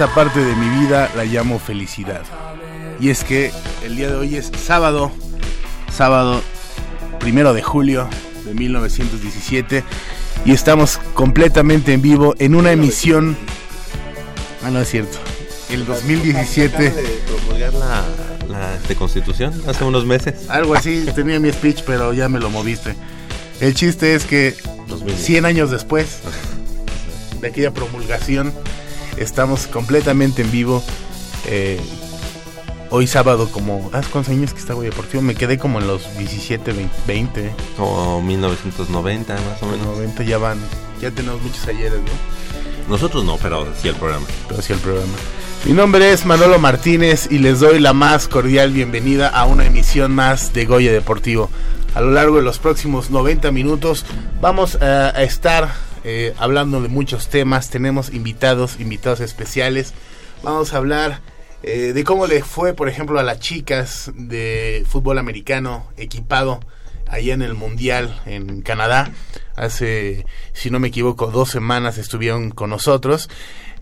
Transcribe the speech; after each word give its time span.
Esta 0.00 0.14
parte 0.14 0.38
de 0.38 0.54
mi 0.54 0.68
vida 0.78 1.10
la 1.16 1.24
llamo 1.24 1.58
felicidad. 1.58 2.22
Y 3.00 3.10
es 3.10 3.24
que 3.24 3.50
el 3.84 3.96
día 3.96 4.08
de 4.08 4.14
hoy 4.14 4.36
es 4.36 4.52
sábado, 4.64 5.10
sábado 5.92 6.40
primero 7.18 7.52
de 7.52 7.62
julio 7.64 8.08
de 8.44 8.54
1917 8.54 9.82
y 10.44 10.52
estamos 10.52 10.98
completamente 11.14 11.94
en 11.94 12.00
vivo 12.00 12.36
en 12.38 12.54
una 12.54 12.70
emisión. 12.70 13.36
Ah, 14.62 14.70
no 14.70 14.78
es 14.78 14.88
cierto. 14.88 15.18
El 15.68 15.84
2017. 15.84 16.90
de 16.90 17.02
promulgar 17.26 17.74
la, 17.74 18.04
la 18.48 18.76
este, 18.76 18.94
constitución 18.94 19.52
hace 19.66 19.82
unos 19.82 20.06
meses. 20.06 20.48
Algo 20.48 20.76
así, 20.76 21.06
tenía 21.12 21.40
mi 21.40 21.50
speech, 21.50 21.82
pero 21.84 22.12
ya 22.12 22.28
me 22.28 22.38
lo 22.38 22.50
moviste. 22.50 22.94
El 23.58 23.74
chiste 23.74 24.14
es 24.14 24.26
que 24.26 24.54
100 25.16 25.44
años 25.44 25.72
después 25.72 26.20
de 27.40 27.48
aquella 27.48 27.72
promulgación, 27.72 28.52
Estamos 29.20 29.66
completamente 29.66 30.42
en 30.42 30.50
vivo. 30.50 30.82
Eh, 31.46 31.80
hoy 32.90 33.06
sábado, 33.06 33.50
como. 33.50 33.90
¿Hace 33.92 34.10
cuántos 34.10 34.32
años 34.32 34.52
que 34.52 34.60
está 34.60 34.74
Goya 34.74 34.90
Deportivo? 34.90 35.22
Me 35.22 35.34
quedé 35.34 35.58
como 35.58 35.80
en 35.80 35.86
los 35.86 36.16
17, 36.16 36.72
20. 37.06 37.52
Como 37.76 38.22
1990, 38.22 39.34
más 39.34 39.62
o 39.62 39.66
menos. 39.66 39.86
90 39.86 40.22
ya 40.22 40.38
van. 40.38 40.58
Ya 41.00 41.10
tenemos 41.10 41.42
muchos 41.42 41.66
ayeres, 41.66 42.00
¿no? 42.00 42.88
Nosotros 42.88 43.24
no, 43.24 43.36
pero 43.36 43.66
sí 43.80 43.88
el 43.88 43.96
programa. 43.96 44.26
Pero 44.48 44.62
sí 44.62 44.72
el 44.72 44.78
programa. 44.78 45.12
Mi 45.64 45.72
nombre 45.72 46.12
es 46.12 46.24
Manolo 46.24 46.58
Martínez 46.58 47.28
y 47.30 47.38
les 47.38 47.60
doy 47.60 47.80
la 47.80 47.92
más 47.92 48.28
cordial 48.28 48.72
bienvenida 48.72 49.28
a 49.28 49.44
una 49.44 49.66
emisión 49.66 50.14
más 50.14 50.52
de 50.52 50.64
Goya 50.64 50.92
Deportivo. 50.92 51.50
A 51.94 52.00
lo 52.00 52.12
largo 52.12 52.36
de 52.36 52.42
los 52.42 52.58
próximos 52.58 53.10
90 53.10 53.50
minutos 53.50 54.06
vamos 54.40 54.76
a 54.76 55.10
estar 55.22 55.87
eh, 56.04 56.34
hablando 56.38 56.80
de 56.80 56.88
muchos 56.88 57.28
temas. 57.28 57.70
Tenemos 57.70 58.12
invitados, 58.12 58.80
invitados 58.80 59.20
especiales. 59.20 59.94
Vamos 60.42 60.72
a 60.72 60.78
hablar 60.78 61.20
eh, 61.62 61.92
de 61.92 62.04
cómo 62.04 62.26
le 62.26 62.42
fue, 62.42 62.74
por 62.74 62.88
ejemplo, 62.88 63.18
a 63.18 63.22
las 63.22 63.40
chicas 63.40 64.10
de 64.14 64.84
fútbol 64.88 65.18
americano 65.18 65.86
equipado 65.96 66.60
allá 67.08 67.34
en 67.34 67.42
el 67.42 67.54
Mundial 67.54 68.20
en 68.26 68.62
Canadá. 68.62 69.10
Hace, 69.56 70.26
si 70.52 70.70
no 70.70 70.78
me 70.78 70.88
equivoco, 70.88 71.28
dos 71.28 71.50
semanas 71.50 71.98
estuvieron 71.98 72.50
con 72.50 72.70
nosotros. 72.70 73.28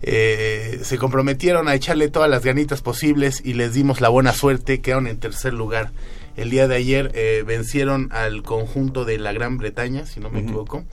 Eh, 0.01 0.79
se 0.83 0.97
comprometieron 0.97 1.67
a 1.67 1.75
echarle 1.75 2.07
todas 2.07 2.29
las 2.29 2.43
ganitas 2.43 2.81
posibles 2.81 3.41
y 3.43 3.53
les 3.53 3.73
dimos 3.73 4.01
la 4.01 4.09
buena 4.09 4.33
suerte, 4.33 4.81
quedaron 4.81 5.07
en 5.07 5.19
tercer 5.19 5.53
lugar. 5.53 5.91
El 6.35 6.51
día 6.51 6.67
de 6.67 6.75
ayer 6.75 7.43
vencieron 7.47 8.09
al 8.11 8.43
conjunto 8.43 9.05
de 9.05 9.17
la 9.17 9.33
Gran 9.33 9.57
Bretaña, 9.57 10.05
si 10.05 10.19
no 10.19 10.29
me 10.29 10.41
equivoco. 10.41 10.83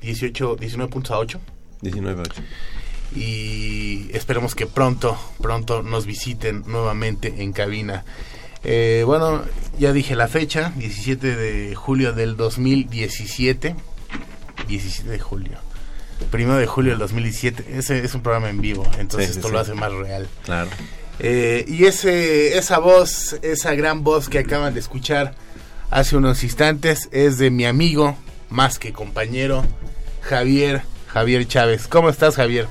18, 0.00 0.56
19.8. 0.56 1.38
19.8. 1.82 2.32
Y 3.16 4.10
esperemos 4.12 4.54
que 4.54 4.66
pronto, 4.66 5.16
pronto 5.40 5.82
nos 5.82 6.06
visiten 6.06 6.64
nuevamente 6.66 7.34
en 7.38 7.52
cabina. 7.52 8.04
Eh, 8.64 9.02
bueno, 9.06 9.44
ya 9.78 9.92
dije 9.92 10.16
la 10.16 10.26
fecha, 10.26 10.72
17 10.76 11.36
de 11.36 11.74
julio 11.74 12.12
del 12.12 12.36
2017. 12.36 13.76
17 14.66 15.10
de 15.10 15.18
julio. 15.18 15.58
Primero 16.30 16.58
de 16.58 16.66
julio 16.66 16.92
del 16.92 16.98
2017. 16.98 17.78
Ese 17.78 18.04
es 18.04 18.14
un 18.14 18.22
programa 18.22 18.48
en 18.48 18.60
vivo, 18.60 18.88
entonces 18.98 19.36
esto 19.36 19.50
lo 19.50 19.58
hace 19.58 19.74
más 19.74 19.92
real. 19.92 20.28
Claro. 20.44 20.70
Eh, 21.20 21.64
y 21.68 21.84
ese, 21.84 22.56
esa 22.58 22.78
voz, 22.78 23.36
esa 23.42 23.74
gran 23.74 24.02
voz 24.02 24.28
que 24.28 24.40
acaban 24.40 24.74
de 24.74 24.80
escuchar 24.80 25.34
hace 25.90 26.16
unos 26.16 26.42
instantes 26.42 27.08
es 27.12 27.38
de 27.38 27.50
mi 27.50 27.66
amigo, 27.66 28.16
más 28.54 28.78
que 28.78 28.92
compañero, 28.92 29.64
Javier, 30.20 30.82
Javier 31.08 31.44
Chávez. 31.48 31.88
¿Cómo 31.88 32.08
estás, 32.08 32.36
Javier? 32.36 32.68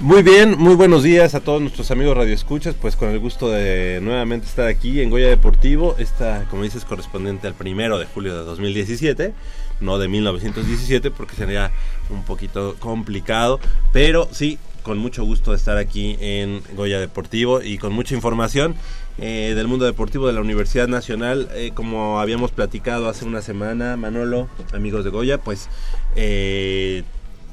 Muy 0.00 0.24
bien, 0.24 0.58
muy 0.58 0.74
buenos 0.74 1.04
días 1.04 1.36
a 1.36 1.40
todos 1.40 1.60
nuestros 1.60 1.92
amigos 1.92 2.16
radioescuchas, 2.16 2.74
pues 2.74 2.96
con 2.96 3.10
el 3.10 3.20
gusto 3.20 3.50
de 3.50 4.00
nuevamente 4.02 4.48
estar 4.48 4.66
aquí 4.66 5.00
en 5.00 5.10
Goya 5.10 5.28
Deportivo, 5.28 5.94
esta, 5.98 6.44
como 6.50 6.64
dices, 6.64 6.84
correspondiente 6.84 7.46
al 7.46 7.54
primero 7.54 8.00
de 8.00 8.06
julio 8.06 8.36
de 8.36 8.42
2017, 8.42 9.32
no 9.78 9.98
de 9.98 10.08
1917, 10.08 11.12
porque 11.12 11.36
sería 11.36 11.70
un 12.08 12.24
poquito 12.24 12.74
complicado, 12.80 13.60
pero 13.92 14.28
sí, 14.32 14.58
con 14.82 14.98
mucho 14.98 15.22
gusto 15.22 15.52
de 15.52 15.58
estar 15.58 15.76
aquí 15.76 16.16
en 16.20 16.62
Goya 16.74 16.98
Deportivo 16.98 17.62
y 17.62 17.78
con 17.78 17.92
mucha 17.92 18.16
información 18.16 18.74
eh, 19.22 19.52
del 19.54 19.68
mundo 19.68 19.84
deportivo 19.84 20.26
de 20.26 20.32
la 20.32 20.40
Universidad 20.40 20.88
Nacional. 20.88 21.50
Eh, 21.52 21.72
como 21.74 22.20
habíamos 22.20 22.52
platicado 22.52 23.06
hace 23.06 23.26
una 23.26 23.42
semana, 23.42 23.98
Manolo, 23.98 24.48
amigos 24.72 25.04
de 25.04 25.10
Goya, 25.10 25.36
pues 25.36 25.68
eh, 26.16 27.02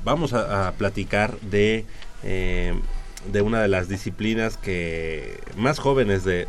vamos 0.06 0.32
a, 0.32 0.72
platicar 0.78 1.38
de, 1.42 1.84
de 2.24 3.42
una 3.42 3.62
de 3.62 3.68
las 3.68 3.90
disciplinas 3.90 4.56
que 4.56 5.42
más 5.58 5.80
jóvenes 5.80 6.24
de, 6.24 6.48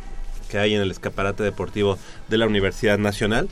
que 0.49 0.59
hay 0.59 0.76
en 0.76 0.82
el 0.82 0.93
escaparate 0.93 1.43
deportivo 1.43 1.99
de 2.29 2.38
la 2.38 2.47
Universidad 2.47 2.97
Nacional 2.99 3.49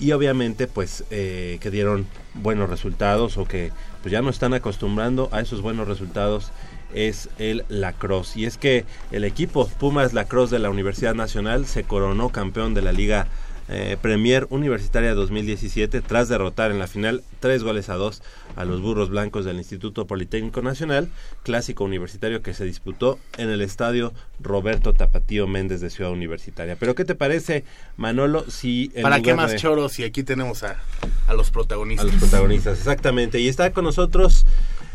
y 0.00 0.12
obviamente 0.12 0.66
pues 0.66 1.04
que 1.10 1.70
dieron 1.70 2.06
buenos 2.32 2.70
resultados 2.70 3.36
o 3.36 3.44
que 3.44 3.70
pues 4.00 4.12
ya 4.12 4.22
no 4.22 4.30
están 4.30 4.54
acostumbrando 4.54 5.28
a 5.30 5.42
esos 5.42 5.60
buenos 5.60 5.86
resultados 5.86 6.52
es 6.94 7.28
el 7.38 7.64
lacrosse. 7.68 8.40
Y 8.40 8.44
es 8.44 8.58
que 8.58 8.84
el 9.10 9.24
equipo 9.24 9.68
Pumas 9.68 10.12
Lacrosse 10.12 10.50
de 10.50 10.58
la 10.58 10.70
Universidad 10.70 11.14
Nacional 11.14 11.66
se 11.66 11.84
coronó 11.84 12.30
campeón 12.30 12.74
de 12.74 12.82
la 12.82 12.92
Liga 12.92 13.28
eh, 13.68 13.96
Premier 14.02 14.46
Universitaria 14.50 15.14
2017 15.14 16.00
tras 16.02 16.28
derrotar 16.28 16.72
en 16.72 16.78
la 16.78 16.88
final 16.88 17.22
tres 17.38 17.62
goles 17.62 17.88
a 17.88 17.94
dos 17.94 18.20
a 18.56 18.64
los 18.64 18.82
burros 18.82 19.08
blancos 19.08 19.44
del 19.44 19.56
Instituto 19.56 20.06
Politécnico 20.06 20.62
Nacional, 20.62 21.08
clásico 21.42 21.84
universitario 21.84 22.42
que 22.42 22.54
se 22.54 22.64
disputó 22.64 23.18
en 23.38 23.48
el 23.48 23.62
estadio 23.62 24.12
Roberto 24.40 24.92
Tapatío 24.92 25.46
Méndez 25.46 25.80
de 25.80 25.90
Ciudad 25.90 26.12
Universitaria. 26.12 26.76
Pero 26.78 26.94
¿qué 26.94 27.04
te 27.04 27.14
parece, 27.14 27.64
Manolo, 27.96 28.44
si... 28.50 28.88
¿Para 29.00 29.22
qué 29.22 29.32
más 29.32 29.54
choros 29.56 29.92
si 29.92 30.04
aquí 30.04 30.22
tenemos 30.22 30.64
a, 30.64 30.82
a, 31.26 31.32
los 31.32 31.50
protagonistas? 31.50 32.08
A 32.08 32.12
los 32.12 32.20
protagonistas, 32.20 32.78
exactamente. 32.78 33.40
Y 33.40 33.48
está 33.48 33.72
con 33.72 33.84
nosotros 33.84 34.44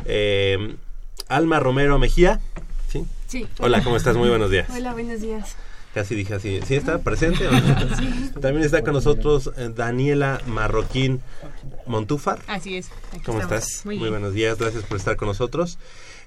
eh, 0.05 0.75
Alma 1.29 1.59
Romero 1.59 1.99
Mejía. 1.99 2.39
¿Sí? 2.87 3.05
Sí. 3.27 3.47
Hola, 3.59 3.83
¿cómo 3.83 3.97
estás? 3.97 4.15
Muy 4.15 4.29
buenos 4.29 4.49
días. 4.51 4.69
Hola, 4.69 4.93
buenos 4.93 5.21
días. 5.21 5.55
Casi 5.93 6.15
dije 6.15 6.35
así. 6.35 6.59
¿Sí 6.65 6.75
está 6.75 6.99
presente? 6.99 7.47
Sí. 7.97 8.31
También 8.39 8.63
está 8.63 8.83
con 8.83 8.93
nosotros 8.93 9.51
eh, 9.57 9.71
Daniela 9.73 10.41
Marroquín 10.45 11.21
Montúfar. 11.87 12.39
Así 12.47 12.77
es. 12.77 12.89
¿Cómo 13.25 13.41
estás? 13.41 13.81
Muy, 13.85 13.97
Muy 13.97 14.09
buenos 14.09 14.33
días. 14.33 14.59
Gracias 14.59 14.83
por 14.83 14.97
estar 14.97 15.15
con 15.15 15.27
nosotros. 15.27 15.79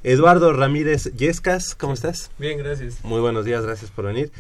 Eduardo 0.03 0.53
Ramírez 0.53 1.13
Yescas, 1.15 1.75
¿cómo 1.75 1.93
estás? 1.93 2.31
Bien, 2.39 2.59
gracias. 2.59 3.05
Muy 3.05 3.21
buenos 3.21 3.45
días, 3.45 3.65
gracias 3.65 3.91
por 3.91 4.07
venir. 4.07 4.33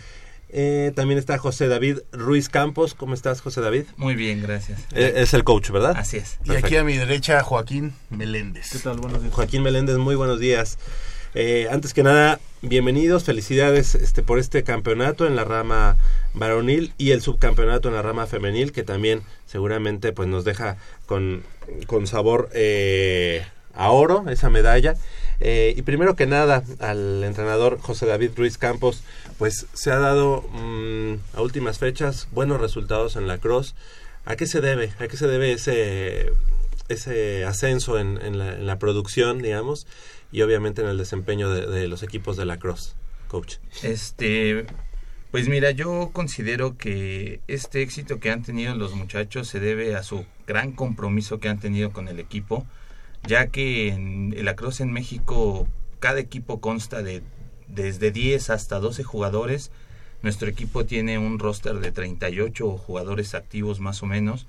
Eh, 0.52 0.92
también 0.94 1.18
está 1.18 1.38
José 1.38 1.68
David 1.68 1.98
Ruiz 2.12 2.48
Campos. 2.48 2.94
¿Cómo 2.94 3.14
estás, 3.14 3.40
José 3.40 3.60
David? 3.60 3.84
Muy 3.96 4.14
bien, 4.14 4.42
gracias. 4.42 4.80
Eh, 4.92 5.14
es 5.16 5.34
el 5.34 5.44
coach, 5.44 5.70
¿verdad? 5.70 5.94
Así 5.96 6.16
es. 6.16 6.38
Y 6.44 6.54
aquí 6.54 6.76
a 6.76 6.84
mi 6.84 6.96
derecha, 6.96 7.42
Joaquín 7.42 7.94
Meléndez. 8.10 8.70
¿Qué 8.72 8.78
tal? 8.78 8.98
Buenos 8.98 9.22
días. 9.22 9.34
Joaquín 9.34 9.62
Meléndez, 9.62 9.96
muy 9.98 10.16
buenos 10.16 10.40
días. 10.40 10.78
Eh, 11.34 11.68
antes 11.70 11.94
que 11.94 12.02
nada, 12.02 12.40
bienvenidos, 12.60 13.22
felicidades 13.22 13.94
este, 13.94 14.22
por 14.22 14.40
este 14.40 14.64
campeonato 14.64 15.26
en 15.28 15.36
la 15.36 15.44
rama 15.44 15.96
varonil 16.34 16.92
y 16.98 17.12
el 17.12 17.22
subcampeonato 17.22 17.88
en 17.88 17.94
la 17.94 18.02
rama 18.02 18.26
femenil, 18.26 18.72
que 18.72 18.82
también 18.82 19.22
seguramente 19.46 20.12
pues 20.12 20.28
nos 20.28 20.44
deja 20.44 20.76
con, 21.06 21.44
con 21.86 22.08
sabor 22.08 22.50
eh, 22.52 23.46
a 23.74 23.90
oro 23.90 24.28
esa 24.28 24.50
medalla. 24.50 24.96
Eh, 25.38 25.72
y 25.76 25.82
primero 25.82 26.16
que 26.16 26.26
nada, 26.26 26.64
al 26.80 27.22
entrenador 27.22 27.78
José 27.80 28.06
David 28.06 28.32
Ruiz 28.36 28.58
Campos, 28.58 29.04
pues 29.40 29.66
se 29.72 29.90
ha 29.90 29.98
dado 29.98 30.42
mmm, 30.52 31.14
a 31.32 31.40
últimas 31.40 31.78
fechas 31.78 32.28
buenos 32.30 32.60
resultados 32.60 33.16
en 33.16 33.26
la 33.26 33.38
cross. 33.38 33.74
¿A 34.26 34.36
qué 34.36 34.46
se 34.46 34.60
debe? 34.60 34.92
¿A 34.98 35.08
qué 35.08 35.16
se 35.16 35.26
debe 35.26 35.52
ese, 35.52 36.30
ese 36.90 37.46
ascenso 37.46 37.98
en, 37.98 38.66
la, 38.66 38.78
producción, 38.78 39.38
digamos? 39.38 39.86
y 40.30 40.42
obviamente 40.42 40.82
en 40.82 40.88
el 40.88 40.98
desempeño 40.98 41.48
de, 41.48 41.66
de, 41.66 41.88
los 41.88 42.02
equipos 42.02 42.36
de 42.36 42.44
la 42.44 42.58
cross, 42.58 42.96
coach. 43.28 43.56
Este, 43.82 44.66
pues 45.30 45.48
mira, 45.48 45.70
yo 45.70 46.10
considero 46.12 46.76
que 46.76 47.40
este 47.48 47.80
éxito 47.80 48.20
que 48.20 48.30
han 48.30 48.42
tenido 48.42 48.74
los 48.74 48.94
muchachos 48.94 49.48
se 49.48 49.58
debe 49.58 49.96
a 49.96 50.02
su 50.02 50.26
gran 50.46 50.72
compromiso 50.72 51.40
que 51.40 51.48
han 51.48 51.58
tenido 51.58 51.94
con 51.94 52.08
el 52.08 52.20
equipo, 52.20 52.66
ya 53.26 53.46
que 53.46 53.88
en, 53.88 54.34
en 54.36 54.44
la 54.44 54.54
cross 54.54 54.80
en 54.80 54.92
México 54.92 55.66
cada 55.98 56.20
equipo 56.20 56.60
consta 56.60 57.02
de 57.02 57.22
desde 57.74 58.10
10 58.10 58.50
hasta 58.50 58.78
12 58.78 59.02
jugadores. 59.02 59.70
Nuestro 60.22 60.48
equipo 60.48 60.84
tiene 60.84 61.18
un 61.18 61.38
roster 61.38 61.80
de 61.80 61.92
38 61.92 62.76
jugadores 62.76 63.34
activos 63.34 63.80
más 63.80 64.02
o 64.02 64.06
menos. 64.06 64.46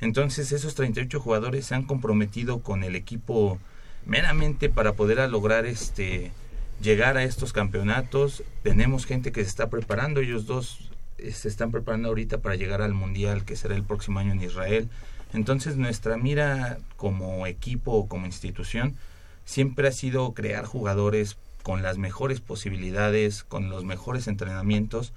Entonces 0.00 0.50
esos 0.50 0.74
38 0.74 1.20
jugadores 1.20 1.66
se 1.66 1.74
han 1.74 1.84
comprometido 1.84 2.60
con 2.60 2.82
el 2.82 2.96
equipo 2.96 3.58
meramente 4.04 4.68
para 4.68 4.94
poder 4.94 5.28
lograr 5.30 5.64
este 5.66 6.32
llegar 6.80 7.16
a 7.16 7.22
estos 7.22 7.52
campeonatos 7.52 8.42
tenemos 8.64 9.06
gente 9.06 9.30
que 9.30 9.42
se 9.42 9.48
está 9.48 9.70
preparando 9.70 10.20
ellos 10.20 10.46
dos 10.46 10.90
se 11.32 11.46
están 11.46 11.70
preparando 11.70 12.08
ahorita 12.08 12.38
para 12.38 12.56
llegar 12.56 12.82
al 12.82 12.94
mundial 12.94 13.44
que 13.44 13.54
será 13.54 13.76
el 13.76 13.84
próximo 13.84 14.18
año 14.18 14.32
en 14.32 14.42
Israel 14.42 14.88
entonces 15.32 15.76
nuestra 15.76 16.16
mira 16.16 16.78
como 16.96 17.46
equipo 17.46 17.92
o 17.92 18.08
como 18.08 18.26
institución 18.26 18.96
siempre 19.44 19.86
ha 19.86 19.92
sido 19.92 20.32
crear 20.34 20.64
jugadores 20.64 21.36
con 21.62 21.82
las 21.82 21.98
mejores 21.98 22.40
posibilidades 22.40 23.44
con 23.44 23.70
los 23.70 23.84
mejores 23.84 24.26
entrenamientos 24.26 25.12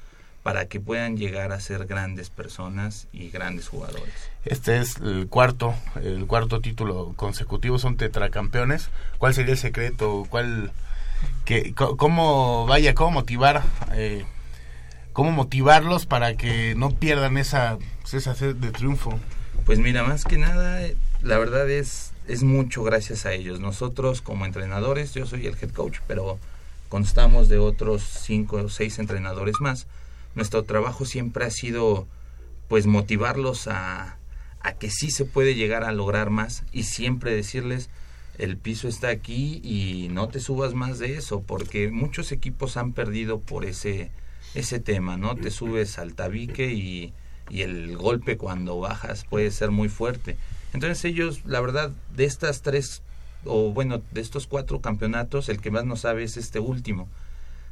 para 0.45 0.68
que 0.68 0.80
puedan 0.80 1.18
llegar 1.18 1.51
a 1.51 1.59
ser 1.59 1.88
grandes 1.88 2.30
personas 2.30 3.07
y 3.12 3.31
grandes 3.31 3.68
jugadores. 3.68 4.13
Este 4.45 4.77
es 4.77 4.97
el 4.97 5.27
cuarto, 5.27 5.74
el 6.03 6.27
cuarto 6.27 6.62
título 6.62 7.13
consecutivo, 7.15 7.80
son 7.80 7.97
tetracampeones. 7.97 8.89
¿Cuál 9.18 9.33
sería 9.33 9.53
el 9.53 9.57
secreto? 9.57 10.27
¿Cuál, 10.30 10.71
que, 11.45 11.74
cómo 11.74 12.68
vaya, 12.68 12.94
cómo 12.94 13.09
motivar, 13.09 13.63
eh, 13.94 14.24
cómo 15.13 15.31
motivarlos 15.31 16.06
para 16.06 16.38
que 16.38 16.75
no 16.75 16.91
pierdan 16.91 17.38
esa, 17.38 17.80
esa 18.13 18.36
sed 18.36 18.56
de 18.56 18.69
triunfo? 18.69 19.19
Pues 19.65 19.80
mira, 19.80 20.03
más 20.03 20.25
que 20.25 20.38
nada, 20.38 20.80
la 21.24 21.39
verdad 21.39 21.68
es 21.71 22.12
es 22.27 22.44
mucho 22.44 22.83
gracias 22.83 23.25
a 23.25 23.33
ellos. 23.33 23.60
Nosotros 23.60 24.22
como 24.22 24.45
entrenadores, 24.45 25.13
yo 25.13 25.25
soy 25.25 25.48
el 25.48 25.56
head 25.56 25.72
coach, 25.72 26.00
pero 26.07 26.39
constamos 26.89 27.50
de 27.50 27.57
otros 27.57 28.04
cinco 28.04 28.57
o 28.57 28.69
seis 28.69 29.00
entrenadores 29.00 29.56
más. 29.60 29.88
Nuestro 30.36 30.63
trabajo 30.63 31.06
siempre 31.06 31.45
ha 31.45 31.51
sido 31.51 32.07
pues 32.68 32.88
motivarlos 32.88 33.68
a, 33.68 34.18
a 34.62 34.74
que 34.74 34.89
sí 34.89 35.12
se 35.12 35.25
puede 35.25 35.56
llegar 35.56 35.83
a 35.83 35.92
lograr 35.92 36.30
más 36.30 36.63
y 36.72 36.83
siempre 36.83 37.36
decirles 37.36 37.89
el 38.38 38.57
piso 38.57 38.88
está 38.88 39.10
aquí 39.10 39.62
y 39.63 40.10
no 40.10 40.27
te 40.27 40.39
subas 40.39 40.74
más 40.74 41.00
de 41.00 41.16
eso 41.16 41.42
porque 41.42 41.89
muchos 41.89 42.31
equipos 42.31 42.75
han 42.75 42.92
perdido 42.92 43.39
por 43.39 43.63
ese 43.63 44.12
ese 44.56 44.80
tema 44.80 45.16
no 45.16 45.36
te 45.36 45.51
subes 45.51 46.00
al 46.00 46.16
tabique 46.16 46.74
y, 46.74 47.13
y 47.50 47.62
el 47.62 47.95
golpe 47.95 48.38
cuando 48.38 48.80
bajas 48.80 49.25
puede 49.30 49.51
ser 49.51 49.72
muy 49.72 49.88
fuerte 49.88 50.38
entonces 50.75 51.04
ellos 51.06 51.42
la 51.45 51.60
verdad 51.60 51.92
de 52.16 52.25
estas 52.25 52.62
tres 52.62 53.01
o 53.45 53.72
bueno 53.72 54.01
de 54.12 54.22
estos 54.22 54.45
cuatro 54.45 54.81
campeonatos 54.81 55.50
el 55.50 55.60
que 55.60 55.72
más 55.72 55.86
no 55.86 55.95
sabe 55.95 56.24
es 56.24 56.38
este 56.38 56.60
último 56.60 57.10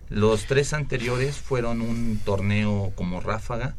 los 0.10 0.46
tres 0.46 0.74
anteriores 0.74 1.38
fueron 1.38 1.82
un 1.82 2.20
torneo 2.24 2.92
como 2.96 3.20
ráfaga, 3.20 3.76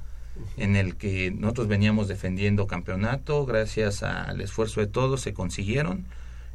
en 0.57 0.75
el 0.75 0.97
que 0.97 1.31
nosotros 1.31 1.69
veníamos 1.69 2.09
defendiendo 2.09 2.67
campeonato, 2.67 3.47
gracias 3.47 4.03
al 4.03 4.41
esfuerzo 4.41 4.81
de 4.81 4.89
todos 4.89 5.21
se 5.21 5.33
consiguieron. 5.33 6.07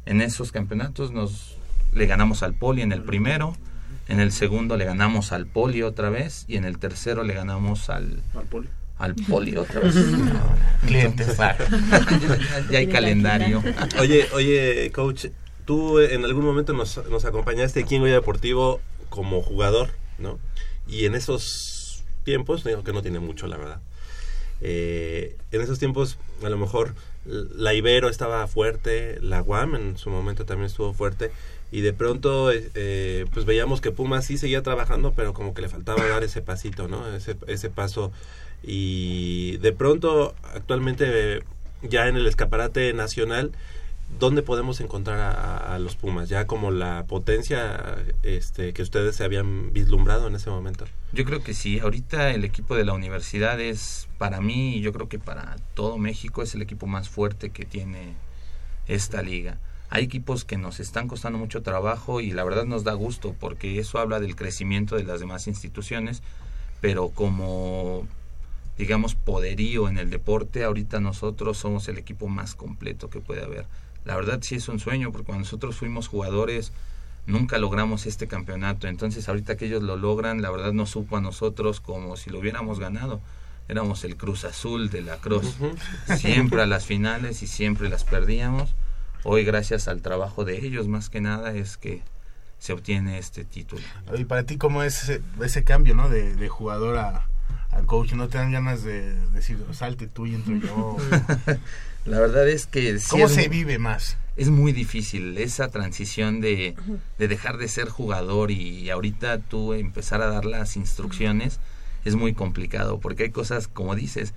En 0.04 0.20
esos 0.20 0.52
campeonatos 0.52 1.12
nos 1.12 1.56
le 1.94 2.06
ganamos 2.06 2.42
al 2.42 2.52
Poli 2.52 2.82
en 2.82 2.92
el 2.92 3.02
primero, 3.02 3.56
en 4.08 4.20
el 4.20 4.32
segundo 4.32 4.76
le 4.76 4.84
ganamos 4.84 5.32
al 5.32 5.46
Poli 5.46 5.82
otra 5.82 6.10
vez 6.10 6.44
y 6.46 6.56
en 6.56 6.64
el 6.64 6.78
tercero 6.78 7.22
le 7.24 7.32
ganamos 7.32 7.88
al 7.88 8.22
al 8.34 8.44
Poli, 8.44 8.68
al 9.00 9.14
poli 9.14 9.56
otra 9.56 9.80
vez. 9.80 9.94
Clientes, 10.86 11.36
ya, 11.36 11.56
ya 12.70 12.78
hay 12.78 12.86
calendario. 12.86 13.62
Oye, 13.98 14.26
oye, 14.32 14.90
coach, 14.92 15.26
tú 15.64 15.98
en 15.98 16.24
algún 16.24 16.44
momento 16.44 16.72
nos, 16.72 17.04
nos 17.08 17.24
acompañaste 17.24 17.80
aquí 17.80 17.96
en 17.96 18.02
Goya 18.02 18.14
Deportivo 18.14 18.80
como 19.08 19.42
jugador, 19.42 19.90
¿no? 20.18 20.38
Y 20.86 21.06
en 21.06 21.14
esos 21.14 22.04
tiempos, 22.24 22.64
digo 22.64 22.84
que 22.84 22.92
no 22.92 23.02
tiene 23.02 23.20
mucho, 23.20 23.46
la 23.46 23.56
verdad. 23.56 23.80
Eh, 24.60 25.36
en 25.52 25.60
esos 25.60 25.78
tiempos, 25.78 26.18
a 26.44 26.48
lo 26.48 26.58
mejor 26.58 26.94
la 27.24 27.74
Ibero 27.74 28.08
estaba 28.08 28.46
fuerte, 28.46 29.18
la 29.20 29.40
Guam 29.40 29.74
en 29.74 29.98
su 29.98 30.10
momento 30.10 30.44
también 30.44 30.66
estuvo 30.66 30.92
fuerte, 30.92 31.30
y 31.72 31.82
de 31.82 31.92
pronto, 31.92 32.50
eh, 32.52 33.26
pues 33.32 33.46
veíamos 33.46 33.80
que 33.80 33.92
Pumas 33.92 34.24
sí 34.24 34.38
seguía 34.38 34.62
trabajando, 34.62 35.12
pero 35.14 35.32
como 35.32 35.54
que 35.54 35.62
le 35.62 35.68
faltaba 35.68 36.04
dar 36.06 36.24
ese 36.24 36.42
pasito, 36.42 36.88
¿no? 36.88 37.06
Ese, 37.14 37.36
ese 37.46 37.70
paso. 37.70 38.12
Y 38.62 39.56
de 39.58 39.72
pronto, 39.72 40.34
actualmente, 40.54 41.42
ya 41.82 42.08
en 42.08 42.16
el 42.16 42.26
escaparate 42.26 42.92
nacional, 42.92 43.52
¿dónde 44.18 44.42
podemos 44.42 44.80
encontrar 44.80 45.18
a, 45.20 45.78
los 45.78 45.96
Pumas? 45.96 46.28
Ya 46.28 46.46
como 46.46 46.70
la 46.70 47.04
potencia 47.06 47.96
este, 48.22 48.72
que 48.72 48.82
ustedes 48.82 49.16
se 49.16 49.24
habían 49.24 49.72
vislumbrado 49.72 50.28
en 50.28 50.34
ese 50.34 50.50
momento. 50.50 50.84
Yo 51.12 51.24
creo 51.24 51.42
que 51.42 51.54
sí. 51.54 51.78
Ahorita 51.78 52.30
el 52.30 52.44
equipo 52.44 52.74
de 52.74 52.84
la 52.84 52.92
universidad 52.92 53.60
es, 53.60 54.08
para 54.18 54.40
mí, 54.40 54.76
y 54.76 54.80
yo 54.80 54.92
creo 54.92 55.08
que 55.08 55.18
para 55.18 55.56
todo 55.74 55.98
México, 55.98 56.42
es 56.42 56.54
el 56.54 56.62
equipo 56.62 56.86
más 56.86 57.08
fuerte 57.08 57.50
que 57.50 57.64
tiene 57.64 58.14
esta 58.86 59.22
liga. 59.22 59.58
Hay 59.88 60.04
equipos 60.04 60.44
que 60.44 60.56
nos 60.56 60.78
están 60.78 61.08
costando 61.08 61.38
mucho 61.38 61.62
trabajo 61.62 62.20
y 62.20 62.30
la 62.30 62.44
verdad 62.44 62.64
nos 62.64 62.84
da 62.84 62.92
gusto 62.92 63.34
porque 63.38 63.80
eso 63.80 63.98
habla 63.98 64.20
del 64.20 64.36
crecimiento 64.36 64.94
de 64.94 65.02
las 65.02 65.18
demás 65.18 65.48
instituciones, 65.48 66.22
pero 66.80 67.08
como 67.08 68.06
digamos 68.80 69.14
poderío 69.14 69.88
en 69.88 69.98
el 69.98 70.10
deporte, 70.10 70.64
ahorita 70.64 70.98
nosotros 70.98 71.58
somos 71.58 71.86
el 71.88 71.98
equipo 71.98 72.26
más 72.28 72.54
completo 72.54 73.10
que 73.10 73.20
puede 73.20 73.44
haber 73.44 73.66
la 74.04 74.16
verdad 74.16 74.40
sí 74.42 74.56
es 74.56 74.68
un 74.68 74.80
sueño, 74.80 75.12
porque 75.12 75.26
cuando 75.26 75.44
nosotros 75.44 75.76
fuimos 75.76 76.08
jugadores 76.08 76.72
nunca 77.26 77.58
logramos 77.58 78.06
este 78.06 78.26
campeonato. 78.26 78.88
Entonces 78.88 79.28
ahorita 79.28 79.56
que 79.56 79.66
ellos 79.66 79.82
lo 79.82 79.96
logran, 79.96 80.42
la 80.42 80.50
verdad 80.50 80.72
nos 80.72 80.90
supo 80.90 81.16
a 81.16 81.20
nosotros 81.20 81.80
como 81.80 82.16
si 82.16 82.30
lo 82.30 82.38
hubiéramos 82.38 82.78
ganado. 82.78 83.20
Éramos 83.68 84.02
el 84.04 84.16
Cruz 84.16 84.44
Azul 84.44 84.90
de 84.90 85.02
la 85.02 85.16
Cruz. 85.18 85.56
Uh 85.60 85.74
-huh. 86.08 86.16
Siempre 86.16 86.62
a 86.62 86.66
las 86.66 86.86
finales 86.86 87.42
y 87.42 87.46
siempre 87.46 87.88
las 87.88 88.04
perdíamos. 88.04 88.74
Hoy 89.22 89.44
gracias 89.44 89.86
al 89.86 90.00
trabajo 90.00 90.44
de 90.44 90.64
ellos 90.66 90.88
más 90.88 91.10
que 91.10 91.20
nada 91.20 91.54
es 91.54 91.76
que 91.76 92.02
se 92.58 92.72
obtiene 92.72 93.18
este 93.18 93.44
título. 93.44 93.82
Y 94.18 94.24
para 94.24 94.44
ti 94.44 94.56
cómo 94.56 94.82
es 94.82 95.04
ese, 95.04 95.20
ese 95.42 95.62
cambio, 95.62 95.94
¿no? 95.94 96.08
De, 96.08 96.34
de 96.34 96.48
jugador 96.48 96.98
a, 96.98 97.26
al 97.72 97.86
coach, 97.86 98.12
no 98.12 98.28
te 98.28 98.38
dan 98.38 98.52
ganas 98.52 98.82
de 98.82 99.14
decir, 99.30 99.64
salte 99.72 100.06
tú 100.06 100.26
y 100.26 100.34
entro 100.34 100.56
yo. 100.56 100.96
La 102.06 102.18
verdad 102.18 102.48
es 102.48 102.66
que... 102.66 102.98
sí 102.98 103.10
¿Cómo 103.10 103.26
es 103.26 103.34
se 103.34 103.48
vive 103.48 103.78
más? 103.78 104.16
es 104.36 104.48
muy 104.48 104.72
difícil 104.72 105.36
esa 105.36 105.68
transición 105.68 106.40
de, 106.40 106.74
de 107.18 107.28
dejar 107.28 107.58
de 107.58 107.68
ser 107.68 107.90
jugador 107.90 108.50
y 108.50 108.88
ahorita 108.88 109.38
tú 109.38 109.74
empezar 109.74 110.22
a 110.22 110.28
dar 110.28 110.46
las 110.46 110.76
instrucciones 110.76 111.60
es 112.06 112.14
muy 112.14 112.32
complicado 112.32 113.00
porque 113.00 113.24
hay 113.24 113.30
cosas 113.30 113.68
como 113.68 113.94
dices, 113.94 114.32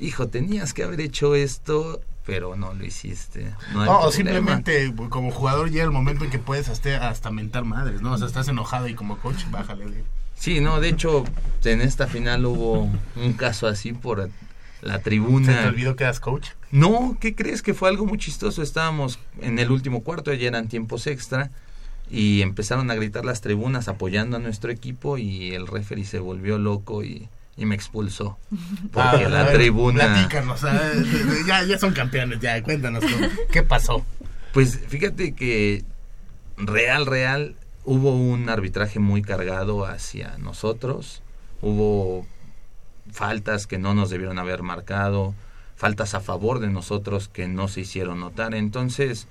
hijo, 0.00 0.26
tenías 0.26 0.74
que 0.74 0.82
haber 0.82 1.00
hecho 1.00 1.36
esto, 1.36 2.00
pero 2.26 2.56
no 2.56 2.74
lo 2.74 2.84
hiciste. 2.84 3.54
No 3.72 4.00
o 4.00 4.10
simplemente 4.10 4.92
como 5.08 5.30
jugador 5.30 5.70
llega 5.70 5.84
el 5.84 5.92
momento 5.92 6.24
en 6.24 6.32
que 6.32 6.40
puedes 6.40 6.68
hasta, 6.68 7.08
hasta 7.08 7.30
mentar 7.30 7.64
madres, 7.64 8.02
¿no? 8.02 8.12
O 8.12 8.18
sea, 8.18 8.26
estás 8.26 8.48
enojado 8.48 8.88
y 8.88 8.94
como 8.94 9.18
coach, 9.18 9.44
bájale. 9.50 10.02
Sí, 10.36 10.60
no, 10.60 10.80
de 10.80 10.88
hecho, 10.90 11.24
en 11.64 11.80
esta 11.80 12.06
final 12.06 12.44
hubo 12.46 12.90
un 13.16 13.32
caso 13.34 13.66
así 13.66 13.92
por 13.92 14.18
la 14.82 14.94
¿Se 14.94 14.98
te 14.98 15.04
tribuna. 15.04 15.66
olvidó 15.68 15.96
que 15.96 16.04
eras 16.04 16.20
coach? 16.20 16.48
No, 16.70 17.16
¿qué 17.20 17.34
crees? 17.34 17.62
Que 17.62 17.72
fue 17.74 17.88
algo 17.88 18.04
muy 18.04 18.18
chistoso. 18.18 18.62
Estábamos 18.62 19.18
en 19.40 19.58
el 19.58 19.70
último 19.70 20.02
cuarto, 20.02 20.32
ya 20.34 20.48
eran 20.48 20.68
tiempos 20.68 21.06
extra, 21.06 21.50
y 22.10 22.42
empezaron 22.42 22.90
a 22.90 22.94
gritar 22.94 23.24
las 23.24 23.40
tribunas 23.40 23.88
apoyando 23.88 24.36
a 24.36 24.40
nuestro 24.40 24.70
equipo 24.70 25.16
y 25.16 25.54
el 25.54 25.66
referee 25.66 26.04
se 26.04 26.18
volvió 26.18 26.58
loco 26.58 27.02
y, 27.04 27.28
y 27.56 27.64
me 27.64 27.74
expulsó. 27.74 28.36
Porque 28.92 29.24
Ah, 29.24 29.28
la 29.30 29.44
ver, 29.44 29.54
tribuna... 29.54 30.04
Platícanos, 30.12 30.60
ya, 31.46 31.62
ya 31.64 31.78
son 31.78 31.92
campeones, 31.94 32.40
ya, 32.40 32.62
cuéntanos 32.62 33.02
qué 33.50 33.62
pasó. 33.62 34.04
Pues 34.52 34.78
fíjate 34.88 35.34
que 35.34 35.82
real, 36.58 37.06
real, 37.06 37.56
hubo 37.84 38.16
un 38.16 38.48
arbitraje 38.48 38.98
muy 38.98 39.22
cargado 39.22 39.86
hacia 39.86 40.38
nosotros. 40.38 41.22
Hubo 41.60 42.26
faltas 43.10 43.66
que 43.66 43.78
no 43.78 43.94
nos 43.94 44.10
debieron 44.10 44.38
haber 44.38 44.62
marcado, 44.62 45.34
faltas 45.76 46.14
a 46.14 46.20
favor 46.20 46.60
de 46.60 46.68
nosotros 46.68 47.28
que 47.28 47.46
no 47.48 47.68
se 47.68 47.82
hicieron 47.82 48.20
notar. 48.20 48.54
Entonces, 48.54 49.28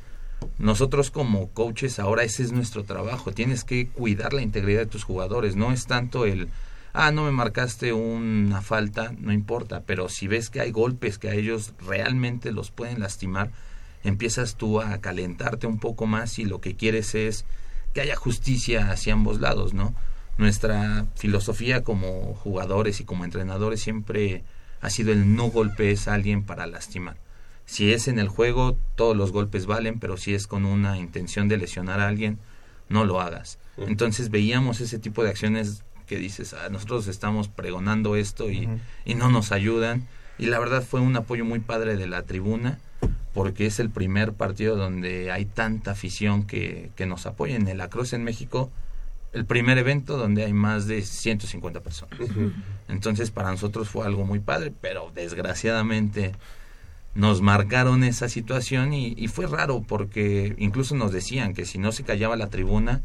nosotros 0.57 1.09
como 1.09 1.49
coaches 1.49 1.99
ahora 1.99 2.23
ese 2.23 2.43
es 2.43 2.51
nuestro 2.51 2.83
trabajo. 2.83 3.31
Tienes 3.31 3.63
que 3.63 3.87
cuidar 3.87 4.33
la 4.33 4.41
integridad 4.41 4.81
de 4.81 4.85
tus 4.87 5.03
jugadores. 5.03 5.55
No 5.55 5.71
es 5.71 5.85
tanto 5.85 6.25
el, 6.25 6.49
ah, 6.93 7.11
no 7.11 7.23
me 7.25 7.31
marcaste 7.31 7.93
una 7.93 8.61
falta, 8.61 9.13
no 9.19 9.31
importa. 9.31 9.81
Pero 9.85 10.09
si 10.09 10.27
ves 10.27 10.49
que 10.49 10.61
hay 10.61 10.71
golpes 10.71 11.17
que 11.17 11.29
a 11.29 11.33
ellos 11.33 11.73
realmente 11.85 12.51
los 12.51 12.71
pueden 12.71 12.99
lastimar, 12.99 13.51
empiezas 14.03 14.55
tú 14.55 14.81
a 14.81 14.97
calentarte 14.99 15.65
un 15.65 15.79
poco 15.79 16.05
más 16.05 16.37
y 16.39 16.45
lo 16.45 16.61
que 16.61 16.75
quieres 16.75 17.15
es 17.15 17.45
que 17.93 18.01
haya 18.01 18.15
justicia 18.15 18.89
hacia 18.91 19.13
ambos 19.13 19.39
lados, 19.39 19.73
¿no? 19.73 19.93
Nuestra 20.37 21.05
filosofía 21.15 21.83
como 21.83 22.33
jugadores 22.33 22.99
y 22.99 23.05
como 23.05 23.23
entrenadores 23.23 23.81
siempre 23.81 24.43
ha 24.81 24.89
sido 24.89 25.11
el 25.11 25.35
no 25.35 25.45
golpes 25.49 26.07
a 26.07 26.15
alguien 26.15 26.43
para 26.43 26.67
lastimar. 26.67 27.17
Si 27.65 27.93
es 27.93 28.07
en 28.07 28.19
el 28.19 28.27
juego, 28.27 28.77
todos 28.95 29.15
los 29.15 29.31
golpes 29.31 29.65
valen, 29.65 29.99
pero 29.99 30.17
si 30.17 30.33
es 30.33 30.47
con 30.47 30.65
una 30.65 30.97
intención 30.97 31.47
de 31.47 31.57
lesionar 31.57 31.99
a 31.99 32.07
alguien, 32.07 32.39
no 32.89 33.05
lo 33.05 33.21
hagas. 33.21 33.59
Entonces 33.77 34.29
veíamos 34.29 34.81
ese 34.81 34.99
tipo 34.99 35.23
de 35.23 35.29
acciones 35.29 35.83
que 36.05 36.17
dices, 36.17 36.53
ah, 36.53 36.69
nosotros 36.69 37.07
estamos 37.07 37.47
pregonando 37.47 38.15
esto 38.15 38.51
y, 38.51 38.67
y 39.05 39.15
no 39.15 39.29
nos 39.29 39.51
ayudan. 39.51 40.07
Y 40.37 40.47
la 40.47 40.59
verdad 40.59 40.83
fue 40.83 40.99
un 40.99 41.15
apoyo 41.15 41.45
muy 41.45 41.59
padre 41.59 41.95
de 41.95 42.07
la 42.07 42.23
tribuna, 42.23 42.79
porque 43.33 43.65
es 43.65 43.79
el 43.79 43.89
primer 43.89 44.33
partido 44.33 44.75
donde 44.75 45.31
hay 45.31 45.45
tanta 45.45 45.91
afición 45.91 46.45
que, 46.45 46.91
que 46.95 47.05
nos 47.05 47.25
apoya. 47.25 47.55
En 47.55 47.67
el 47.67 47.81
Across 47.81 48.13
en 48.13 48.23
México, 48.23 48.71
el 49.33 49.45
primer 49.45 49.77
evento 49.79 50.17
donde 50.17 50.45
hay 50.45 50.53
más 50.53 50.85
de 50.87 51.01
150 51.01 51.81
personas. 51.81 52.19
Entonces 52.87 53.31
para 53.31 53.51
nosotros 53.51 53.89
fue 53.89 54.05
algo 54.05 54.25
muy 54.25 54.39
padre, 54.39 54.71
pero 54.79 55.11
desgraciadamente 55.13 56.33
nos 57.15 57.41
marcaron 57.41 58.03
esa 58.03 58.29
situación 58.29 58.93
y, 58.93 59.13
y 59.17 59.27
fue 59.27 59.47
raro 59.47 59.83
porque 59.87 60.55
incluso 60.57 60.95
nos 60.95 61.11
decían 61.11 61.53
que 61.53 61.65
si 61.65 61.79
no 61.79 61.91
se 61.91 62.03
callaba 62.03 62.35
la 62.35 62.49
tribuna, 62.49 63.01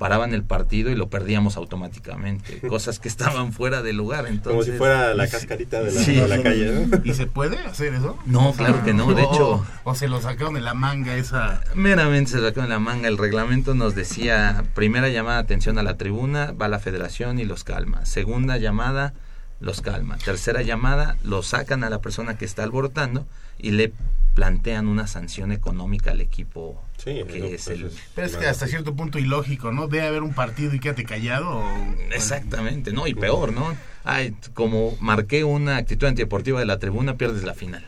paraban 0.00 0.32
el 0.34 0.42
partido 0.44 0.90
y 0.90 0.94
lo 0.96 1.10
perdíamos 1.10 1.58
automáticamente. 1.58 2.58
Cosas 2.68 2.98
que 2.98 3.06
estaban 3.06 3.52
fuera 3.52 3.82
de 3.82 3.92
lugar. 3.92 4.26
Entonces, 4.26 4.50
Como 4.52 4.62
si 4.64 4.72
fuera 4.72 5.12
la 5.14 5.28
cascarita 5.28 5.82
de 5.82 5.92
la, 5.92 6.00
Sí. 6.00 6.14
de 6.14 6.26
la 6.26 6.42
calle, 6.42 6.86
¿no? 6.90 7.00
¿Y 7.04 7.12
se 7.14 7.26
puede 7.26 7.58
hacer 7.58 7.92
eso? 7.94 8.18
No, 8.24 8.52
claro 8.54 8.82
que 8.82 8.94
no, 8.94 9.12
de 9.12 9.22
O- 9.22 9.32
hecho- 9.34 9.66
O, 9.84 9.94
se 9.94 10.08
lo 10.08 10.20
sacaron 10.22 10.54
de 10.54 10.62
la 10.62 10.72
manga 10.74 11.14
esa... 11.16 11.60
Meramente 11.74 12.30
se 12.32 12.40
sacó 12.40 12.60
en 12.62 12.70
la 12.70 12.78
manga. 12.78 13.08
El 13.08 13.18
reglamento 13.18 13.74
nos 13.74 13.94
decía, 13.94 14.64
primera 14.74 15.10
llamada 15.10 15.38
atención 15.38 15.78
a 15.78 15.82
la 15.82 15.98
tribuna, 15.98 16.52
va 16.52 16.68
la 16.68 16.78
federación 16.78 17.38
y 17.38 17.44
los 17.44 17.62
calma. 17.62 18.06
Segunda 18.06 18.56
llamada, 18.56 19.12
los 19.60 19.82
calma. 19.82 20.16
Tercera 20.16 20.62
llamada, 20.62 21.18
lo 21.22 21.42
sacan 21.42 21.84
a 21.84 21.90
la 21.90 22.00
persona 22.00 22.38
que 22.38 22.46
está 22.46 22.62
alborotando 22.62 23.26
y 23.58 23.72
le 23.72 23.92
plantean 24.40 24.88
una 24.88 25.06
sanción 25.06 25.52
económica 25.52 26.12
al 26.12 26.22
equipo 26.22 26.82
Sí, 26.96 27.22
que 27.30 27.38
no, 27.40 27.44
es 27.44 27.64
pues 27.64 27.68
el... 27.68 27.84
es- 27.88 27.92
Pero 28.14 28.26
es 28.26 28.36
que 28.38 28.46
hasta 28.46 28.66
cierto 28.66 28.94
punto 28.96 29.18
ilógico, 29.18 29.70
¿no? 29.70 29.86
Debe 29.86 30.06
haber 30.06 30.22
un 30.22 30.32
partido 30.32 30.72
y 30.74 30.80
quédate 30.80 31.04
callado 31.04 31.58
o... 31.58 31.94
Exactamente, 32.10 32.90
¿no? 32.90 33.06
Y 33.06 33.12
peor, 33.14 33.52
¿no? 33.52 33.76
Ay, 34.02 34.34
como 34.54 34.96
marqué 34.98 35.44
una 35.44 35.76
actitud 35.76 36.06
antideportiva 36.06 36.58
de 36.58 36.64
la 36.64 36.78
tribuna, 36.78 37.18
pierdes 37.18 37.42
la 37.44 37.52
final. 37.52 37.86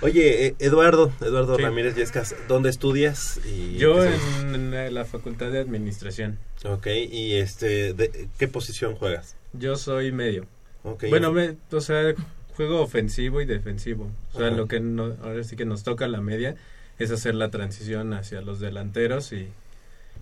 Oye, 0.00 0.46
eh, 0.48 0.54
Eduardo, 0.58 1.12
Eduardo 1.20 1.56
Sí. 1.56 1.62
Ramírez 1.62 1.94
Yescas, 1.94 2.34
¿dónde 2.48 2.68
estudias? 2.70 3.38
Y 3.46 3.76
Yo 3.76 4.02
en 4.04 4.92
la 4.92 5.04
Facultad 5.04 5.52
de 5.52 5.60
Administración. 5.60 6.38
Ok, 6.64 6.88
y 7.12 7.34
este, 7.34 7.92
de, 7.94 8.28
¿qué 8.38 8.48
posición 8.48 8.96
juegas? 8.96 9.36
Yo 9.52 9.76
soy 9.76 10.10
medio. 10.10 10.46
Okay. 10.82 11.10
Bueno, 11.10 11.32
me, 11.32 11.56
o 11.72 11.80
sea, 11.80 12.14
juego 12.56 12.80
ofensivo 12.80 13.40
y 13.40 13.44
defensivo. 13.44 14.08
O 14.34 14.38
sea, 14.38 14.48
Ajá. 14.48 14.56
lo 14.56 14.66
que 14.68 14.80
no- 14.80 15.14
ahora 15.22 15.44
sí 15.44 15.56
que 15.56 15.64
nos 15.64 15.82
toca 15.82 16.08
la 16.08 16.20
media 16.20 16.56
es 16.98 17.10
hacer 17.10 17.34
la 17.34 17.50
transición 17.50 18.12
hacia 18.14 18.40
los 18.40 18.58
delanteros 18.60 19.32
y, 19.32 19.48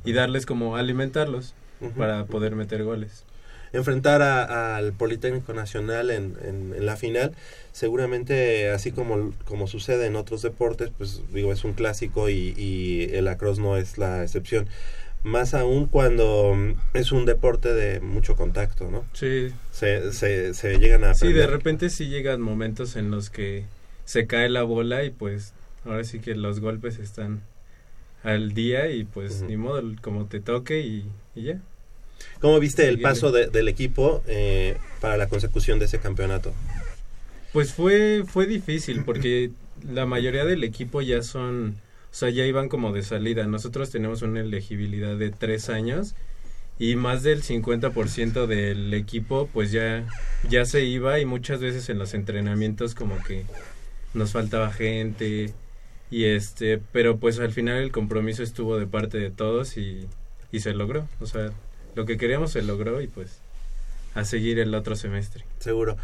y 0.04 0.12
darles 0.12 0.44
como 0.46 0.76
alimentarlos 0.76 1.54
para 1.96 2.24
poder 2.26 2.56
meter 2.56 2.82
goles. 2.84 3.24
enfrentar 3.72 4.22
a- 4.22 4.76
al 4.76 4.92
Politécnico 4.92 5.52
Nacional 5.52 6.10
en, 6.10 6.36
en- 6.44 6.74
en 6.76 6.86
la 6.86 6.96
final, 6.96 7.32
seguramente 7.72 8.70
así 8.70 8.92
como, 8.92 9.32
como 9.46 9.66
sucede 9.66 10.06
en 10.06 10.14
otros 10.14 10.42
deportes, 10.42 10.90
pues 10.96 11.22
digo, 11.32 11.52
es 11.52 11.64
un 11.64 11.72
clásico 11.72 12.28
y, 12.30 12.54
y 12.56 13.08
el 13.14 13.24
lacrosse 13.24 13.60
no 13.60 13.76
es 13.76 13.98
la 13.98 14.22
excepción. 14.22 14.68
Más 15.24 15.54
aún 15.54 15.86
cuando 15.86 16.54
mm, 16.54 16.74
es 16.96 17.10
un 17.10 17.24
deporte 17.24 17.72
de 17.72 18.00
mucho 18.00 18.36
contacto, 18.36 18.90
¿no? 18.90 19.04
Sí, 19.14 19.52
Se, 19.72 20.12
se, 20.12 20.54
se 20.54 20.78
llegan 20.78 21.02
a 21.04 21.14
sí, 21.14 21.32
de 21.32 21.46
repente 21.46 21.90
sí 21.90 22.08
llegan 22.08 22.40
momentos 22.40 22.94
en 22.96 23.10
los 23.10 23.30
que 23.30 23.64
se 24.04 24.26
cae 24.26 24.48
la 24.50 24.62
bola 24.62 25.02
y 25.04 25.10
pues 25.10 25.52
ahora 25.84 26.04
sí 26.04 26.20
que 26.20 26.34
los 26.34 26.60
golpes 26.60 26.98
están 26.98 27.40
al 28.22 28.54
día 28.54 28.90
y 28.90 29.04
pues 29.04 29.42
ni 29.42 29.56
modo, 29.56 29.82
como 30.02 30.26
te 30.26 30.40
toque 30.40 30.80
y, 30.80 31.06
y 31.34 31.42
ya. 31.44 31.58
¿Cómo 32.40 32.60
viste 32.60 32.86
el 32.88 33.00
paso 33.00 33.32
de- 33.32 33.48
del 33.48 33.68
equipo 33.68 34.22
eh, 34.26 34.76
para 35.00 35.16
la 35.16 35.26
consecución 35.28 35.78
de 35.78 35.86
ese 35.86 35.98
campeonato? 35.98 36.52
Pues 37.52 37.72
fue, 37.72 38.24
fue 38.26 38.46
difícil 38.46 39.04
porque 39.04 39.50
la 39.90 40.06
mayoría 40.06 40.44
del 40.44 40.64
equipo 40.64 41.02
ya 41.02 41.22
son, 41.22 41.76
sea, 42.14 42.30
ya 42.30 42.44
iban 42.46 42.68
como 42.68 42.92
de 42.92 43.02
salida. 43.02 43.46
Nosotros 43.46 43.90
tenemos 43.90 44.22
una 44.22 44.40
elegibilidad 44.40 45.16
de 45.16 45.30
tres 45.30 45.68
años 45.68 46.14
y 46.78 46.96
más 46.96 47.22
del 47.22 47.42
50% 47.42 48.46
del 48.46 48.92
equipo 48.94 49.48
pues 49.52 49.70
ya, 49.70 50.04
ya 50.48 50.64
se 50.64 50.84
iba 50.84 51.20
y 51.20 51.24
muchas 51.24 51.60
veces 51.60 51.88
en 51.88 51.98
los 51.98 52.14
entrenamientos 52.14 52.94
como 52.94 53.16
que 53.22 53.44
nos 54.12 54.32
faltaba 54.32 54.72
gente 54.72 55.52
y 56.10 56.24
este, 56.24 56.80
pero 56.92 57.18
pues 57.18 57.38
al 57.38 57.52
final 57.52 57.78
el 57.78 57.92
compromiso 57.92 58.42
estuvo 58.42 58.78
de 58.78 58.86
parte 58.86 59.18
de 59.18 59.30
todos 59.30 59.76
y, 59.76 60.06
y 60.52 60.60
se 60.60 60.72
logró. 60.72 61.08
O 61.20 61.26
sea, 61.26 61.50
lo 61.94 62.06
que 62.06 62.16
queríamos 62.16 62.52
se 62.52 62.62
logró 62.62 63.00
y 63.00 63.08
pues 63.08 63.38
a 64.14 64.24
seguir 64.24 64.58
el 64.58 64.74
otro 64.74 64.96
semestre. 64.96 65.44
Seguro. 65.58 65.96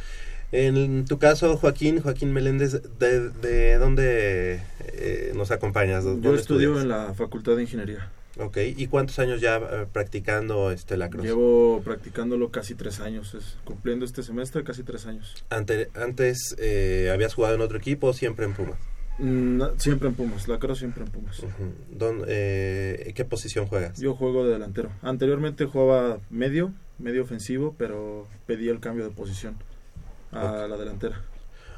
En 0.52 1.04
tu 1.04 1.18
caso, 1.18 1.56
Joaquín, 1.56 2.00
Joaquín 2.00 2.32
Meléndez, 2.32 2.82
¿de, 2.98 3.30
de 3.30 3.78
dónde 3.78 4.60
eh, 4.80 5.32
nos 5.36 5.50
acompañas? 5.52 6.04
Yo 6.04 6.10
¿Dónde 6.16 6.40
estudio 6.40 6.70
estudias? 6.76 6.82
en 6.82 6.88
la 6.88 7.14
Facultad 7.14 7.54
de 7.56 7.62
Ingeniería. 7.62 8.10
Ok, 8.38 8.58
¿y 8.76 8.86
cuántos 8.86 9.18
años 9.18 9.40
ya 9.40 9.56
eh, 9.58 9.86
practicando 9.92 10.70
este 10.70 10.96
lacrosse? 10.96 11.28
Llevo 11.28 11.82
practicándolo 11.84 12.50
casi 12.50 12.74
tres 12.74 13.00
años, 13.00 13.34
es- 13.34 13.56
cumpliendo 13.64 14.04
este 14.04 14.22
semestre 14.22 14.64
casi 14.64 14.82
tres 14.82 15.06
años. 15.06 15.44
Ante- 15.50 15.90
antes 15.94 16.56
eh, 16.58 17.10
habías 17.12 17.34
jugado 17.34 17.54
en 17.54 17.60
otro 17.60 17.78
equipo 17.78 18.08
o 18.08 18.12
siempre 18.12 18.44
en 18.44 18.54
Pumas. 18.54 18.78
Mm, 19.18 19.62
siempre 19.76 20.08
en 20.08 20.14
Pumas, 20.14 20.48
la 20.48 20.58
siempre 20.74 21.04
en 21.04 21.10
Pumas. 21.10 21.42
¿Dónde- 21.92 22.24
eh, 22.28 23.12
¿Qué 23.14 23.24
posición 23.24 23.66
juegas? 23.66 24.00
Yo 24.00 24.14
juego 24.14 24.46
de 24.46 24.52
delantero. 24.52 24.90
Anteriormente 25.02 25.66
jugaba 25.66 26.18
medio, 26.30 26.72
medio 26.98 27.22
ofensivo, 27.22 27.74
pero 27.78 28.26
pedí 28.46 28.68
el 28.68 28.80
cambio 28.80 29.04
de 29.04 29.10
posición 29.10 29.56
a 30.32 30.66
la 30.68 30.76
delantera. 30.76 31.20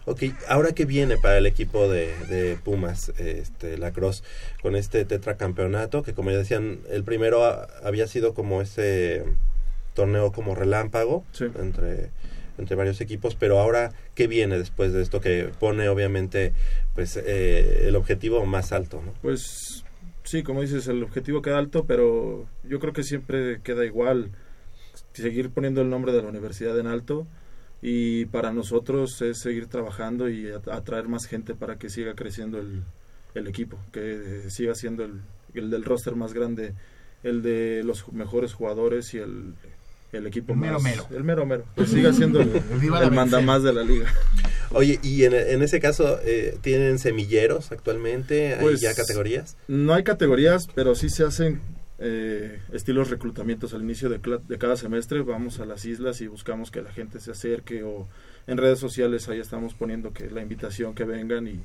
Ok, 0.05 0.23
ahora 0.49 0.73
que 0.73 0.85
viene 0.85 1.17
para 1.17 1.39
el 1.39 1.47
equipo 1.47 1.89
de, 1.89 2.13
de 2.27 2.57
Pumas, 2.57 3.11
este, 3.19 3.79
lacrosse, 3.79 4.25
con 4.61 4.75
este 4.75 5.05
tetracampeonato, 5.05 6.03
que 6.03 6.13
como 6.13 6.33
ya 6.33 6.39
decían, 6.39 6.81
el 6.91 7.05
primero 7.05 7.45
a- 7.45 7.69
había 7.85 8.09
sido 8.09 8.35
como 8.35 8.61
ese 8.63 9.25
torneo 9.95 10.33
como 10.33 10.55
relámpago 10.55 11.25
Sí. 11.33 11.47
entre 11.59 12.11
entre 12.59 12.77
varios 12.77 13.01
equipos, 13.01 13.35
pero 13.35 13.59
ahora, 13.59 13.93
¿qué 14.15 14.27
viene 14.27 14.59
después 14.59 14.93
de 14.93 15.01
esto 15.03 15.21
que 15.23 15.51
pone 15.59 15.89
obviamente 15.89 16.53
pues 16.95 17.17
eh, 17.17 17.85
el 17.89 17.97
objetivo 17.97 18.45
más 18.45 18.73
alto? 18.73 19.01
¿no? 19.05 19.15
Pues 19.23 19.85
sí, 20.23 20.43
como 20.43 20.61
dices, 20.61 20.87
el 20.87 21.03
objetivo 21.03 21.41
queda 21.41 21.57
alto, 21.59 21.87
pero 21.87 22.47
yo 22.65 22.79
creo 22.79 22.93
que 22.93 23.05
siempre 23.05 23.61
queda 23.63 23.87
igual 23.87 24.33
seguir 25.15 25.49
poniendo 25.51 25.81
el 25.81 25.89
nombre 25.89 26.13
de 26.13 26.23
la 26.23 26.29
universidad 26.29 26.79
en 26.79 26.89
alto 26.89 27.27
y 27.83 28.27
para 28.27 28.53
nosotros 28.53 29.21
es 29.23 29.39
seguir 29.41 29.67
trabajando 29.67 30.29
y 30.29 30.51
atraer 30.71 31.09
más 31.09 31.27
gente 31.27 31.55
para 31.55 31.77
que 31.77 31.91
siga 31.91 32.15
creciendo 32.15 32.59
el, 32.59 32.83
el 33.35 33.47
equipo, 33.49 33.77
que 33.93 34.45
siga 34.49 34.75
siendo 34.75 35.05
el, 35.05 35.21
el 35.55 35.69
del 35.71 35.85
roster 35.85 36.15
más 36.15 36.33
grande, 36.33 36.75
el 37.25 37.43
de 37.43 37.83
los 37.85 38.11
mejores 38.13 38.53
jugadores 38.55 39.13
y 39.15 39.19
el, 39.19 39.55
el 40.13 40.27
equipo 40.27 40.53
El 40.53 40.59
mero 40.61 40.75
más 40.75 40.83
mero. 40.83 41.07
el 41.11 41.25
mero 41.25 41.45
mero 41.47 41.65
que 41.77 41.87
siga 41.87 42.13
siendo 42.15 42.41
el, 42.41 42.51
el 42.57 42.91
la 42.91 43.11
manda 43.11 43.39
Merced. 43.39 43.47
más 43.47 43.63
de 43.63 43.73
la 43.73 43.83
liga 43.83 44.13
Oye, 44.75 44.99
y 45.03 45.25
en, 45.25 45.35
en 45.35 45.63
ese 45.63 45.81
caso, 45.81 46.19
eh, 46.25 46.57
¿tienen 46.63 46.99
semilleros 46.99 47.73
actualmente? 47.73 48.55
¿Hay 48.55 48.61
Pues, 48.61 48.81
ya 48.81 48.95
categorías? 48.95 49.57
no 49.69 49.93
hay 49.93 50.03
categorías 50.05 50.67
pero 50.75 50.95
sí 50.95 51.11
se 51.11 51.25
hacen 51.25 51.61
eh, 52.05 52.61
estilos 52.73 53.11
reclutamientos 53.11 53.75
al 53.75 53.83
inicio 53.83 54.09
de, 54.09 54.21
cla- 54.21 54.41
de 54.43 54.59
cada 54.59 54.77
semestre 54.77 55.21
vamos 55.23 55.61
a 55.61 55.67
las 55.67 55.85
islas 55.85 56.21
y 56.21 56.27
buscamos 56.27 56.71
que 56.73 56.83
la 56.83 56.91
gente 56.93 57.21
se 57.21 57.31
acerque 57.31 57.85
o 57.85 58.09
en 58.49 58.59
redes 58.59 58.81
sociales 58.81 59.29
ahí 59.29 59.39
estamos 59.39 59.75
poniendo 59.75 60.13
que 60.13 60.29
la 60.31 60.43
invitación 60.43 60.95
que 60.95 61.05
vengan 61.05 61.47
y, 61.47 61.61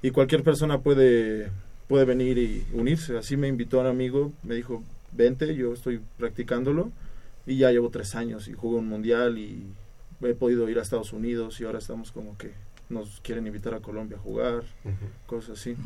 y 0.00 0.10
cualquier 0.12 0.42
persona 0.42 0.78
puede 0.80 1.50
puede 1.88 2.04
venir 2.06 2.38
y 2.38 2.66
unirse 2.72 3.18
así 3.18 3.36
me 3.36 3.48
invitó 3.48 3.80
un 3.80 3.86
amigo 3.86 4.32
me 4.42 4.54
dijo 4.54 4.82
vente 5.12 5.54
yo 5.54 5.72
estoy 5.74 6.00
practicándolo 6.18 6.90
y 7.46 7.58
ya 7.58 7.70
llevo 7.70 7.90
tres 7.90 8.14
años 8.14 8.48
y 8.48 8.54
jugué 8.54 8.78
un 8.78 8.88
mundial 8.88 9.36
y 9.38 9.66
he 10.22 10.34
podido 10.34 10.68
ir 10.70 10.78
a 10.78 10.82
Estados 10.82 11.12
Unidos 11.12 11.60
y 11.60 11.64
ahora 11.64 11.78
estamos 11.78 12.12
como 12.12 12.38
que 12.38 12.52
nos 12.88 13.20
quieren 13.20 13.46
invitar 13.46 13.74
a 13.74 13.80
Colombia 13.80 14.16
a 14.16 14.20
jugar 14.20 14.62
Ujú. 14.84 15.06
cosas 15.26 15.58
así 15.60 15.76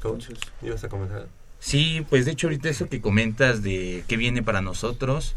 Coach, 0.00 0.28
entonces 0.30 0.38
¿ibas 0.62 0.82
a 0.82 0.88
comentar? 0.88 1.26
Sí, 1.64 2.04
pues 2.10 2.26
de 2.26 2.32
hecho 2.32 2.48
ahorita 2.48 2.68
eso 2.68 2.90
que 2.90 3.00
comentas 3.00 3.62
de 3.62 4.04
qué 4.06 4.18
viene 4.18 4.42
para 4.42 4.60
nosotros, 4.60 5.34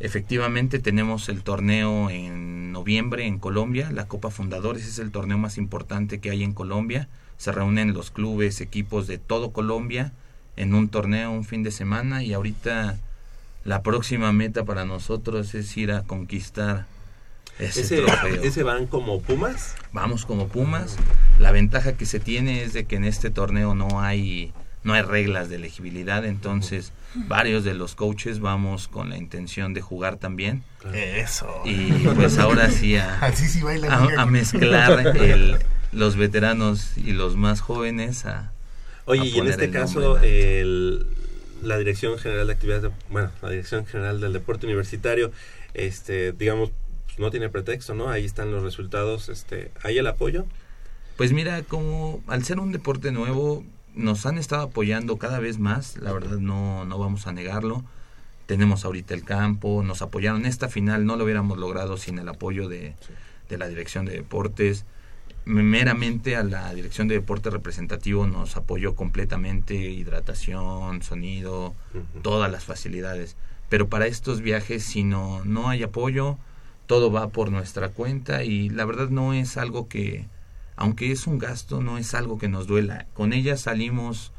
efectivamente 0.00 0.80
tenemos 0.80 1.28
el 1.28 1.44
torneo 1.44 2.10
en 2.10 2.72
noviembre 2.72 3.26
en 3.26 3.38
Colombia, 3.38 3.92
la 3.92 4.08
Copa 4.08 4.30
Fundadores 4.30 4.88
es 4.88 4.98
el 4.98 5.12
torneo 5.12 5.38
más 5.38 5.58
importante 5.58 6.18
que 6.18 6.30
hay 6.30 6.42
en 6.42 6.52
Colombia, 6.52 7.08
se 7.36 7.52
reúnen 7.52 7.94
los 7.94 8.10
clubes, 8.10 8.60
equipos 8.60 9.06
de 9.06 9.18
todo 9.18 9.52
Colombia 9.52 10.12
en 10.56 10.74
un 10.74 10.88
torneo 10.88 11.30
un 11.30 11.44
fin 11.44 11.62
de 11.62 11.70
semana 11.70 12.24
y 12.24 12.32
ahorita 12.32 12.98
la 13.64 13.82
próxima 13.84 14.32
meta 14.32 14.64
para 14.64 14.84
nosotros 14.84 15.54
es 15.54 15.76
ir 15.76 15.92
a 15.92 16.02
conquistar 16.02 16.86
ese, 17.60 17.82
¿Ese, 17.82 18.02
trofeo. 18.02 18.42
¿Ese 18.42 18.64
van 18.64 18.88
como 18.88 19.20
Pumas? 19.20 19.76
Vamos 19.92 20.26
como 20.26 20.48
Pumas. 20.48 20.96
La 21.38 21.52
ventaja 21.52 21.92
que 21.92 22.06
se 22.06 22.18
tiene 22.18 22.64
es 22.64 22.72
de 22.72 22.84
que 22.84 22.96
en 22.96 23.04
este 23.04 23.30
torneo 23.30 23.76
no 23.76 24.00
hay 24.00 24.52
no 24.84 24.94
hay 24.94 25.02
reglas 25.02 25.48
de 25.48 25.56
elegibilidad, 25.56 26.24
entonces 26.24 26.92
varios 27.14 27.62
de 27.64 27.74
los 27.74 27.94
coaches 27.94 28.40
vamos 28.40 28.88
con 28.88 29.10
la 29.10 29.16
intención 29.18 29.74
de 29.74 29.80
jugar 29.80 30.16
también 30.16 30.64
Eso. 30.94 31.62
y 31.64 31.90
pues 32.14 32.38
ahora 32.38 32.70
sí 32.70 32.96
a, 32.96 33.18
Así 33.20 33.46
sí 33.48 33.62
baila 33.62 33.94
a- 33.94 34.00
liga 34.06 34.20
a 34.20 34.24
con- 34.24 34.32
mezclar 34.32 35.16
el- 35.16 35.58
los 35.92 36.16
veteranos 36.16 36.96
y 36.96 37.12
los 37.12 37.36
más 37.36 37.60
jóvenes 37.60 38.24
a 38.26 38.50
Oye, 39.04 39.20
a 39.20 39.24
y 39.26 39.38
en 39.38 39.46
este 39.48 39.64
el 39.66 39.70
caso, 39.72 40.18
el- 40.18 41.06
la 41.62 41.78
Dirección 41.78 42.18
General 42.18 42.46
de 42.46 42.52
Actividades, 42.54 42.82
de- 42.84 42.90
bueno, 43.10 43.30
la 43.42 43.50
Dirección 43.50 43.86
General 43.86 44.20
del 44.20 44.32
Deporte 44.32 44.66
Universitario, 44.66 45.30
este, 45.74 46.32
digamos, 46.32 46.70
pues, 47.06 47.18
no 47.18 47.30
tiene 47.30 47.48
pretexto, 47.50 47.94
¿no? 47.94 48.08
Ahí 48.10 48.24
están 48.24 48.50
los 48.50 48.62
resultados, 48.62 49.28
este, 49.28 49.70
¿hay 49.82 49.98
el 49.98 50.06
apoyo? 50.06 50.44
Pues 51.16 51.32
mira, 51.32 51.62
como 51.62 52.22
al 52.26 52.42
ser 52.44 52.58
un 52.58 52.72
deporte 52.72 53.12
nuevo, 53.12 53.64
nos 53.94 54.26
han 54.26 54.38
estado 54.38 54.62
apoyando 54.62 55.16
cada 55.16 55.38
vez 55.38 55.58
más, 55.58 55.96
la 55.96 56.12
verdad 56.12 56.38
no, 56.38 56.84
no 56.84 56.98
vamos 56.98 57.26
a 57.26 57.32
negarlo. 57.32 57.84
Tenemos 58.46 58.84
ahorita 58.84 59.14
el 59.14 59.24
campo, 59.24 59.82
nos 59.82 60.02
apoyaron. 60.02 60.46
Esta 60.46 60.68
final 60.68 61.06
no 61.06 61.16
lo 61.16 61.24
hubiéramos 61.24 61.58
logrado 61.58 61.96
sin 61.96 62.18
el 62.18 62.28
apoyo 62.28 62.68
de, 62.68 62.94
de 63.48 63.58
la 63.58 63.68
Dirección 63.68 64.04
de 64.04 64.12
Deportes. 64.12 64.84
Meramente 65.44 66.36
a 66.36 66.42
la 66.42 66.72
Dirección 66.74 67.08
de 67.08 67.14
Deporte 67.14 67.50
Representativo 67.50 68.26
nos 68.26 68.56
apoyó 68.56 68.94
completamente, 68.94 69.74
hidratación, 69.74 71.02
sonido, 71.02 71.74
todas 72.22 72.50
las 72.50 72.64
facilidades. 72.64 73.36
Pero 73.68 73.88
para 73.88 74.06
estos 74.06 74.40
viajes, 74.40 74.84
si 74.84 75.02
no, 75.02 75.44
no 75.44 75.68
hay 75.68 75.82
apoyo, 75.82 76.36
todo 76.86 77.10
va 77.10 77.28
por 77.28 77.50
nuestra 77.50 77.88
cuenta 77.88 78.44
y 78.44 78.68
la 78.68 78.84
verdad 78.84 79.08
no 79.08 79.32
es 79.32 79.56
algo 79.56 79.88
que, 79.88 80.26
aunque 80.76 81.12
es 81.12 81.26
un 81.26 81.38
gasto, 81.38 81.80
no 81.80 81.98
es 81.98 82.14
algo 82.14 82.38
que 82.38 82.48
nos 82.48 82.66
duela. 82.66 83.06
Con 83.14 83.32
ella 83.32 83.56
salimos 83.56 84.32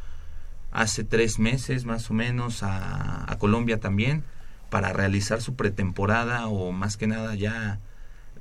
hace 0.72 1.04
tres 1.04 1.38
meses 1.40 1.86
más 1.86 2.10
o 2.10 2.14
menos 2.14 2.64
a, 2.64 3.36
Colombia 3.40 3.80
también 3.80 4.24
para 4.70 4.94
realizar 4.94 5.42
su 5.42 5.56
pretemporada 5.56 6.48
o 6.48 6.72
más 6.72 6.98
que 6.98 7.08
nada 7.08 7.36
ya 7.36 7.80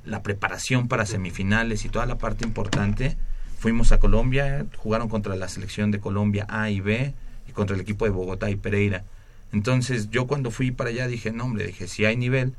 la 0.05 0.23
preparación 0.23 0.87
para 0.87 1.05
semifinales 1.05 1.83
y 1.83 1.89
toda 1.89 2.05
la 2.05 2.17
parte 2.17 2.45
importante. 2.45 3.17
Fuimos 3.59 3.91
a 3.91 3.99
Colombia, 3.99 4.65
jugaron 4.77 5.09
contra 5.09 5.35
la 5.35 5.47
selección 5.47 5.91
de 5.91 5.99
Colombia 5.99 6.45
A 6.49 6.69
y 6.69 6.79
B 6.79 7.13
y 7.47 7.51
contra 7.51 7.75
el 7.75 7.81
equipo 7.81 8.05
de 8.05 8.11
Bogotá 8.11 8.49
y 8.49 8.55
Pereira. 8.55 9.03
Entonces 9.51 10.09
yo 10.09 10.25
cuando 10.25 10.49
fui 10.49 10.71
para 10.71 10.89
allá 10.89 11.07
dije, 11.07 11.31
no 11.31 11.45
hombre, 11.45 11.67
dije, 11.67 11.87
si 11.87 12.05
hay 12.05 12.17
nivel, 12.17 12.53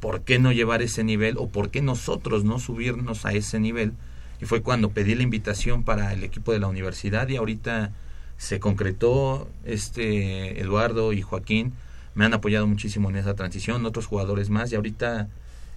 ¿por 0.00 0.22
qué 0.22 0.38
no 0.38 0.52
llevar 0.52 0.82
ese 0.82 1.04
nivel 1.04 1.36
o 1.38 1.48
por 1.48 1.70
qué 1.70 1.82
nosotros 1.82 2.44
no 2.44 2.58
subirnos 2.58 3.26
a 3.26 3.32
ese 3.32 3.60
nivel? 3.60 3.92
Y 4.40 4.46
fue 4.46 4.62
cuando 4.62 4.90
pedí 4.90 5.14
la 5.14 5.22
invitación 5.22 5.84
para 5.84 6.12
el 6.12 6.24
equipo 6.24 6.52
de 6.52 6.58
la 6.58 6.68
universidad 6.68 7.28
y 7.28 7.36
ahorita 7.36 7.92
se 8.38 8.58
concretó 8.58 9.48
este 9.64 10.60
Eduardo 10.60 11.12
y 11.12 11.20
Joaquín 11.20 11.74
me 12.14 12.24
han 12.24 12.34
apoyado 12.34 12.66
muchísimo 12.66 13.10
en 13.10 13.16
esa 13.16 13.34
transición, 13.34 13.84
otros 13.84 14.06
jugadores 14.06 14.48
más 14.50 14.72
y 14.72 14.76
ahorita 14.76 15.28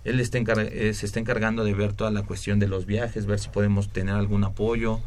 él 0.06 0.20
está 0.20 0.40
eh, 0.40 0.94
se 0.94 1.06
está 1.06 1.20
encargando 1.20 1.64
de 1.64 1.74
ver 1.74 1.94
toda 1.94 2.10
la 2.12 2.24
cuestión 2.24 2.60
de 2.60 2.68
los 2.68 2.86
viajes, 2.86 3.26
ver 3.26 3.40
si 3.40 3.50
podemos 3.50 3.90
tener 3.90 4.16
algún 4.16 4.44
apoyo, 4.44 5.00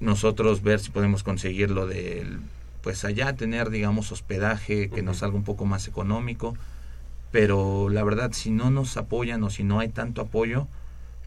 nosotros 0.00 0.62
ver 0.62 0.80
si 0.80 0.90
podemos 0.90 1.22
conseguir 1.22 1.70
lo 1.70 1.86
del 1.86 2.40
pues 2.82 3.04
allá 3.04 3.32
tener 3.34 3.70
digamos 3.70 4.10
hospedaje 4.10 4.88
que 4.88 5.02
nos 5.02 5.18
salga 5.18 5.36
un 5.36 5.44
poco 5.44 5.66
más 5.66 5.86
económico, 5.86 6.56
pero 7.30 7.88
la 7.90 8.02
verdad 8.02 8.32
si 8.32 8.50
no 8.50 8.70
nos 8.70 8.96
apoyan 8.96 9.42
o 9.44 9.50
si 9.50 9.62
no 9.62 9.78
hay 9.78 9.88
tanto 9.88 10.20
apoyo, 10.20 10.66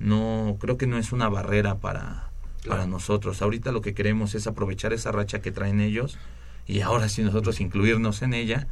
no 0.03 0.57
creo 0.59 0.77
que 0.77 0.85
no 0.87 0.97
es 0.97 1.11
una 1.11 1.29
barrera 1.29 1.75
para 1.79 2.29
para 2.67 2.87
nosotros. 2.87 3.41
Ahorita 3.41 3.71
lo 3.73 3.81
que 3.81 3.93
queremos 3.93 4.35
es 4.35 4.47
aprovechar 4.47 4.93
esa 4.93 5.11
racha 5.11 5.41
que 5.41 5.51
traen 5.51 5.81
ellos 5.81 6.17
y 6.65 6.79
ahora 6.79 7.09
sí 7.09 7.21
nosotros 7.21 7.59
incluirnos 7.59 8.21
en 8.21 8.33
ella 8.33 8.67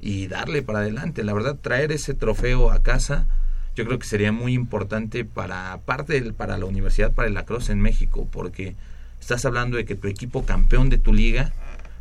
y 0.00 0.26
darle 0.26 0.62
para 0.62 0.80
adelante. 0.80 1.22
La 1.22 1.32
verdad, 1.32 1.56
traer 1.60 1.92
ese 1.92 2.12
trofeo 2.14 2.72
a 2.72 2.82
casa, 2.82 3.28
yo 3.76 3.84
creo 3.84 4.00
que 4.00 4.06
sería 4.06 4.32
muy 4.32 4.52
importante 4.52 5.24
para, 5.24 5.72
aparte 5.72 6.14
del- 6.14 6.34
para 6.34 6.58
la 6.58 6.64
universidad, 6.64 7.12
para 7.12 7.28
el 7.28 7.34
lacrosse 7.34 7.70
en 7.70 7.80
México, 7.80 8.26
porque 8.32 8.74
estás 9.20 9.44
hablando 9.44 9.76
de 9.76 9.84
que 9.84 9.94
tu 9.94 10.08
equipo 10.08 10.44
campeón 10.44 10.90
de 10.90 10.98
tu 10.98 11.12
liga 11.14 11.52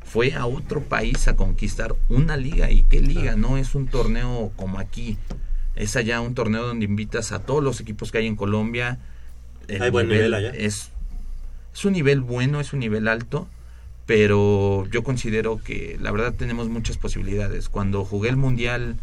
fue 0.03 0.33
a 0.33 0.47
otro 0.47 0.81
país 0.81 1.27
a 1.27 1.35
conquistar 1.35 1.93
una 2.09 2.37
liga. 2.37 2.71
¿Y 2.71 2.81
qué 2.83 3.01
liga? 3.01 3.35
No 3.35 3.57
es 3.57 3.75
un 3.75 3.87
torneo 3.87 4.51
como 4.55 4.79
aquí. 4.79 5.17
Es 5.75 5.95
allá 5.95 6.21
un 6.21 6.35
torneo 6.35 6.65
donde 6.65 6.85
invitas 6.85 7.31
a 7.31 7.39
todos 7.39 7.63
los 7.63 7.79
equipos 7.81 8.11
que 8.11 8.19
hay 8.19 8.27
en 8.27 8.35
Colombia. 8.35 8.99
El 9.67 9.81
¿Hay 9.81 9.91
buen 9.91 10.07
nivel 10.07 10.33
allá? 10.33 10.49
Es, 10.49 10.91
es 11.73 11.85
un 11.85 11.93
nivel 11.93 12.21
bueno, 12.21 12.59
es 12.59 12.73
un 12.73 12.79
nivel 12.79 13.07
alto, 13.07 13.47
pero 14.05 14.87
yo 14.91 15.03
considero 15.03 15.61
que 15.61 15.97
la 16.01 16.11
verdad 16.11 16.33
tenemos 16.33 16.69
muchas 16.69 16.97
posibilidades. 16.97 17.69
Cuando 17.69 18.05
jugué 18.05 18.29
el 18.29 18.37
Mundial 18.37 18.95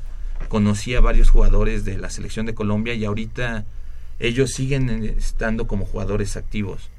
conocí 0.48 0.94
a 0.94 1.00
varios 1.00 1.30
jugadores 1.30 1.84
de 1.84 1.98
la 1.98 2.10
selección 2.10 2.46
de 2.46 2.54
Colombia 2.54 2.94
y 2.94 3.04
ahorita 3.04 3.64
ellos 4.18 4.50
siguen 4.52 5.04
estando 5.04 5.66
como 5.66 5.84
jugadores 5.84 6.36
activos. 6.36 6.90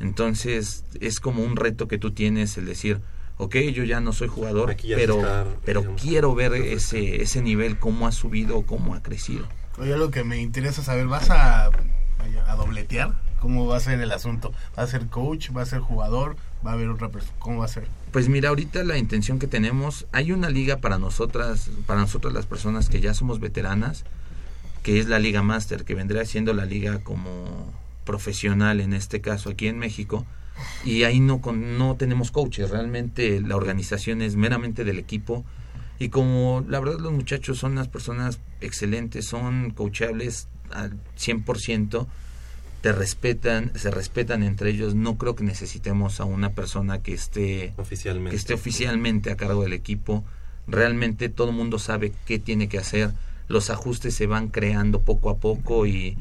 Entonces 0.00 0.84
es 1.00 1.20
como 1.20 1.42
un 1.42 1.56
reto 1.56 1.88
que 1.88 1.98
tú 1.98 2.12
tienes 2.12 2.56
el 2.56 2.66
decir, 2.66 3.00
ok, 3.38 3.56
yo 3.72 3.84
ya 3.84 4.00
no 4.00 4.12
soy 4.12 4.28
jugador, 4.28 4.76
pero, 4.82 5.56
pero 5.64 5.80
digamos, 5.80 6.02
quiero 6.02 6.34
ver 6.34 6.52
ese, 6.54 7.22
ese 7.22 7.40
nivel, 7.40 7.78
cómo 7.78 8.06
ha 8.06 8.12
subido, 8.12 8.62
cómo 8.62 8.94
ha 8.94 9.02
crecido. 9.02 9.46
Oye, 9.78 9.96
lo 9.96 10.10
que 10.10 10.24
me 10.24 10.40
interesa 10.40 10.82
saber, 10.82 11.06
¿vas 11.06 11.30
a, 11.30 11.70
dobletear? 12.56 13.14
¿Cómo 13.40 13.66
va 13.66 13.76
a 13.76 13.80
ser 13.80 14.00
el 14.00 14.10
asunto? 14.10 14.52
¿Va 14.76 14.82
a 14.82 14.86
ser 14.88 15.06
coach? 15.06 15.50
¿Va 15.56 15.62
a 15.62 15.66
ser 15.66 15.78
jugador? 15.78 16.36
¿Va 16.66 16.72
a 16.72 16.74
haber 16.74 16.88
otra 16.88 17.08
persona? 17.08 17.32
¿Cómo 17.38 17.58
va 17.58 17.66
a 17.66 17.68
ser? 17.68 17.86
Pues 18.10 18.28
mira, 18.28 18.48
ahorita 18.48 18.82
la 18.82 18.98
intención 18.98 19.38
que 19.38 19.46
tenemos, 19.46 20.06
hay 20.10 20.32
una 20.32 20.50
liga 20.50 20.78
para 20.78 20.98
nosotras, 20.98 21.70
para 21.86 22.00
nosotras 22.00 22.34
las 22.34 22.46
personas 22.46 22.88
que 22.88 23.00
ya 23.00 23.14
somos 23.14 23.38
veteranas, 23.38 24.04
que 24.82 24.98
es 24.98 25.06
la 25.06 25.20
Liga 25.20 25.42
Master, 25.42 25.84
que 25.84 25.94
vendría 25.94 26.24
siendo 26.24 26.52
la 26.52 26.64
liga 26.64 26.98
como 27.04 27.72
profesional 28.04 28.80
en 28.80 28.94
este 28.94 29.20
caso 29.20 29.50
aquí 29.50 29.68
en 29.68 29.78
México, 29.78 30.26
y 30.84 31.04
ahí 31.04 31.20
no 31.20 31.40
con, 31.40 31.78
no 31.78 31.96
tenemos 31.96 32.30
coaches, 32.30 32.70
realmente 32.70 33.40
la 33.40 33.56
organización 33.56 34.22
es 34.22 34.36
meramente 34.36 34.84
del 34.84 34.98
equipo 34.98 35.44
y 35.98 36.10
como 36.10 36.64
la 36.68 36.80
verdad 36.80 37.00
los 37.00 37.12
muchachos 37.12 37.58
son 37.58 37.72
unas 37.72 37.88
personas 37.88 38.38
excelentes, 38.60 39.26
son 39.26 39.70
coachables, 39.70 40.48
al 40.70 40.92
100%, 41.18 42.06
te 42.80 42.92
respetan, 42.92 43.72
se 43.74 43.90
respetan 43.90 44.42
entre 44.44 44.70
ellos. 44.70 44.94
No 44.94 45.18
creo 45.18 45.34
que 45.34 45.42
necesitemos 45.42 46.20
a 46.20 46.24
una 46.24 46.50
persona 46.50 47.02
que 47.02 47.14
esté 47.14 47.74
oficialmente, 47.76 48.30
que 48.30 48.36
esté 48.36 48.54
oficialmente 48.54 49.32
a 49.32 49.36
cargo 49.36 49.62
del 49.62 49.72
equipo. 49.72 50.24
Realmente 50.68 51.28
todo 51.28 51.50
el 51.50 51.56
mundo 51.56 51.78
sabe 51.78 52.12
qué 52.26 52.38
tiene 52.38 52.68
que 52.68 52.78
hacer. 52.78 53.12
Los 53.48 53.70
ajustes 53.70 54.14
se 54.14 54.26
van 54.26 54.48
creando 54.48 55.00
poco 55.00 55.30
a 55.30 55.38
poco 55.38 55.86
y, 55.86 56.16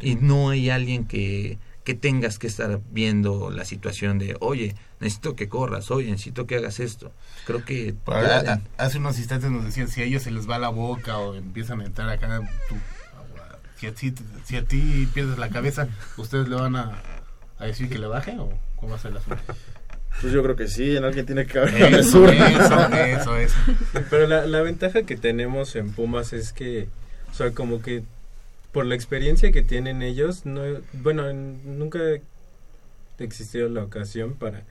y 0.00 0.14
no 0.14 0.50
hay 0.50 0.70
alguien 0.70 1.04
que, 1.04 1.58
que 1.88 1.94
tengas 1.94 2.38
que 2.38 2.46
estar 2.46 2.80
viendo 2.90 3.50
la 3.50 3.64
situación 3.64 4.18
de, 4.18 4.36
oye, 4.40 4.74
necesito 5.00 5.34
que 5.34 5.48
corras, 5.48 5.90
oye, 5.90 6.10
necesito 6.10 6.46
que 6.46 6.56
hagas 6.56 6.80
esto. 6.80 7.12
Creo 7.46 7.64
que... 7.64 7.94
hace 8.76 8.98
unos 8.98 9.16
instantes 9.16 9.50
nos 9.50 9.64
decían, 9.64 9.88
si 9.88 10.02
a 10.02 10.04
ellos 10.04 10.22
se 10.22 10.30
les 10.30 10.46
va 10.46 10.58
la 10.58 10.68
boca 10.68 11.16
o 11.16 11.34
empiezan 11.34 11.80
a 11.80 11.86
entrar 11.86 12.10
acá, 12.10 12.42
si, 13.76 13.86
a 13.86 13.94
ti, 13.94 14.12
si 14.44 14.56
a 14.56 14.64
ti 14.66 15.08
pierdes 15.14 15.38
la 15.38 15.48
cabeza, 15.48 15.88
¿ustedes 16.18 16.46
le 16.48 16.56
van 16.56 16.76
a, 16.76 17.02
decir 17.58 17.88
que 17.88 17.98
le 17.98 18.06
baje 18.06 18.36
o 18.38 18.52
cómo 18.76 18.90
va 18.90 18.96
a 18.96 19.00
ser 19.00 19.14
la 19.14 19.20
asunto? 19.20 19.42
Pues 20.20 20.30
yo 20.30 20.42
creo 20.42 20.56
que 20.56 20.68
sí, 20.68 20.94
en 20.94 21.04
alguien 21.04 21.24
tiene 21.24 21.46
que 21.46 21.58
haber 21.58 21.94
eso, 21.94 22.28
eso, 22.28 22.92
eso, 22.92 23.36
eso. 23.38 23.56
Pero 24.10 24.26
la, 24.26 24.44
la 24.44 24.60
ventaja 24.60 25.04
que 25.04 25.16
tenemos 25.16 25.74
en 25.74 25.90
Pumas 25.92 26.34
es 26.34 26.52
que, 26.52 26.90
o 27.30 27.34
sea, 27.34 27.52
como 27.52 27.80
que 27.80 28.02
por 28.72 28.86
la 28.86 28.94
experiencia 28.94 29.52
que 29.52 29.62
tienen 29.62 30.02
ellos, 30.02 30.46
no, 30.46 30.62
bueno, 30.92 31.32
nunca 31.32 31.98
ha 32.00 33.22
existido 33.22 33.68
la 33.68 33.82
ocasión 33.82 34.34
para 34.34 34.62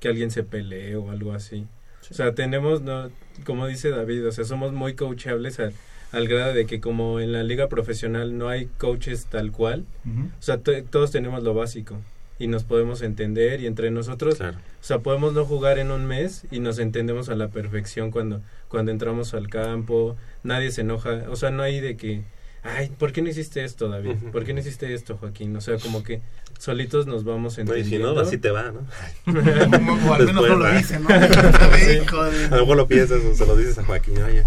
que 0.00 0.08
alguien 0.08 0.30
se 0.30 0.42
pelee 0.42 0.96
o 0.96 1.10
algo 1.10 1.32
así. 1.32 1.66
O 2.10 2.14
sea, 2.14 2.34
tenemos, 2.34 2.82
no, 2.82 3.10
como 3.44 3.66
dice 3.66 3.90
David, 3.90 4.28
o 4.28 4.32
sea, 4.32 4.44
somos 4.44 4.72
muy 4.72 4.94
coachables 4.94 5.58
al, 5.58 5.72
al 6.12 6.28
grado 6.28 6.54
de 6.54 6.66
que 6.66 6.80
como 6.80 7.20
en 7.20 7.32
la 7.32 7.42
liga 7.42 7.68
profesional 7.68 8.38
no 8.38 8.48
hay 8.48 8.66
coaches 8.66 9.26
tal 9.26 9.50
cual, 9.50 9.84
o 10.06 10.42
sea, 10.42 10.58
todos 10.58 11.10
tenemos 11.10 11.42
lo 11.42 11.54
básico 11.54 11.96
y 12.38 12.48
nos 12.48 12.64
podemos 12.64 13.02
entender 13.02 13.60
y 13.60 13.66
entre 13.66 13.90
nosotros, 13.90 14.40
o 14.40 14.54
sea, 14.82 14.98
podemos 15.00 15.32
no 15.32 15.44
jugar 15.44 15.78
en 15.78 15.90
un 15.90 16.06
mes 16.06 16.44
y 16.50 16.60
nos 16.60 16.78
entendemos 16.78 17.28
a 17.28 17.34
la 17.34 17.48
perfección 17.48 18.10
cuando 18.10 18.40
cuando 18.68 18.90
entramos 18.90 19.32
al 19.34 19.48
campo, 19.48 20.16
nadie 20.42 20.70
se 20.70 20.82
enoja, 20.82 21.24
o 21.30 21.36
sea, 21.36 21.50
no 21.50 21.62
hay 21.62 21.80
de 21.80 21.96
que 21.96 22.22
ay, 22.66 22.90
¿por 22.98 23.12
qué 23.12 23.22
no 23.22 23.28
hiciste 23.28 23.64
esto, 23.64 23.88
David? 23.88 24.16
¿Por 24.32 24.44
qué 24.44 24.52
no 24.52 24.60
hiciste 24.60 24.92
esto, 24.92 25.16
Joaquín? 25.16 25.54
O 25.56 25.60
sea, 25.60 25.78
como 25.78 26.02
que 26.02 26.20
solitos 26.58 27.06
nos 27.06 27.24
vamos 27.24 27.58
entendiendo. 27.58 28.08
No, 28.08 28.14
si 28.14 28.16
no, 28.16 28.28
así 28.28 28.38
te 28.38 28.50
va, 28.50 28.72
¿no? 28.72 28.80
o 28.80 30.14
al 30.14 30.26
menos 30.26 30.48
no 30.48 30.56
lo 30.56 30.72
dice, 30.72 30.98
¿no? 31.00 31.08
A 31.10 32.56
lo 32.56 32.60
mejor 32.60 32.76
lo 32.76 32.86
piensas 32.86 33.22
o 33.22 33.34
se 33.34 33.46
lo 33.46 33.56
dices 33.56 33.78
a 33.78 33.84
Joaquín, 33.84 34.22
oye, 34.22 34.44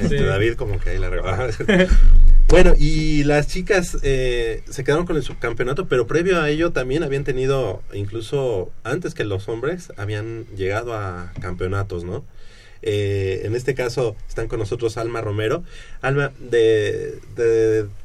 este, 0.00 0.22
David 0.24 0.54
como 0.54 0.78
que 0.78 0.90
ahí 0.90 0.98
la 0.98 1.10
Bueno, 2.48 2.74
y 2.76 3.22
las 3.24 3.46
chicas 3.46 3.98
eh, 4.02 4.64
se 4.68 4.82
quedaron 4.82 5.06
con 5.06 5.16
el 5.16 5.22
subcampeonato, 5.22 5.86
pero 5.86 6.06
previo 6.06 6.40
a 6.40 6.50
ello 6.50 6.72
también 6.72 7.04
habían 7.04 7.22
tenido, 7.22 7.82
incluso 7.92 8.72
antes 8.82 9.14
que 9.14 9.24
los 9.24 9.48
hombres, 9.48 9.92
habían 9.96 10.46
llegado 10.56 10.94
a 10.94 11.32
campeonatos, 11.40 12.02
¿no? 12.04 12.24
Eh, 12.82 13.42
en 13.44 13.54
este 13.54 13.74
caso 13.74 14.16
están 14.28 14.48
con 14.48 14.58
nosotros 14.58 14.96
Alma 14.96 15.20
Romero. 15.20 15.62
Alma, 16.00 16.32
¿de, 16.38 17.18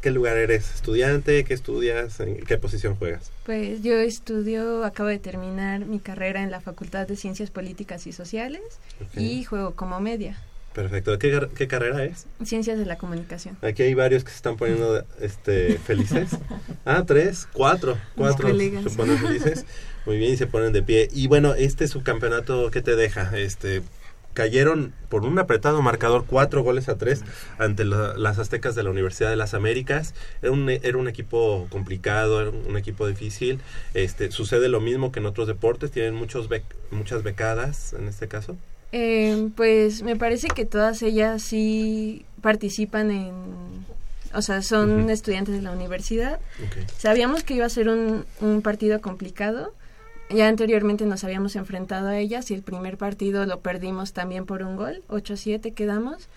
qué 0.01 0.11
lugar 0.11 0.37
eres? 0.37 0.73
¿Estudiante? 0.75 1.43
¿Qué 1.43 1.53
estudias? 1.53 2.19
¿En 2.19 2.37
qué 2.37 2.57
posición 2.57 2.95
juegas? 2.95 3.31
Pues 3.45 3.83
yo 3.83 3.99
estudio, 3.99 4.83
acabo 4.83 5.09
de 5.09 5.19
terminar 5.19 5.85
mi 5.85 5.99
carrera 5.99 6.41
en 6.43 6.51
la 6.51 6.61
Facultad 6.61 7.07
de 7.07 7.15
Ciencias 7.15 7.51
Políticas 7.51 8.07
y 8.07 8.11
Sociales 8.11 8.61
y 9.15 9.43
juego 9.43 9.75
como 9.75 9.99
media. 9.99 10.37
Perfecto. 10.75 11.17
¿Qué, 11.17 11.47
¿Qué, 11.55 11.67
carrera 11.69 12.03
es? 12.03 12.27
Ciencias 12.43 12.77
de 12.77 12.85
la 12.85 12.97
comunicación. 12.97 13.57
Aquí 13.61 13.83
hay 13.83 13.93
varios 13.93 14.25
que 14.25 14.31
se 14.31 14.35
están 14.35 14.57
poniendo 14.57 15.03
este, 15.21 15.77
felices. 15.79 16.31
Ah, 16.87 17.03
tres, 17.03 17.47
cuatro, 17.51 17.97
cuatro 18.15 18.47
se 18.47 18.95
ponen 18.95 19.17
felices. 19.17 19.65
Muy 20.05 20.19
bien, 20.19 20.33
y 20.33 20.37
se 20.37 20.45
ponen 20.45 20.71
de 20.71 20.83
pie. 20.83 21.09
Y 21.11 21.25
bueno, 21.25 21.55
este 21.55 21.87
subcampeonato, 21.87 22.69
¿qué 22.69 22.83
te 22.83 22.95
deja? 22.95 23.35
Este, 23.35 23.81
cayeron 24.35 24.93
por 25.09 25.25
un 25.25 25.39
apretado 25.39 25.81
marcador 25.81 26.25
cuatro 26.27 26.61
goles 26.61 26.87
a 26.89 26.97
tres 26.99 27.23
ante 27.57 27.85
las 27.85 28.37
aztecas 28.37 28.75
de 28.75 28.83
la 28.83 28.91
Universidad 28.91 29.31
de 29.31 29.35
las 29.35 29.55
Américas. 29.55 30.13
Era 30.43 30.51
un, 30.51 30.69
era 30.69 30.97
un 30.97 31.07
equipo 31.07 31.65
complicado 31.71 32.41
era 32.41 32.51
un 32.51 32.77
equipo 32.77 33.07
difícil. 33.07 33.59
Este 33.95 34.29
sucede 34.29 34.69
lo 34.69 34.81
mismo 34.81 35.11
que 35.11 35.19
en 35.19 35.25
otros 35.25 35.47
deportes 35.47 35.89
tienen 35.89 36.13
muchos 36.13 36.47
muchas 36.91 37.23
becadas 37.23 37.93
en 37.93 38.07
este 38.07 38.27
caso. 38.27 38.55
Eh, 38.91 39.49
pues 39.55 40.03
me 40.03 40.15
parece 40.15 40.49
que 40.49 40.65
todas 40.65 41.01
ellas 41.01 41.41
sí 41.41 42.25
participan 42.41 43.09
en 43.09 43.33
o 44.35 44.41
sea, 44.41 44.61
son 44.61 45.09
estudiantes 45.09 45.55
de 45.55 45.61
la 45.61 45.71
universidad. 45.71 46.39
Sabíamos 46.97 47.43
que 47.43 47.53
iba 47.53 47.65
a 47.65 47.69
ser 47.69 47.87
un, 47.87 48.25
un 48.41 48.61
partido 48.61 48.99
complicado, 48.99 49.73
ya 50.29 50.47
anteriormente 50.47 51.05
nos 51.05 51.23
habíamos 51.23 51.55
enfrentado 51.55 52.07
a 52.07 52.17
ellas 52.17 52.49
y 52.51 52.53
el 52.55 52.63
primer 52.63 52.97
partido 52.97 53.45
lo 53.45 53.59
perdimos 53.59 54.13
también 54.13 54.45
por 54.45 54.63
un 54.63 54.75
gol, 54.75 55.03
8-7 55.09 55.73
quedamos, 55.73 56.27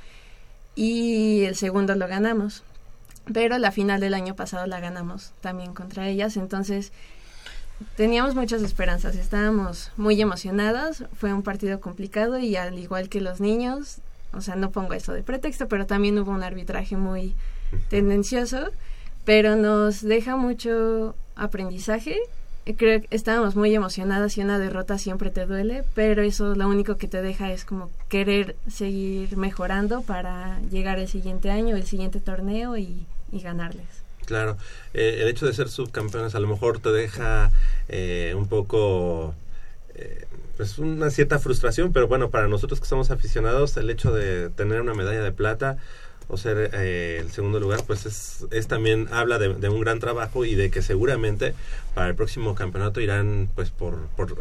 y 0.74 1.44
el 1.44 1.56
segundo 1.56 1.94
lo 1.94 2.06
ganamos. 2.06 2.62
Pero 3.32 3.58
la 3.58 3.72
final 3.72 4.00
del 4.00 4.14
año 4.14 4.34
pasado 4.34 4.66
la 4.66 4.80
ganamos 4.80 5.32
también 5.40 5.74
contra 5.74 6.08
ellas, 6.08 6.36
entonces 6.36 6.92
teníamos 7.96 8.34
muchas 8.34 8.62
esperanzas, 8.62 9.16
estábamos 9.16 9.90
muy 9.96 10.20
emocionadas, 10.20 11.04
fue 11.14 11.32
un 11.32 11.42
partido 11.42 11.80
complicado 11.80 12.38
y 12.38 12.56
al 12.56 12.78
igual 12.78 13.08
que 13.08 13.20
los 13.20 13.40
niños, 13.40 13.98
o 14.32 14.40
sea, 14.40 14.56
no 14.56 14.70
pongo 14.70 14.94
eso 14.94 15.12
de 15.12 15.22
pretexto, 15.22 15.68
pero 15.68 15.86
también 15.86 16.18
hubo 16.18 16.30
un 16.30 16.42
arbitraje 16.42 16.96
muy 16.96 17.34
tendencioso, 17.88 18.70
pero 19.24 19.56
nos 19.56 20.00
deja 20.00 20.36
mucho 20.36 21.14
aprendizaje 21.36 22.18
creo 22.76 23.00
que 23.00 23.08
estábamos 23.10 23.56
muy 23.56 23.74
emocionadas 23.74 24.36
y 24.36 24.42
una 24.42 24.58
derrota 24.58 24.98
siempre 24.98 25.30
te 25.30 25.46
duele, 25.46 25.84
pero 25.94 26.22
eso 26.22 26.54
lo 26.54 26.68
único 26.68 26.96
que 26.96 27.08
te 27.08 27.22
deja 27.22 27.52
es 27.52 27.64
como 27.64 27.90
querer 28.08 28.56
seguir 28.70 29.36
mejorando 29.36 30.02
para 30.02 30.60
llegar 30.70 30.98
el 30.98 31.08
siguiente 31.08 31.50
año, 31.50 31.76
el 31.76 31.86
siguiente 31.86 32.20
torneo 32.20 32.76
y, 32.76 33.06
ganarles. 33.32 33.86
Claro, 34.24 34.56
eh, 34.94 35.18
el 35.22 35.28
hecho 35.28 35.46
de 35.46 35.52
ser 35.52 35.68
subcampeones 35.68 36.34
a 36.34 36.40
lo 36.40 36.48
mejor 36.48 36.80
te 36.80 36.90
deja 36.90 37.50
eh, 37.88 38.34
un 38.36 38.48
poco... 38.48 39.34
Eh, 39.94 40.26
pues 40.56 40.76
una 40.78 41.08
cierta 41.10 41.38
frustración, 41.38 41.92
pero 41.92 42.08
bueno, 42.08 42.30
para 42.30 42.48
nosotros 42.48 42.80
que 42.80 42.86
somos 42.86 43.12
aficionados, 43.12 43.76
el 43.76 43.88
hecho 43.90 44.12
de 44.12 44.50
tener 44.50 44.80
una 44.80 44.92
medalla 44.92 45.22
de 45.22 45.30
plata, 45.30 45.78
o 46.28 46.36
ser 46.36 46.70
eh, 46.74 47.18
el 47.20 47.30
segundo 47.30 47.58
lugar, 47.58 47.82
pues 47.86 48.04
es, 48.04 48.46
es 48.50 48.68
también 48.68 49.08
habla 49.10 49.38
de, 49.38 49.68
un 49.68 49.80
gran 49.80 49.98
trabajo 49.98 50.44
y 50.44 50.54
de 50.54 50.70
que 50.70 50.82
seguramente 50.82 51.54
para 51.94 52.08
el 52.08 52.14
próximo 52.14 52.54
campeonato 52.54 53.00
irán, 53.00 53.48
pues 53.54 53.70
por, 53.70 53.96
por 54.16 54.36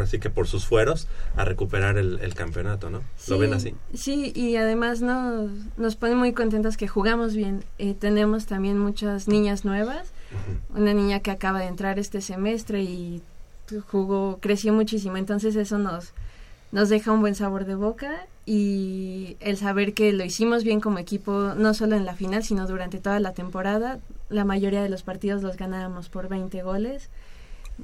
así 0.00 0.18
que 0.18 0.28
por 0.28 0.46
sus 0.46 0.66
fueros 0.66 1.08
a 1.36 1.44
recuperar 1.44 1.96
el, 1.96 2.34
campeonato, 2.34 2.90
¿no? 2.90 3.02
¿Lo 3.28 3.38
ven 3.38 3.54
así? 3.54 3.74
Sí, 3.94 4.32
y 4.34 4.56
además 4.56 5.00
nos, 5.00 5.50
nos 5.76 5.96
pone 5.96 6.14
muy 6.14 6.32
contentos 6.32 6.76
que 6.76 6.88
jugamos 6.88 7.34
bien. 7.34 7.64
Eh, 7.78 7.94
tenemos 7.98 8.46
también 8.46 8.78
muchas 8.78 9.26
niñas 9.26 9.64
nuevas, 9.64 10.12
una 10.74 10.94
niña 10.94 11.20
que 11.20 11.30
acaba 11.30 11.60
de 11.60 11.66
entrar 11.66 11.98
este 11.98 12.20
semestre 12.20 12.82
y 12.82 13.22
jugó, 13.88 14.38
creció 14.40 14.72
muchísimo, 14.72 15.16
entonces 15.16 15.56
eso 15.56 15.78
nos 15.78 16.12
nos 16.72 16.88
deja 16.88 17.12
un 17.12 17.20
buen 17.20 17.34
sabor 17.34 17.64
de 17.64 17.74
boca 17.74 18.26
y 18.52 19.36
el 19.38 19.56
saber 19.56 19.94
que 19.94 20.12
lo 20.12 20.24
hicimos 20.24 20.64
bien 20.64 20.80
como 20.80 20.98
equipo, 20.98 21.54
no 21.56 21.72
solo 21.72 21.94
en 21.94 22.04
la 22.04 22.16
final, 22.16 22.42
sino 22.42 22.66
durante 22.66 22.98
toda 22.98 23.20
la 23.20 23.32
temporada. 23.32 24.00
La 24.28 24.44
mayoría 24.44 24.82
de 24.82 24.88
los 24.88 25.04
partidos 25.04 25.44
los 25.44 25.56
ganábamos 25.56 26.08
por 26.08 26.28
20 26.28 26.60
goles, 26.64 27.10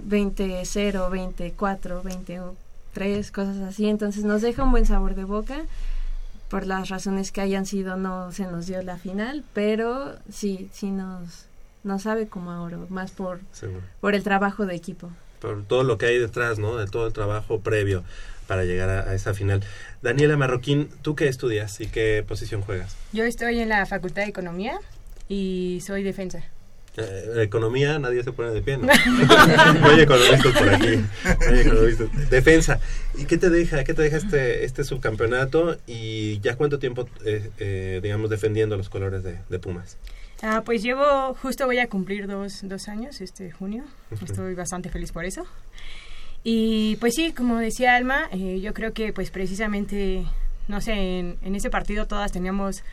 20-0, 0.08 1.08
24, 1.08 2.02
23, 2.02 3.30
cosas 3.30 3.58
así. 3.58 3.88
Entonces 3.88 4.24
nos 4.24 4.42
deja 4.42 4.64
un 4.64 4.72
buen 4.72 4.86
sabor 4.86 5.14
de 5.14 5.22
boca. 5.22 5.62
Por 6.48 6.66
las 6.66 6.88
razones 6.88 7.30
que 7.30 7.42
hayan 7.42 7.64
sido, 7.64 7.96
no 7.96 8.32
se 8.32 8.46
nos 8.46 8.66
dio 8.66 8.82
la 8.82 8.96
final, 8.96 9.44
pero 9.54 10.16
sí, 10.32 10.68
sí 10.72 10.90
nos, 10.90 11.46
nos 11.84 12.02
sabe 12.02 12.26
como 12.26 12.50
ahora, 12.50 12.76
más 12.88 13.12
por, 13.12 13.38
por 14.00 14.16
el 14.16 14.24
trabajo 14.24 14.66
de 14.66 14.74
equipo. 14.74 15.10
Por 15.40 15.62
todo 15.62 15.84
lo 15.84 15.96
que 15.96 16.06
hay 16.06 16.18
detrás, 16.18 16.58
¿no? 16.58 16.74
De 16.74 16.88
todo 16.88 17.06
el 17.06 17.12
trabajo 17.12 17.60
previo 17.60 18.02
para 18.46 18.64
llegar 18.64 18.88
a, 18.88 19.14
esa 19.14 19.34
final. 19.34 19.62
Daniela 20.02 20.36
Marroquín, 20.36 20.88
¿tú 21.02 21.14
qué 21.14 21.28
estudias 21.28 21.80
y 21.80 21.86
qué 21.86 22.24
posición 22.26 22.62
juegas? 22.62 22.96
Yo 23.12 23.24
estoy 23.24 23.60
en 23.60 23.68
la 23.68 23.86
Facultad 23.86 24.22
de 24.22 24.28
Economía 24.28 24.78
y 25.28 25.82
soy 25.84 26.02
defensa. 26.02 26.44
Eh, 26.98 27.42
economía, 27.42 27.98
nadie 27.98 28.22
se 28.22 28.32
pone 28.32 28.50
de 28.52 28.62
pie, 28.62 28.78
¿no? 28.78 28.88
hay 29.82 30.00
economistas 30.00 30.52
por 30.52 30.68
aquí. 30.68 31.04
Defensa. 32.30 32.80
¿Y 33.18 33.26
qué 33.26 33.36
te 33.36 33.50
deja, 33.50 33.84
qué 33.84 33.92
te 33.92 34.02
deja 34.02 34.16
este, 34.16 34.64
este 34.64 34.82
subcampeonato 34.82 35.76
y 35.86 36.40
ya 36.40 36.56
cuánto 36.56 36.78
tiempo, 36.78 37.06
eh, 37.24 37.50
eh, 37.58 38.00
digamos, 38.02 38.30
defendiendo 38.30 38.76
los 38.76 38.88
colores 38.88 39.22
de, 39.22 39.58
Pumas? 39.58 39.98
Ah, 40.42 40.62
pues 40.64 40.82
llevo, 40.82 41.34
justo 41.34 41.66
voy 41.66 41.78
a 41.78 41.88
cumplir 41.88 42.26
dos, 42.26 42.60
dos 42.62 42.88
años 42.88 43.20
este 43.20 43.50
junio. 43.50 43.84
Estoy 44.22 44.54
bastante 44.54 44.88
feliz 44.88 45.12
por 45.12 45.24
eso. 45.24 45.46
Y 46.48 46.94
pues 47.00 47.14
sí, 47.16 47.32
como 47.32 47.56
decía 47.56 47.96
Alma, 47.96 48.28
eh, 48.30 48.60
yo 48.62 48.72
creo 48.72 48.92
que 48.92 49.12
pues 49.12 49.32
precisamente, 49.32 50.24
no 50.68 50.80
sé, 50.80 50.92
en, 51.18 51.54
ese 51.56 51.70
partido 51.70 52.06
todas 52.06 52.30
teníamos 52.30 52.84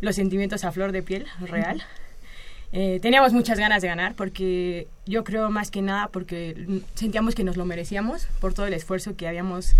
los 0.00 0.16
sentimientos 0.16 0.64
a 0.64 0.72
flor 0.72 0.92
de 0.92 1.02
piel, 1.02 1.26
real. 1.42 1.82
Eh, 2.72 3.00
teníamos 3.02 3.34
muchas 3.34 3.58
ganas 3.58 3.82
de 3.82 3.88
ganar 3.88 4.14
porque 4.14 4.88
yo 5.04 5.24
creo 5.24 5.50
más 5.50 5.70
que 5.70 5.82
nada 5.82 6.08
porque 6.08 6.80
sentíamos 6.94 7.34
que 7.34 7.44
nos 7.44 7.58
lo 7.58 7.66
merecíamos 7.66 8.28
por 8.40 8.54
todo 8.54 8.66
el 8.66 8.72
esfuerzo 8.72 9.14
que 9.14 9.28
habíamos 9.28 9.74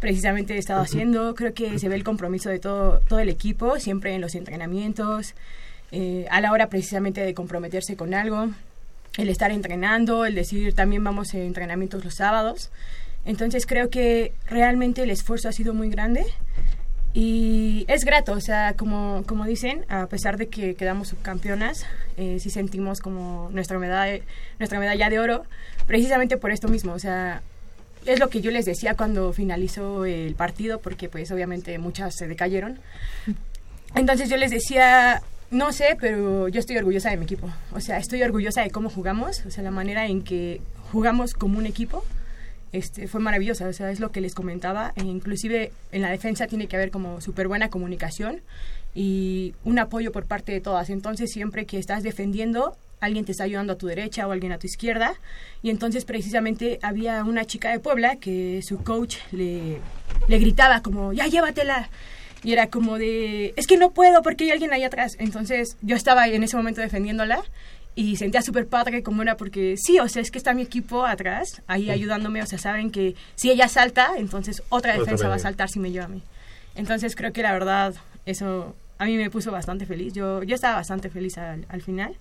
precisamente 0.00 0.58
estado 0.58 0.80
haciendo. 0.80 1.36
Creo 1.36 1.54
que 1.54 1.78
se 1.78 1.88
ve 1.88 1.94
el 1.94 2.02
compromiso 2.02 2.50
de 2.50 2.58
todo, 2.58 2.98
todo 3.08 3.20
el 3.20 3.28
equipo, 3.28 3.78
siempre 3.78 4.12
en 4.12 4.20
los 4.20 4.34
entrenamientos, 4.34 5.36
eh, 5.92 6.26
a 6.32 6.40
la 6.40 6.50
hora 6.50 6.68
precisamente 6.68 7.20
de 7.20 7.32
comprometerse 7.32 7.94
con 7.94 8.12
algo, 8.12 8.48
el 9.16 9.28
estar 9.28 9.50
entrenando, 9.50 10.24
el 10.24 10.34
decir 10.34 10.74
también 10.74 11.04
vamos 11.04 11.34
a 11.34 11.38
entrenamientos 11.38 12.04
los 12.04 12.14
sábados. 12.14 12.70
Entonces 13.24 13.66
creo 13.66 13.90
que 13.90 14.32
realmente 14.46 15.02
el 15.02 15.10
esfuerzo 15.10 15.48
ha 15.48 15.52
sido 15.52 15.74
muy 15.74 15.90
grande 15.90 16.24
y 17.14 17.84
es 17.88 18.04
grato, 18.04 18.32
o 18.32 18.40
sea, 18.40 18.74
como, 18.74 19.22
como 19.26 19.44
dicen, 19.44 19.84
a 19.88 20.06
pesar 20.06 20.38
de 20.38 20.48
que 20.48 20.74
quedamos 20.74 21.08
subcampeonas, 21.08 21.84
eh, 22.16 22.38
sí 22.40 22.48
sentimos 22.48 23.00
como 23.00 23.50
nuestra 23.52 23.78
medalla, 23.78 24.24
nuestra 24.58 24.78
medalla 24.78 25.10
de 25.10 25.18
oro, 25.18 25.44
precisamente 25.86 26.38
por 26.38 26.52
esto 26.52 26.68
mismo, 26.68 26.94
o 26.94 26.98
sea, 26.98 27.42
es 28.06 28.18
lo 28.18 28.30
que 28.30 28.40
yo 28.40 28.50
les 28.50 28.64
decía 28.64 28.94
cuando 28.94 29.32
finalizó 29.32 30.06
el 30.06 30.34
partido, 30.34 30.80
porque 30.80 31.08
pues 31.08 31.30
obviamente 31.30 31.78
muchas 31.78 32.16
se 32.16 32.26
decayeron. 32.26 32.78
Entonces 33.94 34.30
yo 34.30 34.38
les 34.38 34.50
decía, 34.50 35.22
no 35.52 35.70
sé, 35.72 35.96
pero 36.00 36.48
yo 36.48 36.58
estoy 36.58 36.78
orgullosa 36.78 37.10
de 37.10 37.18
mi 37.18 37.24
equipo, 37.24 37.48
o 37.72 37.80
sea, 37.80 37.98
estoy 37.98 38.22
orgullosa 38.22 38.62
de 38.62 38.70
cómo 38.70 38.88
jugamos, 38.88 39.44
o 39.46 39.50
sea, 39.50 39.62
la 39.62 39.70
manera 39.70 40.06
en 40.06 40.22
que 40.22 40.60
jugamos 40.90 41.34
como 41.34 41.58
un 41.58 41.66
equipo 41.66 42.04
este, 42.72 43.06
fue 43.06 43.20
maravillosa, 43.20 43.68
o 43.68 43.72
sea, 43.74 43.90
es 43.90 44.00
lo 44.00 44.12
que 44.12 44.22
les 44.22 44.34
comentaba, 44.34 44.94
e 44.96 45.02
inclusive 45.02 45.70
en 45.92 46.00
la 46.00 46.10
defensa 46.10 46.46
tiene 46.46 46.68
que 46.68 46.76
haber 46.76 46.90
como 46.90 47.20
súper 47.20 47.48
buena 47.48 47.68
comunicación 47.68 48.40
y 48.94 49.54
un 49.64 49.78
apoyo 49.78 50.10
por 50.10 50.24
parte 50.24 50.52
de 50.52 50.62
todas, 50.62 50.88
entonces 50.88 51.30
siempre 51.30 51.66
que 51.66 51.78
estás 51.78 52.02
defendiendo, 52.02 52.74
alguien 53.00 53.26
te 53.26 53.32
está 53.32 53.44
ayudando 53.44 53.74
a 53.74 53.76
tu 53.76 53.88
derecha 53.88 54.26
o 54.26 54.32
alguien 54.32 54.52
a 54.52 54.58
tu 54.58 54.66
izquierda, 54.66 55.16
y 55.62 55.68
entonces 55.68 56.06
precisamente 56.06 56.78
había 56.80 57.22
una 57.24 57.44
chica 57.44 57.70
de 57.70 57.78
Puebla 57.78 58.16
que 58.16 58.62
su 58.62 58.82
coach 58.82 59.16
le, 59.32 59.80
le 60.28 60.38
gritaba 60.38 60.80
como, 60.80 61.12
ya 61.12 61.26
llévatela, 61.26 61.90
y 62.42 62.52
era 62.52 62.68
como 62.68 62.98
de, 62.98 63.54
es 63.56 63.66
que 63.66 63.76
no 63.76 63.92
puedo 63.92 64.22
porque 64.22 64.44
hay 64.44 64.50
alguien 64.50 64.72
ahí 64.72 64.84
atrás. 64.84 65.12
Entonces 65.18 65.76
yo 65.82 65.96
estaba 65.96 66.26
en 66.28 66.42
ese 66.42 66.56
momento 66.56 66.80
defendiéndola 66.80 67.42
y 67.94 68.16
sentía 68.16 68.42
súper 68.42 68.66
padre 68.66 69.02
como 69.02 69.22
era 69.22 69.36
porque 69.36 69.76
sí, 69.76 69.98
o 70.00 70.08
sea, 70.08 70.22
es 70.22 70.30
que 70.30 70.38
está 70.38 70.54
mi 70.54 70.62
equipo 70.62 71.04
atrás, 71.04 71.62
ahí 71.66 71.90
ayudándome, 71.90 72.42
o 72.42 72.46
sea, 72.46 72.58
saben 72.58 72.90
que 72.90 73.14
si 73.34 73.50
ella 73.50 73.68
salta, 73.68 74.12
entonces 74.16 74.62
otra 74.70 74.96
defensa 74.98 75.28
va 75.28 75.34
a 75.34 75.38
saltar 75.38 75.68
si 75.68 75.78
me 75.78 75.90
lleva 75.90 76.06
a 76.06 76.08
mí. 76.08 76.22
Entonces 76.74 77.14
creo 77.14 77.32
que 77.32 77.42
la 77.42 77.52
verdad 77.52 77.94
eso 78.24 78.74
a 78.98 79.04
mí 79.04 79.16
me 79.16 79.30
puso 79.30 79.50
bastante 79.50 79.84
feliz, 79.84 80.14
yo, 80.14 80.42
yo 80.42 80.54
estaba 80.54 80.76
bastante 80.76 81.10
feliz 81.10 81.36
al, 81.38 81.66
al 81.68 81.82
final. 81.82 82.16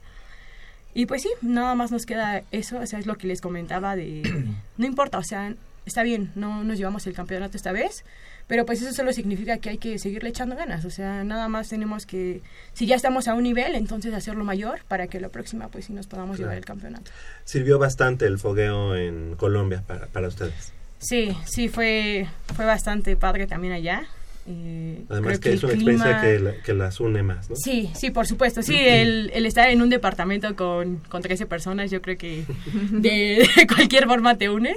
Y 0.93 1.05
pues 1.05 1.21
sí, 1.21 1.29
nada 1.41 1.73
más 1.73 1.91
nos 1.91 2.05
queda 2.05 2.43
eso, 2.51 2.79
o 2.79 2.85
sea, 2.85 2.99
es 2.99 3.05
lo 3.05 3.15
que 3.15 3.27
les 3.27 3.39
comentaba 3.39 3.95
de, 3.95 4.23
no 4.77 4.85
importa, 4.85 5.17
o 5.19 5.23
sea, 5.23 5.53
está 5.85 6.03
bien, 6.03 6.31
no 6.35 6.63
nos 6.63 6.77
llevamos 6.77 7.07
el 7.07 7.13
campeonato 7.13 7.55
esta 7.55 7.71
vez, 7.71 8.03
pero 8.51 8.65
pues 8.65 8.81
eso 8.81 8.91
solo 8.91 9.13
significa 9.13 9.59
que 9.59 9.69
hay 9.69 9.77
que 9.77 9.97
seguirle 9.97 10.27
echando 10.27 10.57
ganas, 10.57 10.83
o 10.83 10.89
sea, 10.89 11.23
nada 11.23 11.47
más 11.47 11.69
tenemos 11.69 12.05
que, 12.05 12.41
si 12.73 12.85
ya 12.85 12.97
estamos 12.97 13.29
a 13.29 13.33
un 13.33 13.43
nivel, 13.43 13.75
entonces 13.75 14.13
hacerlo 14.13 14.43
mayor 14.43 14.81
para 14.89 15.07
que 15.07 15.21
la 15.21 15.29
próxima 15.29 15.69
pues 15.69 15.85
sí 15.85 15.93
nos 15.93 16.05
podamos 16.07 16.37
llevar 16.37 16.57
el 16.57 16.65
campeonato. 16.65 17.11
Sirvió 17.45 17.79
bastante 17.79 18.25
el 18.25 18.39
fogueo 18.39 18.97
en 18.97 19.37
Colombia 19.37 19.85
para, 19.87 20.07
para 20.07 20.27
ustedes. 20.27 20.73
Sí, 20.99 21.33
sí, 21.45 21.69
fue, 21.69 22.27
fue 22.53 22.65
bastante 22.65 23.15
padre 23.15 23.47
también 23.47 23.71
allá. 23.71 24.03
Eh, 24.45 25.01
Además 25.07 25.39
que, 25.39 25.53
es 25.53 25.63
una 25.63 25.71
experiencia 25.71 26.19
que, 26.19 26.55
que, 26.61 26.73
las 26.73 26.99
une 26.99 27.23
más, 27.23 27.49
¿no? 27.49 27.55
Sí, 27.55 27.89
sí, 27.95 28.11
por 28.11 28.27
supuesto. 28.27 28.61
Sí, 28.63 28.75
el, 28.77 29.31
el, 29.33 29.45
estar 29.45 29.69
en 29.69 29.81
un 29.81 29.89
departamento 29.89 30.57
con, 30.57 30.97
con 31.07 31.21
13 31.21 31.45
personas, 31.45 31.89
yo 31.89 32.01
creo 32.01 32.17
que 32.17 32.43
de, 32.91 33.47
de 33.55 33.67
cualquier 33.67 34.07
forma 34.07 34.37
te 34.37 34.49
une. 34.49 34.75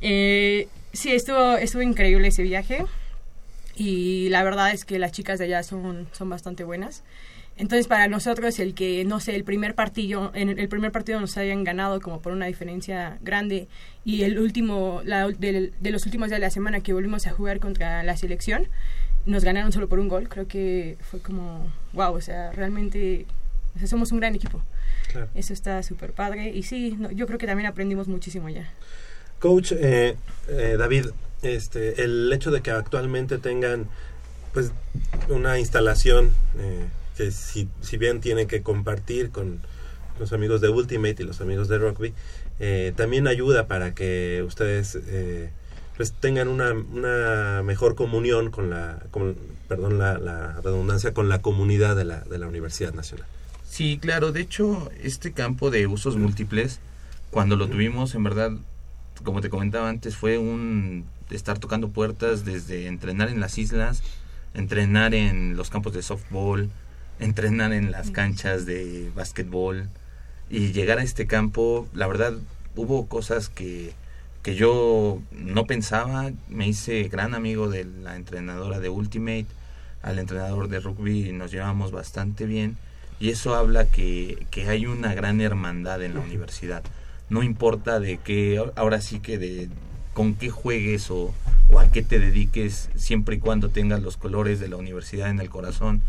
Eh, 0.00 0.66
sí, 0.92 1.12
estuvo, 1.12 1.56
estuvo 1.56 1.82
increíble 1.82 2.28
ese 2.28 2.42
viaje 2.42 2.84
y 3.76 4.28
la 4.30 4.42
verdad 4.42 4.72
es 4.72 4.84
que 4.84 4.98
las 4.98 5.12
chicas 5.12 5.38
de 5.38 5.46
allá 5.46 5.62
son, 5.62 6.08
son 6.12 6.28
bastante 6.28 6.64
buenas. 6.64 7.02
Entonces 7.56 7.88
para 7.88 8.08
nosotros 8.08 8.58
el 8.58 8.74
que, 8.74 9.04
no 9.04 9.20
sé, 9.20 9.36
el 9.36 9.44
primer 9.44 9.74
partido, 9.74 10.30
en 10.34 10.58
el 10.58 10.68
primer 10.68 10.92
partido 10.92 11.20
nos 11.20 11.36
hayan 11.36 11.62
ganado 11.62 12.00
como 12.00 12.20
por 12.20 12.32
una 12.32 12.46
diferencia 12.46 13.18
grande 13.20 13.68
y 14.04 14.22
el 14.22 14.38
último, 14.38 15.02
la, 15.04 15.28
de, 15.28 15.72
de, 15.78 15.90
los 15.90 16.06
últimos 16.06 16.28
días 16.28 16.40
de 16.40 16.46
la 16.46 16.50
semana 16.50 16.80
que 16.80 16.94
volvimos 16.94 17.26
a 17.26 17.32
jugar 17.32 17.60
contra 17.60 18.02
la 18.02 18.16
selección, 18.16 18.66
nos 19.26 19.44
ganaron 19.44 19.72
solo 19.72 19.88
por 19.88 19.98
un 19.98 20.08
gol, 20.08 20.28
creo 20.28 20.48
que 20.48 20.96
fue 21.02 21.20
como, 21.20 21.70
wow, 21.92 22.14
o 22.14 22.20
sea, 22.22 22.50
realmente 22.52 23.26
o 23.76 23.78
sea, 23.78 23.88
somos 23.88 24.12
un 24.12 24.20
gran 24.20 24.34
equipo. 24.34 24.62
Claro. 25.08 25.28
Eso 25.34 25.52
está 25.52 25.82
súper 25.82 26.12
padre 26.12 26.50
y 26.50 26.62
sí, 26.62 26.96
no, 26.98 27.10
yo 27.10 27.26
creo 27.26 27.38
que 27.38 27.46
también 27.46 27.66
aprendimos 27.66 28.08
muchísimo 28.08 28.46
allá. 28.46 28.68
Coach 29.40 29.72
eh, 29.72 30.16
eh, 30.48 30.76
David, 30.78 31.06
este, 31.42 32.04
el 32.04 32.32
hecho 32.32 32.50
de 32.50 32.60
que 32.60 32.70
actualmente 32.70 33.38
tengan 33.38 33.88
pues 34.52 34.72
una 35.28 35.58
instalación 35.58 36.32
eh, 36.58 36.86
que 37.16 37.30
si, 37.30 37.68
si, 37.80 37.96
bien 37.96 38.20
tienen 38.20 38.46
que 38.46 38.62
compartir 38.62 39.30
con 39.30 39.60
los 40.18 40.32
amigos 40.32 40.60
de 40.60 40.68
Ultimate 40.68 41.22
y 41.22 41.26
los 41.26 41.40
amigos 41.40 41.68
de 41.68 41.78
Rugby, 41.78 42.12
eh, 42.58 42.92
también 42.96 43.26
ayuda 43.26 43.66
para 43.66 43.94
que 43.94 44.42
ustedes 44.46 44.98
eh, 45.06 45.50
pues 45.96 46.12
tengan 46.12 46.48
una, 46.48 46.72
una, 46.72 47.62
mejor 47.62 47.94
comunión 47.94 48.50
con 48.50 48.70
la, 48.70 49.02
con, 49.10 49.36
perdón 49.68 49.98
la, 49.98 50.18
la, 50.18 50.60
redundancia, 50.62 51.14
con 51.14 51.28
la 51.28 51.40
comunidad 51.40 51.96
de 51.96 52.04
la, 52.04 52.20
de 52.20 52.38
la 52.38 52.46
Universidad 52.46 52.92
Nacional. 52.92 53.26
Sí, 53.68 53.98
claro, 53.98 54.32
de 54.32 54.40
hecho 54.40 54.90
este 55.02 55.32
campo 55.32 55.70
de 55.70 55.86
usos 55.86 56.16
múltiples, 56.16 56.80
cuando 57.30 57.56
lo 57.56 57.68
tuvimos, 57.68 58.14
en 58.14 58.24
verdad 58.24 58.52
como 59.24 59.40
te 59.40 59.50
comentaba 59.50 59.88
antes, 59.88 60.16
fue 60.16 60.38
un 60.38 61.04
estar 61.30 61.58
tocando 61.58 61.88
puertas 61.88 62.44
desde 62.44 62.86
entrenar 62.86 63.28
en 63.28 63.40
las 63.40 63.58
islas, 63.58 64.02
entrenar 64.54 65.14
en 65.14 65.56
los 65.56 65.70
campos 65.70 65.92
de 65.92 66.02
softball, 66.02 66.70
entrenar 67.18 67.72
en 67.72 67.90
las 67.90 68.10
canchas 68.10 68.66
de 68.66 69.10
básquetbol 69.14 69.88
y 70.48 70.72
llegar 70.72 70.98
a 70.98 71.02
este 71.02 71.26
campo, 71.26 71.86
la 71.94 72.06
verdad 72.06 72.34
hubo 72.74 73.06
cosas 73.06 73.48
que, 73.48 73.92
que 74.42 74.54
yo 74.54 75.20
no 75.32 75.66
pensaba, 75.66 76.30
me 76.48 76.66
hice 76.66 77.04
gran 77.04 77.34
amigo 77.34 77.68
de 77.68 77.84
la 77.84 78.16
entrenadora 78.16 78.80
de 78.80 78.88
Ultimate, 78.88 79.46
al 80.02 80.18
entrenador 80.18 80.68
de 80.68 80.80
rugby 80.80 81.30
nos 81.32 81.52
llevamos 81.52 81.92
bastante 81.92 82.46
bien 82.46 82.78
y 83.20 83.28
eso 83.28 83.54
habla 83.54 83.84
que, 83.84 84.46
que 84.50 84.68
hay 84.68 84.86
una 84.86 85.14
gran 85.14 85.42
hermandad 85.42 86.02
en 86.02 86.14
la 86.14 86.20
universidad 86.20 86.82
no 87.30 87.42
importa 87.42 88.00
de 88.00 88.18
qué, 88.18 88.62
ahora 88.76 89.00
sí 89.00 89.20
que 89.20 89.38
de 89.38 89.68
con 90.12 90.34
qué 90.34 90.50
juegues 90.50 91.10
o, 91.10 91.32
o, 91.70 91.78
a 91.78 91.90
qué 91.90 92.02
te 92.02 92.18
dediques, 92.18 92.90
siempre 92.96 93.36
y 93.36 93.38
cuando 93.38 93.70
tengas 93.70 94.02
los 94.02 94.16
colores 94.16 94.60
de 94.60 94.68
la 94.68 94.76
universidad 94.76 95.30
en 95.30 95.40
el 95.40 95.48
corazón, 95.48 96.02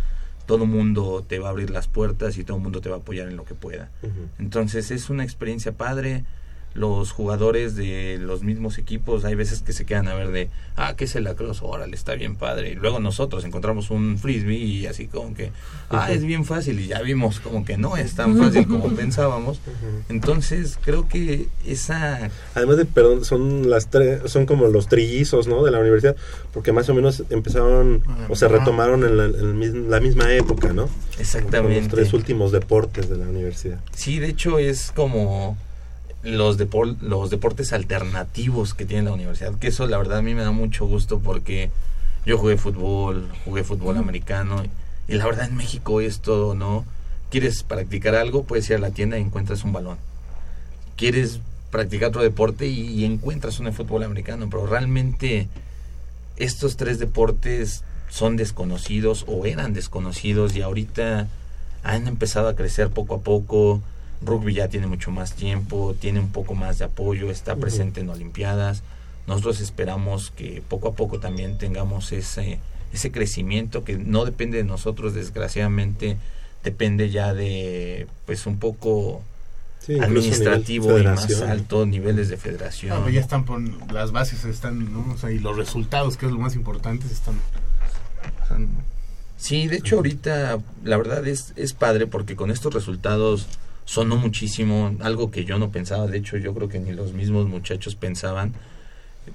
todo 0.47 0.65
mundo 0.65 1.23
te 1.25 1.39
va 1.39 1.47
a 1.47 1.51
abrir 1.51 1.69
las 1.69 1.87
puertas 1.87 2.37
y 2.37 2.43
todo 2.43 2.57
el 2.57 2.63
mundo 2.63 2.81
te 2.81 2.89
va 2.89 2.97
a 2.97 2.99
apoyar 2.99 3.29
en 3.29 3.37
lo 3.37 3.45
que 3.45 3.53
pueda. 3.53 3.89
Uh 4.01 4.07
-huh. 4.07 4.27
Entonces 4.39 4.91
es 4.91 5.09
una 5.09 5.23
experiencia 5.23 5.71
padre, 5.71 6.25
los 6.73 7.11
jugadores 7.11 7.75
de 7.75 8.17
los 8.19 8.43
mismos 8.43 8.77
equipos 8.77 9.25
hay 9.25 9.35
veces 9.35 9.61
que 9.61 9.73
se 9.73 9.85
quedan 9.85 10.07
a 10.07 10.15
ver 10.15 10.29
de, 10.31 10.49
ah, 10.77 10.95
¿qué 10.95 11.03
es 11.03 11.15
el 11.15 11.25
lacrosse? 11.25 11.61
Órale, 11.63 11.95
está 11.95 12.15
bien 12.15 12.35
padre. 12.35 12.71
Y 12.71 12.75
luego 12.75 12.99
nosotros 12.99 13.43
encontramos 13.43 13.91
un 13.91 14.17
frisbee 14.17 14.57
y 14.57 14.85
así 14.85 15.07
como 15.07 15.33
que, 15.33 15.51
ah, 15.89 16.11
es 16.11 16.23
bien 16.23 16.45
fácil 16.45 16.79
y 16.79 16.87
ya 16.87 17.01
vimos 17.01 17.39
como 17.39 17.65
que 17.65 17.77
no 17.77 17.97
es 17.97 18.15
tan 18.15 18.37
fácil 18.37 18.67
como 18.67 18.89
pensábamos. 18.95 19.59
Entonces 20.07 20.79
creo 20.81 21.07
que 21.09 21.47
esa... 21.65 22.29
Además 22.55 22.77
de, 22.77 22.85
perdón, 22.85 23.25
son 23.25 23.69
las 23.69 23.89
tres, 23.89 24.31
son 24.31 24.45
como 24.45 24.67
los 24.67 24.87
trillizos, 24.87 25.47
¿no? 25.47 25.63
De 25.63 25.71
la 25.71 25.79
universidad, 25.79 26.15
porque 26.53 26.71
más 26.71 26.87
o 26.89 26.93
menos 26.93 27.23
empezaron 27.29 28.01
o 28.29 28.35
se 28.35 28.47
retomaron 28.47 29.03
en 29.03 29.17
la, 29.17 29.25
en 29.25 29.89
la 29.89 29.99
misma 29.99 30.33
época, 30.33 30.71
¿no? 30.71 30.87
Exactamente. 31.19 31.81
Los 31.81 31.89
tres 31.89 32.13
últimos 32.13 32.51
deportes 32.51 33.09
de 33.09 33.17
la 33.17 33.25
universidad. 33.25 33.79
Sí, 33.93 34.19
de 34.19 34.27
hecho 34.27 34.57
es 34.57 34.91
como 34.95 35.57
los, 36.23 36.57
depor 36.57 36.95
los 37.01 37.29
deportes 37.29 37.73
alternativos 37.73 38.73
que 38.73 38.85
tiene 38.85 39.03
la 39.03 39.13
universidad, 39.13 39.55
que 39.55 39.67
eso 39.67 39.87
la 39.87 39.97
verdad 39.97 40.19
a 40.19 40.21
mí 40.21 40.35
me 40.35 40.43
da 40.43 40.51
mucho 40.51 40.85
gusto 40.85 41.19
porque 41.19 41.71
yo 42.25 42.37
jugué 42.37 42.57
fútbol, 42.57 43.29
jugué 43.45 43.63
fútbol 43.63 43.97
americano 43.97 44.63
y 45.07 45.13
la 45.13 45.25
verdad 45.25 45.47
en 45.47 45.55
México 45.55 46.01
es 46.01 46.19
todo, 46.19 46.53
¿no? 46.53 46.85
Quieres 47.29 47.63
practicar 47.63 48.15
algo, 48.15 48.43
puedes 48.43 48.69
ir 48.69 48.75
a 48.75 48.79
la 48.79 48.91
tienda 48.91 49.17
y 49.17 49.21
encuentras 49.21 49.63
un 49.63 49.73
balón. 49.73 49.97
Quieres 50.95 51.39
practicar 51.71 52.09
otro 52.09 52.21
deporte 52.21 52.67
y, 52.67 52.81
y 52.81 53.05
encuentras 53.05 53.59
un 53.59 53.73
fútbol 53.73 54.03
americano, 54.03 54.47
pero 54.49 54.67
realmente 54.67 55.47
estos 56.37 56.77
tres 56.77 56.99
deportes 56.99 57.83
son 58.09 58.35
desconocidos 58.35 59.25
o 59.27 59.45
eran 59.45 59.73
desconocidos 59.73 60.55
y 60.55 60.61
ahorita 60.61 61.27
han 61.83 62.07
empezado 62.07 62.49
a 62.49 62.55
crecer 62.55 62.89
poco 62.89 63.15
a 63.15 63.21
poco 63.21 63.81
rugby 64.23 64.53
ya 64.53 64.67
tiene 64.67 64.87
mucho 64.87 65.11
más 65.11 65.33
tiempo, 65.33 65.95
tiene 65.99 66.19
un 66.19 66.29
poco 66.31 66.53
más 66.53 66.77
de 66.79 66.85
apoyo, 66.85 67.31
está 67.31 67.55
presente 67.55 67.99
uh 68.01 68.03
-huh. 68.03 68.07
en 68.07 68.09
Olimpiadas. 68.11 68.83
Nosotros 69.27 69.59
esperamos 69.61 70.31
que 70.31 70.61
poco 70.67 70.89
a 70.89 70.93
poco 70.95 71.19
también 71.19 71.57
tengamos 71.57 72.11
ese, 72.11 72.59
ese 72.93 73.11
crecimiento 73.11 73.83
que 73.83 73.97
no 73.97 74.25
depende 74.25 74.57
de 74.57 74.63
nosotros, 74.63 75.13
desgraciadamente, 75.13 76.17
depende 76.63 77.09
ya 77.09 77.33
de 77.33 78.07
pues 78.25 78.45
un 78.45 78.57
poco 78.59 79.21
Sí, 79.85 79.99
administrativo 79.99 80.99
y 80.99 81.03
más 81.03 81.41
alto 81.41 81.87
niveles 81.87 82.29
de 82.29 82.37
federación. 82.37 83.01
No, 83.01 83.09
ya 83.09 83.19
están 83.19 83.45
por 83.45 83.59
las 83.91 84.11
bases 84.11 84.45
están, 84.45 84.93
¿no? 84.93 85.11
O 85.11 85.17
sea, 85.17 85.31
y 85.31 85.39
los 85.39 85.57
resultados, 85.57 86.17
que 86.17 86.27
es 86.27 86.31
lo 86.31 86.37
más 86.37 86.53
importante, 86.55 87.07
están, 87.07 87.33
están- 88.43 88.67
Sí, 89.37 89.67
de 89.67 89.77
hecho 89.77 89.95
ahorita 89.95 90.59
la 90.83 90.97
verdad 90.97 91.27
es, 91.27 91.53
es 91.55 91.73
padre 91.73 92.05
porque 92.05 92.35
con 92.35 92.51
estos 92.51 92.75
resultados 92.75 93.47
sonó 93.91 94.15
muchísimo, 94.15 94.95
algo 95.01 95.31
que 95.31 95.43
yo 95.43 95.59
no 95.59 95.69
pensaba, 95.69 96.07
de 96.07 96.17
hecho 96.17 96.37
yo 96.37 96.53
creo 96.53 96.69
que 96.69 96.79
ni 96.79 96.93
los 96.93 97.11
mismos 97.11 97.49
muchachos 97.49 97.95
pensaban. 97.95 98.53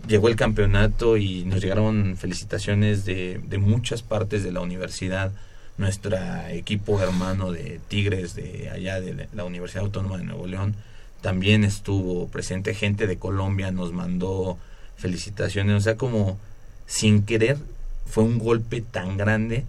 Llegó 0.09 0.29
el 0.29 0.37
campeonato 0.37 1.19
y 1.19 1.45
nos 1.45 1.61
llegaron 1.61 2.17
felicitaciones 2.17 3.05
de, 3.05 3.39
de 3.47 3.59
muchas 3.59 4.01
partes 4.03 4.43
de 4.43 4.53
la 4.53 4.63
universidad. 4.63 5.31
Nuestro 5.77 6.17
equipo 6.49 7.03
hermano 7.03 7.53
de 7.53 7.81
Tigres 7.89 8.35
de 8.35 8.71
allá 8.71 8.99
de 8.99 9.29
la- 9.35 9.45
Universidad 9.45 9.85
Autónoma 9.85 10.17
de 10.17 10.25
Nuevo 10.25 10.47
León 10.47 10.75
también 11.21 11.63
estuvo 11.63 12.27
presente. 12.29 12.73
Gente 12.73 13.07
de 13.07 13.19
Colombia 13.19 13.71
nos 13.73 13.93
mandó 13.93 14.57
felicitaciones. 14.97 15.77
O 15.77 15.81
sea, 15.81 15.97
como 15.99 16.39
sin 16.87 17.25
querer 17.27 17.59
fue 18.07 18.25
un 18.25 18.39
golpe 18.39 18.81
tan 18.81 19.19
grande 19.19 19.65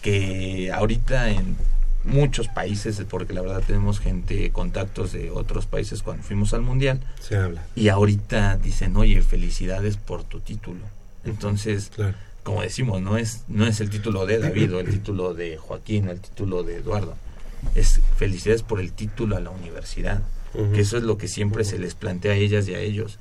que 0.00 0.70
ahorita 0.72 1.30
en 1.30 1.56
muchos 2.04 2.48
países, 2.48 3.02
porque 3.08 3.32
la 3.32 3.42
verdad 3.42 3.62
tenemos 3.66 4.00
gente, 4.00 4.50
contactos 4.50 5.12
de 5.12 5.30
otros 5.30 5.66
países 5.66 6.02
cuando 6.02 6.22
fuimos 6.22 6.54
al 6.54 6.62
Mundial, 6.62 7.00
Se 7.20 7.36
habla. 7.36 7.64
y 7.76 7.88
ahorita 7.88 8.56
dicen, 8.56 8.96
oye, 8.96 9.20
felicidades 9.22 9.96
por 9.96 10.24
tu 10.24 10.40
título. 10.40 10.80
Entonces, 11.24 11.90
Claro. 11.94 12.14
como 12.44 12.62
decimos, 12.62 13.02
no 13.02 13.18
es, 13.18 13.42
no 13.48 13.66
es 13.66 13.80
el 13.80 13.90
título 13.90 14.24
de 14.26 14.38
David 14.38 14.74
o 14.74 14.80
el 14.80 14.88
título 14.90 15.34
de 15.34 15.56
Joaquín 15.58 16.08
o 16.08 16.12
el 16.12 16.20
título 16.20 16.62
de 16.62 16.76
Eduardo. 16.76 17.14
Es 17.74 18.00
felicidades 18.16 18.62
por 18.62 18.80
el 18.80 18.92
título 18.92 19.36
a 19.36 19.40
la 19.40 19.50
universidad. 19.50 20.22
Que 20.72 20.80
eso 20.80 20.96
es 20.96 21.02
lo 21.02 21.18
que 21.18 21.28
siempre 21.28 21.62
se 21.64 21.78
les 21.78 21.94
plantea 21.94 22.32
a 22.32 22.36
ellas 22.36 22.66
y 22.68 22.74
a 22.74 22.80
ellos. 22.80 23.18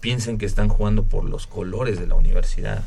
Piensen 0.00 0.38
que 0.38 0.46
están 0.46 0.68
jugando 0.68 1.02
por 1.02 1.24
los 1.24 1.46
colores 1.48 1.98
de 1.98 2.06
la 2.06 2.14
universidad. 2.14 2.84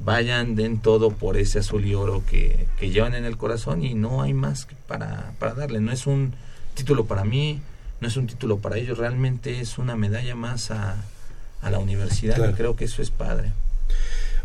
Vayan, 0.00 0.54
den 0.56 0.78
todo 0.80 1.10
por 1.12 1.36
ese 1.36 1.60
azul 1.60 1.84
y 1.86 1.94
oro 1.94 2.22
que, 2.26 2.66
que 2.78 2.90
llevan 2.90 3.14
en 3.14 3.24
el 3.24 3.36
corazón 3.36 3.82
y 3.84 3.94
no 3.94 4.22
hay 4.22 4.34
más 4.34 4.66
para, 4.86 5.32
para 5.38 5.54
darle. 5.54 5.80
No 5.80 5.92
es 5.92 6.06
un 6.06 6.34
título 6.74 7.06
para 7.06 7.24
mí, 7.24 7.60
no 8.00 8.08
es 8.08 8.16
un 8.16 8.26
título 8.26 8.58
para 8.58 8.76
ellos, 8.76 8.98
realmente 8.98 9.60
es 9.60 9.78
una 9.78 9.96
medalla 9.96 10.34
más 10.34 10.70
a, 10.70 10.96
a 11.62 11.70
la 11.70 11.78
universidad 11.78 12.34
Claro. 12.36 12.50
y 12.50 12.54
creo 12.54 12.76
que 12.76 12.84
eso 12.84 13.00
es 13.02 13.10
padre. 13.10 13.52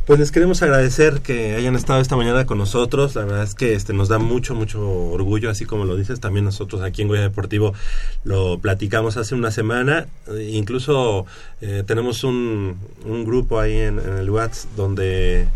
Pues 0.10 0.18
les 0.18 0.32
queremos 0.32 0.64
agradecer 0.64 1.22
que 1.22 1.54
hayan 1.54 1.76
estado 1.76 2.02
esta 2.02 2.16
mañana 2.16 2.48
con 2.48 2.58
nosotros. 2.58 3.14
La 3.14 3.26
verdad 3.26 3.44
es 3.44 3.54
que 3.54 3.76
este 3.76 3.94
nos 3.94 4.08
da 4.08 4.18
mucho, 4.18 4.56
mucho 4.56 4.82
orgullo, 4.82 5.52
así 5.52 5.66
como 5.66 5.86
lo 5.86 5.96
dices. 5.96 6.20
También 6.20 6.46
nosotros 6.46 6.82
aquí 6.82 7.04
en 7.04 7.10
Goya 7.10 7.22
Deportivo 7.22 7.76
lo 8.24 8.58
platicamos 8.58 9.18
hace 9.18 9.36
una 9.36 9.52
semana. 9.52 10.08
Eh, 10.30 10.50
incluso 10.54 11.28
eh, 11.62 11.84
tenemos 11.86 12.24
un, 12.24 12.80
un 13.06 13.24
grupo 13.24 13.60
ahí 13.60 13.78
en, 13.78 14.00
el 14.00 14.28
WhatsApp 14.32 14.72
donde 14.76 15.48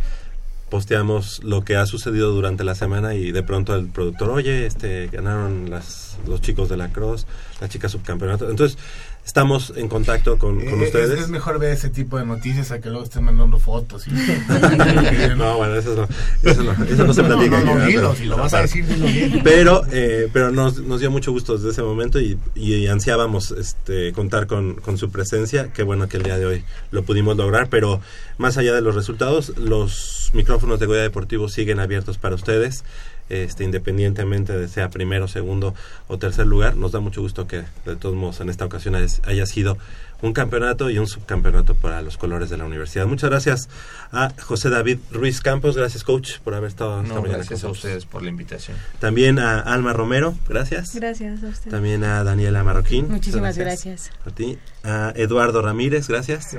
posteamos 0.70 1.44
lo 1.44 1.64
que 1.64 1.76
ha 1.76 1.88
sucedido 1.88 2.30
durante 2.32 2.64
la 2.64 2.76
semana 2.76 3.16
y 3.16 3.32
de 3.32 3.42
pronto 3.42 3.76
el 3.76 3.88
productor, 3.88 4.30
oye, 4.30 4.68
este 4.68 5.08
ganaron 5.08 5.72
las, 5.72 6.20
los 6.28 6.42
chicos 6.42 6.70
de 6.70 6.78
la 6.78 6.90
Cross, 6.90 7.26
las 7.60 7.72
chicas 7.72 7.92
subcampeonato. 7.92 8.48
Entonces, 8.48 8.78
estamos 9.26 9.74
en 9.76 9.88
contacto 9.88 10.38
con, 10.38 10.60
con 10.60 10.82
Eh, 10.82 10.86
ustedes. 10.86 11.12
Es, 11.12 11.20
es 11.22 11.30
mejor 11.30 11.58
ver 11.60 11.72
ese 11.74 11.90
tipo 11.90 12.18
de 12.18 12.26
noticias 12.26 12.72
a 12.72 12.80
que 12.82 12.90
luego 12.90 13.04
estén 13.06 13.24
mandando 13.24 13.58
fotos. 13.60 14.06
y- 14.08 14.12
No, 15.38 15.58
bueno, 15.58 15.76
eso 15.76 15.96
no, 15.96 16.50
eso 16.50 16.64
no, 16.64 16.72
eso 16.86 17.04
no 17.06 17.14
se 17.14 17.22
No, 17.24 17.28
platica. 17.30 17.60
no, 17.62 17.76
no, 17.76 18.16
si 18.16 18.26
lo 18.26 18.38
vas 18.38 18.54
a 18.54 18.62
decir, 18.62 18.86
dilo 18.86 19.06
bien. 19.08 19.42
Pero, 19.44 19.84
eh, 19.92 20.30
pero 20.32 20.52
nos, 20.52 20.80
nos 20.80 21.00
dio 21.00 21.10
mucho 21.12 21.32
gusto 21.32 21.56
desde 21.58 21.70
ese 21.72 21.82
momento 21.84 22.20
y, 22.20 22.38
y 22.56 22.88
ansiábamos 22.88 23.52
este, 23.52 24.12
contar 24.14 24.48
con, 24.48 24.76
con 24.76 24.98
su 24.98 25.10
presencia. 25.10 25.72
Qué 25.74 25.84
bueno 25.84 26.08
que 26.08 26.18
el 26.18 26.24
día 26.24 26.38
de 26.38 26.46
hoy 26.46 26.64
lo 26.92 27.04
pudimos 27.04 27.38
lograr, 27.38 27.70
pero 27.70 28.02
más 28.38 28.58
allá 28.58 28.74
de 28.74 28.82
los 28.82 28.96
resultados, 28.96 29.54
los 29.58 30.32
micrófonos 30.34 30.80
de 30.80 30.86
Goya 30.86 31.02
Deportivo 31.02 31.48
siguen 31.50 31.80
abiertos 31.80 32.18
para 32.18 32.36
ustedes. 32.36 32.84
Este, 33.34 33.64
independientemente 33.64 34.54
de 34.54 34.68
sea 34.68 34.92
primero, 34.92 35.28
segundo 35.28 35.74
o 36.08 36.20
tercer 36.20 36.46
lugar, 36.46 36.76
nos 36.76 36.92
da 36.92 37.00
mucho 37.00 37.22
gusto 37.22 37.48
que 37.48 37.64
de 37.84 37.96
todos 37.96 38.14
modos 38.14 38.40
en 38.42 38.50
esta 38.50 38.64
ocasión 38.64 38.94
haya, 38.94 39.08
haya 39.24 39.48
sido 39.48 39.80
un 40.22 40.34
campeonato 40.34 40.92
y 40.92 41.00
un 41.00 41.08
subcampeonato 41.08 41.74
para 41.74 42.04
los 42.04 42.18
colores 42.18 42.52
de 42.52 42.58
la 42.58 42.66
universidad. 42.66 43.08
Muchas 43.08 43.32
gracias 43.32 43.70
a 44.12 44.32
José 44.40 44.70
David 44.70 45.00
Ruiz 45.10 45.42
Campos, 45.42 45.76
gracias 45.76 46.04
coach 46.04 46.38
por 46.44 46.54
haber 46.54 46.70
estado 46.70 47.02
esta 47.02 47.16
No, 47.16 47.22
mañana 47.22 47.40
gracias 47.40 47.62
con 47.62 47.70
a 47.70 47.72
ustedes 47.72 48.06
por 48.06 48.22
la 48.22 48.30
invitación. 48.30 48.78
También 49.00 49.40
a 49.40 49.60
Alma 49.62 49.94
Romero, 49.94 50.36
gracias. 50.48 50.94
Gracias 50.94 51.44
a 51.44 51.48
usted. 51.48 51.72
También 51.72 52.04
a 52.04 52.24
Daniela 52.24 52.64
Marroquín. 52.64 53.10
Muchísimas 53.10 53.58
gracias. 53.58 54.12
A 54.28 54.30
ti. 54.30 54.60
A 54.84 55.12
Eduardo 55.16 55.64
Ramírez, 55.64 56.08
gracias. 56.08 56.56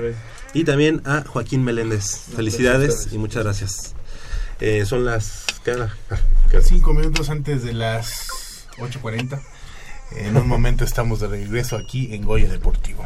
Y 0.53 0.65
también 0.65 1.01
a 1.05 1.23
Joaquín 1.25 1.63
Meléndez. 1.63 2.25
Felicidades 2.35 3.07
y 3.13 3.17
muchas 3.17 3.45
gracias. 3.45 3.95
Eh, 4.59 4.85
son 4.85 5.05
las... 5.05 5.45
¿qué? 5.63 5.73
Ah. 5.73 6.19
Cinco 6.61 6.93
minutos 6.93 7.29
antes 7.29 7.63
de 7.63 7.73
las 7.73 8.67
8.40. 8.77 9.41
En 10.11 10.37
un 10.37 10.47
momento 10.47 10.83
estamos 10.85 11.19
de 11.19 11.27
regreso 11.27 11.75
aquí 11.75 12.13
en 12.13 12.23
Goya 12.23 12.47
Deportivo. 12.47 13.05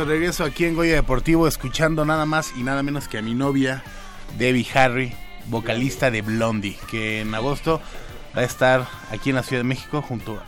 De 0.00 0.06
regreso 0.06 0.44
aquí 0.44 0.64
en 0.64 0.74
Goya 0.74 0.94
Deportivo 0.94 1.46
escuchando 1.46 2.06
nada 2.06 2.24
más 2.24 2.54
y 2.56 2.62
nada 2.62 2.82
menos 2.82 3.06
que 3.06 3.18
a 3.18 3.22
mi 3.22 3.34
novia 3.34 3.82
Debbie 4.38 4.66
Harry, 4.72 5.12
vocalista 5.46 6.10
de 6.10 6.22
Blondie, 6.22 6.78
que 6.90 7.20
en 7.20 7.34
agosto 7.34 7.82
va 8.34 8.40
a 8.40 8.44
estar 8.44 8.86
aquí 9.10 9.28
en 9.30 9.36
la 9.36 9.42
Ciudad 9.42 9.60
de 9.60 9.68
México 9.68 10.00
junto 10.00 10.42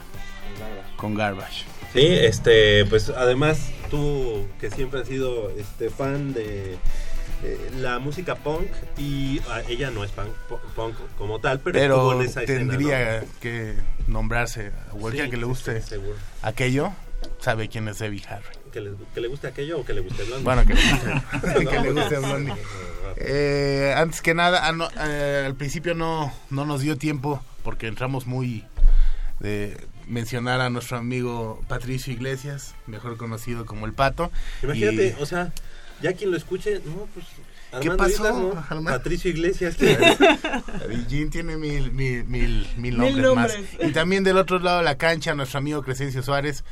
con 0.97 1.15
Garbage. 1.15 1.65
Sí, 1.93 2.07
este, 2.07 2.87
pues 2.87 3.11
además 3.11 3.71
tú 3.91 4.47
que 4.59 4.71
siempre 4.71 5.01
has 5.01 5.09
sido 5.09 5.51
este 5.51 5.91
fan 5.91 6.33
de 6.33 6.79
la 7.77 7.99
música 7.99 8.37
punk 8.37 8.69
y 8.97 9.41
ah, 9.51 9.61
ella 9.69 9.91
no 9.91 10.03
es 10.03 10.13
punk, 10.13 10.31
punk 10.75 10.95
como 11.19 11.41
tal, 11.41 11.61
pero, 11.61 11.79
estuvo 11.79 12.09
Pero 12.11 12.23
en 12.23 12.29
esa 12.29 12.43
escena, 12.43 12.73
tendría 12.73 13.21
¿no? 13.21 13.27
que 13.41 13.75
nombrarse 14.07 14.73
a 14.89 14.93
cualquiera 14.93 15.27
Sí, 15.27 15.31
que 15.31 15.37
le 15.37 15.45
guste 15.45 15.83
sí, 15.83 15.97
aquello, 16.41 16.93
sabe 17.39 17.69
quién 17.69 17.89
es 17.89 17.99
Debbie 17.99 18.23
Harry. 18.29 18.62
Que 18.73 18.81
le, 18.81 18.93
que 19.15 19.21
le 19.21 19.29
guste 19.29 19.47
aquello 19.49 19.81
o 19.81 19.85
que 19.85 19.93
le 19.93 20.01
guste 20.01 20.25
Blondie. 20.25 20.45
Bueno, 20.45 20.65
que 20.67 20.75
le 20.75 20.81
guste, 20.81 21.65
que 21.71 21.81
le 21.81 21.93
guste 21.93 22.19
Blondie. 22.19 22.55
Eh, 23.17 23.95
antes 23.97 24.23
que 24.23 24.35
nada, 24.35 24.67
ah, 24.67 24.73
no, 24.73 24.89
eh, 24.99 25.43
al 25.47 25.55
principio 25.55 25.95
no, 25.95 26.33
no 26.51 26.65
nos 26.65 26.81
dio 26.81 26.97
tiempo 26.97 27.43
porque 27.63 27.87
entramos 27.87 28.27
muy 28.27 28.65
de 29.41 29.77
mencionar 30.09 30.61
a 30.61 30.71
nuestro 30.71 30.97
amigo 30.97 31.63
Patricio 31.69 32.13
Iglesias, 32.13 32.75
mejor 32.87 33.17
conocido 33.17 33.67
como 33.67 33.87
el 33.87 33.93
Pato. 33.93 34.31
Imagínate, 34.63 35.15
Y- 35.19 35.23
o 35.23 35.27
sea, 35.27 35.53
ya 36.01 36.13
quien 36.15 36.31
lo 36.31 36.37
escuche, 36.37 36.81
no, 36.85 37.07
pues. 37.15 37.27
¿Qué 37.81 37.91
pasó, 37.93 38.11
Islas, 38.11 38.35
¿no? 38.37 38.85
Patricio 38.85 39.31
Iglesias. 39.31 39.77
Eugene 40.91 41.31
tiene 41.31 41.57
mil, 41.57 41.91
mil, 41.93 42.25
mil, 42.25 42.67
mil 42.77 42.99
Mil 42.99 42.99
nombres 42.99 43.35
más. 43.35 43.55
nombres. 43.59 43.89
Y 43.89 43.93
también 43.93 44.25
del 44.25 44.37
otro 44.37 44.59
lado 44.59 44.79
de 44.79 44.85
la 44.85 44.97
cancha, 44.99 45.35
nuestro 45.35 45.59
amigo 45.59 45.83
Crescencio 45.83 46.23
Suárez, 46.23 46.65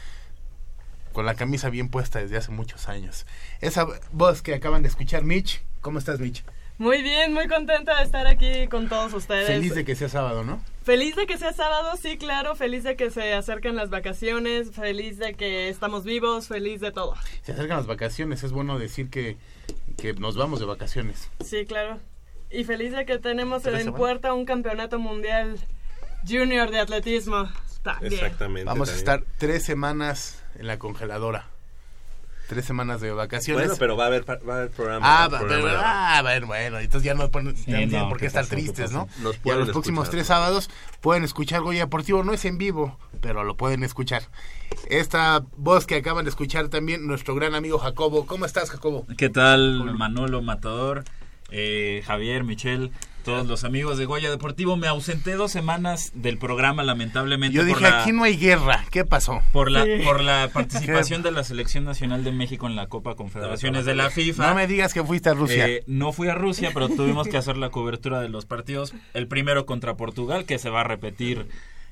con 1.13 1.27
la 1.27 1.35
camisa 1.35 1.71
bien 1.71 1.89
puesta 1.89 2.19
desde 2.21 2.37
hace 2.37 2.51
muchos 2.51 2.89
años. 2.89 3.27
Esa 3.61 3.87
voz 4.13 4.43
que 4.43 4.55
acaban 4.55 4.83
de 4.83 4.89
escuchar, 4.89 5.25
Mitch, 5.25 5.63
¿cómo 5.81 5.99
estás, 5.99 6.21
Mitch? 6.21 6.45
Muy 6.79 7.03
bien, 7.03 7.35
muy 7.35 7.47
contenta 7.47 7.99
de 7.99 8.05
estar 8.05 8.27
aquí 8.27 8.67
con 8.69 8.89
todos 8.89 9.13
ustedes. 9.13 9.47
Feliz 9.47 9.75
de 9.75 9.85
que 9.85 9.95
sea 9.95 10.09
sábado, 10.09 10.45
¿no? 10.45 10.65
Feliz 10.83 11.15
de 11.15 11.27
que 11.27 11.37
sea 11.37 11.53
sábado, 11.53 11.95
sí, 12.01 12.17
claro. 12.17 12.57
Feliz 12.57 12.85
de 12.85 12.97
que 12.97 13.11
se 13.11 13.35
acerquen 13.35 13.77
las 13.77 13.91
vacaciones. 13.91 14.71
Feliz 14.71 15.19
de 15.19 15.35
que 15.35 15.69
estamos 15.69 16.05
vivos. 16.05 16.49
Feliz 16.49 16.81
de 16.81 16.91
todo. 16.91 17.17
Se 17.43 17.53
acercan 17.53 17.77
las 17.77 17.87
vacaciones, 17.87 18.43
es 18.45 18.53
bueno 18.53 18.79
decir 18.79 19.11
que, 19.11 19.37
que 19.99 20.15
nos 20.15 20.39
vamos 20.39 20.59
de 20.59 20.65
vacaciones. 20.65 21.29
Sí, 21.45 21.67
claro. 21.67 21.99
Y 22.51 22.65
feliz 22.65 22.93
de 22.93 23.05
que 23.05 23.19
tenemos 23.19 23.63
¿Tres 23.63 23.75
en 23.75 23.81
semanas? 23.81 23.99
puerta 23.99 24.33
un 24.33 24.47
campeonato 24.47 24.99
mundial 24.99 25.59
junior 26.27 26.71
de 26.71 26.81
atletismo. 26.81 27.47
También. 27.83 28.13
Exactamente. 28.13 28.65
Vamos 28.65 28.91
a 28.91 28.95
estar 28.95 29.23
tres 29.39 29.65
semanas 29.65 30.43
en 30.59 30.67
la 30.67 30.79
congeladora. 30.79 31.47
Tres 32.49 32.65
semanas 32.65 33.01
de 33.01 33.13
vacaciones. 33.13 33.63
Bueno, 33.65 33.79
pero 33.79 33.97
va 33.97 34.05
a 34.05 34.07
haber, 34.09 34.29
va 34.29 34.35
a 34.35 34.57
haber 34.57 34.71
programa. 34.71 35.07
Ah, 35.23 35.29
va- 35.29 35.39
Programa 35.39 35.63
pero, 35.69 35.81
ah, 35.85 36.19
bueno, 36.23 36.47
bueno, 36.49 36.79
entonces 36.81 37.05
ya 37.05 37.15
no, 37.15 37.31
ponen- 37.31 37.55
ya 37.55 37.63
Sí, 37.65 37.71
no 37.71 37.77
tienen 37.77 37.91
no, 37.93 38.09
por 38.09 38.19
qué 38.19 38.23
¿qué 38.23 38.27
estar 38.27 38.47
tristes, 38.47 38.91
¿no? 38.91 39.09
Nos 39.23 39.37
y 39.37 39.39
a 39.39 39.43
pueden 39.43 39.61
los 39.61 39.71
próximos 39.71 40.11
tres 40.11 40.27
sábados 40.27 40.69
pueden 41.01 41.23
escuchar 41.23 41.61
Goya 41.61 41.83
Deportivo, 41.85 42.25
no 42.25 42.33
es 42.33 42.45
en 42.45 42.59
vivo, 42.59 42.99
pero 43.21 43.45
lo 43.45 43.57
pueden 43.57 43.85
escuchar. 43.85 44.23
Esta 44.89 45.45
voz 45.57 45.87
que 45.87 45.95
acaban 45.95 46.25
de 46.25 46.31
escuchar 46.31 46.69
también, 46.69 47.07
nuestro 47.07 47.37
gran 47.37 47.55
amigo 47.55 47.79
Jacobo. 47.79 48.27
¿Cómo 48.27 48.47
estás, 48.47 48.69
Jacobo? 48.71 49.07
¿Qué 49.17 49.29
tal, 49.29 49.85
Manolo 49.97 50.43
Matador, 50.43 51.05
eh, 51.53 52.03
Javier, 52.05 52.43
Michelle, 52.43 52.91
todos 53.21 53.47
los 53.47 53.65
amigos 53.65 53.97
de 53.99 54.05
Goya 54.07 54.31
Deportivo? 54.31 54.77
Me 54.77 54.87
ausenté 54.89 55.35
dos 55.35 55.53
semanas 55.53 56.11
del 56.15 56.39
programa, 56.39 56.83
lamentablemente. 56.83 57.55
Yo 57.57 57.63
por 57.63 57.69
dije, 57.79 57.83
la- 57.91 58.03
aquí 58.03 58.13
no 58.13 58.25
hay 58.25 58.37
guerra, 58.37 58.85
¿qué 58.91 59.05
pasó? 59.05 59.41
Por 59.53 59.71
la, 59.71 59.85
Sí. 59.85 59.91
por 60.05 60.21
la 60.23 60.49
participación 60.53 61.23
de 61.23 61.31
la 61.33 61.45
Selección 61.45 61.85
Nacional 61.85 62.25
de 62.25 62.33
México 62.33 62.67
en 62.67 62.77
la 62.77 62.87
Copa 62.89 63.15
Confederaciones 63.15 63.85
de 63.85 63.95
la 63.95 64.11
FIFA. 64.11 64.49
No 64.49 64.55
me 64.55 64.67
digas 64.67 64.93
que 64.95 65.05
fuiste 65.05 65.29
a 65.31 65.35
Rusia. 65.35 65.69
Eh, 65.69 65.85
no 65.87 66.13
fui 66.13 66.29
a 66.29 66.35
Rusia, 66.35 66.71
pero 66.75 66.89
tuvimos 66.89 67.29
que 67.29 67.37
hacer 67.37 67.57
la 67.57 67.71
cobertura 67.71 68.21
de 68.21 68.29
los 68.29 68.47
partidos. 68.47 68.93
El 69.15 69.27
primero 69.29 69.67
contra 69.67 69.95
Portugal, 69.97 70.45
que 70.45 70.59
se 70.59 70.71
va 70.71 70.81
a 70.81 70.85
repetir 70.85 71.47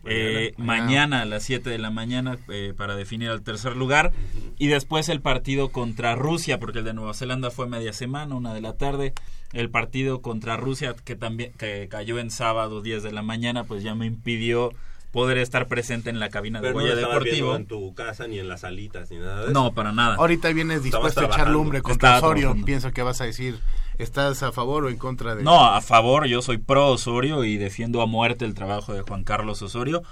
eh, 0.05 0.55
Mañana. 0.57 0.84
mañana 0.84 1.22
a 1.22 1.24
las 1.24 1.42
7 1.42 1.68
de 1.70 1.78
la 1.78 1.90
mañana 1.90 2.38
eh, 2.49 2.72
para 2.76 2.96
definir 2.96 3.30
al 3.30 3.42
tercer 3.42 3.76
lugar. 3.76 4.12
Y 4.59 4.68
después 4.68 5.09
el 5.09 5.20
partido 5.20 5.68
contra 5.70 6.14
Rusia, 6.14 6.59
porque 6.59 6.78
el 6.80 6.84
de 6.84 6.94
Nueva 6.94 7.14
Zelanda 7.14 7.51
fue 7.51 7.68
media 7.68 7.92
semana, 7.92 8.34
una 8.34 8.55
de 8.55 8.61
la 8.61 8.74
tarde. 8.74 9.12
El 9.53 9.70
partido 9.70 10.20
contra 10.20 10.57
Rusia, 10.57 10.94
que 11.05 11.16
también 11.16 11.53
que 11.53 11.88
cayó 11.88 12.18
en 12.18 12.30
sábado 12.30 12.82
10 12.82 13.03
de 13.03 13.12
la 13.12 13.22
mañana, 13.22 13.64
pues 13.64 13.82
ya 13.82 13.94
me 13.94 14.07
impidió 14.07 14.72
poder 15.12 15.38
estar 15.38 15.68
presente 15.68 16.11
en 16.11 16.20
la 16.20 16.28
cabina 16.28 16.61
de 16.61 16.68
Pero 16.68 16.80
Goya 16.80 16.94
Deportivo. 16.94 17.57
en 17.57 17.66
tu 17.66 17.94
casa 17.94 18.26
ni 18.26 18.38
en 18.38 18.46
las 18.49 18.61
salitas 18.61 19.11
ni 19.11 19.16
nada 19.16 19.38
de 19.38 19.44
eso. 19.44 19.53
No, 19.53 19.72
para 19.72 19.92
nada. 19.92 20.16
Ahorita 20.16 20.53
vienes 20.53 20.82
dispuesto 20.82 21.20
a 21.20 21.24
echar 21.24 21.49
lumbre 21.49 21.80
contra 21.80 22.18
Osorio. 22.18 22.55
Pienso 22.66 22.92
que 22.92 23.03
vas 23.03 23.20
a 23.22 23.24
decir, 23.24 23.59
¿estás 23.99 24.42
a 24.42 24.53
favor 24.53 24.84
o 24.84 24.88
en 24.88 24.96
contra 24.96 25.34
de...? 25.34 25.42
No, 25.42 25.64
a 25.64 25.80
favor, 25.80 26.26
yo 26.26 26.40
soy 26.42 26.59
pro 26.59 26.88
Osorio 26.88 27.44
y 27.44 27.57
defiendo 27.57 28.01
a 28.03 28.07
muerte 28.07 28.44
el 28.44 28.55
trabajo 28.55 28.94
de 28.94 29.03
Juan 29.03 29.24
Carlos 29.24 29.61
Osorio. 29.62 30.03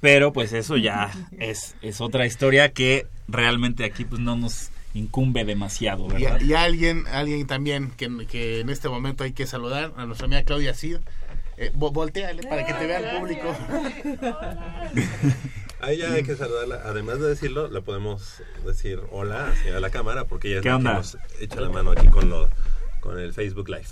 Pero 0.00 0.32
pues 0.32 0.52
eso 0.52 0.76
ya 0.76 1.10
es, 1.38 1.74
es 1.82 2.00
otra 2.00 2.26
historia 2.26 2.72
que 2.72 3.06
realmente 3.28 3.84
aquí 3.84 4.04
pues 4.04 4.20
no 4.20 4.36
nos 4.36 4.70
incumbe 4.94 5.44
demasiado, 5.44 6.06
Y, 6.06 6.22
¿verdad? 6.24 6.40
y 6.40 6.54
alguien, 6.54 7.04
alguien 7.12 7.46
también 7.46 7.90
que, 7.96 8.26
que 8.26 8.60
en 8.60 8.70
este 8.70 8.88
momento 8.88 9.22
hay 9.24 9.32
que 9.32 9.46
saludar 9.46 9.92
a 9.96 10.04
nuestra 10.06 10.26
amiga 10.26 10.42
Claudia 10.42 10.74
Cid. 10.74 10.96
Eh, 11.56 11.70
vo- 11.74 11.92
volteale 11.92 12.42
para 12.42 12.64
que 12.64 12.72
te 12.72 12.86
vea 12.86 12.98
el 13.12 13.18
público. 13.20 13.54
Ahí 15.80 15.96
ya 15.98 16.12
hay 16.12 16.22
que 16.22 16.34
saludarla. 16.36 16.82
Además 16.84 17.20
de 17.20 17.28
decirlo, 17.28 17.68
le 17.68 17.80
podemos 17.82 18.42
decir 18.66 19.00
hola 19.10 19.48
hacia 19.50 19.80
la 19.80 19.90
cámara 19.90 20.24
porque 20.24 20.48
ella 20.48 20.56
es 20.58 20.62
¿Qué 20.62 20.68
la 20.70 20.76
que 20.78 20.82
nos 20.84 21.16
echa 21.40 21.60
la 21.60 21.68
mano 21.70 21.90
aquí 21.92 22.06
con, 22.08 22.28
lo, 22.28 22.48
con 23.00 23.18
el 23.18 23.32
Facebook 23.32 23.68
Live. 23.68 23.86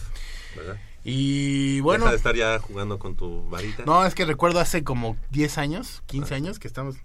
¿Verdad? 0.57 0.77
Y 1.05 1.81
bueno, 1.81 2.05
Deja 2.05 2.11
de 2.13 2.17
estar 2.17 2.35
ya 2.37 2.59
jugando 2.59 2.99
con 2.99 3.17
tu 3.17 3.49
varita. 3.49 3.85
no, 3.85 4.05
es 4.05 4.15
que 4.15 4.25
recuerdo 4.25 4.61
hace 4.61 4.85
como 4.85 5.17
10 5.31 5.59
años, 5.59 6.03
15 6.07 6.35
años 6.35 6.59
que 6.59 6.69
estamos... 6.69 6.97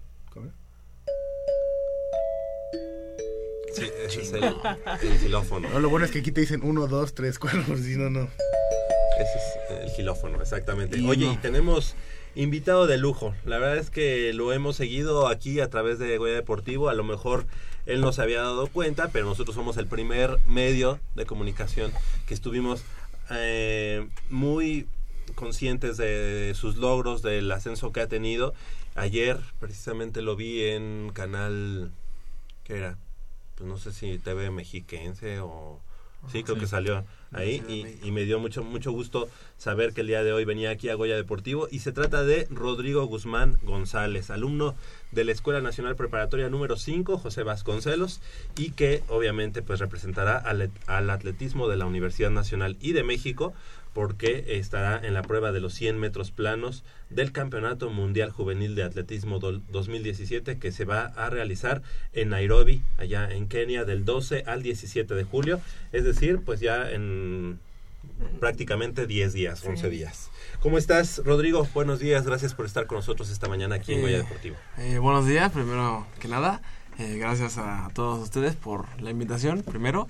Sí, 3.74 3.90
ese 4.06 4.22
es 4.22 4.32
el, 4.32 4.44
el 5.02 5.18
xilófono. 5.18 5.68
No, 5.68 5.80
lo 5.80 5.88
bueno 5.90 6.06
es 6.06 6.12
que 6.12 6.20
aquí 6.20 6.30
te 6.30 6.42
dicen 6.42 6.60
1, 6.62 6.86
2, 6.86 7.14
3, 7.14 7.38
4, 7.40 7.62
por 7.64 7.78
si 7.78 7.96
no, 7.96 8.08
no. 8.08 8.28
Ese 9.18 9.38
es 9.38 9.80
el 9.82 9.90
xilófono, 9.90 10.40
exactamente. 10.40 10.96
Y 10.98 11.08
Oye, 11.08 11.26
no. 11.26 11.32
y 11.32 11.36
tenemos 11.38 11.96
invitado 12.34 12.86
de 12.86 12.98
lujo. 12.98 13.34
La 13.44 13.58
verdad 13.58 13.78
es 13.78 13.90
que 13.90 14.32
lo 14.32 14.52
hemos 14.52 14.76
seguido 14.76 15.28
aquí 15.28 15.60
a 15.60 15.70
través 15.70 15.98
de 15.98 16.18
Goya 16.18 16.34
Deportivo. 16.34 16.88
A 16.88 16.94
lo 16.94 17.04
mejor 17.04 17.46
él 17.86 18.00
no 18.00 18.12
se 18.12 18.22
había 18.22 18.42
dado 18.42 18.66
cuenta, 18.68 19.08
pero 19.08 19.26
nosotros 19.26 19.54
somos 19.54 19.76
el 19.76 19.86
primer 19.86 20.38
medio 20.46 20.98
de 21.14 21.26
comunicación 21.26 21.92
que 22.26 22.34
estuvimos 22.34 22.82
eh, 23.30 24.06
muy 24.30 24.86
conscientes 25.34 25.96
de 25.96 26.52
sus 26.54 26.76
logros, 26.76 27.22
del 27.22 27.50
ascenso 27.52 27.92
que 27.92 28.00
ha 28.00 28.08
tenido. 28.08 28.54
Ayer 28.94 29.40
precisamente 29.60 30.22
lo 30.22 30.36
vi 30.36 30.64
en 30.64 31.10
canal, 31.12 31.90
¿qué 32.64 32.76
era? 32.76 32.98
Pues 33.56 33.68
no 33.68 33.78
sé 33.78 33.92
si 33.92 34.18
TV 34.18 34.50
Mexiquense 34.50 35.40
o... 35.40 35.80
Sí, 36.30 36.42
creo 36.42 36.56
Sí. 36.56 36.60
que 36.62 36.66
salió 36.66 37.04
ahí 37.32 37.62
y, 37.68 38.06
y 38.06 38.10
me 38.12 38.24
dio 38.24 38.38
mucho 38.38 38.62
mucho 38.62 38.92
gusto 38.92 39.28
saber 39.58 39.92
que 39.92 40.02
el 40.02 40.06
día 40.06 40.22
de 40.22 40.32
hoy 40.32 40.44
venía 40.44 40.70
aquí 40.70 40.88
a 40.88 40.94
Goya 40.94 41.16
Deportivo 41.16 41.66
y 41.70 41.80
se 41.80 41.90
trata 41.92 42.22
de 42.24 42.46
Rodrigo 42.50 43.04
Guzmán 43.06 43.58
González, 43.62 44.30
alumno 44.30 44.74
de 45.12 45.24
la 45.24 45.32
Escuela 45.32 45.60
Nacional 45.60 45.96
Preparatoria 45.96 46.48
número 46.48 46.76
5, 46.76 47.18
José 47.18 47.42
Vasconcelos, 47.42 48.20
y 48.56 48.70
que 48.70 49.02
obviamente 49.08 49.62
pues 49.62 49.80
representará 49.80 50.36
al, 50.38 50.70
al 50.86 51.10
atletismo 51.10 51.68
de 51.68 51.76
la 51.76 51.86
Universidad 51.86 52.30
Nacional 52.30 52.76
y 52.80 52.92
de 52.92 53.02
México 53.04 53.52
porque 53.94 54.44
estará 54.58 55.00
en 55.02 55.14
la 55.14 55.22
prueba 55.22 55.52
de 55.52 55.60
los 55.60 55.72
100 55.72 55.98
metros 55.98 56.30
planos 56.30 56.84
del 57.08 57.32
Campeonato 57.32 57.88
Mundial 57.90 58.30
Juvenil 58.30 58.74
de 58.74 58.82
Atletismo 58.82 59.40
dol- 59.40 59.62
2017 59.70 60.58
que 60.58 60.72
se 60.72 60.84
va 60.84 61.06
a 61.16 61.30
realizar 61.30 61.80
en 62.12 62.28
Nairobi, 62.30 62.82
allá 62.98 63.30
en 63.30 63.48
Kenia, 63.48 63.84
del 63.84 64.04
12 64.04 64.44
al 64.46 64.62
17 64.62 65.14
de 65.14 65.24
julio, 65.24 65.60
es 65.92 66.04
decir, 66.04 66.40
pues 66.44 66.60
ya 66.60 66.90
en 66.90 67.58
prácticamente 68.40 69.06
10 69.06 69.32
días, 69.32 69.64
11 69.64 69.88
días. 69.90 70.30
¿Cómo 70.60 70.76
estás, 70.78 71.22
Rodrigo? 71.24 71.66
Buenos 71.72 72.00
días, 72.00 72.26
gracias 72.26 72.54
por 72.54 72.66
estar 72.66 72.86
con 72.86 72.96
nosotros 72.96 73.30
esta 73.30 73.48
mañana 73.48 73.76
aquí 73.76 73.92
en 73.92 73.98
Eh, 74.00 74.02
Goya 74.02 74.18
Deportivo. 74.18 74.56
Eh, 74.78 74.98
buenos 74.98 75.26
días, 75.26 75.50
primero 75.52 76.06
que 76.20 76.28
nada. 76.28 76.60
Eh, 76.98 77.16
gracias 77.18 77.58
a 77.58 77.90
todos 77.94 78.22
ustedes 78.22 78.54
por 78.56 78.86
la 79.00 79.10
invitación, 79.10 79.62
primero. 79.62 80.06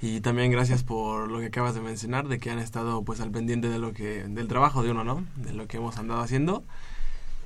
Y 0.00 0.20
también 0.20 0.50
gracias 0.50 0.82
por 0.82 1.30
lo 1.30 1.40
que 1.40 1.46
acabas 1.46 1.74
de 1.74 1.80
mencionar, 1.80 2.28
de 2.28 2.38
que 2.38 2.50
han 2.50 2.58
estado 2.58 3.02
pues 3.02 3.20
al 3.20 3.30
pendiente 3.30 3.68
de 3.68 3.78
lo 3.78 3.92
que, 3.92 4.24
del 4.24 4.46
trabajo 4.46 4.82
de 4.82 4.90
uno, 4.90 5.04
¿no? 5.04 5.24
De 5.36 5.52
lo 5.54 5.66
que 5.66 5.78
hemos 5.78 5.96
andado 5.96 6.20
haciendo. 6.20 6.64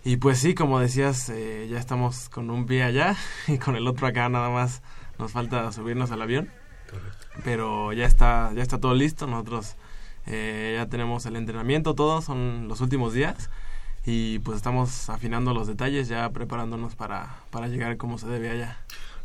Y 0.04 0.16
pues 0.16 0.38
sí, 0.38 0.54
como 0.54 0.80
decías, 0.80 1.28
eh, 1.28 1.68
ya 1.70 1.78
estamos 1.78 2.28
con 2.28 2.50
un 2.50 2.66
pie 2.66 2.82
allá 2.82 3.16
y 3.46 3.58
con 3.58 3.76
el 3.76 3.86
otro 3.86 4.06
acá 4.06 4.28
nada 4.28 4.48
más 4.50 4.82
nos 5.18 5.32
falta 5.32 5.70
subirnos 5.72 6.10
al 6.10 6.22
avión. 6.22 6.50
Pero 7.44 7.92
ya 7.92 8.06
está, 8.06 8.52
ya 8.54 8.62
está 8.62 8.78
todo 8.78 8.94
listo, 8.94 9.28
nosotros 9.28 9.76
eh, 10.26 10.74
ya 10.76 10.86
tenemos 10.88 11.24
el 11.26 11.36
entrenamiento, 11.36 11.94
todo, 11.94 12.20
son 12.20 12.66
los 12.66 12.80
últimos 12.80 13.12
días 13.12 13.48
y 14.04 14.40
pues 14.40 14.56
estamos 14.56 15.08
afinando 15.08 15.54
los 15.54 15.68
detalles, 15.68 16.08
ya 16.08 16.28
preparándonos 16.30 16.96
para, 16.96 17.36
para 17.50 17.68
llegar 17.68 17.96
como 17.96 18.18
se 18.18 18.26
debe 18.26 18.50
allá. 18.50 18.78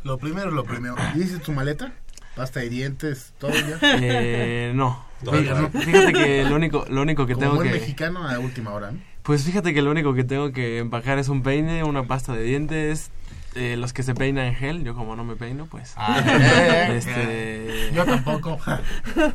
Lo 0.04 0.18
primero, 0.18 0.50
lo 0.50 0.62
primero. 0.64 0.94
¿Dices 1.14 1.42
tu 1.42 1.52
maleta? 1.52 1.92
Pasta 2.36 2.60
de 2.60 2.68
dientes, 2.68 3.32
todo 3.38 3.52
ya. 3.52 3.78
Eh, 4.00 4.72
no. 4.74 5.04
Fíjate 5.22 6.12
que 6.12 6.44
lo 6.44 6.54
único, 6.54 6.84
lo 6.90 7.00
único 7.00 7.26
que 7.26 7.32
Como 7.32 7.44
tengo 7.44 7.56
buen 7.56 7.68
que... 7.68 7.78
mexicano 7.78 8.28
a 8.28 8.38
última 8.38 8.72
hora. 8.72 8.92
¿no? 8.92 8.98
Pues 9.22 9.42
fíjate 9.42 9.72
que 9.72 9.80
lo 9.80 9.90
único 9.90 10.12
que 10.12 10.22
tengo 10.22 10.52
que 10.52 10.78
empacar 10.78 11.18
es 11.18 11.28
un 11.28 11.42
peine, 11.42 11.82
una 11.82 12.06
pasta 12.06 12.34
de 12.34 12.42
dientes, 12.42 13.10
eh, 13.54 13.76
los 13.78 13.94
que 13.94 14.02
se 14.02 14.14
peinan 14.14 14.44
en 14.44 14.54
gel, 14.54 14.84
yo 14.84 14.94
como 14.94 15.16
no 15.16 15.24
me 15.24 15.34
peino, 15.34 15.66
pues... 15.66 15.94
Ah, 15.96 16.22
eh, 16.24 16.96
este, 16.98 17.90
Yo 17.94 18.04
tampoco. 18.04 18.58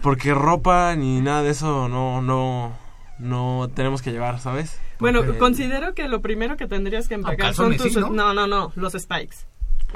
Porque 0.04 0.36
ropa 0.36 0.96
ni 0.96 1.22
nada 1.22 1.42
de 1.42 1.50
eso 1.50 1.90
no, 1.90 2.22
no, 2.22 2.78
no 3.18 3.70
tenemos 3.74 4.04
que 4.04 4.12
llevar, 4.12 4.40
¿sabes? 4.40 4.80
Bueno, 5.00 5.24
Porque 5.24 5.40
considero 5.40 5.96
que 5.96 6.08
lo 6.08 6.22
primero 6.22 6.56
que 6.56 6.68
tendrías 6.68 7.08
que 7.08 7.16
empacar 7.16 7.56
son 7.56 7.76
tus... 7.76 7.98
¿no? 7.98 8.12
no, 8.12 8.46
no, 8.46 8.72
los 8.76 8.94
spikes. 8.94 9.38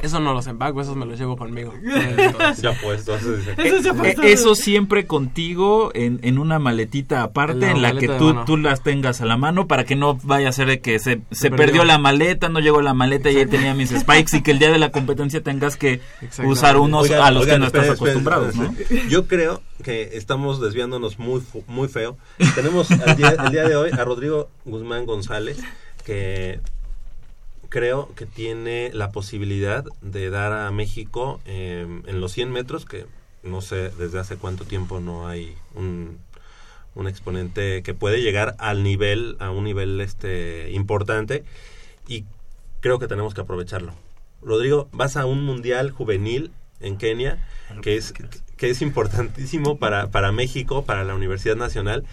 Eso 0.02 0.20
no 0.20 0.34
los 0.34 0.46
empaco, 0.48 0.82
esos 0.82 0.96
me 0.96 1.06
los 1.06 1.18
llevo 1.18 1.38
conmigo. 1.38 1.74
Ya. 2.62 2.72
Eso 2.72 3.80
ya 3.82 3.92
Eh, 4.04 4.14
pasó. 4.16 4.22
eso 4.24 4.56
siempre 4.56 5.06
contigo 5.08 5.92
en, 5.94 6.20
en 6.24 6.38
una 6.38 6.60
maletita 6.60 7.24
aparte 7.24 7.54
En 7.70 7.82
la 7.82 7.90
en 7.90 7.96
la 7.96 8.00
que 8.02 8.08
tú, 8.08 8.36
tú 8.46 8.58
las 8.58 8.82
tengas 8.84 9.22
a 9.22 9.26
la 9.26 9.38
mano 9.38 9.68
para 9.68 9.84
que 9.86 9.96
no 9.96 10.16
vaya 10.24 10.50
a 10.50 10.52
ser 10.52 10.68
de 10.68 10.80
que 10.82 11.00
se, 11.00 11.22
se 11.32 11.50
perdió. 11.50 11.66
perdió 11.66 11.86
la 11.86 11.98
maleta, 11.98 12.50
no 12.50 12.60
llegó 12.60 12.82
la 12.82 12.94
maleta 12.94 13.32
y 13.32 13.38
ahí 13.38 13.46
tenía 13.46 13.74
mis 13.74 13.90
spikes 13.92 14.38
y 14.38 14.42
que 14.42 14.52
el 14.52 14.60
día 14.60 14.72
de 14.72 14.78
la 14.80 14.92
competencia 14.92 15.42
tengas 15.42 15.78
que 15.78 16.02
usar 16.46 16.78
unos 16.78 17.04
Oigan, 17.04 17.22
a 17.22 17.32
los 17.32 17.44
oigan, 17.44 17.56
que 17.56 17.60
no 17.60 17.66
estás 17.68 17.90
acostumbrados, 17.90 18.56
¿no? 18.56 18.74
Yo 19.10 19.28
creo 19.28 19.62
que 19.84 20.12
estamos 20.18 20.62
desviándonos 20.62 21.20
muy 21.20 21.42
muy 21.68 21.88
feo. 21.88 22.18
Tenemos 22.56 22.92
al 22.92 23.16
día- 23.16 23.36
el 23.46 23.52
día 23.52 23.64
de 23.68 23.76
hoy 23.76 23.92
a 23.92 24.04
Rodrigo 24.04 24.50
Guzmán 24.66 25.06
González 25.06 25.58
que 26.06 26.60
creo 27.76 28.10
que 28.16 28.26
tiene 28.26 28.90
la 28.94 29.12
posibilidad 29.12 29.84
de 30.02 30.30
dar 30.30 30.54
a 30.54 30.72
México 30.72 31.42
eh, 31.46 31.86
en 32.08 32.22
los 32.22 32.32
100 32.32 32.50
metros 32.50 32.86
que 32.86 33.06
no 33.44 33.60
sé 33.60 33.90
desde 33.90 34.18
hace 34.18 34.38
cuánto 34.38 34.64
tiempo 34.64 35.02
no 35.02 35.28
hay 35.28 35.58
un 35.74 36.18
un 36.96 37.10
exponente 37.10 37.84
que 37.84 37.94
puede 37.94 38.22
llegar 38.22 38.56
al 38.60 38.82
nivel 38.82 39.36
a 39.40 39.52
un 39.52 39.66
nivel 39.66 40.00
este 40.00 40.72
importante 40.72 41.44
y 42.08 42.24
creo 42.80 42.98
que 42.98 43.10
tenemos 43.10 43.34
que 43.34 43.42
aprovecharlo. 43.42 43.92
Rodrigo, 44.42 44.88
vas 44.94 45.18
a 45.18 45.26
un 45.26 45.44
mundial 45.44 45.92
juvenil 45.92 46.52
en 46.80 46.96
Kenia 46.96 47.46
que 47.82 47.98
es 47.98 48.14
que 48.56 48.70
es 48.70 48.82
importantísimo 48.82 49.78
para, 49.80 50.12
para 50.12 50.32
México, 50.32 50.86
para 50.86 51.04
la 51.04 51.14
Universidad 51.14 51.58
Nacional 51.58 52.06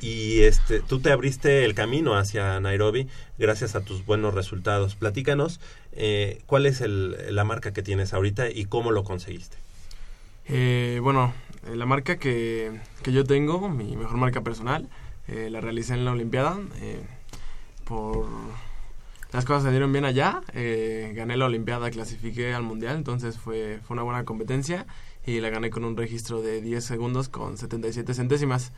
y 0.00 0.40
este 0.42 0.80
tú 0.80 1.00
te 1.00 1.10
abriste 1.12 1.64
el 1.64 1.74
camino 1.74 2.14
hacia 2.16 2.58
Nairobi 2.60 3.08
gracias 3.38 3.74
a 3.74 3.80
tus 3.80 4.04
buenos 4.06 4.34
resultados. 4.34 4.94
Platícanos 4.94 5.60
eh, 5.92 6.42
cuál 6.46 6.66
es 6.66 6.80
el- 6.80 7.16
la 7.34 7.44
marca 7.44 7.72
que 7.72 7.82
tienes 7.82 8.12
ahorita 8.14 8.50
y 8.50 8.64
cómo 8.66 8.92
lo 8.92 9.04
conseguiste. 9.04 9.56
Eh, 10.48 11.00
bueno, 11.02 11.32
eh, 11.66 11.76
la 11.76 11.84
marca 11.86 12.16
que, 12.18 12.80
que 13.02 13.12
yo 13.12 13.24
tengo, 13.24 13.68
mi 13.68 13.96
mejor 13.96 14.16
marca 14.16 14.42
personal, 14.42 14.88
eh, 15.26 15.48
la 15.50 15.60
realicé 15.60 15.94
en 15.94 16.04
la 16.04 16.12
Olimpiada. 16.12 16.58
eh, 16.80 17.02
por 17.84 18.26
las 19.32 19.44
cosas 19.44 19.64
se 19.64 19.70
dieron 19.70 19.92
bien 19.92 20.04
allá, 20.04 20.42
gané 20.54 21.36
la 21.36 21.46
Olimpiada, 21.46 21.90
clasifiqué 21.90 22.54
al 22.54 22.62
Mundial, 22.62 22.96
entonces 22.96 23.38
fue, 23.38 23.78
fue 23.86 23.94
una 23.94 24.02
buena 24.02 24.24
competencia 24.24 24.86
y 25.26 25.40
la 25.40 25.50
gané 25.50 25.68
con 25.70 25.84
un 25.84 25.96
registro 25.96 26.40
de 26.40 26.62
10 26.62 26.82
segundos 26.84 27.28
con 27.28 27.58
77 27.58 28.14
centésimas. 28.14 28.72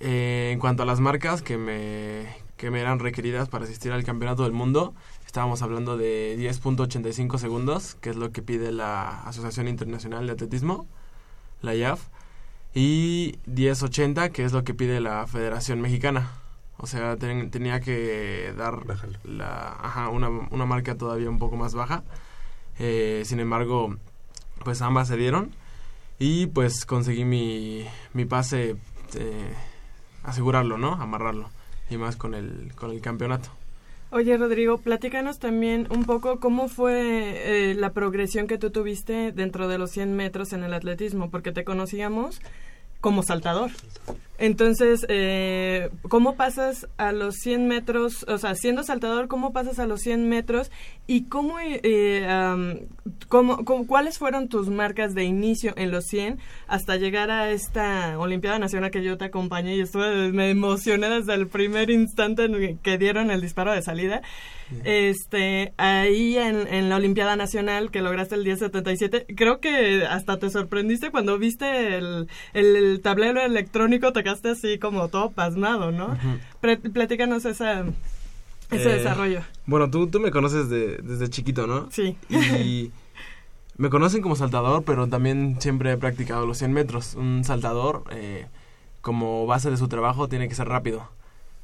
Eh, 0.00 0.50
en 0.52 0.58
cuanto 0.58 0.82
a 0.82 0.86
las 0.86 1.00
marcas 1.00 1.42
que 1.42 1.56
me, 1.56 2.26
que 2.56 2.70
me 2.70 2.80
eran 2.80 2.98
requeridas 2.98 3.48
para 3.48 3.64
asistir 3.64 3.92
al 3.92 4.04
Campeonato 4.04 4.42
del 4.42 4.52
Mundo, 4.52 4.94
estábamos 5.26 5.62
hablando 5.62 5.96
de 5.96 6.36
10.85 6.38 7.38
segundos, 7.38 7.96
que 8.00 8.10
es 8.10 8.16
lo 8.16 8.30
que 8.32 8.42
pide 8.42 8.72
la 8.72 9.22
Asociación 9.22 9.68
Internacional 9.68 10.26
de 10.26 10.32
Atletismo, 10.32 10.86
la 11.62 11.74
IAF, 11.74 12.00
y 12.74 13.38
10.80, 13.46 14.30
que 14.32 14.44
es 14.44 14.52
lo 14.52 14.64
que 14.64 14.74
pide 14.74 15.00
la 15.00 15.26
Federación 15.26 15.80
Mexicana. 15.80 16.32
O 16.76 16.86
sea, 16.88 17.16
ten- 17.16 17.50
tenía 17.52 17.78
que 17.80 18.52
dar 18.56 18.84
Bájalo. 18.84 19.16
la, 19.22 19.76
ajá, 19.80 20.08
una, 20.08 20.28
una 20.28 20.66
marca 20.66 20.96
todavía 20.96 21.30
un 21.30 21.38
poco 21.38 21.56
más 21.56 21.74
baja. 21.74 22.02
Eh, 22.80 23.22
sin 23.24 23.38
embargo, 23.38 23.94
pues 24.64 24.82
ambas 24.82 25.06
se 25.06 25.16
dieron 25.16 25.52
y 26.18 26.46
pues 26.46 26.84
conseguí 26.84 27.24
mi, 27.24 27.86
mi 28.12 28.24
pase, 28.24 28.74
eh, 29.14 29.54
asegurarlo, 30.24 30.78
¿no? 30.78 30.94
Amarrarlo. 30.94 31.50
Y 31.90 31.96
más 31.96 32.16
con 32.16 32.34
el, 32.34 32.72
con 32.74 32.90
el 32.90 33.00
campeonato. 33.00 33.50
Oye, 34.10 34.36
Rodrigo, 34.36 34.78
platícanos 34.78 35.38
también 35.38 35.88
un 35.90 36.04
poco 36.04 36.38
cómo 36.38 36.68
fue 36.68 37.70
eh, 37.70 37.74
la 37.74 37.92
progresión 37.92 38.46
que 38.46 38.58
tú 38.58 38.70
tuviste 38.70 39.32
dentro 39.32 39.66
de 39.66 39.76
los 39.76 39.90
100 39.90 40.14
metros 40.14 40.52
en 40.52 40.62
el 40.62 40.72
atletismo, 40.72 41.30
porque 41.30 41.50
te 41.50 41.64
conocíamos 41.64 42.40
como 43.00 43.22
saltador. 43.22 43.70
Entonces, 44.38 45.06
eh, 45.08 45.90
¿cómo 46.08 46.34
pasas 46.34 46.88
a 46.96 47.12
los 47.12 47.36
100 47.36 47.68
metros? 47.68 48.24
O 48.28 48.36
sea, 48.38 48.54
siendo 48.54 48.82
saltador, 48.82 49.28
¿cómo 49.28 49.52
pasas 49.52 49.78
a 49.78 49.86
los 49.86 50.00
100 50.00 50.28
metros? 50.28 50.70
¿Y 51.06 51.24
cómo, 51.28 51.58
eh, 51.60 52.26
cómo- 53.28 53.64
cómo- 53.64 53.86
cuáles 53.86 54.18
fueron 54.18 54.48
tus 54.48 54.68
marcas 54.70 55.14
de 55.14 55.24
inicio 55.24 55.72
en 55.76 55.90
los 55.92 56.06
100 56.06 56.38
hasta 56.66 56.96
llegar 56.96 57.30
a 57.30 57.50
esta 57.50 58.18
Olimpiada 58.18 58.58
Nacional 58.58 58.90
que 58.90 59.04
yo 59.04 59.16
te 59.16 59.26
acompañé 59.26 59.76
y 59.76 59.80
estuve, 59.82 60.32
me 60.32 60.50
emocioné 60.50 61.08
desde 61.10 61.34
el 61.34 61.46
primer 61.46 61.90
instante 61.90 62.44
en 62.46 62.78
que 62.78 62.98
dieron 62.98 63.30
el 63.30 63.40
disparo 63.40 63.72
de 63.72 63.82
salida? 63.82 64.22
Este, 64.84 65.72
ahí 65.76 66.36
en, 66.36 66.66
en 66.66 66.88
la 66.88 66.96
Olimpiada 66.96 67.36
Nacional 67.36 67.90
que 67.90 68.00
lograste 68.00 68.34
el 68.34 68.42
1077, 68.44 69.26
creo 69.36 69.60
que 69.60 70.04
hasta 70.08 70.38
te 70.38 70.50
sorprendiste 70.50 71.10
cuando 71.10 71.38
viste 71.38 71.96
el, 71.98 72.28
el, 72.54 72.74
el 72.76 73.00
tablero 73.02 73.40
electrónico, 73.42 74.12
te 74.12 74.23
quedaste 74.24 74.50
así 74.50 74.78
como 74.80 75.06
todo 75.08 75.30
pasmado, 75.30 75.92
¿no? 75.92 76.18
Platícanos 76.92 77.44
esa, 77.44 77.82
ese 78.70 78.90
Eh, 78.90 78.94
desarrollo. 78.98 79.42
Bueno, 79.66 79.88
tú, 79.90 80.08
tú 80.08 80.18
me 80.18 80.30
conoces 80.32 80.68
de- 80.68 80.96
desde 80.98 81.28
chiquito, 81.30 81.66
¿no? 81.68 81.88
Sí. 81.92 82.16
Y 82.28 82.90
me 83.76 83.90
conocen 83.90 84.22
como 84.22 84.34
saltador, 84.36 84.82
pero 84.84 85.06
también 85.08 85.56
siempre 85.60 85.92
he 85.92 85.96
practicado 85.96 86.46
los 86.46 86.58
100 86.58 86.72
metros. 86.72 87.14
Un 87.14 87.44
saltador, 87.44 88.02
eh, 88.10 88.46
como 89.00 89.46
base 89.46 89.70
de 89.70 89.76
su 89.76 89.86
trabajo, 89.88 90.28
tiene 90.28 90.48
que 90.48 90.54
ser 90.54 90.68
rápido. 90.68 91.08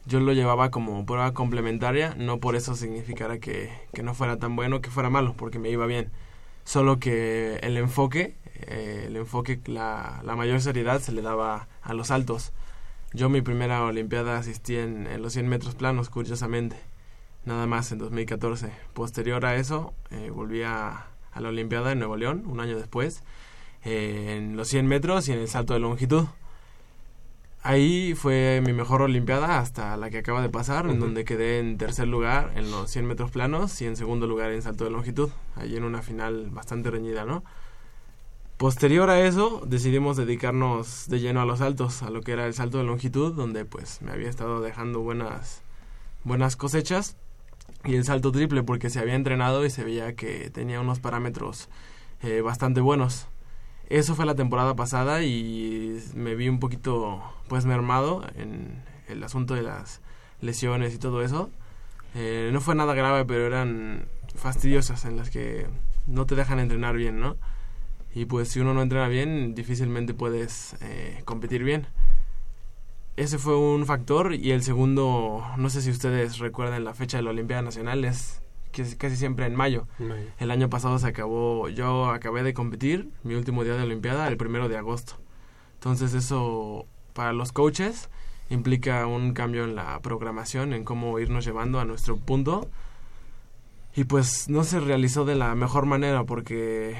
Yo 0.06 0.18
lo 0.20 0.32
llevaba 0.32 0.70
como 0.70 1.04
prueba 1.06 1.32
complementaria, 1.34 2.14
no 2.18 2.38
por 2.38 2.56
eso 2.56 2.74
significara 2.74 3.38
que, 3.38 3.70
que 3.92 4.02
no 4.02 4.14
fuera 4.14 4.38
tan 4.38 4.56
bueno, 4.56 4.80
que 4.80 4.90
fuera 4.90 5.11
malo, 5.11 5.34
porque 5.36 5.58
me 5.58 5.70
iba 5.70 5.86
bien. 5.86 6.11
Solo 6.64 6.98
que 6.98 7.56
el 7.62 7.76
enfoque, 7.76 8.34
eh, 8.66 9.04
el 9.06 9.16
enfoque, 9.16 9.61
la, 9.66 10.20
la 10.24 10.36
mayor 10.36 10.61
seriedad 10.61 11.00
se 11.00 11.12
le 11.12 11.22
daba 11.22 11.68
a 11.82 11.94
los 11.94 12.08
saltos. 12.08 12.52
Yo 13.12 13.28
mi 13.28 13.42
primera 13.42 13.82
Olimpiada 13.84 14.38
asistí 14.38 14.76
en, 14.76 15.06
en 15.06 15.22
los 15.22 15.32
100 15.32 15.48
metros 15.48 15.74
planos, 15.74 16.11
curiosamente. 16.11 16.76
Nada 17.44 17.66
más 17.66 17.90
en 17.92 17.98
2014. 17.98 18.70
Posterior 18.94 19.44
a 19.46 19.56
eso, 19.56 19.94
eh, 20.11 20.30
volví 20.30 20.62
a, 20.62 21.06
a 21.32 21.40
la 21.40 21.48
Olimpiada 21.48 21.92
en 21.92 21.98
Nuevo 21.98 22.16
León, 22.16 22.44
un 22.46 22.61
año 22.61 22.76
después, 22.76 23.22
eh, 23.84 24.36
en 24.36 24.56
los 24.56 24.68
100 24.68 24.86
metros 24.86 25.28
y 25.28 25.32
en 25.32 25.38
el 25.40 25.48
salto 25.48 25.74
de 25.74 25.80
longitud. 25.80 26.26
Ahí 27.62 28.14
fue 28.14 28.62
mi 28.64 28.72
mejor 28.72 29.02
Olimpiada 29.02 29.58
hasta 29.58 29.96
la 29.96 30.08
que 30.08 30.18
acaba 30.18 30.40
de 30.40 30.48
pasar, 30.48 30.86
en 30.86 30.98
donde 30.98 31.24
quedé 31.24 31.58
en 31.58 31.76
tercer 31.76 32.08
lugar 32.08 32.52
en 32.56 32.70
los 32.70 32.90
100 32.90 33.06
metros 33.06 33.30
planos 33.30 33.82
y 33.82 33.86
en 33.86 33.96
segundo 33.96 34.26
lugar 34.26 34.50
en 34.50 34.62
salto 34.62 34.84
de 34.84 34.90
longitud. 34.90 35.30
Ahí 35.56 35.76
en 35.76 35.84
una 35.84 36.00
final 36.00 36.48
bastante 36.50 36.90
reñida, 36.90 37.26
¿no? 37.26 37.44
Posterior 38.61 39.08
a 39.08 39.18
eso, 39.26 39.62
decidimos 39.66 40.18
dedicarnos 40.18 41.08
de 41.08 41.18
lleno 41.18 41.40
a 41.40 41.46
los 41.46 41.61
saltos, 41.61 42.02
a 42.02 42.11
lo 42.11 42.20
que 42.20 42.32
era 42.32 42.44
el 42.44 42.52
salto 42.52 42.76
de 42.76 42.84
longitud, 42.84 43.34
donde 43.34 43.64
pues 43.64 44.02
me 44.02 44.12
había 44.12 44.28
estado 44.28 44.61
dejando 44.61 45.00
buenas, 45.00 45.62
buenas 46.24 46.56
cosechas, 46.56 47.16
y 47.86 47.94
el 47.94 48.04
salto 48.04 48.32
triple, 48.32 48.62
porque 48.62 48.90
se 48.90 48.98
había 48.98 49.14
entrenado 49.14 49.64
y 49.64 49.70
se 49.70 49.82
veía 49.82 50.14
que 50.14 50.50
tenía 50.50 50.78
unos 50.78 51.00
parámetros 51.00 51.70
eh, 52.20 52.42
bastante 52.42 52.82
buenos. 52.82 53.28
Eso 53.88 54.14
fue 54.14 54.26
la 54.26 54.34
temporada 54.34 54.76
pasada 54.76 55.22
y 55.22 55.98
me 56.14 56.34
vi 56.34 56.50
un 56.50 56.61
poquito 56.61 57.22
pues 57.48 57.64
mermado 57.64 58.26
en 58.36 58.84
el 59.08 59.24
asunto 59.24 59.54
de 59.54 59.62
las 59.62 60.02
lesiones 60.42 60.94
y 60.94 60.98
todo 60.98 61.22
eso. 61.22 61.48
Eh, 62.14 62.50
no 62.52 62.61
fue 62.61 62.74
nada 62.74 62.92
grave, 62.92 63.24
pero 63.24 63.46
eran 63.46 64.04
fastidiosas 64.34 65.06
en 65.06 65.16
las 65.16 65.30
que 65.30 65.66
no 66.06 66.26
te 66.26 66.34
dejan 66.34 66.58
entrenar 66.58 66.94
bien, 66.94 67.20
¿no? 67.20 67.38
Y 68.14 68.24
pues 68.24 68.48
si 68.48 68.61
uno 68.61 68.74
no 68.74 68.82
entrena 68.82 69.08
bien, 69.08 69.54
difícilmente 69.54 70.14
puedes 70.14 70.76
eh, 70.80 71.22
competir 71.24 71.62
bien. 71.62 71.86
Ese 73.16 73.38
fue 73.38 73.56
un 73.56 73.86
factor 73.86 74.34
y 74.34 74.52
el 74.52 74.62
segundo, 74.62 75.44
no 75.56 75.70
sé 75.70 75.82
si 75.82 75.90
ustedes 75.90 76.38
recuerdan 76.38 76.84
la 76.84 76.94
fecha 76.94 77.18
de 77.18 77.22
la 77.22 77.30
Olimpiada 77.30 77.62
Nacional, 77.62 78.04
es 78.04 78.40
que 78.72 78.82
es 78.82 78.94
casi 78.96 79.16
siempre 79.16 79.46
en 79.46 79.54
mayo. 79.54 79.86
Mayo. 79.98 80.28
El 80.38 80.50
año 80.50 80.70
pasado 80.70 80.98
se 80.98 81.06
acabó, 81.08 81.68
yo 81.68 82.11
acabé 82.11 82.42
de 82.42 82.54
competir, 82.54 83.11
mi 83.24 83.34
último 83.34 83.64
día 83.64 83.74
de 83.74 83.82
Olimpiada, 83.82 84.26
el 84.28 84.36
primero 84.36 84.68
de 84.68 84.76
agosto. 84.76 85.14
Entonces 85.74 86.14
eso 86.14 86.86
para 87.12 87.32
los 87.32 87.52
coaches 87.52 88.08
implica 88.48 89.06
un 89.06 89.32
cambio 89.32 89.64
en 89.64 89.74
la 89.74 90.00
programación, 90.00 90.72
en 90.72 90.84
cómo 90.84 91.18
irnos 91.18 91.44
llevando 91.44 91.80
a 91.80 91.84
nuestro 91.84 92.16
punto. 92.16 92.68
y 93.94 94.04
pues 94.04 94.48
no 94.48 94.62
se 94.64 94.80
realizó 94.80 95.24
de 95.24 95.34
la 95.34 95.54
mejor 95.54 95.84
manera 95.84 96.24
porque 96.24 96.96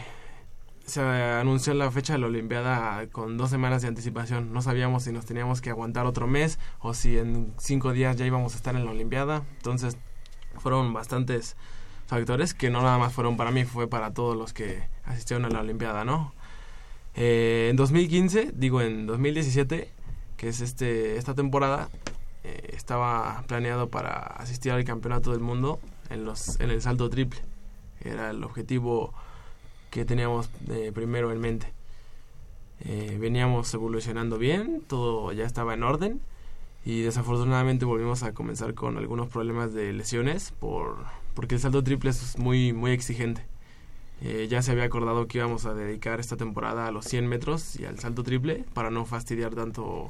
se 0.87 1.01
anunció 1.01 1.75
la 1.75 1.91
fecha 1.91 2.15
de 2.15 2.19
la 2.19 2.27
Olimpiada 2.27 3.07
con 3.13 3.37
dos 3.37 3.51
semanas 3.51 3.83
de 3.83 3.89
anticipación. 3.89 4.53
No 4.53 4.63
sabíamos 4.63 5.05
si 5.05 5.13
nos 5.13 5.27
teníamos 5.27 5.61
que 5.61 5.71
aguantar 5.71 6.07
otro 6.07 6.27
mes 6.27 6.59
o 6.81 6.95
si 6.95 7.19
en 7.19 7.55
cinco 7.59 7.93
días 7.93 8.17
ya 8.17 8.27
íbamos 8.27 8.55
a 8.55 8.57
estar 8.57 8.75
en 8.75 8.85
la 8.85 8.91
Olimpiada. 8.91 9.43
Entonces 9.59 9.97
fueron 10.59 10.93
bastantes 10.93 11.57
factores 12.07 12.55
que 12.55 12.71
no 12.71 12.83
nada 12.83 12.99
más 12.99 13.13
fueron 13.13 13.37
para 13.37 13.53
mí, 13.53 13.65
fue 13.65 13.89
para 13.89 14.13
todos 14.13 14.37
los 14.37 14.53
que 14.53 14.83
asistieron 15.05 15.45
a 15.45 15.49
la 15.49 15.61
Olimpiada, 15.61 16.05
¿no? 16.05 16.35
Eh, 17.15 17.69
en 17.71 17.77
2015, 17.77 18.53
digo 18.55 18.81
en 18.81 19.07
2017, 19.07 19.91
que 20.37 20.49
es 20.49 20.61
este 20.61 21.17
esta 21.17 21.35
temporada, 21.35 21.89
eh, 22.43 22.71
estaba 22.75 23.45
planeado 23.47 23.91
para 23.91 24.19
asistir 24.19 24.73
al 24.73 24.85
Campeonato 24.85 25.33
del 25.33 25.41
Mundo 25.41 25.79
en, 26.09 26.25
los, 26.25 26.59
en 26.61 26.71
el 26.71 26.83
salto 26.83 27.11
triple. 27.11 27.41
Era 28.01 28.31
el 28.31 28.43
objetivo 28.43 29.13
que 29.91 30.05
teníamos 30.05 30.49
eh, 30.69 30.93
primero 30.95 31.33
en 31.33 31.41
mente. 31.41 31.73
Eh, 32.85 33.17
veníamos 33.21 33.73
evolucionando 33.75 34.39
bien, 34.39 34.83
todo 34.87 35.33
ya 35.33 35.45
estaba 35.45 35.75
en 35.75 35.83
orden 35.83 36.21
y 36.85 37.03
desafortunadamente 37.03 37.85
volvimos 37.85 38.23
a 38.23 38.33
comenzar 38.33 38.73
con 38.75 38.97
algunos 38.97 39.29
problemas 39.29 39.75
de 39.75 39.93
lesiones 39.93 40.53
por 40.59 40.97
porque 41.35 41.57
el 41.57 41.61
salto 41.61 41.85
triple 41.85 42.11
es 42.11 42.39
muy 42.39 42.73
muy 42.73 42.93
exigente. 42.93 43.45
Eh, 44.23 44.49
ya 44.51 44.61
se 44.63 44.71
había 44.73 44.85
acordado 44.85 45.27
que 45.27 45.39
íbamos 45.39 45.65
a 45.67 45.73
dedicar 45.75 46.21
esta 46.21 46.37
temporada 46.37 46.87
a 46.87 46.91
los 46.91 47.05
100 47.07 47.27
metros 47.27 47.77
y 47.79 47.85
al 47.87 47.99
salto 47.99 48.23
triple 48.23 48.65
para 48.75 48.91
no 48.91 49.05
fastidiar 49.07 49.55
tanto 49.55 50.09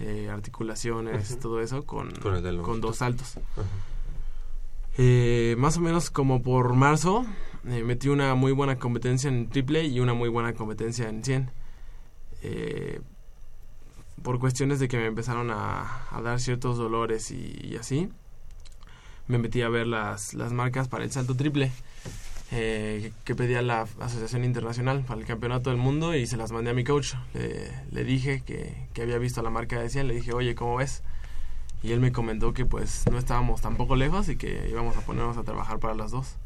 eh, 0.00 0.28
articulaciones, 0.32 1.30
Ujú. 1.32 1.40
todo 1.40 1.60
eso 1.60 1.84
con, 1.84 2.10
Con 2.12 2.40
con 2.62 2.80
dos 2.80 2.96
saltos. 2.98 3.28
saltos. 3.28 3.42
Eh, 4.96 5.54
más 5.58 5.76
o 5.76 5.80
menos 5.80 6.10
como 6.10 6.42
por 6.42 6.74
marzo 6.74 7.24
eh, 7.70 7.82
metí 7.84 8.08
una 8.08 8.34
muy 8.34 8.52
buena 8.52 8.76
competencia 8.78 9.28
en 9.28 9.48
triple 9.48 9.84
y 9.84 10.00
una 10.00 10.14
muy 10.14 10.28
buena 10.28 10.52
competencia 10.54 11.08
en 11.08 11.24
100. 11.24 11.50
Eh, 12.42 13.00
por 14.22 14.38
cuestiones 14.38 14.80
de 14.80 14.88
que 14.88 14.96
me 14.96 15.06
empezaron 15.06 15.50
a, 15.50 16.06
a 16.10 16.20
dar 16.22 16.40
ciertos 16.40 16.76
dolores 16.76 17.30
y, 17.30 17.58
y 17.62 17.76
así, 17.76 18.08
me 19.26 19.38
metí 19.38 19.62
a 19.62 19.68
ver 19.68 19.86
las, 19.86 20.34
las 20.34 20.52
marcas 20.52 20.88
para 20.88 21.04
el 21.04 21.12
salto 21.12 21.34
triple 21.34 21.70
eh, 22.50 23.12
que, 23.24 23.24
que 23.24 23.34
pedía 23.34 23.60
la 23.60 23.86
Asociación 24.00 24.44
Internacional 24.44 25.04
para 25.04 25.20
el 25.20 25.26
Campeonato 25.26 25.70
del 25.70 25.78
Mundo 25.78 26.14
y 26.14 26.26
se 26.26 26.36
las 26.36 26.50
mandé 26.50 26.70
a 26.70 26.74
mi 26.74 26.84
coach. 26.84 27.14
Le, 27.34 27.70
le 27.92 28.04
dije 28.04 28.42
que, 28.44 28.88
que 28.94 29.02
había 29.02 29.18
visto 29.18 29.42
la 29.42 29.50
marca 29.50 29.78
de 29.78 29.90
100, 29.90 30.08
le 30.08 30.14
dije, 30.14 30.32
oye, 30.32 30.54
¿cómo 30.54 30.76
ves? 30.76 31.02
Y 31.82 31.92
él 31.92 32.00
me 32.00 32.10
comentó 32.10 32.54
que 32.54 32.64
pues 32.64 33.04
no 33.10 33.18
estábamos 33.18 33.60
tampoco 33.60 33.96
lejos 33.96 34.28
y 34.28 34.36
que 34.36 34.68
íbamos 34.70 34.96
a 34.96 35.00
ponernos 35.02 35.36
a 35.36 35.42
trabajar 35.44 35.78
para 35.78 35.94
las 35.94 36.10
dos. 36.10 36.36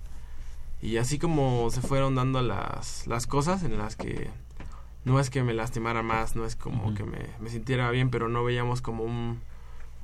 Y 0.83 0.97
así 0.97 1.19
como 1.19 1.71
se 1.71 1.81
fueron 1.81 2.17
dando 2.17 2.43
las, 2.43 3.07
las 3.07 3.29
cosas 3.29 3.63
en 3.63 3.79
las 3.79 3.95
que 3.95 4.29
no 5.05 5.21
es 5.21 5.31
que 5.31 5.45
me 5.45 5.55
lastimara 5.55 6.03
más, 6.03 6.35
no 6.35 6.45
es 6.45 6.57
como 6.57 6.93
que 6.95 7.05
me, 7.05 7.29
me 7.41 7.51
sintiera 7.51 7.89
bien, 7.91 8.11
pero 8.11 8.29
no 8.29 8.43
veíamos 8.43 8.83
como 8.83 9.05
un, 9.05 9.41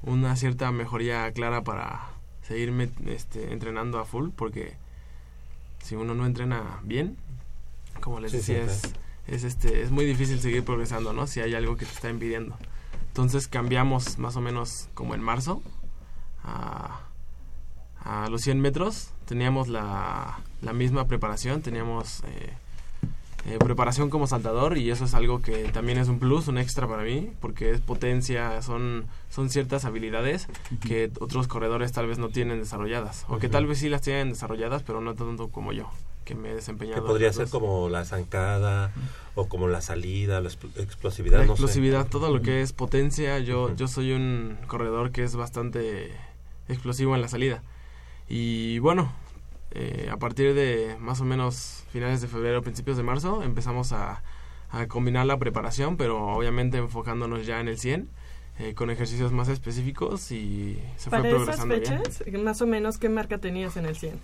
una 0.02 0.36
cierta 0.36 0.70
mejoría 0.70 1.30
clara 1.32 1.64
para 1.64 2.06
seguirme 2.42 2.90
este, 3.06 3.52
entrenando 3.52 3.98
a 3.98 4.04
full, 4.04 4.30
porque 4.34 4.76
si 5.82 5.96
uno 5.96 6.14
no 6.14 6.26
entrena 6.26 6.80
bien, 6.84 7.16
como 8.00 8.20
les 8.20 8.30
Sí, 8.30 8.40
sí, 8.40 8.52
decía, 8.54 8.92
es, 9.26 9.44
este, 9.44 9.82
es 9.82 9.90
muy 9.90 10.04
difícil 10.04 10.40
seguir 10.40 10.64
progresando, 10.64 11.12
¿no? 11.12 11.26
Si 11.26 11.40
hay 11.40 11.54
algo 11.54 11.76
que 11.76 11.86
te 11.86 11.92
está 11.92 12.08
impidiendo. 12.08 12.56
Entonces 13.08 13.48
cambiamos 13.48 14.18
más 14.18 14.36
o 14.36 14.40
menos 14.40 14.88
como 14.94 15.16
en 15.16 15.22
marzo 15.22 15.60
a, 16.44 17.07
a 18.08 18.28
los 18.28 18.40
100 18.42 18.60
metros. 18.60 19.10
Teníamos 19.26 19.68
la, 19.68 20.38
la 20.62 20.72
misma 20.72 21.06
preparación, 21.06 21.60
teníamos 21.62 22.20
eh, 22.24 22.52
eh, 23.46 23.58
preparación 23.58 24.10
como 24.10 24.26
saltador 24.26 24.78
y 24.78 24.90
eso 24.90 25.04
es 25.04 25.14
algo 25.14 25.40
que 25.42 25.64
también 25.68 25.98
es 25.98 26.08
un 26.08 26.18
plus, 26.18 26.48
un 26.48 26.58
extra 26.58 26.88
para 26.88 27.02
mí, 27.02 27.30
porque 27.40 27.70
es 27.70 27.80
potencia, 27.80 28.60
son, 28.62 29.06
son 29.30 29.50
ciertas 29.50 29.84
habilidades 29.84 30.48
que 30.80 31.10
otros 31.20 31.46
corredores 31.48 31.92
tal 31.92 32.06
vez 32.06 32.18
no 32.18 32.28
tienen 32.30 32.58
desarrolladas, 32.60 33.24
o 33.28 33.38
que 33.38 33.48
tal 33.48 33.66
vez 33.66 33.78
sí 33.78 33.88
las 33.88 34.00
tienen 34.02 34.30
desarrolladas, 34.30 34.82
pero 34.82 35.00
no 35.00 35.14
tanto 35.14 35.48
como 35.48 35.72
yo, 35.72 35.88
que 36.24 36.34
me 36.34 36.50
he 36.50 36.54
desempeñado. 36.54 37.02
Que 37.02 37.06
podría 37.06 37.32
ser 37.32 37.48
como 37.48 37.88
la 37.88 38.04
zancada 38.04 38.90
o 39.34 39.48
como 39.48 39.68
la 39.68 39.80
salida, 39.82 40.40
la 40.40 40.48
expl- 40.50 40.76
explosividad, 40.80 41.38
La 41.38 41.44
no 41.46 41.48
sé. 41.56 41.62
explosividad, 41.62 42.06
todo 42.08 42.32
lo 42.34 42.42
que 42.42 42.60
es 42.62 42.72
potencia, 42.72 43.38
yo, 43.38 43.74
yo 43.76 43.86
soy 43.88 44.12
un 44.12 44.58
corredor 44.66 45.10
que 45.12 45.22
es 45.22 45.36
bastante 45.36 46.10
explosivo 46.68 47.14
en 47.14 47.22
la 47.22 47.28
salida. 47.28 47.62
Y 48.28 48.78
bueno, 48.80 49.12
eh, 49.70 50.08
a 50.10 50.16
partir 50.16 50.54
de 50.54 50.96
más 51.00 51.20
o 51.20 51.24
menos 51.24 51.84
finales 51.92 52.20
de 52.20 52.28
febrero, 52.28 52.62
principios 52.62 52.96
de 52.96 53.02
marzo, 53.02 53.42
empezamos 53.42 53.92
a, 53.92 54.22
a 54.70 54.86
combinar 54.86 55.26
la 55.26 55.38
preparación, 55.38 55.96
pero 55.96 56.26
obviamente 56.36 56.78
enfocándonos 56.78 57.46
ya 57.46 57.60
en 57.60 57.68
el 57.68 57.78
100, 57.78 58.08
eh, 58.58 58.74
con 58.74 58.90
ejercicios 58.90 59.32
más 59.32 59.48
específicos 59.48 60.30
y 60.32 60.78
se 60.96 61.10
Para 61.10 61.22
fue 61.22 61.30
esas 61.30 61.42
progresando 61.60 61.78
bien. 61.80 62.02
fechas, 62.04 62.42
más 62.42 62.60
o 62.60 62.66
menos, 62.66 62.98
¿qué 62.98 63.08
marca 63.08 63.38
tenías 63.38 63.76
en 63.76 63.86
el 63.86 63.96
100? 63.96 64.18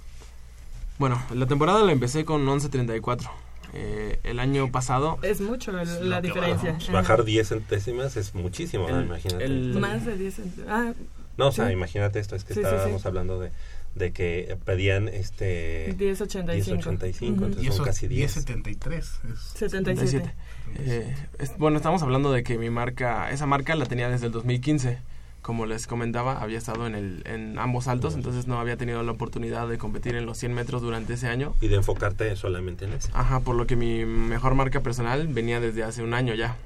Bueno, 0.98 1.20
la 1.32 1.46
temporada 1.46 1.82
la 1.82 1.92
empecé 1.92 2.24
con 2.24 2.44
11.34. 2.46 3.28
Eh, 3.76 4.20
el 4.22 4.38
año 4.38 4.70
pasado... 4.70 5.18
Es 5.22 5.40
mucho 5.40 5.72
el- 5.76 6.08
la 6.08 6.16
No, 6.16 6.22
diferencia. 6.22 6.72
bueno, 6.74 6.92
bajar 6.92 7.24
10 7.24 7.48
centésimas 7.48 8.16
es 8.16 8.32
muchísimo, 8.34 8.88
¿no? 8.88 9.00
El- 9.00 9.06
imagínate. 9.06 9.44
el- 9.44 9.76
Más 9.80 10.04
de 10.06 10.16
10 10.16 10.38
cent- 10.38 10.64
Ah, 10.68 10.92
No, 11.36 11.48
o 11.48 11.52
sea, 11.52 11.66
sí. 11.66 11.72
imagínate 11.72 12.20
esto, 12.20 12.36
es 12.36 12.44
que 12.44 12.54
Sí, 12.54 12.60
sí, 12.60 12.66
sí. 12.68 12.72
estábamos 12.72 13.04
hablando 13.06 13.40
de, 13.40 13.50
de 13.94 14.12
que 14.12 14.56
pedían 14.64 15.08
este 15.08 15.94
10.85. 15.96 16.82
10.85, 16.82 17.22
Ujú. 17.22 17.44
entonces 17.44 17.62
Y 17.62 17.66
eso, 17.68 17.76
son 17.76 17.86
casi 17.86 18.08
10. 18.08 18.36
1073. 18.36 19.20
es- 19.32 19.40
77. 19.54 20.34
Eh, 20.78 21.14
es- 21.38 21.56
bueno, 21.58 21.76
estamos 21.76 22.02
hablando 22.02 22.32
de 22.32 22.42
que 22.42 22.58
mi 22.58 22.70
marca, 22.70 23.30
esa 23.30 23.46
marca 23.46 23.74
la 23.76 23.86
tenía 23.86 24.08
desde 24.08 24.26
el 24.26 24.32
2015. 24.32 24.98
Como 25.42 25.66
les 25.66 25.86
comentaba, 25.86 26.40
había 26.40 26.56
estado 26.56 26.86
en, 26.86 26.94
el, 26.94 27.22
en 27.26 27.58
ambos 27.58 27.84
saltos, 27.84 28.14
entonces 28.14 28.46
no 28.46 28.58
había 28.58 28.78
tenido 28.78 29.02
la 29.02 29.12
oportunidad 29.12 29.68
de 29.68 29.76
competir 29.76 30.14
en 30.16 30.24
los 30.24 30.38
100 30.38 30.54
metros 30.54 30.80
durante 30.80 31.12
ese 31.14 31.28
año. 31.28 31.54
Y 31.60 31.68
de 31.68 31.76
enfocarte 31.76 32.34
solamente 32.34 32.86
en 32.86 32.94
eso. 32.94 33.10
Ajá, 33.12 33.40
por 33.40 33.54
lo 33.54 33.66
que 33.66 33.76
mi 33.76 34.06
mejor 34.06 34.54
marca 34.54 34.80
personal 34.80 35.28
venía 35.28 35.60
desde 35.60 35.84
hace 35.84 36.02
un 36.02 36.14
año 36.14 36.32
ya, 36.34 36.56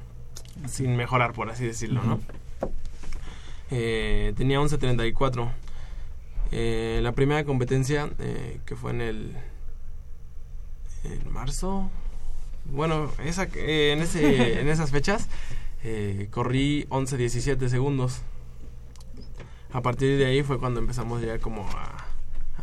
sin 0.68 0.94
mejorar, 0.96 1.32
por 1.32 1.50
así 1.50 1.64
decirlo, 1.66 2.02
¿no? 2.04 2.20
Eh, 3.70 4.32
tenía 4.36 4.60
11.34. 4.60 5.50
Eh, 6.53 7.01
la 7.03 7.12
primera 7.12 7.44
competencia, 7.44 8.11
eh, 8.18 8.61
que 8.64 8.76
fue 8.76 8.90
en 8.92 9.01
el... 9.01 9.36
En 11.05 11.32
marzo. 11.32 11.90
Bueno, 12.64 13.11
esa, 13.24 13.44
eh, 13.55 13.92
en, 13.92 14.01
ese, 14.01 14.61
en 14.61 14.68
esas 14.68 14.90
fechas 14.90 15.28
eh, 15.84 16.28
corrí 16.30 16.86
11.17 16.90 17.68
segundos. 17.68 18.22
A 19.72 19.82
partir 19.82 20.18
de 20.18 20.26
ahí 20.26 20.42
fue 20.42 20.59
cuando 20.59 20.80
empezamos 20.80 21.20
ya 21.22 21.38
como 21.38 21.66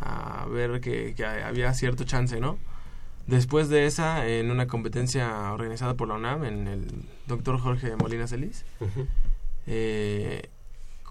a, 0.00 0.42
a 0.42 0.46
ver 0.46 0.80
que, 0.80 1.14
que 1.14 1.24
había 1.24 1.72
cierto 1.74 2.04
chance, 2.04 2.40
¿no? 2.40 2.58
Después 3.26 3.68
de 3.68 3.86
esa, 3.86 4.26
en 4.28 4.50
una 4.50 4.66
competencia 4.68 5.52
organizada 5.52 5.94
por 5.94 6.08
la 6.08 6.14
UNAM, 6.14 6.44
en 6.44 6.68
el 6.68 6.86
doctor 7.26 7.58
Jorge 7.58 7.96
Molina 7.96 8.26
Celis, 8.28 8.64
Ujú. 8.80 9.06
eh, 9.66 10.48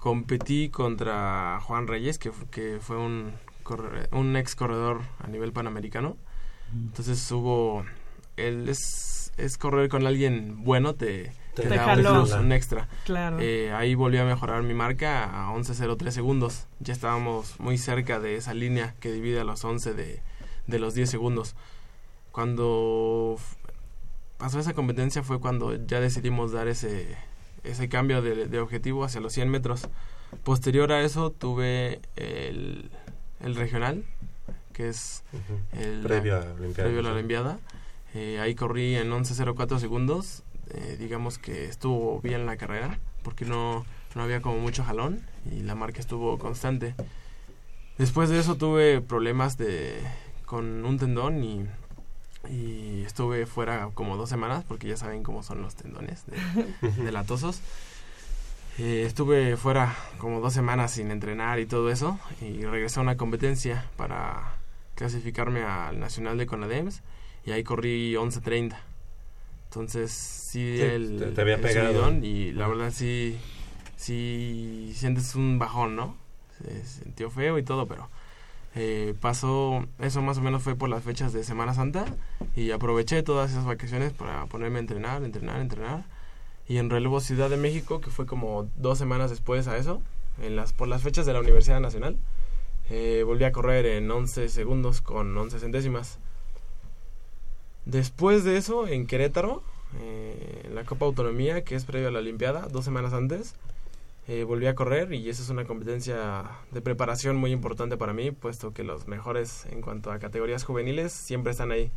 competí 0.05 0.69
contra 0.69 1.59
Juan 1.63 1.87
Reyes, 1.87 2.19
que, 2.19 2.31
fu- 2.31 2.47
que 2.51 2.77
fue 2.79 2.95
un, 2.95 3.31
corre- 3.63 4.07
un 4.11 4.35
ex 4.35 4.53
corredor 4.55 5.01
a 5.17 5.25
nivel 5.25 5.51
panamericano. 5.51 6.15
Entonces 6.71 7.31
hubo, 7.31 7.83
él 8.37 8.69
es, 8.69 9.31
es 9.37 9.57
correr 9.57 9.89
con 9.89 10.05
alguien 10.05 10.63
bueno, 10.63 10.93
te, 10.93 11.31
Te 11.55 11.67
da 11.69 11.87
un 11.95 12.01
plus, 12.01 12.33
un 12.33 12.51
extra. 12.51 12.87
Claro. 13.05 13.39
Eh, 13.39 13.73
ahí 13.73 13.95
volví 13.95 14.19
a 14.19 14.25
mejorar 14.25 14.61
mi 14.61 14.75
marca 14.75 15.23
a 15.23 15.51
11.03 15.55 16.11
segundos. 16.11 16.67
Ya 16.79 16.93
estábamos 16.93 17.59
muy 17.59 17.79
cerca 17.79 18.19
de 18.19 18.35
esa 18.35 18.53
línea 18.53 18.93
que 18.99 19.11
divide 19.11 19.39
a 19.39 19.43
los 19.43 19.65
11 19.65 19.95
de, 19.95 20.21
de 20.67 20.77
los 20.79 20.93
10 20.93 21.09
segundos. 21.09 21.55
Cuando 22.31 23.37
pasó 24.37 24.59
esa 24.59 24.73
competencia 24.73 25.23
fue 25.23 25.39
cuando 25.39 25.73
ya 25.87 25.99
decidimos 25.99 26.51
dar 26.51 26.67
ese, 26.67 27.17
ese 27.66 27.89
cambio 27.89 28.22
de, 28.22 28.47
de 28.47 28.59
objetivo 28.59 29.03
hacia 29.03 29.22
los 29.22 29.34
100 29.34 29.49
metros. 29.49 29.88
Posterior 30.43 30.91
a 30.91 31.01
eso 31.01 31.32
tuve 31.32 31.99
el, 32.16 32.89
el 33.41 33.55
regional, 33.55 34.03
que 34.74 34.89
es 34.89 35.24
el, 35.74 36.01
Previo 36.01 36.36
a 36.36 36.39
la 36.39 36.51
Olimpiada. 36.53 36.74
previo 36.76 36.99
a 36.99 37.03
la 37.03 37.11
Olimpiada. 37.11 37.59
Eh, 38.13 38.39
ahí 38.39 38.55
corrí 38.55 38.95
en 38.95 39.11
11.04 39.11 39.80
segundos. 39.80 40.43
Eh, 40.72 40.97
digamos 40.99 41.38
que 41.38 41.66
estuvo 41.66 42.20
bien 42.22 42.45
la 42.45 42.57
carrera, 42.57 42.99
porque 43.24 43.45
no, 43.45 43.86
no 44.16 44.24
había 44.24 44.41
como 44.41 44.57
mucho 44.59 44.84
jalón 44.84 45.22
y 45.51 45.61
la 45.61 45.76
marca 45.76 45.99
estuvo 45.99 46.38
constante. 46.39 46.95
Después 47.97 48.30
de 48.30 48.39
eso 48.39 48.55
tuve 48.55 48.99
problemas 49.01 49.57
de, 49.57 50.01
con 50.45 50.84
un 50.86 50.97
tendón 50.97 51.43
y, 51.43 51.66
y 52.49 53.03
estuve 53.05 53.45
fuera 53.45 53.89
como 53.93 54.17
dos 54.17 54.29
semanas, 54.29 54.63
porque 54.67 54.87
ya 54.87 54.97
saben 54.97 55.23
cómo 55.23 55.43
son 55.43 55.61
los 55.61 55.75
tendones 55.75 56.23
de, 56.27 56.89
de 57.03 57.11
latosos. 57.11 57.61
Eh, 58.77 59.03
estuve 59.05 59.55
fuera 59.55 59.95
como 60.17 60.41
dos 60.41 60.53
semanas 60.53 60.91
sin 60.91 61.09
entrenar 61.11 61.59
y 61.59 61.65
todo 61.65 61.89
eso 61.89 62.19
y 62.41 62.63
regresé 62.65 62.99
a 62.99 63.03
una 63.03 63.15
competencia 63.15 63.85
para 63.95 64.53
clasificarme 64.95 65.63
al 65.63 65.97
Nacional 65.99 66.37
de 66.37 66.45
Conadems 66.45 67.01
y 67.45 67.51
ahí 67.51 67.63
corrí 67.63 68.13
11.30. 68.15 68.75
Entonces, 69.69 70.11
sí, 70.11 70.75
Sí, 70.77 70.81
el, 70.83 71.17
te- 71.19 71.25
te 71.31 71.41
había 71.41 71.55
el 71.55 71.61
pegado. 71.61 72.11
y 72.21 72.51
la 72.51 72.67
verdad 72.67 72.91
sí, 72.93 73.37
sí 73.97 74.91
sientes 74.95 75.35
un 75.35 75.57
bajón, 75.59 75.95
¿no? 75.95 76.15
Se 76.61 76.85
sintió 76.85 77.29
feo 77.29 77.57
y 77.57 77.63
todo, 77.63 77.87
pero 77.87 78.09
eh, 78.76 79.15
pasó, 79.21 79.86
eso 79.99 80.21
más 80.21 80.38
o 80.38 80.41
menos 80.41 80.61
fue 80.61 80.76
por 80.76 80.89
las 80.89 81.01
fechas 81.03 81.32
de 81.32 81.45
Semana 81.45 81.73
Santa 81.73 82.05
y 82.57 82.71
aproveché 82.71 83.23
todas 83.23 83.51
esas 83.51 83.65
vacaciones 83.65 84.11
para 84.11 84.45
ponerme 84.47 84.78
a 84.78 84.82
entrenar, 84.82 85.23
entrenar, 85.23 85.61
entrenar. 85.61 86.03
Y 86.67 86.78
en 86.78 86.89
relevo 86.89 87.21
Ciudad 87.21 87.49
de 87.49 87.57
México, 87.57 88.01
que 88.01 88.09
fue 88.09 88.26
como 88.26 88.67
dos 88.76 88.97
semanas 88.97 89.30
después 89.30 89.67
a 89.67 89.78
eso, 89.78 90.01
en 90.41 90.55
las, 90.57 90.73
por 90.73 90.89
las 90.89 91.03
fechas 91.03 91.26
de 91.26 91.32
la 91.32 91.39
Universidad 91.39 91.80
Nacional, 91.80 92.17
eh, 92.89 93.23
volví 93.26 93.45
a 93.45 93.51
correr 93.51 93.86
en 93.86 94.11
11 94.11 94.49
segundos 94.49 94.99
con 95.01 95.38
11 95.38 95.59
centésimas. 95.59 96.19
Después 97.86 98.43
de 98.43 98.57
eso, 98.57 98.88
en 98.88 99.07
Querétaro, 99.07 99.63
eh, 100.01 100.63
en 100.65 100.76
la 100.76 100.84
Copa 100.84 101.05
Autonomía, 101.05 101.63
que 101.63 101.76
es 101.76 101.86
previo 101.86 102.09
a 102.09 102.11
la 102.11 102.19
Olimpiada, 102.19 102.67
dos 102.69 102.84
semanas 102.84 103.13
antes, 103.13 103.55
eh, 104.28 104.43
volví 104.43 104.65
a 104.67 104.76
correr 104.76 105.13
y 105.13 105.30
esa 105.30 105.43
es 105.43 105.49
una 105.49 105.65
competencia 105.65 106.43
de 106.71 106.82
preparación 106.82 107.36
muy 107.36 107.51
importante 107.51 107.95
para 107.97 108.13
mí, 108.13 108.32
puesto 108.32 108.73
que 108.73 108.84
los 108.84 109.07
mejores 109.07 109.65
en 109.71 109.82
cuanto 109.82 110.11
a 110.11 110.19
categorías 110.19 110.63
juveniles 110.63 111.13
siempre 111.13 111.51
están 111.51 111.71
ahí. 111.71 111.91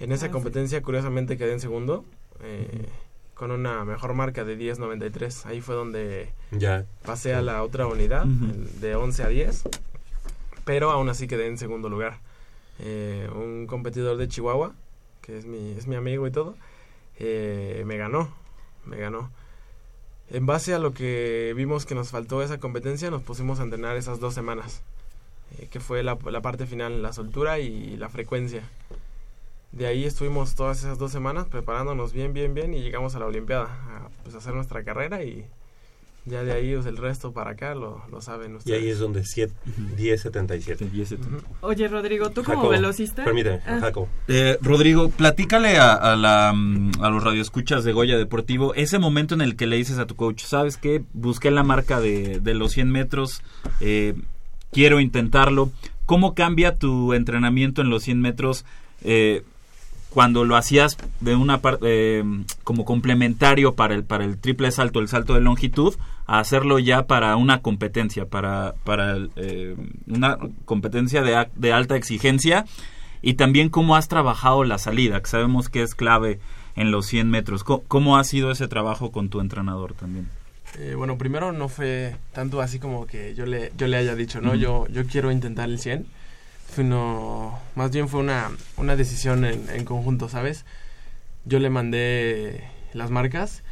En 0.00 0.12
esa 0.12 0.26
Ah, 0.26 0.28
sí. 0.28 0.32
competencia, 0.32 0.82
curiosamente, 0.82 1.36
quedé 1.36 1.52
en 1.52 1.60
segundo, 1.60 2.04
eh, 2.42 2.86
con 3.34 3.50
una 3.52 3.84
mejor 3.84 4.14
marca 4.14 4.44
de 4.44 4.56
10.93. 4.56 5.46
Ahí 5.46 5.60
fue 5.60 5.74
donde 5.76 6.32
Ya. 6.50 6.84
pasé 7.04 7.34
a 7.34 7.42
la 7.42 7.62
otra 7.62 7.86
unidad, 7.86 8.24
Ujú. 8.26 8.44
el 8.46 8.80
de 8.80 8.94
11 8.96 9.22
a 9.22 9.28
10, 9.28 9.62
pero 10.64 10.90
aún 10.90 11.08
así 11.08 11.26
quedé 11.28 11.46
en 11.46 11.56
segundo 11.58 11.88
lugar. 11.88 12.18
Eh, 12.80 13.28
un 13.34 13.66
competidor 13.66 14.16
de 14.16 14.28
Chihuahua, 14.28 14.72
que 15.20 15.36
es 15.38 15.46
mi, 15.46 15.72
es 15.72 15.86
mi 15.86 15.96
amigo 15.96 16.26
y 16.26 16.30
todo, 16.30 16.56
eh, 17.18 17.82
me 17.86 17.96
ganó, 17.96 18.32
me 18.86 18.96
ganó. 18.98 19.30
En 20.30 20.44
base 20.44 20.74
a 20.74 20.78
lo 20.78 20.92
que 20.92 21.54
vimos 21.56 21.86
que 21.86 21.94
nos 21.94 22.10
faltó 22.10 22.42
esa 22.42 22.58
competencia, 22.58 23.10
nos 23.10 23.22
pusimos 23.22 23.60
a 23.60 23.62
entrenar 23.62 23.96
esas 23.96 24.20
dos 24.20 24.34
semanas, 24.34 24.82
eh, 25.58 25.68
que 25.70 25.80
fue 25.80 26.02
la, 26.02 26.16
parte 26.16 26.66
final, 26.66 27.02
la 27.02 27.14
soltura 27.14 27.58
y 27.58 27.96
la 27.96 28.10
frecuencia. 28.10 28.62
De 29.72 29.86
ahí 29.86 30.04
estuvimos 30.04 30.54
todas 30.54 30.80
esas 30.80 30.98
dos 30.98 31.12
semanas 31.12 31.46
preparándonos 31.46 32.12
bien, 32.12 32.34
bien, 32.34 32.52
bien 32.52 32.74
y 32.74 32.82
llegamos 32.82 33.14
a 33.14 33.18
la 33.18 33.26
Olimpiada 33.26 33.64
a 33.64 34.08
pues, 34.22 34.34
hacer 34.34 34.54
nuestra 34.54 34.84
carrera 34.84 35.22
y 35.22 35.46
ya 36.24 36.42
de 36.44 36.52
ahí 36.52 36.74
pues, 36.74 36.86
el 36.86 36.96
resto 36.96 37.32
para 37.32 37.52
acá 37.52 37.74
lo, 37.74 38.02
lo 38.10 38.20
saben 38.20 38.52
Y 38.52 38.56
ustedes. 38.56 38.82
ahí 38.82 38.88
es 38.90 38.98
donde 38.98 39.24
7, 39.24 39.52
10.77. 39.96 41.26
Oye, 41.60 41.88
Rodrigo, 41.88 42.30
tú 42.30 42.42
como 42.44 42.68
velocista. 42.68 43.24
Permíteme, 43.24 43.60
Ah. 43.66 43.78
Jacobo. 43.80 44.08
Eh, 44.28 44.58
Rodrigo, 44.62 45.10
platícale 45.10 45.76
a, 45.78 45.92
a 45.94 46.16
la, 46.16 46.52
mm, 46.54 46.92
a 47.00 47.10
los 47.10 47.22
radioescuchas 47.22 47.84
de 47.84 47.92
Goya 47.92 48.16
Deportivo 48.18 48.74
ese 48.74 48.98
momento 48.98 49.34
en 49.34 49.40
el 49.40 49.56
que 49.56 49.66
le 49.66 49.76
dices 49.76 49.98
a 49.98 50.06
tu 50.06 50.16
coach, 50.16 50.42
¿sabes 50.44 50.76
qué? 50.76 51.02
Busqué 51.12 51.50
la 51.50 51.62
marca 51.62 52.00
de, 52.00 52.40
de 52.40 52.54
los 52.54 52.72
100 52.72 52.90
metros, 52.90 53.42
eh, 53.80 54.14
quiero 54.72 55.00
intentarlo. 55.00 55.70
¿Cómo 56.06 56.34
cambia 56.34 56.76
tu 56.76 57.12
entrenamiento 57.12 57.82
en 57.82 57.90
los 57.90 58.02
100 58.04 58.20
metros 58.20 58.64
eh, 59.02 59.42
cuando 60.18 60.44
lo 60.44 60.56
hacías 60.56 60.96
de 61.20 61.36
una 61.36 61.60
eh, 61.80 62.24
como 62.64 62.84
complementario 62.84 63.76
para 63.76 63.94
el, 63.94 64.02
para 64.02 64.24
el 64.24 64.36
triple 64.36 64.72
salto, 64.72 64.98
el 64.98 65.06
salto 65.06 65.34
de 65.34 65.40
longitud, 65.40 65.94
a 66.26 66.40
hacerlo 66.40 66.80
ya 66.80 67.06
para 67.06 67.36
una 67.36 67.62
competencia, 67.62 68.26
para, 68.26 68.74
para 68.82 69.16
eh, 69.36 69.76
una 70.08 70.36
competencia 70.64 71.22
de, 71.22 71.46
de 71.54 71.72
alta 71.72 71.94
exigencia? 71.94 72.64
y 73.22 73.34
también 73.34 73.68
cómo 73.68 73.94
has 73.94 74.08
trabajado 74.08 74.64
la 74.64 74.78
salida, 74.78 75.20
que 75.20 75.28
sabemos 75.28 75.68
que 75.68 75.82
es 75.82 75.94
clave 75.94 76.40
en 76.74 76.90
los 76.90 77.06
100 77.06 77.30
metros. 77.30 77.62
¿Cómo, 77.62 77.84
cómo 77.86 78.18
ha 78.18 78.24
sido 78.24 78.50
ese 78.50 78.66
trabajo 78.66 79.12
con 79.12 79.28
tu 79.28 79.40
entrenador 79.40 79.94
también? 79.94 80.28
Eh, 80.80 80.94
bueno, 80.96 81.16
primero 81.16 81.52
no 81.52 81.68
fue 81.68 82.16
tanto 82.32 82.60
así 82.60 82.80
como 82.80 83.06
que 83.06 83.36
yo 83.36 83.46
le, 83.46 83.70
yo 83.76 83.86
le 83.86 83.98
haya 83.98 84.16
dicho, 84.16 84.40
¿no? 84.40 84.56
Yo, 84.56 84.88
yo 84.88 85.06
quiero 85.06 85.30
intentar 85.30 85.68
el 85.68 85.78
100. 85.78 86.17
Sino, 86.74 87.58
más 87.74 87.90
bien 87.90 88.08
fue 88.08 88.20
una, 88.20 88.50
una 88.76 88.94
decisión 88.96 89.44
en, 89.44 89.68
en 89.70 89.84
conjunto, 89.84 90.28
¿sabes? 90.28 90.64
Yo 91.44 91.58
le 91.58 91.70
mandé 91.70 92.64
las 92.92 93.10
marcas 93.10 93.62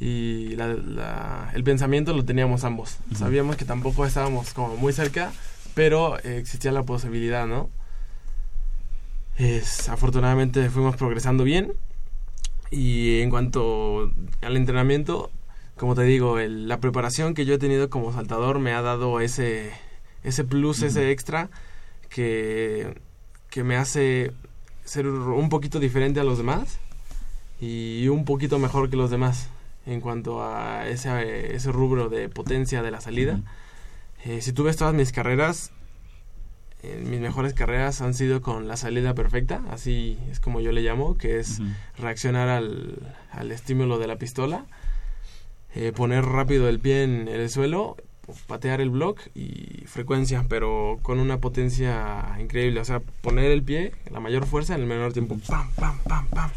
y 0.00 0.56
la- 0.56 0.68
la- 0.74 1.50
el 1.54 1.62
pensamiento 1.64 2.12
lo 2.14 2.24
teníamos 2.24 2.64
ambos. 2.64 2.98
Ujú. 3.08 3.16
Sabíamos 3.18 3.56
que 3.56 3.64
tampoco 3.64 4.06
estábamos 4.06 4.54
como 4.54 4.76
muy 4.76 4.92
cerca, 4.92 5.32
pero 5.74 6.18
eh, 6.20 6.38
existía 6.38 6.72
la 6.72 6.84
posibilidad, 6.84 7.46
¿no? 7.46 7.68
Es, 9.36 9.88
afortunadamente 9.88 10.70
fuimos 10.70 10.96
progresando 10.96 11.42
bien 11.44 11.72
y 12.70 13.20
en 13.20 13.30
cuanto 13.30 14.12
al 14.42 14.56
entrenamiento, 14.56 15.30
como 15.76 15.94
te 15.96 16.02
digo, 16.04 16.38
el- 16.38 16.68
la 16.68 16.78
preparación 16.78 17.34
que 17.34 17.44
yo 17.44 17.54
he 17.54 17.58
tenido 17.58 17.90
como 17.90 18.12
saltador 18.12 18.58
me 18.60 18.72
ha 18.72 18.80
dado 18.80 19.20
ese, 19.20 19.72
ese 20.22 20.44
plus, 20.44 20.82
ese 20.82 21.10
extra 21.10 21.50
que, 22.14 22.94
que 23.50 23.64
me 23.64 23.74
hace 23.74 24.30
ser 24.84 25.08
un 25.08 25.48
poquito 25.48 25.80
diferente 25.80 26.20
a 26.20 26.24
los 26.24 26.38
demás 26.38 26.78
y 27.60 28.06
un 28.06 28.24
poquito 28.24 28.60
mejor 28.60 28.88
que 28.88 28.94
los 28.94 29.10
demás 29.10 29.48
en 29.84 30.00
cuanto 30.00 30.44
a 30.44 30.86
ese, 30.86 31.56
ese 31.56 31.72
rubro 31.72 32.08
de 32.08 32.28
potencia 32.28 32.82
de 32.82 32.92
la 32.92 33.00
salida. 33.00 33.40
Eh, 34.24 34.42
si 34.42 34.52
tú 34.52 34.62
ves 34.62 34.76
todas 34.76 34.94
mis 34.94 35.10
carreras, 35.10 35.72
eh, 36.84 37.02
mis 37.04 37.18
mejores 37.18 37.52
carreras 37.52 38.00
han 38.00 38.14
sido 38.14 38.42
con 38.42 38.68
la 38.68 38.76
salida 38.76 39.14
perfecta, 39.14 39.64
así 39.72 40.16
es 40.30 40.38
como 40.38 40.60
yo 40.60 40.70
le 40.70 40.82
llamo, 40.82 41.18
que 41.18 41.40
es 41.40 41.60
reaccionar 41.98 42.48
al, 42.48 43.12
al 43.32 43.50
estímulo 43.50 43.98
de 43.98 44.06
la 44.06 44.18
pistola, 44.18 44.66
eh, 45.74 45.90
poner 45.90 46.24
rápido 46.24 46.68
el 46.68 46.78
pie 46.78 47.02
en 47.02 47.26
el 47.26 47.50
suelo, 47.50 47.96
patear 48.46 48.80
el 48.80 48.90
block 48.90 49.20
y 49.34 49.84
frecuencia, 49.86 50.44
pero 50.48 50.98
con 51.02 51.18
una 51.20 51.38
potencia 51.38 52.36
increíble, 52.40 52.80
o 52.80 52.84
sea, 52.84 53.00
poner 53.20 53.50
el 53.50 53.62
pie, 53.62 53.92
la 54.10 54.20
mayor 54.20 54.46
fuerza 54.46 54.74
en 54.74 54.80
el 54.82 54.86
menor 54.86 55.12
tiempo, 55.12 55.36
pam, 55.46 55.70
pam, 55.72 55.98
pam, 56.04 56.26
pam. 56.28 56.50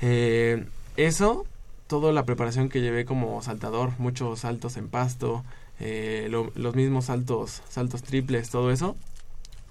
Eh, 0.00 0.64
eso, 0.96 1.46
toda 1.86 2.12
la 2.12 2.24
preparación 2.24 2.68
que 2.68 2.80
llevé 2.80 3.04
como 3.04 3.42
saltador, 3.42 3.92
muchos 3.98 4.40
saltos 4.40 4.76
en 4.76 4.88
pasto, 4.88 5.44
eh, 5.80 6.28
lo- 6.30 6.50
los 6.54 6.74
mismos 6.74 7.06
saltos, 7.06 7.62
saltos 7.68 8.02
triples, 8.02 8.50
todo 8.50 8.70
eso, 8.70 8.96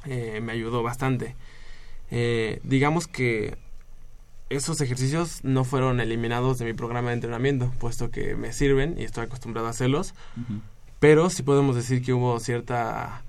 eh, 0.05 0.39
me 0.41 0.51
ayudó 0.51 0.83
bastante. 0.83 1.35
Digamos 2.63 3.07
que 3.07 3.57
esos 4.49 4.79
ejercicios 4.79 5.43
no 5.43 5.63
fueron 5.63 5.99
eliminados 5.99 6.59
de 6.59 6.65
mi 6.65 6.73
programa 6.73 7.09
de 7.09 7.15
entrenamiento, 7.15 7.71
puesto 7.79 8.11
que 8.11 8.35
me 8.35 8.53
sirven 8.53 8.95
y 8.97 9.03
estoy 9.03 9.25
acostumbrado 9.25 9.67
a 9.67 9.71
hacerlos, 9.71 10.13
pero 11.07 11.29
sí 11.29 11.43
podemos 11.43 11.75
decir 11.75 12.03
que 12.03 12.13
hubo 12.13 12.39
cierta 12.39 13.21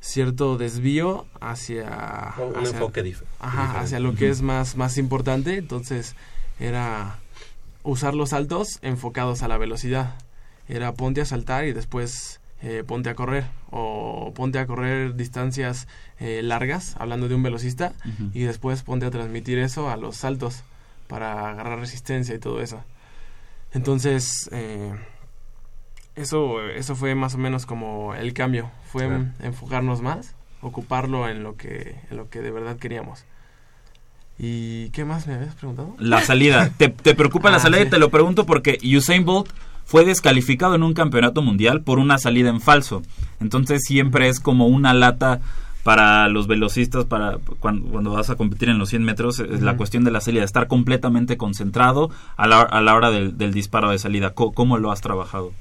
cierto 0.00 0.58
desvío 0.58 1.24
hacia, 1.40 2.34
Un 2.38 2.56
hacia- 2.56 2.70
enfoque 2.78 3.02
dif- 3.04 3.22
ajá, 3.40 3.60
diferente. 3.62 3.78
hacia 3.84 4.00
lo 4.00 4.14
que 4.14 4.28
es 4.28 4.42
más 4.42 4.76
más 4.76 4.98
importante. 4.98 5.56
Entonces 5.56 6.14
era 6.60 7.18
usar 7.82 8.14
los 8.14 8.30
saltos 8.30 8.78
enfocados 8.82 9.42
a 9.42 9.48
la 9.48 9.56
velocidad. 9.58 10.14
Era 10.68 10.92
ponte 10.92 11.20
a 11.20 11.24
saltar 11.24 11.64
y 11.64 11.72
después 11.72 12.40
eh, 12.62 12.82
ponte 12.86 13.08
a 13.10 13.14
correr. 13.14 13.44
O 13.70 14.32
ponte 14.34 14.58
a 14.58 14.66
correr 14.66 15.14
distancias 15.16 15.88
eh, 16.20 16.40
largas 16.42 16.94
hablando 16.98 17.28
de 17.28 17.34
un 17.34 17.42
velocista 17.42 17.92
y 18.34 18.40
después 18.44 18.82
ponte 18.82 19.06
a 19.06 19.10
transmitir 19.10 19.58
eso 19.58 19.88
a 19.90 19.96
los 19.96 20.16
saltos 20.16 20.62
para 21.08 21.48
agarrar 21.50 21.78
resistencia 21.80 22.34
y 22.34 22.38
todo 22.38 22.60
eso. 22.62 22.82
Entonces 23.72 24.48
eh, 24.52 24.94
eso 26.16 26.60
eso 26.70 26.94
fue 26.96 27.14
más 27.14 27.34
o 27.34 27.38
menos 27.38 27.66
como 27.66 28.14
el 28.14 28.32
cambio 28.34 28.70
fue 28.90 29.06
Claro. 29.06 29.26
enfocarnos 29.42 30.00
más 30.02 30.34
ocuparlo 30.60 31.28
en 31.28 31.42
lo 31.42 31.56
que 31.56 31.96
en 32.10 32.16
lo 32.16 32.28
que 32.30 32.40
de 32.40 32.50
verdad 32.50 32.76
queríamos 32.76 33.24
y 34.38 34.90
qué 34.90 35.04
más 35.04 35.26
me 35.26 35.34
habías 35.34 35.54
preguntado 35.54 35.94
La 35.98 36.20
salida. 36.22 36.70
¿Te, 36.76 36.88
te 36.88 37.14
preocupa 37.14 37.50
la 37.50 37.58
Ah, 37.58 37.60
salida? 37.60 37.84
sí. 37.84 37.90
Te 37.90 37.98
lo 37.98 38.10
pregunto 38.10 38.46
porque 38.46 38.78
Usain 38.96 39.24
Bolt 39.24 39.48
fue 39.84 40.04
descalificado 40.04 40.74
en 40.74 40.82
un 40.82 40.94
campeonato 40.94 41.40
mundial 41.42 41.82
por 41.82 41.98
una 41.98 42.18
salida 42.18 42.48
en 42.50 42.60
falso. 42.60 43.02
Entonces 43.40 43.82
siempre 43.86 44.28
es 44.28 44.40
como 44.40 44.66
una 44.66 44.92
lata 44.94 45.40
para 45.84 46.26
los 46.28 46.46
velocistas 46.46 47.04
para 47.04 47.36
cuando, 47.60 47.86
cuando 47.90 48.10
vas 48.10 48.30
a 48.30 48.36
competir 48.36 48.70
en 48.70 48.78
los 48.78 48.88
100 48.88 49.04
metros 49.04 49.38
es 49.38 49.60
la 49.60 49.76
cuestión 49.76 50.02
de 50.02 50.10
la 50.10 50.22
salida, 50.22 50.42
estar 50.42 50.66
completamente 50.66 51.36
concentrado 51.36 52.10
a 52.36 52.46
la, 52.48 52.62
a 52.62 52.80
la 52.80 52.94
hora 52.94 53.10
del, 53.10 53.36
del 53.36 53.52
disparo 53.52 53.90
de 53.90 53.98
salida. 53.98 54.30
Co- 54.30 54.52
¿Cómo, 54.52 54.78
lo 54.78 54.90
has 54.90 55.02
trabajado? 55.02 55.52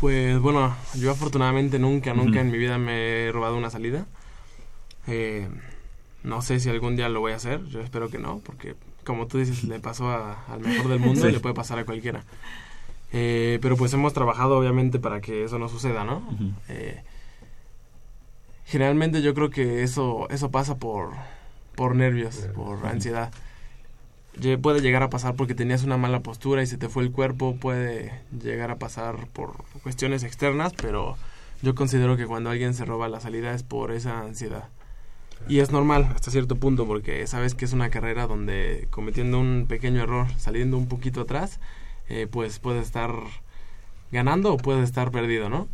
Pues 0.00 0.38
bueno, 0.38 0.76
yo 0.94 1.10
afortunadamente 1.10 1.78
nunca, 1.78 2.14
nunca 2.14 2.40
en 2.40 2.50
mi 2.50 2.58
vida 2.58 2.78
me 2.78 3.26
he 3.26 3.32
robado 3.32 3.56
una 3.56 3.70
salida. 3.70 4.06
Eh, 5.08 5.48
no 6.22 6.40
sé 6.42 6.60
si 6.60 6.68
algún 6.68 6.94
día 6.96 7.08
lo 7.08 7.20
voy 7.20 7.32
a 7.32 7.36
hacer, 7.36 7.64
yo 7.66 7.80
espero 7.80 8.08
que 8.08 8.18
no, 8.18 8.38
porque 8.44 8.76
como 9.04 9.26
tú 9.26 9.38
dices, 9.38 9.64
le 9.64 9.80
pasó 9.80 10.10
a- 10.10 10.44
al 10.52 10.60
mejor 10.60 10.88
del 10.88 11.00
mundo 11.00 11.22
Sí. 11.22 11.28
y 11.28 11.32
le 11.32 11.40
puede 11.40 11.54
pasar 11.54 11.78
a 11.78 11.84
cualquiera. 11.84 12.22
Eh, 13.12 13.58
pero 13.62 13.76
pues 13.76 13.92
hemos 13.94 14.12
trabajado 14.12 14.58
obviamente 14.58 14.98
para 14.98 15.20
que 15.20 15.44
eso 15.44 15.58
no 15.58 15.68
suceda, 15.68 16.04
¿no? 16.04 16.22
Eh, 16.68 17.02
Generalmente 18.66 19.22
yo 19.22 19.32
creo 19.32 19.48
que 19.48 19.82
eso, 19.82 20.28
eso 20.28 20.50
pasa 20.50 20.76
por, 20.76 21.12
por 21.74 21.94
nervios, 21.96 22.36
por 22.54 22.86
ansiedad. 22.86 23.32
Puede 24.62 24.80
llegar 24.80 25.02
a 25.02 25.10
pasar 25.10 25.34
porque 25.34 25.54
tenías 25.54 25.82
una 25.82 25.96
mala 25.96 26.20
postura 26.20 26.62
y 26.62 26.66
se 26.66 26.76
te 26.76 26.88
fue 26.88 27.02
el 27.02 27.10
cuerpo, 27.10 27.56
puede 27.56 28.12
llegar 28.40 28.70
a 28.70 28.78
pasar 28.78 29.26
por 29.32 29.64
cuestiones 29.82 30.22
externas, 30.22 30.72
pero 30.74 31.16
yo 31.60 31.74
considero 31.74 32.16
que 32.16 32.26
cuando 32.26 32.50
alguien 32.50 32.74
se 32.74 32.84
roba 32.84 33.08
la 33.08 33.20
salida 33.20 33.52
es 33.52 33.64
por 33.64 33.90
esa 33.90 34.20
ansiedad. 34.20 34.68
Y 35.48 35.60
es 35.60 35.70
normal 35.70 36.08
hasta 36.14 36.30
cierto 36.30 36.56
punto 36.56 36.86
porque 36.86 37.26
sabes 37.26 37.54
que 37.54 37.64
es 37.64 37.72
una 37.72 37.90
carrera 37.90 38.26
donde 38.26 38.86
cometiendo 38.90 39.38
un 39.40 39.66
pequeño 39.68 40.02
error, 40.02 40.26
saliendo 40.36 40.76
un 40.76 40.88
poquito 40.88 41.22
atrás, 41.22 41.60
eh, 42.08 42.26
pues 42.30 42.58
puedes 42.58 42.86
estar 42.86 43.12
ganando 44.12 44.52
o 44.52 44.56
puedes 44.56 44.84
estar 44.84 45.10
perdido, 45.10 45.48
¿no? 45.48 45.68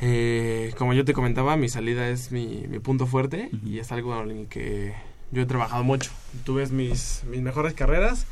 Eh, 0.00 0.74
como 0.78 0.94
yo 0.94 1.04
te 1.04 1.12
comentaba, 1.12 1.56
mi 1.56 1.68
salida 1.68 2.08
es 2.08 2.30
mi, 2.32 2.66
mi 2.68 2.78
punto 2.78 3.06
fuerte 3.06 3.50
y 3.64 3.78
es 3.78 3.90
algo 3.92 4.20
en 4.22 4.30
el 4.30 4.46
que 4.48 4.94
yo 5.30 5.42
he 5.42 5.46
trabajado 5.46 5.84
mucho. 5.84 6.10
Tú 6.44 6.54
ves 6.54 6.70
mis, 6.72 7.22
mis 7.28 7.40
mejores 7.42 7.74
carreras 7.74 8.26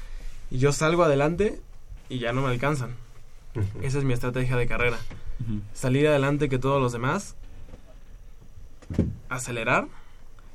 y 0.51 0.59
yo 0.59 0.73
salgo 0.73 1.03
adelante 1.05 1.61
y 2.09 2.19
ya 2.19 2.33
no 2.33 2.43
me 2.43 2.49
alcanzan. 2.49 2.95
Esa 3.83 3.99
es 3.99 4.05
mi 4.05 4.13
estrategia 4.13 4.57
de 4.57 4.67
carrera. 4.67 4.99
Salir 5.75 6.07
adelante 6.09 6.49
que 6.49 6.59
todos 6.59 6.81
los 6.81 6.93
demás, 6.93 7.35
acelerar, 9.29 9.87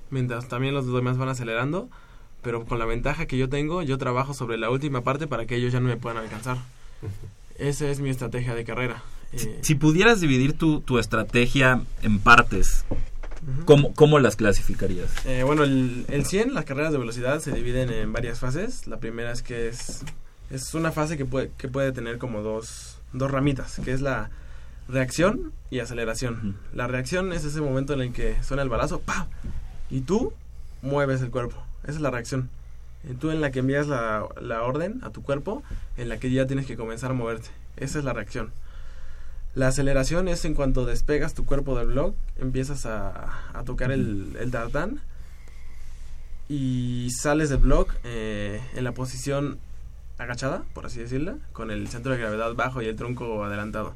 mientras 0.09 0.47
también 0.47 0.73
los 0.73 0.91
demás 0.91 1.17
van 1.17 1.29
acelerando, 1.29 1.89
pero 2.41 2.65
con 2.65 2.79
la 2.79 2.85
ventaja 2.85 3.25
que 3.25 3.37
yo 3.37 3.49
tengo, 3.49 3.81
yo 3.83 3.97
trabajo 3.97 4.33
sobre 4.33 4.57
la 4.57 4.69
última 4.69 5.01
parte 5.01 5.27
para 5.27 5.45
que 5.45 5.55
ellos 5.55 5.71
ya 5.73 5.79
no 5.79 5.87
me 5.87 5.97
puedan 5.97 6.17
alcanzar. 6.17 6.57
Esa 7.57 7.87
es 7.89 7.99
mi 7.99 8.09
estrategia 8.09 8.55
de 8.55 8.63
carrera. 8.63 9.03
Eh, 9.33 9.59
Si 9.61 9.75
pudieras 9.75 10.19
dividir 10.21 10.57
tu, 10.57 10.81
tu 10.81 10.97
estrategia 10.99 11.81
en 12.01 12.19
partes, 12.19 12.85
¿cómo, 13.65 13.93
cómo 13.93 14.19
las 14.19 14.35
clasificarías? 14.35 15.09
Eh, 15.25 15.43
bueno, 15.43 15.63
el, 15.63 16.05
el 16.09 16.25
100, 16.25 16.53
las 16.53 16.65
carreras 16.65 16.91
de 16.91 16.97
velocidad 16.97 17.39
se 17.39 17.51
dividen 17.51 17.89
en 17.91 18.11
varias 18.13 18.39
fases. 18.39 18.87
La 18.87 18.97
primera 18.97 19.31
es 19.31 19.41
que 19.41 19.67
es, 19.67 20.03
es 20.49 20.73
una 20.73 20.91
fase 20.91 21.17
que 21.17 21.25
puede, 21.25 21.51
que 21.57 21.67
puede 21.67 21.91
tener 21.91 22.17
como 22.17 22.41
dos, 22.41 22.99
dos 23.13 23.31
ramitas, 23.31 23.79
que 23.83 23.91
es 23.91 24.01
la 24.01 24.29
reacción 24.87 25.53
y 25.69 25.79
aceleración. 25.79 26.57
La 26.73 26.87
reacción 26.87 27.33
es 27.33 27.43
ese 27.45 27.61
momento 27.61 27.93
en 27.93 28.01
el 28.01 28.13
que 28.13 28.41
suena 28.43 28.63
el 28.63 28.69
balazo, 28.69 28.99
¡pam! 28.99 29.27
Y 29.89 30.01
tú 30.01 30.33
mueves 30.81 31.21
el 31.21 31.31
cuerpo. 31.31 31.55
Esa 31.83 31.93
es 31.93 32.01
la 32.01 32.11
reacción. 32.11 32.49
Y 33.09 33.13
tú 33.13 33.31
en 33.31 33.41
la 33.41 33.51
que 33.51 33.59
envías 33.59 33.87
la, 33.87 34.25
la 34.39 34.61
orden 34.63 34.99
a 35.03 35.09
tu 35.09 35.23
cuerpo, 35.23 35.63
en 35.97 36.09
la 36.09 36.17
que 36.17 36.29
ya 36.29 36.45
tienes 36.45 36.65
que 36.65 36.77
comenzar 36.77 37.11
a 37.11 37.13
moverte. 37.15 37.49
Esa 37.77 37.99
es 37.99 38.05
la 38.05 38.13
reacción. 38.13 38.51
La 39.53 39.67
aceleración 39.67 40.27
es 40.27 40.45
en 40.45 40.53
cuanto 40.53 40.85
despegas 40.85 41.33
tu 41.33 41.45
cuerpo 41.45 41.77
del 41.77 41.87
block, 41.87 42.15
empiezas 42.37 42.85
a, 42.85 43.49
a 43.53 43.63
tocar 43.63 43.91
el, 43.91 44.37
el 44.39 44.49
tartán 44.49 45.01
y 46.47 47.09
sales 47.11 47.49
del 47.49 47.59
block 47.59 47.93
eh, 48.03 48.61
en 48.75 48.83
la 48.83 48.93
posición 48.93 49.59
agachada, 50.17 50.63
por 50.73 50.85
así 50.85 50.99
decirla, 50.99 51.37
con 51.51 51.71
el 51.71 51.87
centro 51.87 52.13
de 52.13 52.19
gravedad 52.19 52.53
bajo 52.53 52.81
y 52.81 52.87
el 52.87 52.95
tronco 52.95 53.43
adelantado. 53.43 53.95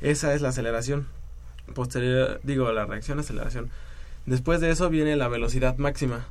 Esa 0.00 0.34
es 0.34 0.40
la 0.40 0.50
aceleración. 0.50 1.06
Posterior, 1.74 2.40
digo, 2.42 2.70
la 2.72 2.86
reacción, 2.86 3.18
aceleración. 3.18 3.70
Después 4.26 4.60
de 4.60 4.70
eso 4.70 4.88
viene 4.88 5.16
la 5.16 5.28
velocidad 5.28 5.76
máxima, 5.76 6.26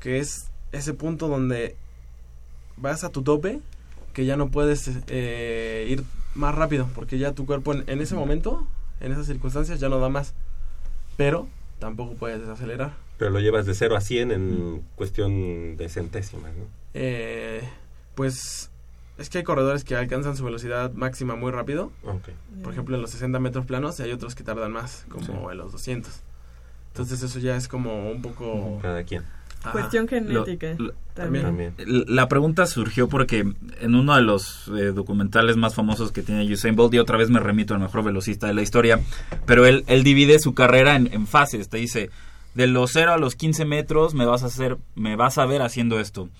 que 0.00 0.18
es 0.18 0.46
ese 0.72 0.94
punto 0.94 1.28
donde 1.28 1.76
vas 2.76 3.04
a 3.04 3.10
tu 3.10 3.22
tope, 3.22 3.60
que 4.12 4.26
ya 4.26 4.36
no 4.36 4.50
puedes 4.50 4.90
eh, 5.08 5.86
ir 5.88 6.04
más 6.34 6.54
rápido, 6.54 6.88
porque 6.94 7.18
ya 7.18 7.32
tu 7.32 7.46
cuerpo 7.46 7.72
en, 7.72 7.84
en 7.86 8.00
ese 8.00 8.14
momento, 8.14 8.66
en 9.00 9.12
esas 9.12 9.26
circunstancias, 9.26 9.80
ya 9.80 9.88
no 9.88 9.98
da 9.98 10.08
más. 10.08 10.34
Pero 11.16 11.48
tampoco 11.78 12.14
puedes 12.14 12.48
acelerar. 12.48 12.94
Pero 13.18 13.30
lo 13.30 13.40
llevas 13.40 13.66
de 13.66 13.74
0 13.74 13.96
a 13.96 14.00
100 14.00 14.30
en 14.30 14.84
cuestión 14.96 15.76
de 15.76 15.88
centésimas, 15.88 16.54
¿no? 16.54 16.64
Eh, 16.94 17.62
pues 18.14 18.70
es 19.18 19.28
que 19.28 19.38
hay 19.38 19.44
corredores 19.44 19.84
que 19.84 19.94
alcanzan 19.96 20.36
su 20.36 20.44
velocidad 20.44 20.92
máxima 20.92 21.36
muy 21.36 21.50
rápido. 21.52 21.92
Ok. 22.04 22.30
Por 22.62 22.72
ejemplo, 22.72 22.96
en 22.96 23.02
los 23.02 23.10
60 23.10 23.38
metros 23.38 23.66
planos 23.66 24.00
y 24.00 24.04
hay 24.04 24.12
otros 24.12 24.34
que 24.34 24.44
tardan 24.44 24.72
más, 24.72 25.04
como 25.10 25.50
en 25.50 25.58
los 25.58 25.72
200. 25.72 26.10
Entonces 26.88 27.22
eso 27.22 27.38
ya 27.38 27.56
es 27.56 27.68
como 27.68 28.10
un 28.10 28.22
poco... 28.22 28.78
Cada 28.80 29.04
quien. 29.04 29.24
Ajá. 29.60 29.72
Cuestión 29.72 30.08
genética. 30.08 30.74
Lo- 30.78 30.94
también. 31.14 31.74
La 31.86 32.28
pregunta 32.28 32.64
surgió 32.66 33.08
porque 33.08 33.40
en 33.80 33.94
uno 33.94 34.16
de 34.16 34.22
los 34.22 34.68
eh, 34.68 34.92
documentales 34.92 35.56
más 35.56 35.74
famosos 35.74 36.12
que 36.12 36.22
tiene 36.22 36.50
Usain 36.50 36.76
Bolt, 36.76 36.94
y 36.94 36.98
otra 36.98 37.18
vez 37.18 37.28
me 37.28 37.40
remito 37.40 37.74
al 37.74 37.80
mejor 37.80 38.02
velocista 38.02 38.46
de 38.46 38.54
la 38.54 38.62
historia, 38.62 39.00
pero 39.44 39.66
él, 39.66 39.84
él 39.86 40.02
divide 40.02 40.38
su 40.38 40.54
carrera 40.54 40.96
en, 40.96 41.12
en 41.12 41.26
fases. 41.26 41.68
Te 41.68 41.76
dice, 41.76 42.08
de 42.54 42.66
los 42.68 42.92
0 42.92 43.12
a 43.12 43.18
los 43.18 43.34
15 43.36 43.66
metros 43.66 44.14
me 44.14 44.24
vas 44.24 44.42
a 44.44 44.46
hacer, 44.46 44.78
me 44.94 45.14
vas 45.16 45.36
a 45.36 45.44
ver 45.44 45.60
haciendo 45.60 46.00
esto. 46.00 46.30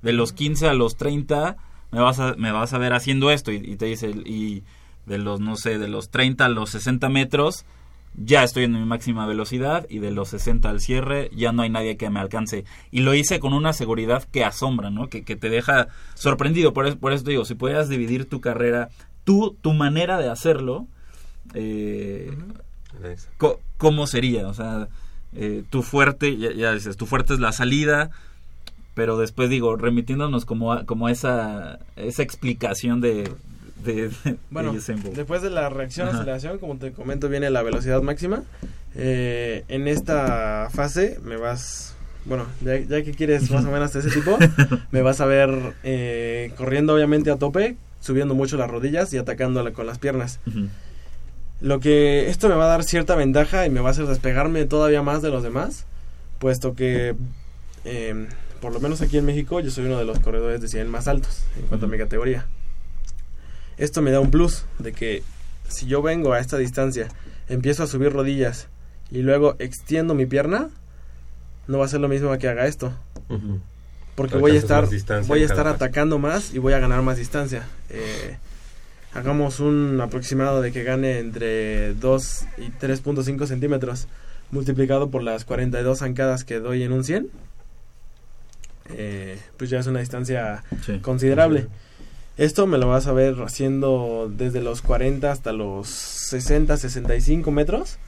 De 0.00 0.14
los 0.14 0.32
15 0.32 0.68
a 0.68 0.72
los 0.74 0.96
30 0.96 1.56
me 1.92 2.00
vas 2.00 2.18
a, 2.18 2.34
me 2.38 2.50
vas 2.52 2.72
a 2.72 2.78
ver 2.78 2.94
haciendo 2.94 3.30
esto. 3.30 3.52
Y, 3.52 3.56
y 3.56 3.76
te 3.76 3.84
dice, 3.86 4.08
y 4.10 4.62
de 5.04 5.18
los, 5.18 5.40
no 5.40 5.56
sé, 5.56 5.78
de 5.78 5.88
los 5.88 6.08
30 6.10 6.46
a 6.46 6.48
los 6.48 6.70
60 6.70 7.10
metros 7.10 7.66
ya 8.14 8.42
estoy 8.42 8.64
en 8.64 8.72
mi 8.72 8.84
máxima 8.84 9.26
velocidad 9.26 9.86
y 9.88 9.98
de 10.00 10.10
los 10.10 10.28
60 10.30 10.68
al 10.68 10.80
cierre 10.80 11.30
ya 11.34 11.52
no 11.52 11.62
hay 11.62 11.70
nadie 11.70 11.96
que 11.96 12.10
me 12.10 12.20
alcance. 12.20 12.64
Y 12.90 13.00
lo 13.00 13.14
hice 13.14 13.40
con 13.40 13.52
una 13.54 13.72
seguridad 13.72 14.24
que 14.24 14.44
asombra, 14.44 14.90
¿no? 14.90 15.08
Que, 15.08 15.22
que 15.22 15.36
te 15.36 15.48
deja 15.48 15.88
sorprendido. 16.14 16.72
Por 16.72 16.86
eso, 16.86 16.98
por 16.98 17.12
eso 17.12 17.24
te 17.24 17.30
digo, 17.30 17.44
si 17.44 17.54
pudieras 17.54 17.88
dividir 17.88 18.28
tu 18.28 18.40
carrera, 18.40 18.88
tú, 19.24 19.56
tu 19.62 19.72
manera 19.72 20.18
de 20.18 20.28
hacerlo, 20.28 20.86
eh, 21.54 22.36
co- 23.38 23.60
¿cómo 23.78 24.06
sería? 24.06 24.48
O 24.48 24.54
sea, 24.54 24.88
eh, 25.34 25.62
tu 25.70 25.82
fuerte, 25.82 26.36
ya, 26.36 26.52
ya 26.52 26.72
dices, 26.72 26.96
tu 26.96 27.06
fuerte 27.06 27.34
es 27.34 27.40
la 27.40 27.52
salida, 27.52 28.10
pero 28.94 29.16
después 29.16 29.48
digo, 29.48 29.76
remitiéndonos 29.76 30.44
como 30.44 30.72
a, 30.72 30.84
como 30.84 31.06
a 31.06 31.12
esa, 31.12 31.78
esa 31.96 32.22
explicación 32.22 33.00
de... 33.00 33.32
de, 33.84 34.08
de 34.08 34.36
Bueno, 34.50 34.72
Bolt. 34.72 35.14
después 35.16 35.42
de 35.42 35.50
la 35.50 35.68
reacción, 35.68 36.08
Ajá. 36.08 36.18
aceleración, 36.18 36.58
como 36.58 36.76
te 36.76 36.92
comento, 36.92 37.28
viene 37.28 37.50
la 37.50 37.62
velocidad 37.62 38.02
máxima. 38.02 38.42
Eh, 38.94 39.64
en 39.68 39.86
esta 39.88 40.68
fase 40.72 41.18
me 41.24 41.36
vas, 41.36 41.94
bueno, 42.24 42.46
ya, 42.62 42.76
ya 42.78 43.02
que 43.02 43.12
quieres 43.12 43.50
más 43.50 43.64
o 43.64 43.70
menos 43.70 43.92
de 43.92 44.00
ese 44.00 44.10
tipo, 44.10 44.36
me 44.90 45.02
vas 45.02 45.20
a 45.20 45.26
ver 45.26 45.50
eh, 45.84 46.52
corriendo 46.56 46.94
obviamente 46.94 47.30
a 47.30 47.36
tope, 47.36 47.76
subiendo 48.00 48.34
mucho 48.34 48.56
las 48.56 48.70
rodillas 48.70 49.12
y 49.12 49.18
atacándola 49.18 49.72
con 49.72 49.86
las 49.86 49.98
piernas. 49.98 50.40
Lo 51.60 51.78
que 51.78 52.30
esto 52.30 52.48
me 52.48 52.54
va 52.54 52.64
a 52.64 52.68
dar 52.68 52.84
cierta 52.84 53.14
ventaja 53.14 53.66
y 53.66 53.70
me 53.70 53.80
va 53.80 53.88
a 53.88 53.92
hacer 53.92 54.06
despegarme 54.06 54.64
todavía 54.64 55.02
más 55.02 55.20
de 55.22 55.28
los 55.30 55.42
demás, 55.42 55.84
puesto 56.38 56.74
que 56.74 57.14
eh, 57.84 58.26
por 58.62 58.72
lo 58.72 58.80
menos 58.80 59.02
aquí 59.02 59.18
en 59.18 59.26
México 59.26 59.60
yo 59.60 59.70
soy 59.70 59.84
uno 59.84 59.98
de 59.98 60.04
los 60.06 60.18
corredores 60.20 60.60
de 60.62 60.68
100 60.68 60.88
más 60.88 61.06
altos 61.06 61.44
en 61.58 61.66
cuanto 61.66 61.84
a 61.86 61.88
mi 61.90 61.98
categoría. 61.98 62.46
Esto 63.80 64.02
me 64.02 64.10
da 64.10 64.20
un 64.20 64.30
plus 64.30 64.64
de 64.78 64.92
que 64.92 65.22
si 65.68 65.86
yo 65.86 66.02
vengo 66.02 66.32
a 66.34 66.38
esta 66.38 66.58
distancia, 66.58 67.08
empiezo 67.48 67.82
a 67.82 67.86
subir 67.86 68.12
rodillas 68.12 68.68
y 69.10 69.22
luego 69.22 69.56
extiendo 69.58 70.14
mi 70.14 70.26
pierna, 70.26 70.68
no 71.66 71.78
va 71.78 71.86
a 71.86 71.88
ser 71.88 72.00
lo 72.00 72.08
mismo 72.08 72.36
que 72.38 72.46
haga 72.48 72.66
esto. 72.66 72.92
Porque 74.14 74.36
voy 74.36 74.52
a 74.52 74.58
estar 74.58 74.86
voy 75.26 75.42
a 75.42 75.46
estar 75.46 75.66
atacando 75.66 76.18
más 76.18 76.52
y 76.52 76.58
voy 76.58 76.74
a 76.74 76.78
ganar 76.78 77.00
más 77.02 77.16
distancia. 77.16 77.66
Eh, 77.88 78.36
hagamos 79.14 79.60
un 79.60 79.98
aproximado 80.00 80.60
de 80.60 80.72
que 80.72 80.82
gane 80.84 81.18
entre 81.18 81.94
2 81.94 82.44
y 82.58 82.70
3.5 82.84 83.46
centímetros 83.46 84.08
multiplicado 84.50 85.10
por 85.10 85.22
las 85.22 85.44
42 85.46 86.00
zancadas 86.00 86.44
que 86.44 86.58
doy 86.58 86.82
en 86.82 86.92
un 86.92 87.02
100. 87.04 87.30
Eh, 88.90 89.38
pues 89.56 89.70
ya 89.70 89.78
es 89.78 89.86
una 89.86 90.00
distancia 90.00 90.64
Sí. 90.84 90.98
considerable. 90.98 91.68
Esto 92.40 92.66
me 92.66 92.78
lo 92.78 92.88
vas 92.88 93.06
a 93.06 93.12
ver 93.12 93.34
haciendo 93.42 94.32
desde 94.34 94.62
los 94.62 94.80
40 94.80 95.30
hasta 95.30 95.52
los 95.52 95.88
60, 95.88 96.74
65 96.76 97.50
metros. 97.50 97.98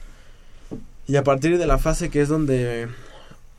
Y 1.07 1.17
a 1.17 1.23
partir 1.23 1.59
de 1.59 1.67
la 1.67 1.77
fase 1.77 2.09
que 2.09 2.19
es 2.21 2.29
donde 2.29 2.87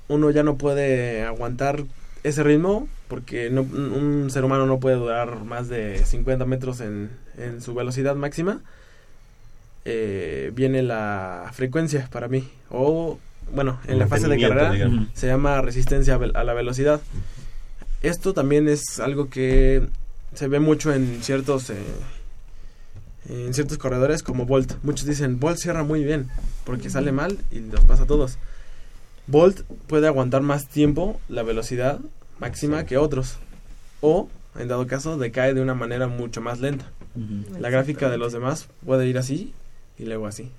uno 0.09 0.31
ya 0.33 0.43
no 0.43 0.57
puede 0.57 1.23
aguantar 1.23 1.85
ese 2.25 2.43
ritmo, 2.43 2.89
porque 3.07 3.51
no- 3.51 3.63
un 3.63 4.29
ser 4.33 4.45
humano 4.45 4.67
no 4.67 4.81
puede 4.81 4.97
durar 4.97 5.45
más 5.45 5.69
de 5.69 6.05
50 6.05 6.45
metros 6.45 6.81
en, 6.81 7.11
en 7.39 7.63
su 7.63 7.73
velocidad 7.75 8.17
máxima, 8.17 8.61
eh, 9.85 10.51
viene 10.57 10.83
la 10.83 11.51
frecuencia 11.53 12.09
para 12.11 12.27
mí. 12.27 12.49
O, 12.71 13.19
bueno, 13.55 13.79
en 13.87 13.99
la 14.01 14.07
fase 14.09 14.27
de 14.27 14.41
carrera 14.41 14.73
digamos. 14.73 15.09
se 15.15 15.29
llama 15.29 15.61
resistencia 15.61 16.17
a 16.35 16.43
la 16.45 16.53
velocidad. 16.55 17.01
Esto 18.03 18.35
también 18.35 18.69
es 18.69 18.99
algo 18.99 19.29
que 19.31 19.87
se 20.35 20.49
ve 20.49 20.61
mucho 20.61 20.93
en 20.93 21.23
ciertos 21.23 21.71
eh, 21.71 21.77
en 23.29 23.55
ciertos 23.55 23.79
corredores 23.79 24.23
como 24.23 24.47
Bolt. 24.47 24.75
Muchos 24.83 25.07
dicen 25.07 25.41
Bolt 25.41 25.59
cierra 25.59 25.83
muy 25.83 26.05
bien 26.05 26.29
porque 26.65 26.91
sale 26.91 27.13
mal 27.13 27.39
y 27.51 27.61
los 27.61 27.85
pasa 27.85 28.03
a 28.05 28.07
todos. 28.07 28.39
Bolt 29.27 29.63
puede 29.87 30.07
aguantar 30.07 30.43
más 30.43 30.69
tiempo 30.69 31.21
la 31.29 31.43
velocidad 31.43 32.01
máxima 32.39 32.85
que 32.85 32.99
otros 32.99 33.37
o 34.01 34.29
en 34.59 34.69
dado 34.69 34.87
caso 34.87 35.17
decae 35.17 35.55
de 35.55 35.63
una 35.63 35.75
manera 35.75 36.09
mucho 36.09 36.41
más 36.41 36.61
lenta. 36.61 36.91
La 37.61 37.71
gráfica 37.71 38.11
de 38.11 38.19
los 38.19 38.33
demás 38.33 38.67
puede 38.85 39.07
ir 39.07 39.19
así 39.19 39.55
y 39.99 40.05
luego 40.05 40.27
así. 40.27 40.51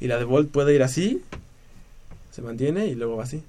Y 0.00 0.08
la 0.08 0.18
de 0.18 0.24
Bolt 0.24 0.50
puede 0.50 0.74
ir 0.74 0.82
así, 0.82 1.22
se 2.32 2.42
mantiene 2.42 2.86
y 2.86 2.94
luego 2.94 3.16
va 3.16 3.24
así. 3.24 3.42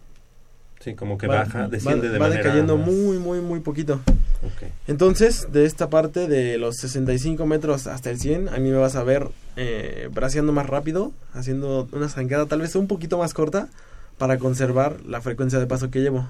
Sí, 0.80 0.93
como 0.93 1.17
que 1.17 1.28
baja, 1.28 1.67
desciende 1.67 2.07
va, 2.07 2.13
de 2.13 2.19
va 2.19 2.26
manera 2.28 2.43
decayendo 2.43 2.78
más- 2.78 2.88
muy, 2.88 3.17
muy, 3.17 3.41
muy 3.41 3.59
poquito. 3.59 4.01
Ok. 4.43 4.69
Entonces, 4.88 5.47
de 5.51 5.65
esta 5.65 5.89
parte 5.89 6.28
de 6.28 6.57
los 6.57 6.76
65 6.78 7.45
metros 7.47 7.88
hasta 7.88 8.11
el 8.11 8.19
100, 8.19 8.49
a 8.49 8.57
mí 8.57 8.69
me 8.69 8.78
vas 8.78 8.95
a 8.95 9.03
ver 9.03 9.28
eh, 9.55 10.09
braceando 10.13 10.51
más 10.51 10.67
rápido, 10.67 11.11
haciendo 11.34 11.88
una 11.91 12.09
zancada 12.09 12.45
tal 12.45 12.61
vez 12.61 12.76
un 12.76 12.88
poquito 12.88 13.17
más 13.17 13.34
corta 13.34 13.69
para 14.17 14.38
conservar 14.38 14.97
la 15.07 15.21
frecuencia 15.21 15.57
de 15.59 15.65
paso 15.65 15.89
que 15.89 16.01
llevo. 16.01 16.28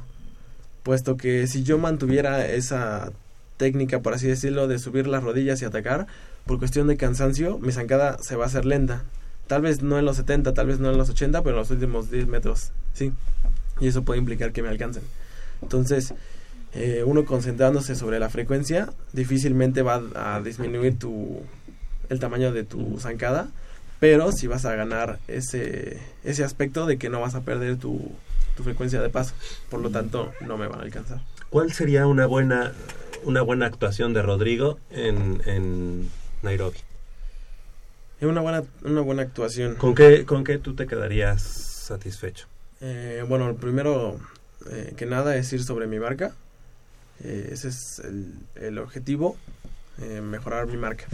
Puesto 0.84 1.18
que 1.18 1.48
si 1.48 1.64
yo 1.64 1.78
mantuviera 1.78 2.46
esa 2.48 3.12
técnica, 3.58 4.00
por 4.02 4.14
así 4.14 4.28
decirlo, 4.28 4.68
de 4.68 4.80
subir 4.80 5.08
las 5.08 5.24
rodillas 5.24 5.62
y 5.62 5.66
atacar, 5.66 6.08
por 6.46 6.60
cuestión 6.60 6.88
de 6.88 6.96
cansancio, 6.98 7.58
mi 7.58 7.72
zancada 7.72 8.18
se 8.22 8.36
va 8.36 8.44
a 8.44 8.48
hacer 8.48 8.66
lenta. 8.66 9.04
Tal 9.48 9.62
vez 9.64 9.82
no 9.82 9.98
en 10.00 10.06
los 10.06 10.18
70, 10.18 10.54
tal 10.54 10.68
vez 10.68 10.80
no 10.80 10.92
en 10.92 10.98
los 10.98 11.10
80, 11.10 11.42
pero 11.42 11.56
en 11.56 11.60
los 11.60 11.72
últimos 11.72 12.10
10 12.12 12.28
metros, 12.28 12.72
sí. 12.94 13.12
Y 13.80 13.88
eso 13.88 14.04
puede 14.04 14.20
implicar 14.20 14.52
que 14.52 14.62
me 14.62 14.70
alcancen. 14.70 15.04
Entonces, 15.62 16.14
eh, 16.74 17.04
uno 17.06 17.26
concentrándose 17.26 17.96
sobre 17.96 18.20
la 18.20 18.30
frecuencia, 18.30 18.92
difícilmente 19.14 19.82
va 19.82 20.02
a 20.16 20.42
disminuir 20.42 21.00
tu, 21.00 21.42
el 22.10 22.20
tamaño 22.20 22.52
de 22.52 22.64
tu 22.64 23.00
zancada, 23.00 23.50
pero 24.00 24.32
si 24.32 24.48
vas 24.48 24.66
a 24.66 24.76
ganar 24.76 25.20
ese, 25.28 26.00
ese 26.24 26.44
aspecto 26.44 26.86
de 26.86 26.98
que 26.98 27.10
no 27.10 27.22
vas 27.22 27.36
a 27.36 27.42
perder 27.42 27.78
tu, 27.78 28.12
tu 28.56 28.64
frecuencia 28.64 29.02
de 29.02 29.10
paso. 29.10 29.34
Por 29.70 29.82
lo 29.82 29.90
tanto, 29.90 30.34
no 30.42 30.58
me 30.58 30.68
van 30.68 30.80
a 30.80 30.84
alcanzar. 30.84 31.22
¿Cuál 31.50 31.72
sería 31.72 32.08
una 32.08 32.26
buena 32.26 32.74
una 33.26 33.42
buena 33.42 33.66
actuación 33.66 34.14
de 34.14 34.22
Rodrigo 34.22 34.80
en, 34.92 35.42
en 35.46 36.10
Nairobi? 36.42 36.78
Es 38.20 38.28
una 38.28 38.42
buena, 38.42 38.64
una 38.84 39.02
buena 39.02 39.24
actuación. 39.24 39.76
¿Con 39.76 39.94
qué, 39.94 40.26
¿Con 40.26 40.44
qué 40.44 40.58
tú 40.58 40.76
te 40.76 40.88
quedarías 40.88 41.42
satisfecho? 41.42 42.48
Eh, 42.82 43.24
bueno, 43.28 43.50
el 43.50 43.56
primero 43.56 44.20
eh, 44.70 44.94
que 44.98 45.06
nada 45.06 45.36
es 45.36 45.52
ir 45.54 45.64
sobre 45.64 45.88
mi 45.88 46.00
marca. 46.00 46.34
Eh, 47.24 47.50
ese 47.52 47.70
es 47.70 48.00
el, 48.00 48.34
el 48.56 48.78
objetivo, 48.78 49.38
eh, 50.02 50.22
mejorar 50.22 50.68
mi 50.68 50.78
marca. 50.78 51.06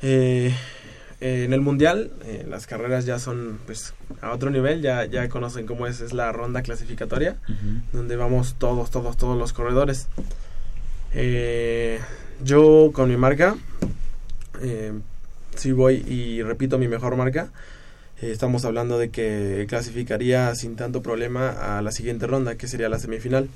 En 0.00 1.52
el 1.52 1.60
mundial, 1.60 2.10
las 2.48 2.66
carreras 2.66 3.06
ya 3.06 3.20
son 3.20 3.60
pues 3.66 3.94
a 4.20 4.32
otro 4.32 4.50
nivel, 4.50 4.82
ya, 4.82 5.04
ya 5.04 5.28
conocen 5.28 5.64
cómo 5.66 5.86
es, 5.86 6.00
es 6.00 6.12
la 6.12 6.32
ronda 6.32 6.62
clasificatoria, 6.62 7.36
donde 7.92 8.16
vamos 8.16 8.56
todos, 8.58 8.90
todos, 8.90 9.16
todos 9.16 9.38
los 9.38 9.52
corredores. 9.52 10.08
Eh, 11.14 12.00
yo 12.42 12.90
con 12.92 13.08
mi 13.08 13.16
marca, 13.16 13.54
eh, 14.60 14.92
si 15.54 15.70
voy 15.70 16.04
y 16.08 16.42
repito 16.42 16.78
mi 16.78 16.88
mejor 16.88 17.14
marca, 17.14 17.50
estamos 18.30 18.64
hablando 18.64 18.98
de 18.98 19.10
que 19.10 19.66
clasificaría 19.68 20.54
sin 20.54 20.76
tanto 20.76 21.02
problema 21.02 21.78
a 21.78 21.82
la 21.82 21.90
siguiente 21.90 22.26
ronda, 22.26 22.56
que 22.56 22.68
sería 22.68 22.88
la 22.88 22.98
semifinal. 22.98 23.48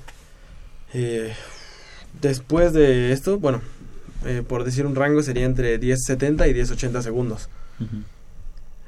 Eh, 0.93 1.33
después 2.21 2.73
de 2.73 3.11
esto, 3.11 3.39
bueno, 3.39 3.61
eh, 4.25 4.43
por 4.47 4.63
decir 4.63 4.85
un 4.85 4.95
rango 4.95 5.21
sería 5.23 5.45
entre 5.45 5.79
10.70 5.79 6.49
y 6.49 6.53
10.80 6.53 7.01
segundos. 7.01 7.49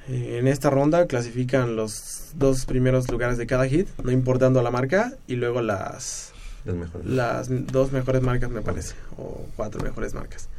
Eh, 0.07 0.37
en 0.39 0.47
esta 0.47 0.69
ronda 0.69 1.05
clasifican 1.05 1.75
los 1.75 2.31
dos 2.35 2.65
primeros 2.65 3.09
lugares 3.11 3.37
de 3.37 3.45
cada 3.47 3.67
hit, 3.67 3.87
no 4.03 4.11
importando 4.11 4.61
la 4.61 4.71
marca, 4.71 5.13
y 5.27 5.35
luego 5.35 5.61
las, 5.61 6.33
Las 6.65 6.75
mejores. 6.75 7.07
las 7.07 7.67
dos 7.67 7.91
mejores 7.91 8.21
marcas, 8.21 8.49
me 8.49 8.61
parece, 8.61 8.95
o 9.17 9.45
cuatro 9.55 9.81
mejores 9.83 10.13
marcas. 10.13 10.49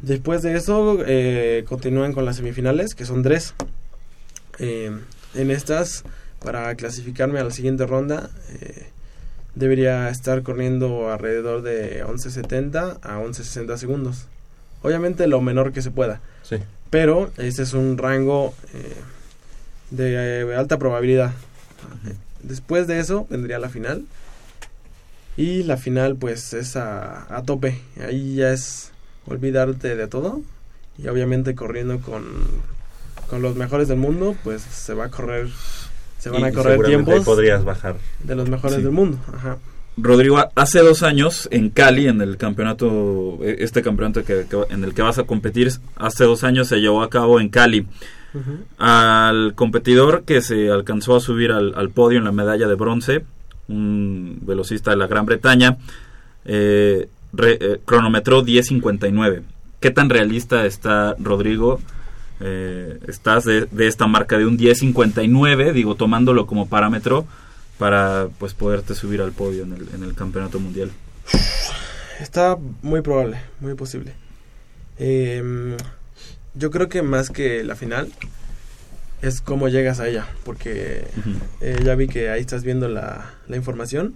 Después 0.00 0.42
de 0.42 0.56
eso, 0.56 0.98
eh, 1.06 1.64
continúan 1.68 2.12
con 2.12 2.24
las 2.24 2.36
semifinales, 2.36 2.94
que 2.94 3.04
son 3.04 3.22
tres. 3.22 3.54
Eh, 4.58 4.90
en 5.34 5.50
estas, 5.50 6.04
para 6.42 6.74
clasificarme 6.74 7.40
a 7.40 7.44
la 7.44 7.50
siguiente 7.50 7.86
ronda, 7.86 8.30
eh, 8.60 8.86
debería 9.54 10.08
estar 10.10 10.42
corriendo 10.42 11.10
alrededor 11.10 11.62
de 11.62 12.04
11.70 12.04 12.98
a 13.02 13.18
11.60 13.18 13.76
segundos. 13.76 14.26
Obviamente 14.82 15.26
lo 15.26 15.40
menor 15.40 15.72
que 15.72 15.82
se 15.82 15.90
pueda. 15.90 16.20
Sí. 16.42 16.56
Pero 16.90 17.30
este 17.38 17.62
es 17.62 17.72
un 17.72 17.98
rango 17.98 18.54
eh, 18.74 18.94
de 19.90 20.54
alta 20.56 20.78
probabilidad. 20.78 21.32
Después 22.42 22.86
de 22.86 23.00
eso 23.00 23.26
vendría 23.28 23.58
la 23.58 23.68
final. 23.68 24.04
Y 25.36 25.64
la 25.64 25.76
final 25.76 26.16
pues 26.16 26.52
es 26.52 26.76
a, 26.76 27.34
a 27.34 27.42
tope. 27.42 27.80
Ahí 28.00 28.36
ya 28.36 28.52
es 28.52 28.92
olvidarte 29.26 29.96
de 29.96 30.06
todo. 30.06 30.42
Y 30.98 31.08
obviamente 31.08 31.54
corriendo 31.54 32.00
con, 32.00 32.24
con 33.28 33.42
los 33.42 33.56
mejores 33.56 33.88
del 33.88 33.98
mundo, 33.98 34.36
pues 34.44 34.62
se 34.62 34.94
va 34.94 35.06
a 35.06 35.10
correr, 35.10 35.48
se 36.18 36.30
van 36.30 36.40
Y 36.40 36.44
a 36.44 36.52
correr 36.52 36.82
tiempos 36.84 37.24
podrías 37.24 37.64
bajar. 37.64 37.96
de 38.22 38.34
los 38.36 38.48
mejores 38.48 38.76
Sí. 38.76 38.82
del 38.82 38.92
mundo. 38.92 39.18
Ajá. 39.34 39.58
Rodrigo, 39.98 40.44
hace 40.54 40.80
dos 40.80 41.02
años 41.02 41.48
en 41.50 41.70
Cali, 41.70 42.06
en 42.06 42.20
el 42.20 42.36
campeonato, 42.36 43.38
eh, 43.42 43.56
este 43.60 43.80
campeonato 43.82 44.24
que, 44.24 44.44
que- 44.48 44.66
en 44.74 44.84
el 44.84 44.92
que 44.92 45.00
vas 45.02 45.18
a 45.18 45.22
competir, 45.24 45.70
hace 45.96 46.24
dos 46.24 46.44
años 46.44 46.68
se 46.68 46.76
llevó 46.80 47.02
a 47.02 47.08
cabo 47.10 47.40
en 47.40 47.48
Cali. 47.48 47.86
Al 48.78 49.54
competidor 49.54 50.24
que 50.24 50.42
se 50.42 50.70
alcanzó 50.70 51.16
a 51.16 51.20
subir 51.20 51.52
al, 51.52 51.72
al 51.76 51.88
podio 51.90 52.18
en 52.18 52.24
la 52.24 52.32
medalla 52.32 52.68
de 52.68 52.74
bronce, 52.74 53.24
un 53.68 54.38
velocista 54.42 54.90
de 54.90 54.96
la 54.98 55.06
Gran 55.06 55.24
Bretaña, 55.24 55.78
eh, 56.44 57.08
re- 57.32 57.58
eh, 57.60 57.80
cronometró 57.86 58.42
10.59. 58.42 59.42
¿Qué 59.80 59.90
tan 59.90 60.10
realista 60.10 60.66
está 60.66 61.16
Rodrigo? 61.18 61.80
Eh, 62.40 62.98
estás 63.08 63.44
de, 63.44 63.66
de 63.66 63.86
esta 63.86 64.06
marca 64.06 64.36
de 64.36 64.46
un 64.46 64.58
10.59, 64.58 65.72
digo, 65.72 65.94
tomándolo 65.94 66.46
como 66.46 66.68
parámetro 66.68 67.26
para 67.78 68.28
pues 68.38 68.54
poderte 68.54 68.94
subir 68.94 69.20
al 69.20 69.32
podio 69.32 69.64
en 69.64 69.72
el, 69.72 69.88
en 69.94 70.02
el 70.02 70.14
campeonato 70.14 70.58
mundial. 70.60 70.90
Está 72.20 72.56
muy 72.82 73.02
probable, 73.02 73.38
muy 73.60 73.74
posible. 73.74 74.14
Em, 74.98 75.76
yo 76.54 76.70
creo 76.70 76.88
que 76.88 77.02
más 77.02 77.30
que 77.30 77.62
la 77.64 77.76
final 77.76 78.10
es 79.22 79.40
cómo 79.40 79.68
llegas 79.68 80.00
a 80.00 80.08
ella, 80.08 80.26
porque 80.44 81.04
eh, 81.60 81.78
ya 81.84 81.94
vi 81.94 82.06
que 82.08 82.30
ahí 82.30 82.40
estás 82.40 82.64
viendo 82.64 82.88
la, 82.88 83.34
la 83.48 83.56
información. 83.56 84.14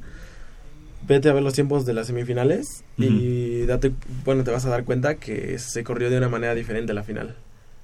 Vete 1.06 1.28
a 1.28 1.32
ver 1.32 1.42
los 1.42 1.54
tiempos 1.54 1.86
de 1.86 1.94
las 1.94 2.06
semifinales 2.06 2.84
y 2.98 3.64
date, 3.64 3.92
bueno, 4.24 4.44
te 4.44 4.50
vas 4.50 4.66
a 4.66 4.68
dar 4.68 4.84
cuenta 4.84 5.16
que 5.16 5.58
se 5.58 5.82
corrió 5.82 6.10
de 6.10 6.18
una 6.18 6.28
manera 6.28 6.54
diferente 6.54 6.92
la 6.92 7.02
final. 7.02 7.36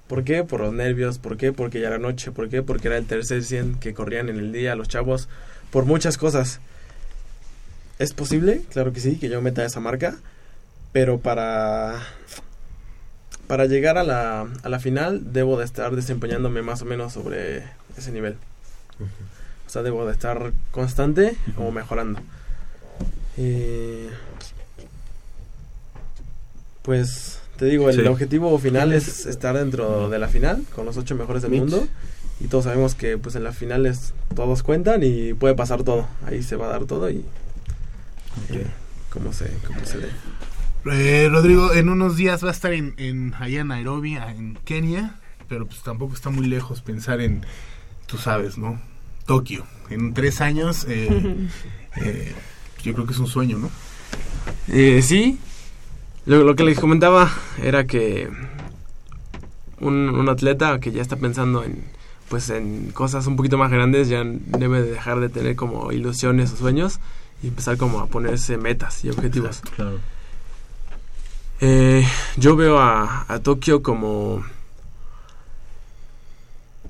¿Por 0.08 0.24
qué? 0.24 0.44
Por 0.44 0.60
los 0.60 0.72
nervios, 0.72 1.18
¿por 1.18 1.36
qué? 1.36 1.52
Porque 1.52 1.80
ya 1.80 1.88
era 1.88 1.98
noche, 1.98 2.30
¿por 2.30 2.48
qué? 2.48 2.62
Porque 2.62 2.88
era 2.88 2.96
el 2.96 3.06
tercer 3.06 3.42
100 3.42 3.76
que 3.80 3.94
corrían 3.94 4.28
en 4.28 4.36
el 4.38 4.52
día 4.52 4.76
los 4.76 4.88
chavos, 4.88 5.28
por 5.70 5.84
muchas 5.84 6.16
cosas. 6.16 6.60
¿Es 7.98 8.12
posible? 8.12 8.62
Claro 8.70 8.92
que 8.92 9.00
sí, 9.00 9.18
que 9.18 9.28
yo 9.28 9.40
meta 9.42 9.64
esa 9.64 9.80
marca, 9.80 10.16
pero 10.92 11.18
para 11.18 12.02
para 13.46 13.66
llegar 13.66 13.96
a 13.96 14.02
la, 14.02 14.46
a 14.62 14.68
la 14.68 14.78
final 14.80 15.32
debo 15.32 15.58
de 15.58 15.64
estar 15.64 15.94
desempeñándome 15.94 16.62
más 16.62 16.82
o 16.82 16.84
menos 16.84 17.12
sobre 17.12 17.64
ese 17.96 18.10
nivel. 18.12 18.36
O 19.66 19.70
sea, 19.70 19.82
debo 19.82 20.06
de 20.06 20.12
estar 20.12 20.52
constante 20.70 21.36
o 21.56 21.70
mejorando. 21.70 22.20
Eh, 23.36 24.10
pues 26.82 27.40
te 27.58 27.64
digo, 27.66 27.88
el 27.90 27.96
Sí. 28.00 28.06
objetivo 28.06 28.58
final 28.58 28.92
es 28.92 29.26
estar 29.26 29.56
dentro 29.56 30.08
de 30.08 30.18
la 30.18 30.28
final 30.28 30.62
con 30.74 30.84
los 30.86 30.96
ocho 30.96 31.14
mejores 31.14 31.42
del 31.42 31.50
Mitch. 31.52 31.60
mundo. 31.60 31.86
Y 32.38 32.48
todos 32.48 32.64
sabemos 32.64 32.94
que 32.94 33.16
pues 33.16 33.34
en 33.34 33.44
las 33.44 33.56
finales 33.56 34.12
todos 34.34 34.62
cuentan 34.62 35.02
y 35.02 35.32
puede 35.32 35.54
pasar 35.54 35.82
todo. 35.84 36.06
Ahí 36.26 36.42
se 36.42 36.56
va 36.56 36.66
a 36.66 36.68
dar 36.70 36.84
todo 36.84 37.08
y 37.10 37.24
eh, 38.50 38.66
como 39.10 39.32
se, 39.32 39.50
como 39.66 39.84
se 39.86 39.98
dé. 39.98 40.08
Eh, 40.92 41.28
Rodrigo, 41.30 41.72
en 41.72 41.88
unos 41.88 42.16
días 42.16 42.44
va 42.44 42.48
a 42.48 42.52
estar 42.52 42.72
en, 42.72 42.94
en 42.98 43.34
allá 43.40 43.60
en 43.62 43.68
Nairobi, 43.68 44.16
en 44.16 44.56
Kenia, 44.64 45.14
pero 45.48 45.66
pues 45.66 45.82
tampoco 45.82 46.14
está 46.14 46.30
muy 46.30 46.46
lejos 46.46 46.82
pensar 46.82 47.20
en, 47.20 47.44
tú 48.06 48.18
sabes, 48.18 48.58
¿no? 48.58 48.80
Tokio. 49.26 49.64
En 49.90 50.12
tres 50.14 50.40
años, 50.40 50.86
eh, 50.88 51.48
eh, 51.96 52.32
yo 52.84 52.92
creo 52.92 53.06
que 53.06 53.14
es 53.14 53.18
un 53.18 53.26
sueño, 53.26 53.58
¿no? 53.58 53.70
Eh, 54.68 55.00
sí, 55.02 55.38
lo, 56.26 56.44
lo 56.44 56.54
que 56.54 56.64
les 56.64 56.78
comentaba 56.78 57.30
era 57.62 57.86
que 57.86 58.28
un, 59.80 60.10
un 60.10 60.28
atleta 60.28 60.78
que 60.80 60.92
ya 60.92 61.02
está 61.02 61.16
pensando 61.16 61.64
en 61.64 61.96
pues 62.28 62.50
en 62.50 62.90
cosas 62.90 63.26
un 63.26 63.36
poquito 63.36 63.58
más 63.58 63.70
grandes 63.70 64.08
ya 64.08 64.24
debe 64.24 64.82
de 64.82 64.90
dejar 64.90 65.20
de 65.20 65.28
tener 65.28 65.56
como 65.56 65.92
ilusiones 65.92 66.52
o 66.52 66.56
sueños 66.56 66.98
y 67.42 67.48
empezar 67.48 67.76
como 67.76 68.00
a 68.00 68.06
ponerse 68.06 68.56
metas 68.56 69.04
y 69.04 69.10
objetivos. 69.10 69.62
Claro. 69.76 69.98
Eh, 71.60 72.06
yo 72.36 72.56
veo 72.56 72.78
a, 72.78 73.24
a 73.28 73.38
Tokio 73.40 73.82
como... 73.82 74.44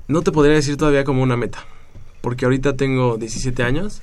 No 0.07 0.21
te 0.21 0.31
podría 0.31 0.55
decir 0.55 0.77
todavía 0.77 1.03
como 1.03 1.21
una 1.21 1.35
meta, 1.35 1.65
porque 2.21 2.45
ahorita 2.45 2.77
tengo 2.77 3.17
17 3.17 3.61
años, 3.61 4.01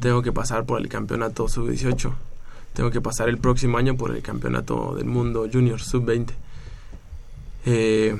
tengo 0.00 0.22
que 0.22 0.32
pasar 0.32 0.64
por 0.64 0.80
el 0.80 0.88
campeonato 0.88 1.46
sub-18, 1.46 2.10
tengo 2.74 2.90
que 2.90 3.00
pasar 3.00 3.28
el 3.28 3.38
próximo 3.38 3.78
año 3.78 3.96
por 3.96 4.14
el 4.14 4.22
campeonato 4.22 4.94
del 4.94 5.06
mundo 5.06 5.48
junior 5.52 5.80
sub-20. 5.80 6.30
Eh, 7.66 8.16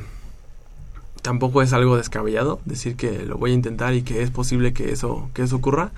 tampoco 1.22 1.62
es 1.62 1.72
algo 1.72 1.96
descabellado 1.96 2.60
decir 2.64 2.96
que 2.96 3.24
lo 3.24 3.36
voy 3.38 3.52
a 3.52 3.54
intentar 3.54 3.94
y 3.94 4.02
que 4.02 4.22
es 4.22 4.30
posible 4.30 4.72
que 4.72 4.92
eso, 4.92 5.30
que 5.34 5.42
eso 5.42 5.56
ocurra, 5.56 5.90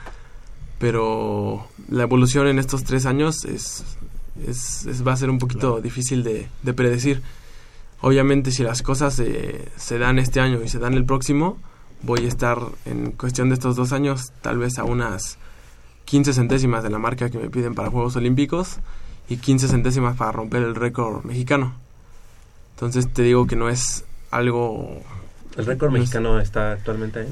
pero 0.79 1.67
la 1.89 2.03
evolución 2.03 2.47
en 2.47 2.59
estos 2.59 2.85
tres 2.85 3.07
años 3.07 3.45
es, 3.45 3.85
es, 4.47 4.87
es- 4.87 5.07
va 5.07 5.13
a 5.13 5.17
ser 5.17 5.31
un 5.31 5.39
poquito 5.39 5.81
difícil 5.81 6.23
de, 6.25 6.49
de 6.63 6.75
predecir. 6.75 7.23
Obviamente 8.01 8.51
si 8.51 8.63
las 8.63 8.83
cosas 8.83 9.15
se, 9.15 9.67
se 9.77 9.99
dan 9.99 10.19
este 10.19 10.41
año 10.41 10.61
y 10.63 10.69
se 10.69 10.79
dan 10.79 10.95
el 10.95 11.05
próximo, 11.07 11.59
voy 12.03 12.25
a 12.27 12.29
estar 12.29 12.59
en 12.85 13.13
cuestión 13.13 13.49
de 13.49 13.55
estos 13.55 13.77
dos 13.77 13.93
años 13.93 14.33
tal 14.43 14.59
vez 14.59 14.79
a 14.79 14.85
unas 14.85 15.39
15 16.05 16.33
centésimas 16.35 16.83
de 16.83 16.91
la 16.91 16.99
marca 16.99 17.31
que 17.31 17.39
me 17.39 17.51
piden 17.51 17.75
para 17.75 17.91
Juegos 17.91 18.17
Olímpicos 18.17 18.79
y 19.29 19.37
15 19.39 19.69
centésimas 19.69 20.17
para 20.17 20.33
romper 20.33 20.63
el 20.63 20.75
récord 20.75 21.25
mexicano. 21.25 21.73
Entonces 22.75 23.13
te 23.13 23.23
digo 23.23 23.47
que 23.47 23.57
no 23.57 23.69
es 23.69 24.05
algo... 24.31 25.01
¿El 25.57 25.67
récord 25.67 25.91
no 25.91 25.97
es- 25.97 26.01
mexicano 26.03 26.41
está 26.41 26.73
actualmente 26.73 27.21
ahí? 27.21 27.29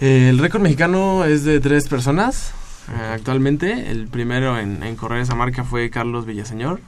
Eh, 0.00 0.28
el 0.30 0.38
récord 0.38 0.62
mexicano 0.62 1.24
es 1.24 1.44
de 1.44 1.60
tres 1.60 1.88
personas 1.88 2.52
eh, 2.88 3.12
actualmente. 3.12 3.90
El 3.90 4.06
primero 4.08 4.58
en, 4.58 4.82
en 4.82 4.96
correr 4.96 5.20
esa 5.20 5.34
marca 5.34 5.64
fue 5.64 5.90
Carlos 5.90 6.24
Villaseñor, 6.24 6.80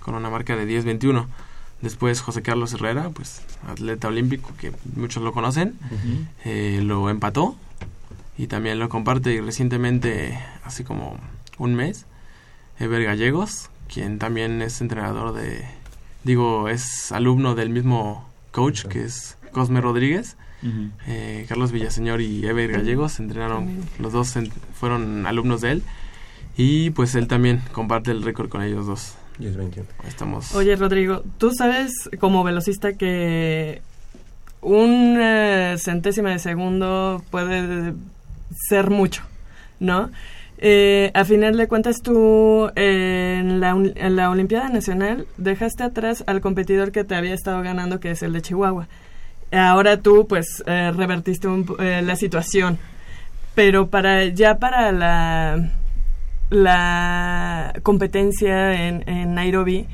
con 0.00 0.14
una 0.14 0.30
marca 0.30 0.54
de 0.54 0.66
10.21. 0.68 1.26
Después 1.82 2.20
José 2.20 2.42
Carlos 2.42 2.72
Herrera, 2.74 3.10
pues 3.10 3.42
atleta 3.68 4.08
olímpico 4.08 4.50
que 4.58 4.72
muchos 4.94 5.22
lo 5.22 5.32
conocen, 5.32 5.74
eh, 6.44 6.80
lo 6.82 7.10
empató 7.10 7.56
y 8.38 8.46
también 8.48 8.78
lo 8.78 8.88
comparte 8.88 9.32
y 9.32 9.40
recientemente, 9.40 10.38
así 10.64 10.84
como 10.84 11.18
un 11.58 11.74
mes, 11.74 12.06
Ever 12.78 13.04
Gallegos, 13.04 13.70
quien 13.92 14.18
también 14.18 14.60
es 14.62 14.80
entrenador 14.80 15.32
de, 15.34 15.64
digo, 16.24 16.68
es 16.68 17.12
alumno 17.12 17.54
del 17.54 17.70
mismo 17.70 18.28
coach 18.50 18.84
que 18.86 19.04
es 19.04 19.36
Cosme 19.52 19.80
Rodríguez. 19.80 20.36
Eh, 21.06 21.46
Carlos 21.48 21.70
Villaseñor 21.70 22.20
y 22.20 22.44
Ever 22.44 22.72
Gallegos 22.72 23.20
entrenaron, 23.20 23.84
los 24.00 24.12
dos 24.12 24.34
en- 24.36 24.50
fueron 24.74 25.24
alumnos 25.26 25.60
de 25.60 25.70
él 25.72 25.82
y 26.56 26.90
pues 26.90 27.14
él 27.14 27.28
también 27.28 27.62
comparte 27.72 28.10
el 28.10 28.22
récord 28.22 28.48
con 28.48 28.62
ellos 28.62 28.86
dos. 28.86 29.14
10-21. 29.38 29.84
Estamos... 30.08 30.54
Oye, 30.54 30.74
Rodrigo, 30.76 31.22
tú 31.38 31.52
sabes 31.52 31.92
como 32.18 32.42
velocista 32.42 32.94
que 32.94 33.82
un 34.62 35.16
eh, 35.20 35.76
centésima 35.78 36.30
de 36.30 36.38
segundo 36.38 37.22
puede 37.30 37.92
ser 38.68 38.90
mucho, 38.90 39.22
¿no? 39.80 40.10
Eh, 40.58 41.10
a 41.12 41.24
final 41.24 41.56
de 41.56 41.68
cuentas, 41.68 41.96
tú 42.02 42.70
en, 42.76 43.60
la, 43.60 43.70
en 43.70 44.16
la 44.16 44.30
Olimpiada 44.30 44.68
Nacional 44.70 45.26
dejaste 45.36 45.82
atrás 45.82 46.24
al 46.26 46.40
competidor 46.40 46.92
que 46.92 47.04
te 47.04 47.14
había 47.14 47.34
estado 47.34 47.62
ganando, 47.62 48.00
que 48.00 48.12
es 48.12 48.22
el 48.22 48.32
de 48.32 48.42
Chihuahua. 48.42 48.88
Ahora 49.52 49.98
tú, 49.98 50.26
pues, 50.26 50.64
eh, 50.66 50.92
revertiste 50.96 51.46
un 51.46 51.66
eh, 51.78 52.02
la 52.02 52.16
situación. 52.16 52.78
Pero 53.54 53.88
para 53.88 54.24
ya 54.26 54.58
para 54.58 54.92
la, 54.92 55.70
la 56.50 57.74
competencia 57.82 58.86
en, 58.86 59.08
en 59.08 59.34
Nairobi, 59.34 59.86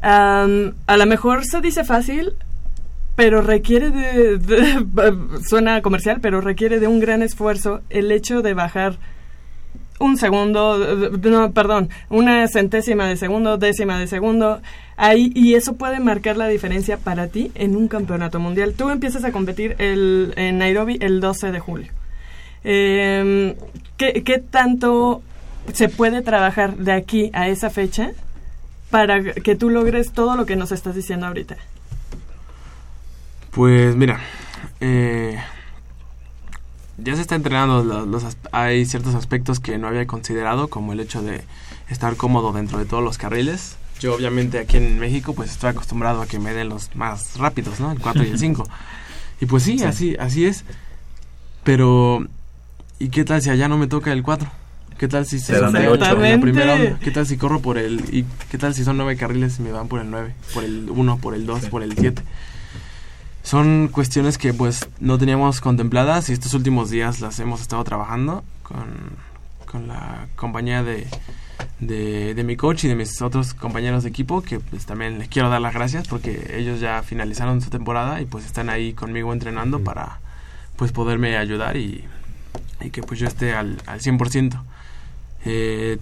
a 0.00 0.46
lo 0.46 1.06
mejor 1.06 1.44
se 1.44 1.60
dice 1.60 1.82
fácil, 1.82 2.34
pero 3.18 3.42
requiere 3.42 3.90
de, 3.90 4.38
suena 5.48 5.82
comercial, 5.82 6.20
pero 6.22 6.40
requiere 6.40 6.78
de 6.78 6.86
un 6.86 7.00
gran 7.00 7.20
esfuerzo 7.20 7.80
el 7.90 8.12
hecho 8.12 8.42
de 8.42 8.54
bajar 8.54 8.96
un 9.98 10.16
segundo, 10.16 10.78
no, 11.24 11.50
perdón, 11.50 11.88
una 12.10 12.46
centésima 12.46 13.08
de 13.08 13.16
segundo, 13.16 13.58
décima 13.58 13.98
de 13.98 14.06
segundo, 14.06 14.60
ahí, 14.96 15.32
y 15.34 15.54
eso 15.54 15.72
puede 15.72 15.98
marcar 15.98 16.36
la 16.36 16.46
diferencia 16.46 16.96
para 16.96 17.26
ti 17.26 17.50
en 17.56 17.74
un 17.74 17.88
campeonato 17.88 18.38
mundial. 18.38 18.74
Tú 18.74 18.88
empiezas 18.88 19.24
a 19.24 19.32
competir 19.32 19.74
el, 19.78 20.32
en 20.36 20.58
Nairobi 20.58 20.98
el 21.00 21.18
12 21.18 21.50
de 21.50 21.58
julio. 21.58 21.90
Eh, 22.62 23.56
¿qué, 23.96 24.22
¿Qué 24.22 24.38
tanto 24.38 25.22
se 25.72 25.88
puede 25.88 26.22
trabajar 26.22 26.76
de 26.76 26.92
aquí 26.92 27.30
a 27.32 27.48
esa 27.48 27.68
fecha 27.68 28.12
para 28.90 29.20
que 29.24 29.56
tú 29.56 29.70
logres 29.70 30.12
todo 30.12 30.36
lo 30.36 30.46
que 30.46 30.54
nos 30.54 30.70
estás 30.70 30.94
diciendo 30.94 31.26
ahorita? 31.26 31.56
Pues 33.50 33.96
mira, 33.96 34.20
eh, 34.80 35.38
ya 36.98 37.14
se 37.16 37.22
está 37.22 37.34
entrenando, 37.34 37.82
lo- 37.82 38.06
los, 38.06 38.24
hay 38.52 38.84
ciertos 38.86 39.14
aspectos 39.14 39.60
que 39.60 39.78
no 39.78 39.88
había 39.88 40.06
considerado, 40.06 40.68
como 40.68 40.92
el 40.92 41.00
hecho 41.00 41.22
de 41.22 41.42
estar 41.88 42.16
cómodo 42.16 42.52
dentro 42.52 42.78
de 42.78 42.84
todos 42.84 43.02
los 43.02 43.18
carriles. 43.18 43.76
Yo 44.00 44.14
obviamente 44.14 44.58
aquí 44.60 44.76
en 44.76 44.98
México 45.00 45.34
pues 45.34 45.50
estoy 45.50 45.70
acostumbrado 45.70 46.22
a 46.22 46.26
que 46.26 46.38
me 46.38 46.52
den 46.52 46.68
los 46.68 46.94
más 46.94 47.36
rápidos, 47.36 47.80
¿no? 47.80 47.90
El 47.90 47.98
4 47.98 48.22
y 48.24 48.28
el 48.30 48.38
5. 48.38 48.68
Y 49.40 49.46
pues 49.46 49.62
sí, 49.62 49.78
Sí. 49.78 49.84
así 49.84 50.16
así 50.20 50.46
es. 50.46 50.64
Pero 51.64 52.24
¿y 52.98 53.08
qué 53.08 53.24
tal 53.24 53.42
si 53.42 53.50
allá 53.50 53.68
no 53.68 53.76
me 53.78 53.86
toca 53.88 54.12
el 54.12 54.22
4? 54.22 54.48
¿Qué 54.98 55.06
tal 55.08 55.26
si 55.26 55.40
Te 55.44 55.52
dan 55.58 55.74
el 55.76 55.82
en 55.84 56.00
la 56.00 56.06
primera 56.40 56.72
Exactamente. 56.74 56.86
onda? 56.88 56.98
¿Qué 57.04 57.10
tal 57.12 57.26
si 57.26 57.36
corro 57.36 57.60
por 57.60 57.78
el 57.78 58.02
y 58.14 58.24
qué 58.50 58.58
tal 58.58 58.74
si 58.74 58.82
son 58.84 58.96
nueve 58.96 59.16
carriles 59.16 59.58
y 59.58 59.62
me 59.62 59.70
van 59.70 59.86
por 59.88 60.00
el 60.00 60.10
9, 60.10 60.34
por 60.52 60.64
el 60.64 60.90
1, 60.90 61.18
por 61.18 61.34
el 61.34 61.46
2, 61.46 61.66
por 61.66 61.82
el 61.84 61.96
7? 61.96 62.22
Son 63.48 63.88
cuestiones 63.88 64.36
que 64.36 64.52
pues 64.52 64.86
no 65.00 65.16
teníamos 65.16 65.62
contempladas 65.62 66.28
y 66.28 66.34
estos 66.34 66.52
últimos 66.52 66.90
días 66.90 67.20
las 67.20 67.40
hemos 67.40 67.62
estado 67.62 67.82
trabajando 67.82 68.44
con, 68.62 68.84
con 69.64 69.88
la 69.88 70.26
compañía 70.36 70.82
de, 70.82 71.06
de, 71.80 72.34
de 72.34 72.44
mi 72.44 72.56
coach 72.56 72.84
y 72.84 72.88
de 72.88 72.94
mis 72.94 73.22
otros 73.22 73.54
compañeros 73.54 74.02
de 74.02 74.10
equipo 74.10 74.42
que 74.42 74.60
pues 74.60 74.84
también 74.84 75.18
les 75.18 75.28
quiero 75.28 75.48
dar 75.48 75.62
las 75.62 75.72
gracias 75.72 76.06
porque 76.06 76.56
ellos 76.58 76.78
ya 76.78 77.02
finalizaron 77.02 77.62
su 77.62 77.70
temporada 77.70 78.20
y 78.20 78.26
pues 78.26 78.44
están 78.44 78.68
ahí 78.68 78.92
conmigo 78.92 79.32
entrenando 79.32 79.82
para 79.82 80.20
pues 80.76 80.92
poderme 80.92 81.38
ayudar 81.38 81.78
y, 81.78 82.04
y 82.82 82.90
que 82.90 83.00
pues 83.02 83.18
yo 83.18 83.26
esté 83.26 83.54
al, 83.54 83.78
al 83.86 84.00
100%. 84.00 84.60
Eh, 85.46 85.96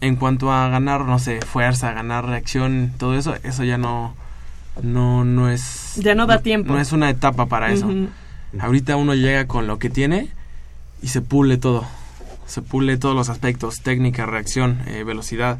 en 0.00 0.16
cuanto 0.16 0.50
a 0.50 0.68
ganar, 0.68 1.02
no 1.02 1.18
sé, 1.18 1.42
fuerza, 1.42 1.92
ganar 1.92 2.24
reacción, 2.24 2.94
todo 2.96 3.14
eso, 3.14 3.34
eso 3.42 3.62
ya 3.62 3.76
no, 3.76 4.14
no, 4.80 5.24
no 5.24 5.50
es... 5.50 5.96
Ya 5.96 6.14
no 6.14 6.26
da 6.26 6.40
tiempo. 6.40 6.72
No 6.72 6.80
es 6.80 6.92
una 6.92 7.10
etapa 7.10 7.46
para 7.46 7.72
eso. 7.72 7.90
Ahorita 8.58 8.96
uno 8.96 9.14
llega 9.14 9.46
con 9.46 9.66
lo 9.66 9.78
que 9.78 9.90
tiene 9.90 10.28
y 11.02 11.08
se 11.08 11.20
pule 11.20 11.58
todo. 11.58 11.84
Se 12.46 12.62
pule 12.62 12.96
todos 12.96 13.14
los 13.14 13.28
aspectos, 13.28 13.80
técnica, 13.82 14.26
reacción, 14.26 14.80
eh, 14.86 15.04
velocidad, 15.04 15.58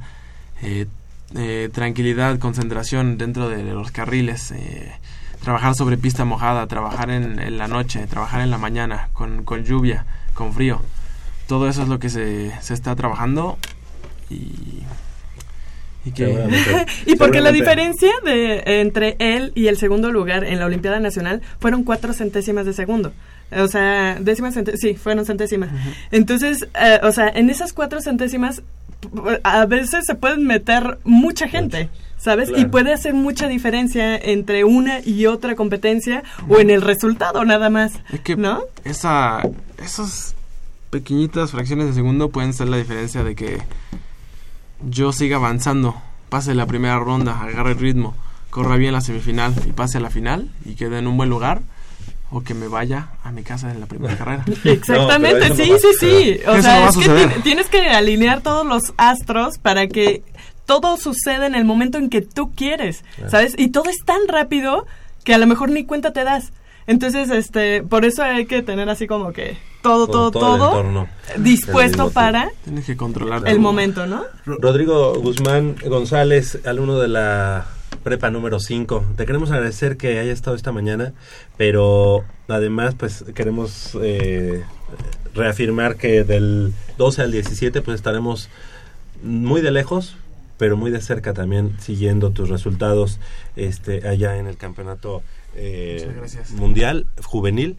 eh, 0.63 0.87
eh, 1.35 1.71
tranquilidad, 1.73 2.39
concentración 2.39 3.19
dentro 3.19 3.49
de 3.49 3.63
los 3.63 3.91
carriles, 3.91 4.55
trabajar 5.43 5.75
sobre 5.75 5.97
pista 5.97 6.25
mojada, 6.25 6.67
trabajar 6.67 7.11
en, 7.11 7.39
en 7.39 7.59
la 7.59 7.69
noche, 7.69 8.07
trabajar 8.07 8.43
en 8.43 8.51
la 8.51 8.59
mañana, 8.59 9.09
con, 9.13 9.43
con 9.45 9.65
lluvia, 9.65 10.05
con 10.35 10.53
frío. 10.53 10.83
Todo 11.49 11.69
eso 11.69 11.83
es 11.83 11.89
lo 11.89 11.99
que 11.99 12.11
se, 12.11 12.53
se 12.61 12.75
está 12.75 12.95
trabajando 12.97 13.59
y... 14.31 14.83
y 16.05 16.13
que... 16.13 16.27
Seguramente. 16.27 16.87
Y 17.07 17.17
porque 17.17 17.41
la 17.41 17.53
diferencia 17.53 18.13
de 18.25 18.63
entre 18.81 19.17
él 19.19 19.53
y 19.55 19.67
el 19.67 19.77
segundo 19.77 20.11
lugar 20.11 20.45
en 20.45 20.59
la 20.59 20.67
Olimpiada 20.67 21.01
Nacional 21.01 21.43
fueron 21.59 21.85
cuatro 21.85 22.13
centésimas 22.13 22.67
de 22.67 22.73
segundo. 22.73 23.13
O 23.51 23.69
sea, 23.69 24.17
décimas 24.21 24.55
sí, 24.77 24.95
fueron 24.95 25.27
centésimas. 25.27 25.71
Entonces, 26.11 26.67
eh, 26.81 27.01
o 27.03 27.13
sea, 27.13 27.29
en 27.29 27.51
esas 27.51 27.73
cuatro 27.73 28.01
centésimas 28.01 28.63
a 29.43 29.67
veces 29.67 30.07
se 30.07 30.15
pueden 30.15 30.47
meter 30.47 30.99
mucha 31.05 31.49
gente, 31.49 31.89
¿sabes? 32.19 32.51
Y 32.57 32.67
puede 32.67 32.93
hacer 32.93 33.15
mucha 33.15 33.49
diferencia 33.49 34.17
entre 34.17 34.65
una 34.65 35.01
y 35.01 35.27
otra 35.27 35.55
competencia 35.57 36.23
o 36.49 36.59
en 36.59 36.71
el 36.71 36.83
resultado 36.83 37.45
nada 37.45 37.69
más, 37.69 37.93
Es 38.13 38.21
que 38.21 38.37
¿no? 38.37 38.63
esa, 38.85 39.43
esas 39.83 40.35
pequeñitas 40.91 41.51
fracciones 41.51 41.89
de 41.89 41.95
segundo 41.95 42.29
pueden 42.31 42.53
ser 42.53 42.69
la 42.69 42.77
diferencia 42.77 43.25
de 43.25 43.35
que 43.35 43.59
yo 44.89 45.13
siga 45.13 45.37
avanzando, 45.37 45.95
pase 46.29 46.55
la 46.55 46.67
primera 46.67 46.99
ronda, 46.99 47.41
agarre 47.41 47.73
el 47.73 47.79
ritmo, 47.79 48.15
corra 48.51 48.77
bien 48.77 48.93
la 48.93 49.01
semifinal 49.01 49.55
y 49.67 49.73
pase 49.73 49.99
a 49.99 50.01
la 50.01 50.11
final 50.11 50.51
y 50.65 50.75
quede 50.75 50.99
en 50.99 51.07
un 51.07 51.17
buen 51.17 51.31
lugar 51.31 51.63
o 52.31 52.43
que 52.43 52.55
me 52.55 52.67
vaya 52.67 53.09
a 53.23 53.31
mi 53.31 53.43
casa 53.43 53.71
en 53.71 53.81
la 53.81 53.87
primera 53.87 54.17
carrera. 54.19 54.45
Exactamente, 54.65 55.51
No, 55.51 55.55
sí, 55.57 55.71
no 55.71 55.79
sí, 55.79 55.89
sí. 56.01 56.41
O 56.47 56.53
Eso 56.55 56.63
sea, 56.63 56.81
no 56.81 56.89
es 56.89 56.97
que 57.33 57.41
tienes 57.43 57.69
que 57.69 57.89
alinear 57.91 58.41
todos 58.41 58.67
los 58.67 58.95
astros 58.97 59.59
para 59.59 59.87
que 59.87 60.23
todo 60.65 60.97
suceda 60.97 61.47
en 61.47 61.55
el 61.55 61.65
momento 61.65 61.99
en 61.99 62.09
que 62.09 62.23
tú 62.23 62.53
quieres, 62.55 63.05
¿sabes? 63.29 63.55
Y 63.59 63.69
todo 63.69 63.91
es 63.91 63.99
tan 64.05 64.21
rápido 64.29 64.87
que 65.25 65.35
a 65.35 65.39
lo 65.39 65.47
mejor 65.47 65.71
ni 65.71 65.85
cuenta 65.85 66.13
te 66.13 66.25
das. 66.25 66.53
Entonces, 66.87 67.31
este, 67.31 67.83
por 67.83 68.05
eso 68.05 68.23
hay 68.23 68.47
que 68.47 68.63
tener 68.63 68.89
así 68.89 69.07
como 69.07 69.33
que 69.33 69.57
todo, 69.83 70.07
todo, 70.07 70.31
todo 70.31 70.55
el 70.55 70.61
todo, 70.61 70.71
entorno. 70.71 71.09
dispuesto 71.39 72.11
para 72.11 72.51
Tienes 72.65 72.87
que 72.87 72.97
controlar 72.97 73.43
el 73.47 73.55
todo. 73.55 73.61
momento, 73.61 74.07
¿no? 74.07 74.25
Rodrigo 74.47 75.15
Guzmán 75.15 75.77
González, 75.87 76.59
alumno 76.65 76.99
de 76.99 77.09
la 77.09 77.67
prepa 78.03 78.31
número 78.31 78.59
5. 78.59 79.05
Te 79.17 79.27
queremos 79.27 79.51
agradecer 79.51 79.97
que 79.97 80.19
haya 80.19 80.33
estado 80.33 80.57
esta 80.57 80.73
mañana, 80.73 81.13
pero 81.57 82.25
además 82.49 82.95
pues 82.97 83.25
queremos 83.35 83.97
eh, 84.03 84.65
reafirmar 85.35 85.97
que 85.97 86.25
del 86.25 86.73
12 86.99 87.23
al 87.23 87.33
17 87.33 87.81
pues 87.83 87.97
estaremos 87.97 88.49
muy 89.23 89.61
de 89.61 89.71
lejos, 89.71 90.17
pero 90.59 90.77
muy 90.77 90.91
de 90.91 91.01
cerca 91.01 91.33
también 91.33 91.77
siguiendo 91.81 92.31
tus 92.31 92.49
resultados 92.49 93.21
este 93.57 94.07
allá 94.09 94.37
en 94.39 94.47
el 94.47 94.57
campeonato 94.57 95.23
eh, 95.55 96.15
mundial 96.51 97.07
juvenil 97.23 97.77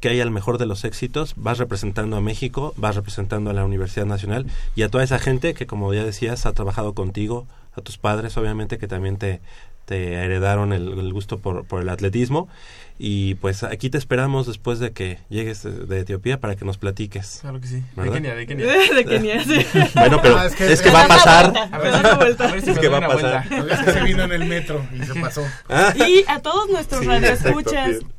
que 0.00 0.08
haya 0.08 0.24
el 0.24 0.32
mejor 0.32 0.58
de 0.58 0.66
los 0.66 0.84
éxitos, 0.84 1.34
vas 1.36 1.58
representando 1.58 2.16
a 2.16 2.20
México, 2.20 2.74
vas 2.76 2.96
representando 2.96 3.50
a 3.50 3.52
la 3.52 3.64
Universidad 3.64 4.04
Nacional 4.04 4.46
y 4.74 4.82
a 4.82 4.88
toda 4.88 5.04
esa 5.04 5.20
gente 5.20 5.54
que, 5.54 5.68
como 5.68 5.94
ya 5.94 6.04
decías, 6.04 6.44
ha 6.44 6.52
trabajado 6.52 6.92
contigo, 6.92 7.46
a 7.74 7.80
tus 7.80 7.98
padres, 7.98 8.36
obviamente, 8.36 8.78
que 8.78 8.88
también 8.88 9.16
te, 9.16 9.40
te 9.86 10.14
heredaron 10.14 10.72
el, 10.72 10.88
el 10.98 11.12
gusto 11.12 11.38
por, 11.38 11.64
por 11.64 11.82
el 11.82 11.88
atletismo. 11.88 12.48
Y 12.98 13.34
pues 13.36 13.62
aquí 13.64 13.90
te 13.90 13.98
esperamos 13.98 14.46
después 14.46 14.78
de 14.78 14.92
que 14.92 15.18
llegues 15.28 15.62
de, 15.64 16.00
Etiopía 16.00 16.38
para 16.38 16.54
que 16.56 16.64
nos 16.64 16.78
platiques. 16.78 17.38
Claro 17.40 17.60
que 17.60 17.66
sí. 17.66 17.82
De. 17.96 18.10
Kenia, 18.10 18.34
de 18.34 18.46
Kenia. 18.46 18.66
De 18.94 19.04
Kenia, 19.04 19.42
sí. 19.44 19.66
Bueno, 19.94 20.20
pero 20.22 20.36
Ah, 20.38 20.46
es 20.46 20.60
es 20.60 20.82
que, 20.82 20.90
va 20.90 21.04
a 21.04 21.08
pasar. 21.08 21.52
A 21.72 21.78
ver 21.78 22.62
si 22.62 22.70
Es 22.70 22.78
que 22.78 22.88
va 22.88 22.98
a 22.98 23.08
pasar. 23.08 23.48
vuelta. 23.48 23.74
Es 23.74 23.80
que 23.80 23.92
se 23.92 24.00
vino 24.02 24.22
en 24.24 24.32
el 24.32 24.44
metro 24.44 24.86
y 24.94 25.04
se 25.04 25.14
pasó. 25.20 25.44
Ah, 25.68 25.92
Y 25.96 26.24
a 26.28 26.40
todos 26.40 26.68
nuestros 26.70 27.00
Sí, 27.00 27.06
radioescuchas, 27.08 27.88
exacto, 27.88 28.14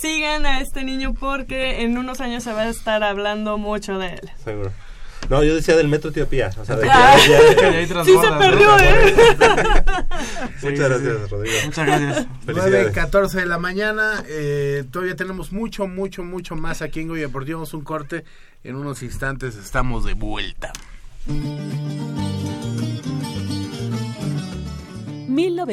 sigan 0.00 0.46
a 0.46 0.60
este 0.60 0.84
niño 0.84 1.14
porque 1.14 1.82
en 1.82 1.96
unos 1.98 2.20
años 2.20 2.42
se 2.42 2.52
va 2.52 2.62
a 2.62 2.68
estar 2.70 3.02
hablando 3.02 3.58
mucho 3.58 3.98
de 3.98 4.14
él. 4.14 4.30
seguro. 4.44 4.72
No, 5.30 5.42
yo 5.42 5.54
decía 5.54 5.76
del 5.76 5.88
metro 5.88 6.10
Etiopía. 6.10 6.50
O 6.60 6.64
sea, 6.64 6.76
de 6.76 6.82
que 6.82 6.90
Ah. 6.92 7.16
ya- 7.28 7.56
Que 7.60 7.64
ahí 7.66 7.86
Sí 7.86 8.12
se 8.20 8.32
perdió, 8.38 8.78
¿eh? 8.78 9.14
Sí, 10.60 10.66
Muchas 10.70 10.88
gracias, 10.88 11.16
sí. 11.24 11.30
Rodrigo. 11.30 11.56
Muchas 11.66 11.86
gracias. 11.86 12.26
9, 12.46 12.60
Felicidades. 12.60 12.92
14 12.94 13.40
de 13.40 13.46
la 13.46 13.58
mañana. 13.58 14.24
eh, 14.28 14.84
todavía 14.90 15.16
tenemos 15.16 15.52
mucho, 15.52 15.86
mucho, 15.86 16.22
mucho 16.24 16.56
más 16.56 16.82
aquí 16.82 17.00
en 17.00 17.08
Goya 17.08 17.26
a 17.26 17.76
un 17.76 17.82
corte. 17.84 18.24
En 18.62 18.76
unos 18.76 19.02
instantes 19.02 19.56
estamos 19.56 20.04
de 20.04 20.14
vuelta. 20.14 20.72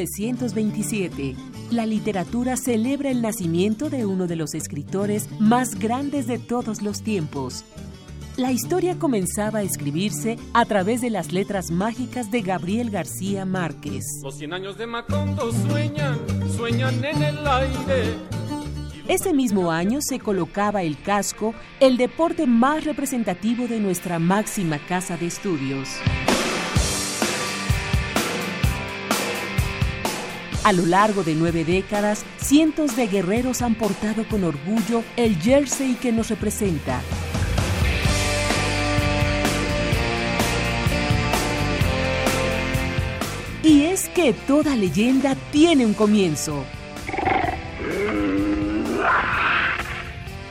1927. 0.02 1.36
La 1.70 1.86
literatura 1.86 2.56
celebra 2.56 3.10
el 3.10 3.22
nacimiento 3.22 3.88
de 3.88 4.04
uno 4.04 4.26
de 4.26 4.36
los 4.36 4.54
escritores 4.54 5.28
más 5.38 5.78
grandes 5.78 6.26
de 6.26 6.38
todos 6.38 6.82
los 6.82 7.02
tiempos. 7.02 7.64
La 8.38 8.50
historia 8.50 8.98
comenzaba 8.98 9.58
a 9.58 9.62
escribirse 9.62 10.38
a 10.54 10.64
través 10.64 11.02
de 11.02 11.10
las 11.10 11.32
letras 11.32 11.70
mágicas 11.70 12.30
de 12.30 12.40
Gabriel 12.40 12.88
García 12.88 13.44
Márquez. 13.44 14.06
Los 14.22 14.38
cien 14.38 14.54
años 14.54 14.78
de 14.78 14.86
Macondo 14.86 15.52
sueñan, 15.52 16.18
sueñan 16.56 17.04
en 17.04 17.22
el 17.22 17.46
aire. 17.46 18.14
Ese 19.06 19.34
mismo 19.34 19.70
año 19.70 20.00
se 20.00 20.18
colocaba 20.18 20.82
el 20.82 20.98
casco, 21.02 21.52
el 21.78 21.98
deporte 21.98 22.46
más 22.46 22.84
representativo 22.84 23.68
de 23.68 23.80
nuestra 23.80 24.18
máxima 24.18 24.78
casa 24.78 25.18
de 25.18 25.26
estudios. 25.26 25.90
A 30.64 30.72
lo 30.72 30.86
largo 30.86 31.22
de 31.22 31.34
nueve 31.34 31.66
décadas, 31.66 32.24
cientos 32.38 32.96
de 32.96 33.08
guerreros 33.08 33.60
han 33.60 33.74
portado 33.74 34.26
con 34.26 34.42
orgullo 34.44 35.04
el 35.16 35.36
jersey 35.36 35.96
que 35.96 36.12
nos 36.12 36.30
representa. 36.30 37.02
Que 44.14 44.34
toda 44.34 44.76
leyenda 44.76 45.34
tiene 45.52 45.86
un 45.86 45.94
comienzo. 45.94 46.64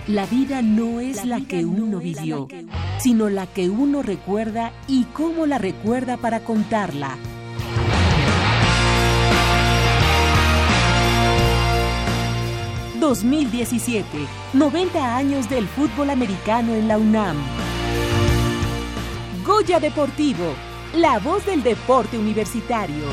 La 0.08 0.26
vida 0.26 0.62
no 0.62 1.00
es 1.00 1.24
la, 1.26 1.40
que 1.42 1.64
uno 1.64 2.00
vivió, 2.00 2.48
sino 2.98 3.30
la 3.30 3.46
que 3.46 3.70
uno 3.70 4.02
recuerda 4.02 4.74
y 4.88 5.06
cómo 5.06 5.46
la 5.46 5.58
recuerda 5.58 6.18
para 6.18 6.42
contarla. 6.42 7.18
...2017... 13.00 14.04
...90 14.54 14.96
años 14.96 15.50
del 15.50 15.68
fútbol 15.68 16.12
americano 16.12 16.76
en 16.76 16.88
la 16.88 16.98
UNAM. 16.98 17.36
Goya 19.44 19.80
Deportivo... 19.80 20.54
...la 20.94 21.20
voz 21.20 21.46
del 21.46 21.64
deporte 21.64 22.18
universitario. 22.18 23.06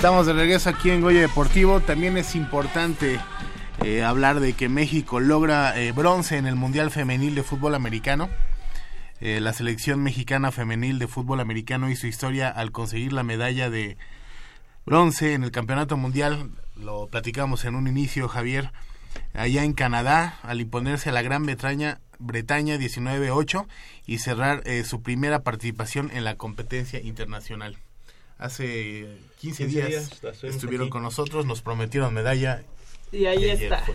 Estamos 0.00 0.24
de 0.24 0.32
regreso 0.32 0.70
aquí 0.70 0.88
en 0.88 1.02
Goya 1.02 1.20
Deportivo. 1.20 1.80
También 1.80 2.16
es 2.16 2.34
importante 2.34 3.20
eh, 3.84 4.02
hablar 4.02 4.40
de 4.40 4.54
que 4.54 4.70
México 4.70 5.20
logra 5.20 5.78
eh, 5.78 5.92
bronce 5.92 6.38
en 6.38 6.46
el 6.46 6.56
Mundial 6.56 6.90
Femenil 6.90 7.34
de 7.34 7.42
Fútbol 7.42 7.74
Americano. 7.74 8.30
Eh, 9.20 9.40
la 9.42 9.52
selección 9.52 10.02
mexicana 10.02 10.52
femenil 10.52 10.98
de 10.98 11.06
fútbol 11.06 11.38
americano 11.38 11.90
hizo 11.90 12.06
historia 12.06 12.48
al 12.48 12.72
conseguir 12.72 13.12
la 13.12 13.24
medalla 13.24 13.68
de 13.68 13.98
bronce 14.86 15.34
en 15.34 15.44
el 15.44 15.50
Campeonato 15.50 15.98
Mundial. 15.98 16.50
Lo 16.76 17.08
platicamos 17.08 17.66
en 17.66 17.74
un 17.74 17.86
inicio, 17.86 18.26
Javier, 18.26 18.72
allá 19.34 19.64
en 19.64 19.74
Canadá, 19.74 20.38
al 20.42 20.62
imponerse 20.62 21.10
a 21.10 21.12
la 21.12 21.20
Gran 21.20 21.44
Bretaña, 21.44 22.00
Bretaña 22.18 22.76
19-8 22.76 23.66
y 24.06 24.16
cerrar 24.16 24.62
su 24.82 25.02
primera 25.02 25.42
participación 25.42 26.10
en 26.10 26.24
la 26.24 26.36
competencia 26.36 27.02
internacional. 27.02 27.76
Hace 28.40 29.06
15, 29.40 29.66
15 29.66 29.88
días, 29.88 30.10
estuvieron 30.42 30.86
aquí. 30.86 30.90
con 30.90 31.02
nosotros, 31.02 31.44
nos 31.46 31.60
prometieron 31.62 32.12
medalla. 32.14 32.62
Y 33.12 33.26
ahí 33.26 33.36
ayer 33.50 33.62
está. 33.62 33.78
Fue, 33.84 33.94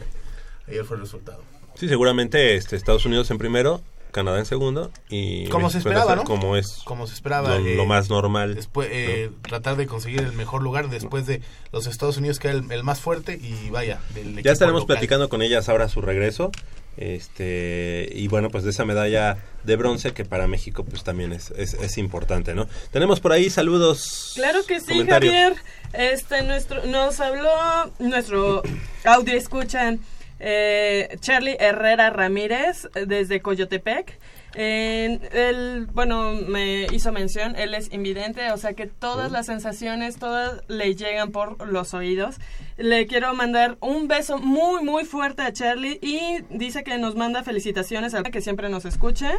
ayer 0.67 0.85
fue 0.85 0.97
el 0.97 1.01
resultado. 1.03 1.43
Sí, 1.75 1.87
seguramente 1.89 2.55
este, 2.55 2.75
Estados 2.75 3.05
Unidos 3.05 3.29
en 3.31 3.37
primero, 3.37 3.81
Canadá 4.11 4.39
en 4.39 4.45
segundo 4.45 4.91
y 5.09 5.49
Como 5.49 5.69
se 5.69 5.79
esperaba, 5.79 6.15
¿no? 6.15 6.23
Como 6.23 6.55
es 6.55 6.81
Como 6.85 7.05
se 7.07 7.13
esperaba. 7.15 7.57
lo, 7.57 7.65
eh, 7.65 7.75
lo 7.75 7.85
más 7.85 8.09
normal. 8.09 8.55
Después, 8.55 8.87
eh, 8.91 9.29
tratar 9.41 9.75
de 9.75 9.87
conseguir 9.87 10.21
el 10.21 10.31
mejor 10.33 10.61
lugar 10.63 10.89
después 10.89 11.25
de 11.25 11.41
los 11.73 11.87
Estados 11.87 12.15
Unidos, 12.17 12.39
que 12.39 12.47
era 12.49 12.57
el, 12.57 12.71
el 12.71 12.83
más 12.83 12.99
fuerte, 13.01 13.33
y 13.41 13.69
vaya, 13.71 13.99
del 14.13 14.27
equipo 14.27 14.41
Ya 14.45 14.51
estaremos 14.53 14.83
local. 14.83 14.95
platicando 14.95 15.27
con 15.27 15.41
ellas 15.41 15.67
ahora 15.69 15.85
a 15.85 15.89
su 15.89 16.01
regreso. 16.01 16.51
Este, 16.97 18.09
y 18.13 18.27
bueno, 18.27 18.49
pues 18.49 18.63
de 18.63 18.69
esa 18.69 18.85
medalla 18.85 19.37
de 19.63 19.75
bronce 19.75 20.13
que 20.13 20.23
para 20.23 20.47
México 20.47 20.85
pues 20.85 21.03
también 21.03 21.33
es, 21.33 21.51
es, 21.51 21.73
es 21.73 21.97
importante, 21.97 22.55
¿no? 22.55 22.67
Tenemos 22.91 23.19
por 23.19 23.33
ahí 23.33 23.49
saludos. 23.49 24.31
Claro 24.35 24.65
que 24.65 24.79
sí. 24.79 25.05
Javier. 25.05 25.55
Este, 25.93 26.43
nuestro, 26.43 26.85
nos 26.85 27.19
habló 27.19 27.51
nuestro 27.99 28.63
audio 29.05 29.33
escuchan 29.33 29.99
eh, 30.39 31.15
Charlie 31.21 31.57
Herrera 31.59 32.09
Ramírez 32.09 32.87
eh, 32.95 33.05
desde 33.05 33.41
Coyotepec. 33.41 34.19
Eh, 34.57 35.19
él, 35.33 35.87
bueno, 35.93 36.33
me 36.33 36.87
hizo 36.91 37.11
mención, 37.11 37.55
él 37.57 37.73
es 37.73 37.91
invidente, 37.91 38.51
o 38.51 38.57
sea 38.57 38.73
que 38.73 38.87
todas 38.87 39.31
las 39.31 39.47
sensaciones, 39.47 40.17
todas 40.17 40.61
le 40.67 40.95
llegan 40.95 41.31
por 41.31 41.67
los 41.67 41.93
oídos. 41.93 42.37
Le 42.77 43.05
quiero 43.05 43.33
mandar 43.33 43.77
un 43.81 44.07
beso 44.07 44.37
muy, 44.37 44.83
muy 44.83 45.03
fuerte 45.03 45.41
a 45.41 45.51
Charlie 45.51 45.99
y 46.01 46.43
dice 46.49 46.83
que 46.83 46.97
nos 46.97 47.15
manda 47.15 47.43
felicitaciones 47.43 48.13
a 48.13 48.23
que 48.23 48.41
siempre 48.41 48.69
nos 48.69 48.85
escuche. 48.85 49.29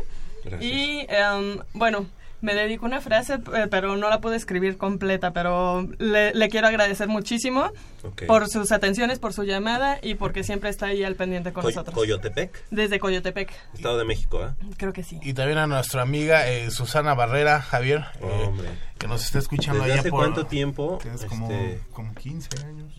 Gracias. 0.45 0.63
Y 0.63 1.07
em, 1.09 1.61
bueno, 1.73 2.07
me 2.47 2.55
dedico 2.55 2.87
una 2.87 3.01
frase, 3.01 3.35
eh, 3.35 3.67
pero 3.71 3.97
no 3.97 4.09
la 4.09 4.21
puedo 4.21 4.35
escribir 4.35 4.79
completa, 4.79 5.33
pero 5.33 5.87
le, 5.99 6.33
le 6.33 6.49
quiero 6.49 6.69
agradecer 6.69 7.09
muchísimo 7.09 7.71
por 8.27 8.49
sus 8.49 8.71
atenciones, 8.73 9.19
por 9.19 9.33
su 9.33 9.43
llamada 9.43 9.99
y 10.01 10.15
porque 10.15 10.45
siempre 10.45 10.71
está 10.71 10.87
ahí 10.87 11.03
al 11.05 11.17
pendiente 11.17 11.53
con 11.53 11.63
Coy- 11.65 11.73
nosotros. 11.75 11.95
Coyotepec, 11.95 12.65
Desde 12.71 12.99
Coyotepec, 13.01 13.53
Estado 13.75 13.99
de 13.99 14.05
México, 14.05 14.43
¿eh? 14.47 14.51
creo 14.77 14.93
que 14.93 15.03
sí. 15.03 15.19
Y 15.23 15.35
también 15.35 15.59
a 15.59 15.67
nuestra 15.67 16.03
amiga 16.03 16.49
eh, 16.49 16.71
Susana 16.71 17.15
Barrera, 17.15 17.61
Javier, 17.61 18.05
eh, 18.23 18.51
que 18.99 19.09
nos 19.09 19.25
está 19.25 19.39
escuchando 19.41 19.81
¿Desde 19.81 19.93
allá 19.95 20.01
hace 20.03 20.11
por... 20.11 20.21
cuánto 20.21 20.47
tiempo? 20.47 20.99
Tienes 21.03 21.25
como, 21.25 21.51
Este, 21.51 21.81
como 21.93 22.15
15 22.15 22.49
años. 22.65 22.93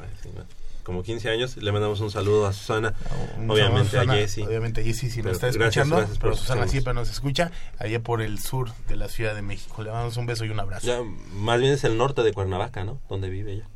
ay, 0.00 0.08
sí, 0.22 0.28
no, 0.34 0.44
como 0.82 1.02
15 1.02 1.28
años. 1.30 1.56
Le 1.56 1.72
mandamos 1.72 2.00
un 2.00 2.10
saludo 2.10 2.46
a 2.46 2.52
Susana, 2.52 2.94
Un 3.38 3.50
obviamente 3.50 3.90
saludo 3.90 4.00
a 4.00 4.04
Susana, 4.04 4.14
Jessy. 4.14 4.42
Obviamente 4.42 4.80
a 4.80 4.84
Jessy 4.84 5.10
si 5.10 5.16
Pero 5.22 5.28
nos 5.28 5.34
está 5.36 5.48
escuchando, 5.48 5.96
gracias 5.96 6.18
pero 6.18 6.36
Susana 6.36 6.68
siempre 6.68 6.94
nos 6.94 7.10
escucha, 7.10 7.50
allá 7.78 8.00
por 8.00 8.22
el 8.22 8.38
sur 8.38 8.70
de 8.88 8.96
la 8.96 9.08
Ciudad 9.08 9.34
de 9.34 9.42
México. 9.42 9.82
Le 9.82 9.90
mandamos 9.90 10.16
un 10.16 10.26
beso 10.26 10.44
y 10.44 10.50
un 10.50 10.60
abrazo. 10.60 10.86
Ya, 10.86 11.00
más 11.34 11.60
bien 11.60 11.72
es 11.72 11.84
el 11.84 11.96
norte 11.96 12.22
de 12.22 12.32
Cuernavaca, 12.32 12.84
¿no? 12.84 12.98
Donde 13.08 13.28
vive 13.30 13.52
ella. 13.54 13.68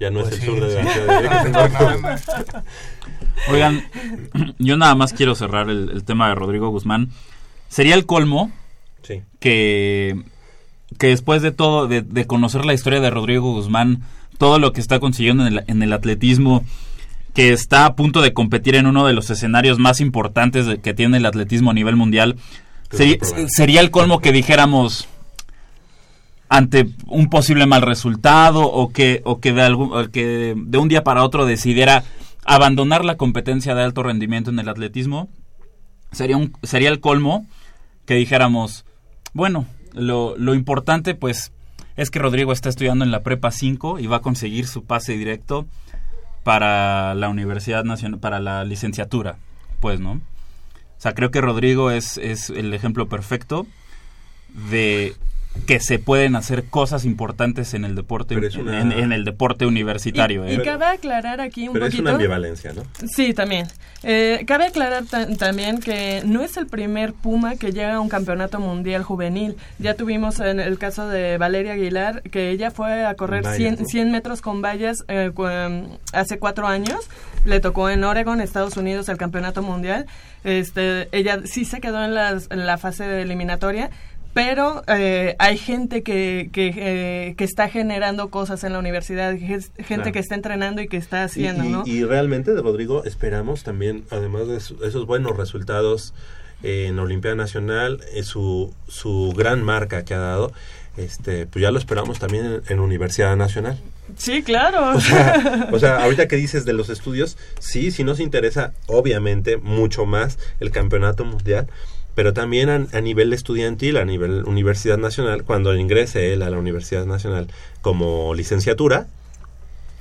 Ya 0.00 0.10
no 0.10 0.20
Pues 0.22 0.34
es 0.34 0.40
el 0.40 0.40
sí, 0.40 0.46
sur 0.46 0.60
de 0.60 0.70
sí. 0.70 0.82
la 0.84 0.92
Ciudad 0.92 1.90
de 1.90 1.98
México. 1.98 2.62
Oigan, 3.50 3.84
yo 4.58 4.76
nada 4.76 4.94
más 4.94 5.12
quiero 5.12 5.34
cerrar 5.34 5.68
el, 5.70 5.90
el 5.90 6.04
tema 6.04 6.28
de 6.28 6.34
Rodrigo 6.34 6.68
Guzmán. 6.70 7.10
Sería 7.68 7.94
el 7.94 8.06
colmo 8.06 8.50
Sí. 9.02 9.22
que, 9.38 10.22
que 10.98 11.08
después 11.08 11.42
de 11.42 11.52
todo, 11.52 11.86
de, 11.86 12.00
de 12.02 12.26
conocer 12.26 12.64
la 12.64 12.72
historia 12.74 13.00
de 13.00 13.10
Rodrigo 13.10 13.52
Guzmán, 13.52 14.02
todo 14.38 14.58
lo 14.58 14.72
que 14.72 14.80
está 14.80 15.00
consiguiendo 15.00 15.46
en 15.46 15.52
el, 15.58 15.64
en 15.66 15.82
el 15.82 15.92
atletismo, 15.92 16.64
que 17.34 17.52
está 17.52 17.86
a 17.86 17.96
punto 17.96 18.20
de 18.22 18.32
competir 18.32 18.76
en 18.76 18.86
uno 18.86 19.06
de 19.06 19.12
los 19.12 19.30
escenarios 19.30 19.78
más 19.78 20.00
importantes 20.00 20.66
de- 20.66 20.78
que 20.80 20.94
tiene 20.94 21.16
el 21.18 21.26
atletismo 21.26 21.70
a 21.70 21.74
nivel 21.74 21.96
mundial, 21.96 22.36
sería, 22.90 23.16
sería 23.48 23.80
el 23.80 23.90
colmo 23.90 24.20
que 24.20 24.30
dijéramos 24.32 25.08
ante 26.48 26.86
un 27.06 27.28
posible 27.30 27.66
mal 27.66 27.82
resultado 27.82 28.62
o 28.70 28.92
que 28.92 29.22
o 29.24 29.40
que 29.40 29.52
de 29.52 29.62
algún 29.62 30.08
que 30.12 30.54
de 30.56 30.78
un 30.78 30.88
día 30.88 31.02
para 31.02 31.24
otro 31.24 31.46
decidiera 31.46 32.04
abandonar 32.44 33.04
la 33.04 33.16
competencia 33.16 33.74
de 33.74 33.82
alto 33.82 34.02
rendimiento 34.02 34.50
en 34.50 34.58
el 34.58 34.68
atletismo 34.68 35.28
sería 36.12 36.36
un 36.36 36.52
sería 36.62 36.90
el 36.90 37.00
colmo 37.00 37.46
que 38.06 38.14
dijéramos 38.14 38.84
bueno 39.32 39.66
lo, 39.94 40.36
lo 40.36 40.54
importante 40.54 41.14
pues 41.14 41.50
es 41.96 42.10
que 42.10 42.18
Rodrigo 42.18 42.52
está 42.52 42.68
estudiando 42.68 43.04
en 43.04 43.10
la 43.10 43.22
prepa 43.22 43.50
5 43.50 43.98
y 43.98 44.06
va 44.06 44.16
a 44.16 44.22
conseguir 44.22 44.66
su 44.66 44.84
pase 44.84 45.16
directo 45.16 45.66
para 46.42 47.14
la 47.14 47.28
Universidad 47.28 47.84
Nacional 47.84 48.20
para 48.20 48.40
la 48.40 48.64
licenciatura 48.64 49.36
pues 49.80 50.00
no 50.00 50.12
o 50.12 50.20
sea 50.98 51.14
creo 51.14 51.30
que 51.30 51.40
Rodrigo 51.40 51.90
es, 51.90 52.18
es 52.18 52.50
el 52.50 52.72
ejemplo 52.74 53.08
perfecto 53.08 53.66
de 54.70 55.14
que 55.66 55.78
se 55.80 55.98
pueden 55.98 56.36
hacer 56.36 56.64
cosas 56.64 57.04
importantes 57.04 57.74
en 57.74 57.84
el 57.84 57.94
deporte 57.94 58.34
es 58.44 58.56
una- 58.56 58.80
en, 58.80 58.92
en 58.92 59.12
el 59.12 59.24
deporte 59.24 59.64
universitario 59.66 60.46
Y 60.48 60.54
¿eh? 60.56 60.62
cabe 60.62 60.84
aclarar 60.86 61.40
aquí 61.40 61.68
un 61.68 61.72
Pero 61.74 61.86
es 61.86 61.92
poquito. 61.92 62.02
una 62.02 62.12
ambivalencia, 62.12 62.72
¿no? 62.72 62.82
Sí, 63.08 63.32
también. 63.32 63.68
Eh, 64.02 64.44
cabe 64.46 64.66
aclarar 64.66 65.04
ta- 65.04 65.26
también 65.36 65.78
que 65.80 66.22
no 66.26 66.42
es 66.42 66.56
el 66.56 66.66
primer 66.66 67.14
Puma 67.14 67.56
que 67.56 67.72
llega 67.72 67.94
a 67.94 68.00
un 68.00 68.08
campeonato 68.08 68.58
mundial 68.60 69.04
juvenil. 69.04 69.56
Ya 69.78 69.94
tuvimos 69.94 70.40
en 70.40 70.60
el 70.60 70.76
caso 70.76 71.08
de 71.08 71.38
Valeria 71.38 71.72
Aguilar, 71.74 72.22
que 72.22 72.50
ella 72.50 72.70
fue 72.70 73.06
a 73.06 73.14
correr 73.14 73.44
Vallas, 73.44 73.56
100, 73.56 73.76
¿no? 73.80 73.84
100 73.86 74.10
metros 74.12 74.40
con 74.42 74.60
vallas 74.60 75.04
eh, 75.08 75.30
cu- 75.32 75.46
em, 75.46 75.86
hace 76.12 76.38
cuatro 76.38 76.66
años. 76.66 76.98
Le 77.44 77.60
tocó 77.60 77.88
en 77.90 78.04
Oregon, 78.04 78.40
Estados 78.40 78.76
Unidos, 78.76 79.08
el 79.08 79.16
campeonato 79.16 79.62
mundial. 79.62 80.06
Este, 80.42 81.08
ella 81.16 81.40
sí 81.44 81.64
se 81.64 81.80
quedó 81.80 82.04
en, 82.04 82.14
las- 82.14 82.48
en 82.50 82.66
la 82.66 82.76
fase 82.76 83.04
de 83.04 83.22
eliminatoria. 83.22 83.90
Pero 84.34 84.82
eh, 84.88 85.36
hay 85.38 85.56
gente 85.56 86.02
que, 86.02 86.50
que, 86.52 86.72
eh, 86.76 87.34
que 87.36 87.44
está 87.44 87.68
generando 87.68 88.28
cosas 88.30 88.64
en 88.64 88.72
la 88.72 88.80
universidad, 88.80 89.36
gente 89.38 89.70
Claro. 89.86 90.12
que 90.12 90.18
está 90.18 90.34
entrenando 90.34 90.82
y 90.82 90.88
que 90.88 90.96
está 90.96 91.22
haciendo, 91.24 91.64
y- 91.64 91.68
¿no? 91.68 91.82
y 91.86 92.04
realmente 92.04 92.52
de 92.52 92.60
Rodrigo 92.60 93.04
esperamos 93.04 93.62
también, 93.62 94.04
además 94.10 94.48
de 94.48 94.56
esos 94.56 95.06
buenos 95.06 95.36
resultados 95.36 96.12
eh, 96.64 96.86
en 96.88 96.98
Olimpiada 96.98 97.36
Nacional, 97.36 98.00
eh, 98.12 98.22
su, 98.24 98.74
su 98.88 99.32
gran 99.36 99.62
marca 99.62 100.04
que 100.04 100.14
ha 100.14 100.18
dado, 100.18 100.52
este, 100.96 101.46
pues 101.46 101.62
ya 101.62 101.70
lo 101.70 101.78
esperamos 101.78 102.18
también 102.18 102.44
en, 102.46 102.62
en 102.68 102.80
Universidad 102.80 103.36
Nacional. 103.36 103.78
Sí, 104.16 104.42
claro. 104.42 104.96
O 104.96 105.00
sea, 105.00 105.68
o 105.72 105.78
sea, 105.78 106.02
ahorita 106.02 106.26
que 106.28 106.36
dices 106.36 106.64
de 106.64 106.72
los 106.72 106.88
estudios, 106.90 107.36
sí, 107.58 107.90
sí 107.90 108.02
nos 108.04 108.18
interesa, 108.20 108.72
obviamente, 108.86 109.56
mucho 109.58 110.06
más 110.06 110.38
el 110.60 110.70
campeonato 110.70 111.24
mundial, 111.24 111.66
pero 112.14 112.32
también 112.32 112.68
a, 112.68 112.86
a 112.92 113.00
nivel 113.00 113.32
estudiantil, 113.32 113.96
a 113.96 114.04
nivel 114.04 114.44
Universidad 114.44 114.98
Nacional, 114.98 115.44
cuando 115.44 115.74
ingrese 115.74 116.32
él 116.32 116.42
a 116.42 116.50
la 116.50 116.58
Universidad 116.58 117.06
Nacional 117.06 117.48
como 117.82 118.34
licenciatura, 118.34 119.06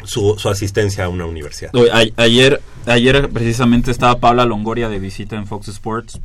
su, 0.04 0.36
su 0.38 0.50
asistencia 0.50 1.06
a 1.06 1.10
una 1.10 1.26
universidad. 1.26 1.72
Ayer, 2.18 2.62
ayer 2.86 3.30
precisamente 3.30 3.92
estaba 3.92 4.20
Paula 4.20 4.46
Longoria 4.46 4.90
de 4.90 5.00
visita 5.00 5.36
en 5.36 5.48
Fox 5.48 5.70
Sports 5.70 6.20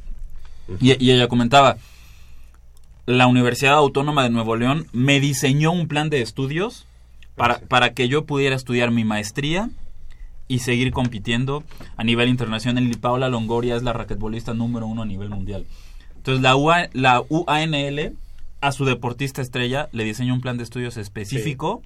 y, 0.81 1.03
y 1.03 1.13
ella 1.13 1.29
comentaba, 1.29 1.77
la 3.07 3.27
Universidad 3.27 3.75
Autónoma 3.75 4.25
de 4.25 4.31
Nuevo 4.31 4.57
León 4.57 4.87
me 4.93 5.21
diseñó 5.21 5.73
un 5.73 5.89
plan 5.89 6.11
de 6.11 6.21
estudios 6.21 6.87
para, 7.37 7.61
para 7.61 7.95
que 7.95 8.09
yo 8.09 8.25
pudiera 8.25 8.57
estudiar 8.57 8.91
mi 8.91 9.05
maestría 9.05 9.71
y 10.49 10.61
seguir 10.61 10.93
compitiendo 10.93 11.63
a 11.97 12.05
nivel 12.05 12.29
internacional. 12.29 12.85
Y 12.91 12.97
Paula 12.97 13.29
Longoria 13.29 13.77
es 13.77 13.83
la 13.83 13.93
raquetbolista 13.93 14.55
número 14.55 14.87
uno 14.87 15.03
a 15.03 15.07
nivel 15.07 15.31
mundial. 15.31 15.67
Entonces 16.17 16.43
la, 16.43 16.57
UA 16.57 16.89
la 16.95 17.23
UANL 17.29 18.17
a 18.61 18.73
su 18.73 18.85
deportista 18.85 19.41
estrella 19.41 19.89
le 19.93 20.05
diseñó 20.05 20.35
un 20.35 20.41
plan 20.41 20.57
de 20.57 20.65
estudios 20.65 20.97
específico 20.97 21.83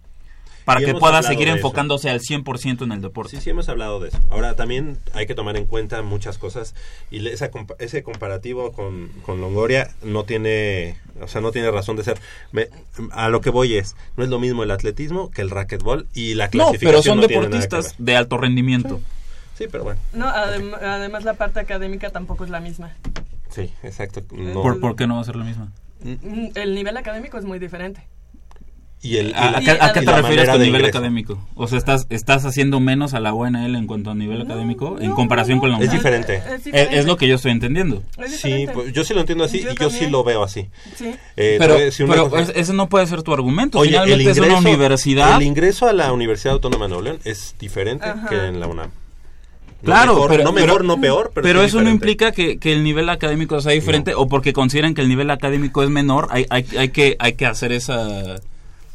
para 0.64 0.80
Y 0.80 0.84
que 0.84 0.94
pueda 0.94 1.22
seguir 1.22 1.48
enfocándose 1.48 2.08
al 2.10 2.20
100% 2.20 2.82
en 2.84 2.92
el 2.92 3.00
deporte. 3.00 3.36
Sí, 3.36 3.42
sí, 3.42 3.50
hemos 3.50 3.68
hablado 3.68 3.98
de 4.00 4.08
eso. 4.08 4.18
Ahora, 4.30 4.54
también 4.54 4.98
hay 5.14 5.26
que 5.26 5.34
tomar 5.34 5.56
en 5.56 5.66
cuenta 5.66 6.02
muchas 6.02 6.38
cosas 6.38 6.74
y 7.10 7.18
le- 7.20 7.32
esa 7.32 7.50
compa- 7.50 7.76
ese 7.78 8.02
comparativo 8.02 8.72
con, 8.72 9.08
con 9.24 9.40
Longoria 9.40 9.90
no 10.02 10.24
tiene, 10.24 10.96
o 11.20 11.26
sea, 11.28 11.40
no 11.40 11.50
tiene 11.52 11.70
razón 11.70 11.96
de 11.96 12.04
ser. 12.04 12.20
Me- 12.52 12.68
a 13.12 13.28
lo 13.28 13.40
que 13.40 13.50
voy 13.50 13.74
es, 13.76 13.96
no 14.16 14.24
es 14.24 14.30
lo 14.30 14.38
mismo 14.38 14.62
el 14.62 14.70
atletismo 14.70 15.30
que 15.30 15.42
el 15.42 15.50
racquetball 15.50 16.06
y 16.14 16.34
la 16.34 16.46
No, 16.46 16.50
clasificación 16.50 16.90
pero 16.90 17.02
son 17.02 17.16
no 17.20 17.26
deportistas 17.26 17.94
de 17.98 18.16
alto 18.16 18.38
rendimiento. 18.38 19.00
Sí, 19.58 19.66
pero 19.70 19.84
bueno. 19.84 20.00
No, 20.12 20.26
adem- 20.28 20.74
además 20.82 21.24
la 21.24 21.34
parte 21.34 21.60
académica 21.60 22.10
tampoco 22.10 22.44
es 22.44 22.50
la 22.50 22.60
misma. 22.60 22.92
Sí, 23.50 23.70
exacto. 23.82 24.22
No. 24.32 24.62
¿Por, 24.62 24.80
por 24.80 24.96
qué 24.96 25.06
no 25.06 25.16
va 25.16 25.20
a 25.20 25.24
ser 25.24 25.36
la 25.36 25.44
misma? 25.44 25.70
Mm, 26.02 26.46
El 26.54 26.74
nivel 26.74 26.96
académico 26.96 27.36
es 27.38 27.44
muy 27.44 27.58
diferente. 27.58 28.02
Y 29.04 29.16
el, 29.16 29.34
¿A, 29.34 29.56
a 29.58 29.60
y 29.60 29.64
qué, 29.64 29.70
a 29.72 29.92
qué 29.92 30.00
y 30.00 30.04
te 30.04 30.12
refieres 30.12 30.48
con 30.48 30.60
nivel 30.60 30.80
ingreso. 30.80 30.98
académico? 30.98 31.38
O 31.56 31.66
sea, 31.66 31.76
¿estás, 31.78 32.06
¿estás 32.08 32.44
haciendo 32.44 32.78
menos 32.78 33.14
a 33.14 33.20
la 33.20 33.34
UNL 33.34 33.74
en 33.74 33.88
cuanto 33.88 34.12
a 34.12 34.14
nivel 34.14 34.40
académico 34.42 34.96
en 35.00 35.10
comparación 35.12 35.58
con 35.58 35.70
la 35.70 35.78
Es 35.78 35.82
UNAM? 35.84 35.96
diferente. 35.96 36.36
Es 36.36 36.66
Es, 36.68 36.88
es 36.92 37.04
lo 37.06 37.16
que 37.16 37.26
yo 37.26 37.34
estoy 37.34 37.50
entendiendo. 37.50 38.04
Sí, 38.28 38.66
pues, 38.72 38.92
yo 38.92 39.02
sí 39.02 39.12
lo 39.12 39.20
entiendo 39.20 39.42
así 39.42 39.60
Yo 39.60 39.72
y 39.72 39.74
yo 39.74 39.90
sí 39.90 40.06
lo 40.08 40.22
veo 40.22 40.44
así. 40.44 40.68
Sí. 40.96 41.12
Eh, 41.36 41.56
Pero, 41.58 41.76
pero 42.06 42.30
cosa. 42.30 42.42
es- 42.42 42.52
ese 42.54 42.72
no 42.74 42.88
puede 42.88 43.08
ser 43.08 43.24
tu 43.24 43.34
argumento. 43.34 43.80
Oye, 43.80 43.90
el 43.96 44.02
Finalmente 44.04 44.30
es 44.30 44.38
una 44.38 44.46
ingreso- 44.46 44.68
universidad. 44.68 45.36
El 45.36 45.42
ingreso 45.48 45.88
a 45.88 45.92
la 45.92 46.12
Universidad 46.12 46.54
Autónoma 46.54 46.84
de 46.84 46.88
Nuevo 46.90 47.02
León 47.02 47.18
es 47.24 47.56
diferente 47.58 48.06
Ajá. 48.06 48.28
que 48.28 48.36
en 48.36 48.60
la 48.60 48.68
UNAM. 48.68 48.90
No 49.82 49.86
Claro, 49.86 50.12
mejor, 50.14 50.30
pero, 50.30 50.44
no 50.44 50.52
mejor, 50.52 50.70
pero- 50.74 50.84
no 50.84 51.00
peor, 51.00 51.30
pero, 51.34 51.42
pero 51.44 51.60
sí 51.62 51.66
eso 51.66 51.82
no 51.82 51.90
implica 51.90 52.30
que, 52.30 52.56
que 52.58 52.72
el 52.72 52.84
nivel 52.84 53.08
académico 53.08 53.60
sea 53.60 53.72
diferente 53.72 54.14
o 54.14 54.28
porque 54.28 54.52
consideran 54.52 54.94
que 54.94 55.00
el 55.00 55.08
nivel 55.08 55.28
académico 55.28 55.82
es 55.82 55.90
menor, 55.90 56.28
hay, 56.30 56.46
hay, 56.50 56.64
hay 56.78 56.90
que, 56.90 57.16
hay 57.18 57.32
que 57.32 57.46
hacer 57.46 57.72
esa, 57.72 58.36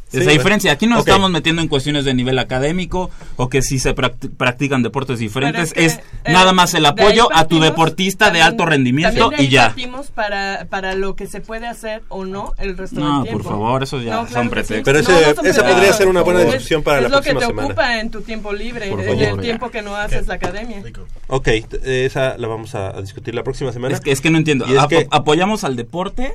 Sí, 0.09 0.19
esa 0.19 0.31
diferencia. 0.31 0.71
Aquí 0.71 0.87
no 0.87 0.99
Ok. 0.99 1.07
estamos 1.07 1.29
metiendo 1.29 1.61
en 1.61 1.67
cuestiones 1.67 2.05
de 2.05 2.13
nivel 2.13 2.39
académico 2.39 3.09
o 3.35 3.49
que 3.49 3.61
si 3.61 3.77
se 3.77 3.93
practi- 3.93 4.29
practican 4.29 4.81
deportes 4.81 5.19
diferentes, 5.19 5.73
es, 5.75 5.93
es 5.93 5.97
que, 5.97 6.03
eh, 6.29 6.33
nada 6.33 6.53
más 6.53 6.73
el 6.75 6.83
de 6.83 6.89
apoyo 6.89 7.27
a 7.33 7.45
tu 7.47 7.59
deportista 7.59 8.25
de 8.25 8.39
también- 8.39 8.45
alto 8.47 8.65
rendimiento 8.65 9.29
de 9.29 9.35
ahí 9.35 9.45
y 9.45 9.49
ya. 9.49 9.65
partimos 9.67 10.07
para, 10.11 10.65
para 10.69 10.95
lo 10.95 11.15
que 11.17 11.27
se 11.27 11.41
puede 11.41 11.67
hacer 11.67 12.03
o 12.07 12.23
no 12.25 12.53
el 12.57 12.77
resto 12.77 12.99
No, 13.01 13.15
del 13.15 13.23
tiempo. 13.23 13.43
por 13.43 13.51
favor, 13.51 13.83
eso 13.83 14.01
ya 14.01 14.15
son 14.15 14.25
claro 14.27 14.43
sí. 14.43 14.49
pretextos. 14.49 14.81
Pero 14.85 14.99
ese- 14.99 15.11
No, 15.11 15.17
no 15.17 15.23
son 15.23 15.29
esa 15.29 15.39
pretextos. 15.43 15.73
podría 15.73 15.93
ser 15.93 16.07
una 16.07 16.21
buena 16.21 16.39
Es- 16.41 16.45
discusión 16.53 16.83
para 16.83 16.97
es 16.97 17.03
la 17.03 17.09
lo 17.09 17.21
que 17.21 17.29
próxima 17.31 17.39
te 17.41 17.45
semana. 17.47 17.67
ocupa 17.67 17.99
en 17.99 18.09
tu 18.11 18.21
tiempo 18.21 18.53
libre, 18.53 18.89
Por 18.89 18.99
en 19.01 19.05
favor. 19.07 19.23
el 19.23 19.39
tiempo 19.41 19.71
que 19.71 19.81
no 19.81 19.95
haces 19.95 20.27
la 20.27 20.35
academia. 20.35 20.81
Ok, 21.27 21.47
esa 21.83 22.37
la 22.37 22.47
vamos 22.47 22.75
a, 22.75 22.93
discutir 23.01 23.35
la 23.35 23.43
próxima 23.43 23.71
semana. 23.73 23.93
Es 23.95 24.01
que, 24.01 24.11
es 24.11 24.21
que 24.21 24.29
no 24.29 24.37
entiendo. 24.37 24.65
Es 24.65 24.77
Apo- 24.77 24.87
que- 24.89 25.07
apoyamos 25.11 25.63
al 25.65 25.75
deporte, 25.75 26.33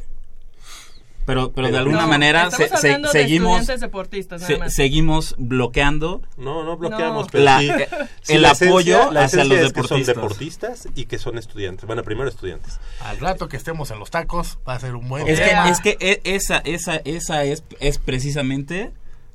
pero, 1.24 1.52
pero 1.52 1.68
de 1.70 1.78
alguna 1.78 2.02
No, 2.02 2.08
manera 2.08 2.50
se- 2.50 2.64
estamos 2.64 2.80
se- 2.80 2.86
hablando 2.88 3.12
de 3.12 3.20
seguimos, 3.22 3.66
deportistas, 3.66 4.42
se- 4.42 4.70
seguimos 4.70 5.34
bloqueando 5.38 6.22
No, 6.36 6.64
no 6.64 6.76
bloqueamos, 6.76 7.26
No. 7.26 7.30
pero 7.30 7.44
La- 7.44 7.60
sí- 7.60 7.70
eh, 7.70 7.88
sí, 8.22 8.32
el 8.34 8.42
la 8.42 8.50
apoyo 8.50 8.96
esencia- 8.96 9.10
la 9.12 9.24
hacia 9.24 9.44
los 9.44 9.58
es 9.58 9.72
que 9.72 9.82
son 9.82 9.98
deportistas. 10.02 10.14
deportistas 10.16 10.88
y 10.94 11.04
que 11.06 11.18
son 11.18 11.38
estudiantes. 11.38 11.86
Bueno, 11.86 12.02
primero 12.02 12.28
estudiantes. 12.28 12.78
Al 13.00 13.18
rato 13.18 13.48
que 13.48 13.56
estemos 13.56 13.90
en 13.90 13.98
los 13.98 14.10
tacos, 14.10 14.58
va 14.68 14.74
a 14.74 14.80
ser 14.80 14.94
un 14.96 15.08
buen 15.08 15.26
Es 15.28 15.40
que, 15.40 15.52
es 15.68 15.80
que 15.80 15.96
e- 16.00 16.20
esa, 16.24 16.58
esa, 16.58 16.96
esa 17.04 17.44
es, 17.44 17.62
es 17.80 17.98
precisamente 17.98 18.90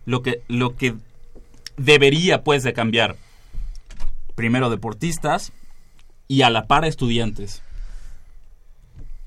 lo 0.05 0.22
que, 0.23 0.41
lo 0.47 0.76
que 0.76 0.95
debería 1.77 2.43
pues 2.43 2.64
de 2.64 2.73
cambiar. 2.73 3.15
Primero 4.35 4.69
deportistas 4.69 5.51
y 6.27 6.41
a 6.43 6.49
la 6.49 6.68
par 6.68 6.85
estudiantes. 6.85 7.61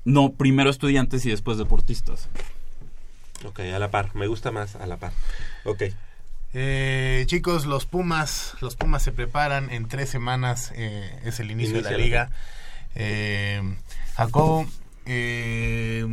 No 0.05 0.33
primero 0.33 0.69
estudiantes 0.69 1.25
y 1.25 1.29
después 1.29 1.57
deportistas. 1.57 2.29
Ok, 3.45 3.59
a 3.59 3.79
la 3.79 3.91
par. 3.91 4.15
Me 4.15 4.27
gusta 4.27 4.51
más 4.51 4.75
a 4.75 4.85
la 4.87 4.97
par. 4.97 5.13
Ok. 5.65 5.83
Eh, 6.53 7.23
chicos, 7.27 7.65
los 7.65 7.85
Pumas, 7.85 8.55
los 8.59 8.75
Pumas 8.75 9.03
se 9.03 9.11
preparan 9.11 9.69
en 9.71 9.87
tres 9.87 10.09
semanas, 10.09 10.73
eh, 10.75 11.19
es 11.23 11.39
el 11.39 11.49
inicio 11.49 11.75
Inicia 11.75 11.89
de 11.89 11.91
la 11.91 11.97
la 11.97 12.03
liga. 12.03 12.29
Eh, 12.95 13.75
Jacobo 14.15 14.67
eh, 15.05 16.05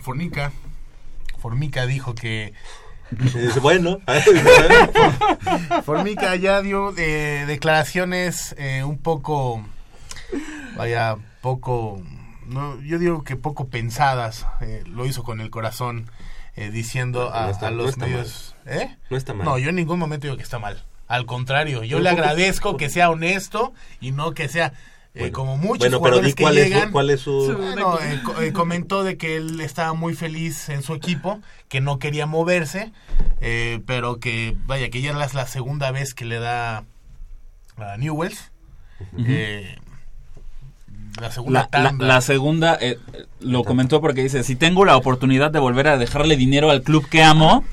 Fornica, 0.00 0.52
Formica 1.38 1.86
dijo 1.86 2.14
que 2.14 2.54
Es 3.34 3.60
bueno. 3.60 4.00
Formica 5.84 6.34
ya 6.36 6.60
dio 6.62 6.94
eh, 6.96 7.44
declaraciones 7.46 8.54
eh, 8.58 8.82
un 8.82 8.98
poco, 8.98 9.64
vaya, 10.76 11.16
poco, 11.40 12.02
no, 12.46 12.80
yo 12.82 12.98
digo 12.98 13.22
que 13.24 13.36
poco 13.36 13.68
pensadas. 13.68 14.46
eh, 14.60 14.82
lo 14.86 15.06
hizo 15.06 15.22
con 15.22 15.40
el 15.40 15.50
corazón, 15.50 16.10
eh, 16.56 16.70
diciendo 16.70 17.32
a, 17.34 17.44
No 17.46 17.50
está- 17.50 17.68
a 17.68 17.70
no 17.70 17.76
los 17.78 17.96
medios. 17.98 18.54
¿Eh? 18.66 18.96
No 19.10 19.16
está 19.16 19.34
mal. 19.34 19.44
No, 19.44 19.58
yo 19.58 19.68
en 19.70 19.76
ningún 19.76 19.98
momento 19.98 20.26
digo 20.26 20.36
que 20.36 20.42
está 20.42 20.58
mal. 20.58 20.82
Al 21.08 21.24
contrario, 21.26 21.84
yo 21.84 21.98
Pero 21.98 22.00
le 22.04 22.08
agradezco 22.10 22.76
que 22.76 22.88
sea 22.88 23.10
honesto 23.10 23.72
y 24.00 24.10
no 24.12 24.32
que 24.32 24.48
sea 24.48 24.72
eh, 25.14 25.20
Bueno. 25.20 25.32
como 25.34 25.56
muchos 25.56 25.78
Bueno, 25.78 25.98
pero 26.02 26.16
jugadores 26.16 26.26
di 26.32 26.34
que 26.34 26.42
cuál 26.42 26.58
es 26.58 26.68
llegan. 26.68 26.92
cuál 26.92 27.08
es 27.10 27.20
su- 27.22 27.54
Bueno, 27.56 27.98
eh, 28.00 28.20
co- 28.22 28.40
eh, 28.42 28.52
comentó 28.52 29.02
de 29.02 29.16
que 29.16 29.36
él 29.36 29.60
estaba 29.62 29.94
muy 29.94 30.14
feliz 30.14 30.68
en 30.68 30.82
su 30.82 30.92
equipo, 30.92 31.40
que 31.68 31.80
no 31.80 31.98
quería 31.98 32.26
moverse, 32.26 32.92
eh, 33.40 33.80
pero 33.86 34.20
que 34.20 34.56
vaya 34.66 34.90
que 34.90 35.00
ya 35.00 35.12
es 35.22 35.32
la 35.34 35.46
segunda 35.46 35.90
vez 35.90 36.12
que 36.12 36.26
le 36.26 36.38
da 36.38 36.84
a 37.78 37.96
Newells. 37.96 38.52
Eh, 39.18 39.76
la 41.20 41.30
segunda 41.30 41.68
La, 41.72 41.78
la- 41.82 41.88
tanda. 41.88 42.06
la 42.06 42.20
segunda 42.20 42.78
eh, 42.80 42.98
lo 43.40 43.64
comentó 43.64 44.00
porque 44.00 44.22
dice, 44.22 44.42
si 44.44 44.56
tengo 44.56 44.84
la 44.84 44.96
oportunidad 44.96 45.50
de 45.50 45.58
volver 45.58 45.88
a 45.88 45.98
dejarle 45.98 46.36
dinero 46.36 46.70
al 46.70 46.82
club 46.82 47.08
que 47.08 47.22
amo, 47.22 47.64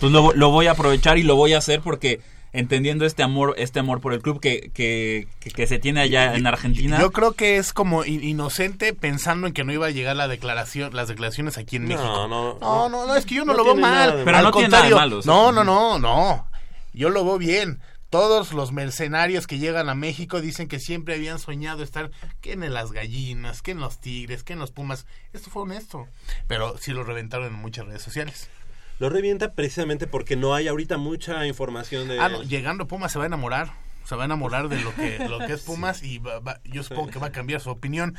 pues 0.00 0.12
lo, 0.12 0.32
lo 0.32 0.50
voy 0.50 0.66
a 0.66 0.72
aprovechar 0.72 1.18
y 1.18 1.22
lo 1.22 1.36
voy 1.36 1.52
a 1.54 1.58
hacer 1.58 1.80
porque 1.80 2.20
entendiendo 2.54 3.06
este 3.06 3.22
amor 3.22 3.54
este 3.56 3.78
amor 3.80 4.02
por 4.02 4.12
el 4.12 4.20
club 4.20 4.38
que, 4.38 4.70
que, 4.74 5.26
que- 5.40 5.50
que 5.50 5.66
se 5.66 5.78
tiene 5.78 6.00
allá 6.02 6.34
en 6.34 6.46
Argentina. 6.46 7.00
Yo 7.00 7.10
creo 7.10 7.32
que 7.32 7.56
es 7.56 7.72
como 7.72 8.04
in- 8.04 8.22
inocente 8.22 8.92
pensando 8.92 9.46
en 9.46 9.54
que 9.54 9.64
no 9.64 9.72
iba 9.72 9.86
a 9.86 9.90
llegar 9.90 10.16
la 10.16 10.28
declaración, 10.28 10.94
las 10.94 11.08
declaraciones 11.08 11.56
aquí 11.56 11.76
en 11.76 11.84
No, 11.84 11.88
México. 11.88 12.28
no, 12.28 12.28
no, 12.60 12.88
no, 12.90 13.06
no, 13.06 13.14
es 13.16 13.24
que 13.24 13.36
yo 13.36 13.44
no, 13.46 13.52
no 13.52 13.58
lo 13.58 13.64
veo 13.64 13.76
mal. 13.76 14.20
Pero 14.24 14.36
Al 14.36 14.44
no 14.44 14.50
tiene 14.52 14.68
nada 14.68 14.84
de 14.84 14.90
contrario, 14.90 14.96
malo. 14.96 15.20
No, 15.24 15.50
no, 15.52 15.64
no, 15.64 15.98
no. 15.98 16.46
Yo 16.92 17.08
lo 17.08 17.24
veo 17.24 17.38
bien. 17.38 17.80
Todos 18.12 18.52
los 18.52 18.72
mercenarios 18.72 19.46
que 19.46 19.56
llegan 19.58 19.88
a 19.88 19.94
México 19.94 20.42
dicen 20.42 20.68
que 20.68 20.78
siempre 20.78 21.14
habían 21.14 21.38
soñado 21.38 21.82
estar 21.82 22.10
que 22.42 22.52
en 22.52 22.72
las 22.74 22.92
gallinas, 22.92 23.62
que 23.62 23.70
en 23.70 23.80
los 23.80 24.00
tigres, 24.02 24.44
que 24.44 24.52
en 24.52 24.58
los 24.58 24.70
pumas. 24.70 25.06
Esto 25.32 25.48
fue 25.48 25.62
honesto. 25.62 26.06
Pero 26.46 26.76
sí 26.76 26.92
lo 26.92 27.04
reventaron 27.04 27.46
en 27.46 27.54
muchas 27.54 27.86
redes 27.86 28.02
sociales. 28.02 28.50
Lo 28.98 29.08
revienta 29.08 29.54
precisamente 29.54 30.06
porque 30.06 30.36
no 30.36 30.54
hay 30.54 30.68
ahorita 30.68 30.98
mucha 30.98 31.46
información 31.46 32.06
de... 32.06 32.20
Ah, 32.20 32.28
no, 32.28 32.42
llegando 32.42 32.86
Pumas 32.86 33.10
se 33.12 33.18
va 33.18 33.24
a 33.24 33.28
enamorar. 33.28 33.72
Se 34.04 34.14
va 34.14 34.24
a 34.24 34.26
enamorar 34.26 34.68
de 34.68 34.78
lo 34.80 34.94
que, 34.94 35.18
lo 35.30 35.38
que 35.38 35.54
es 35.54 35.62
Pumas 35.62 36.02
y 36.02 36.18
va- 36.18 36.38
va- 36.40 36.60
yo 36.64 36.82
supongo 36.82 37.10
que 37.10 37.18
va 37.18 37.28
a 37.28 37.32
cambiar 37.32 37.62
su 37.62 37.70
opinión. 37.70 38.14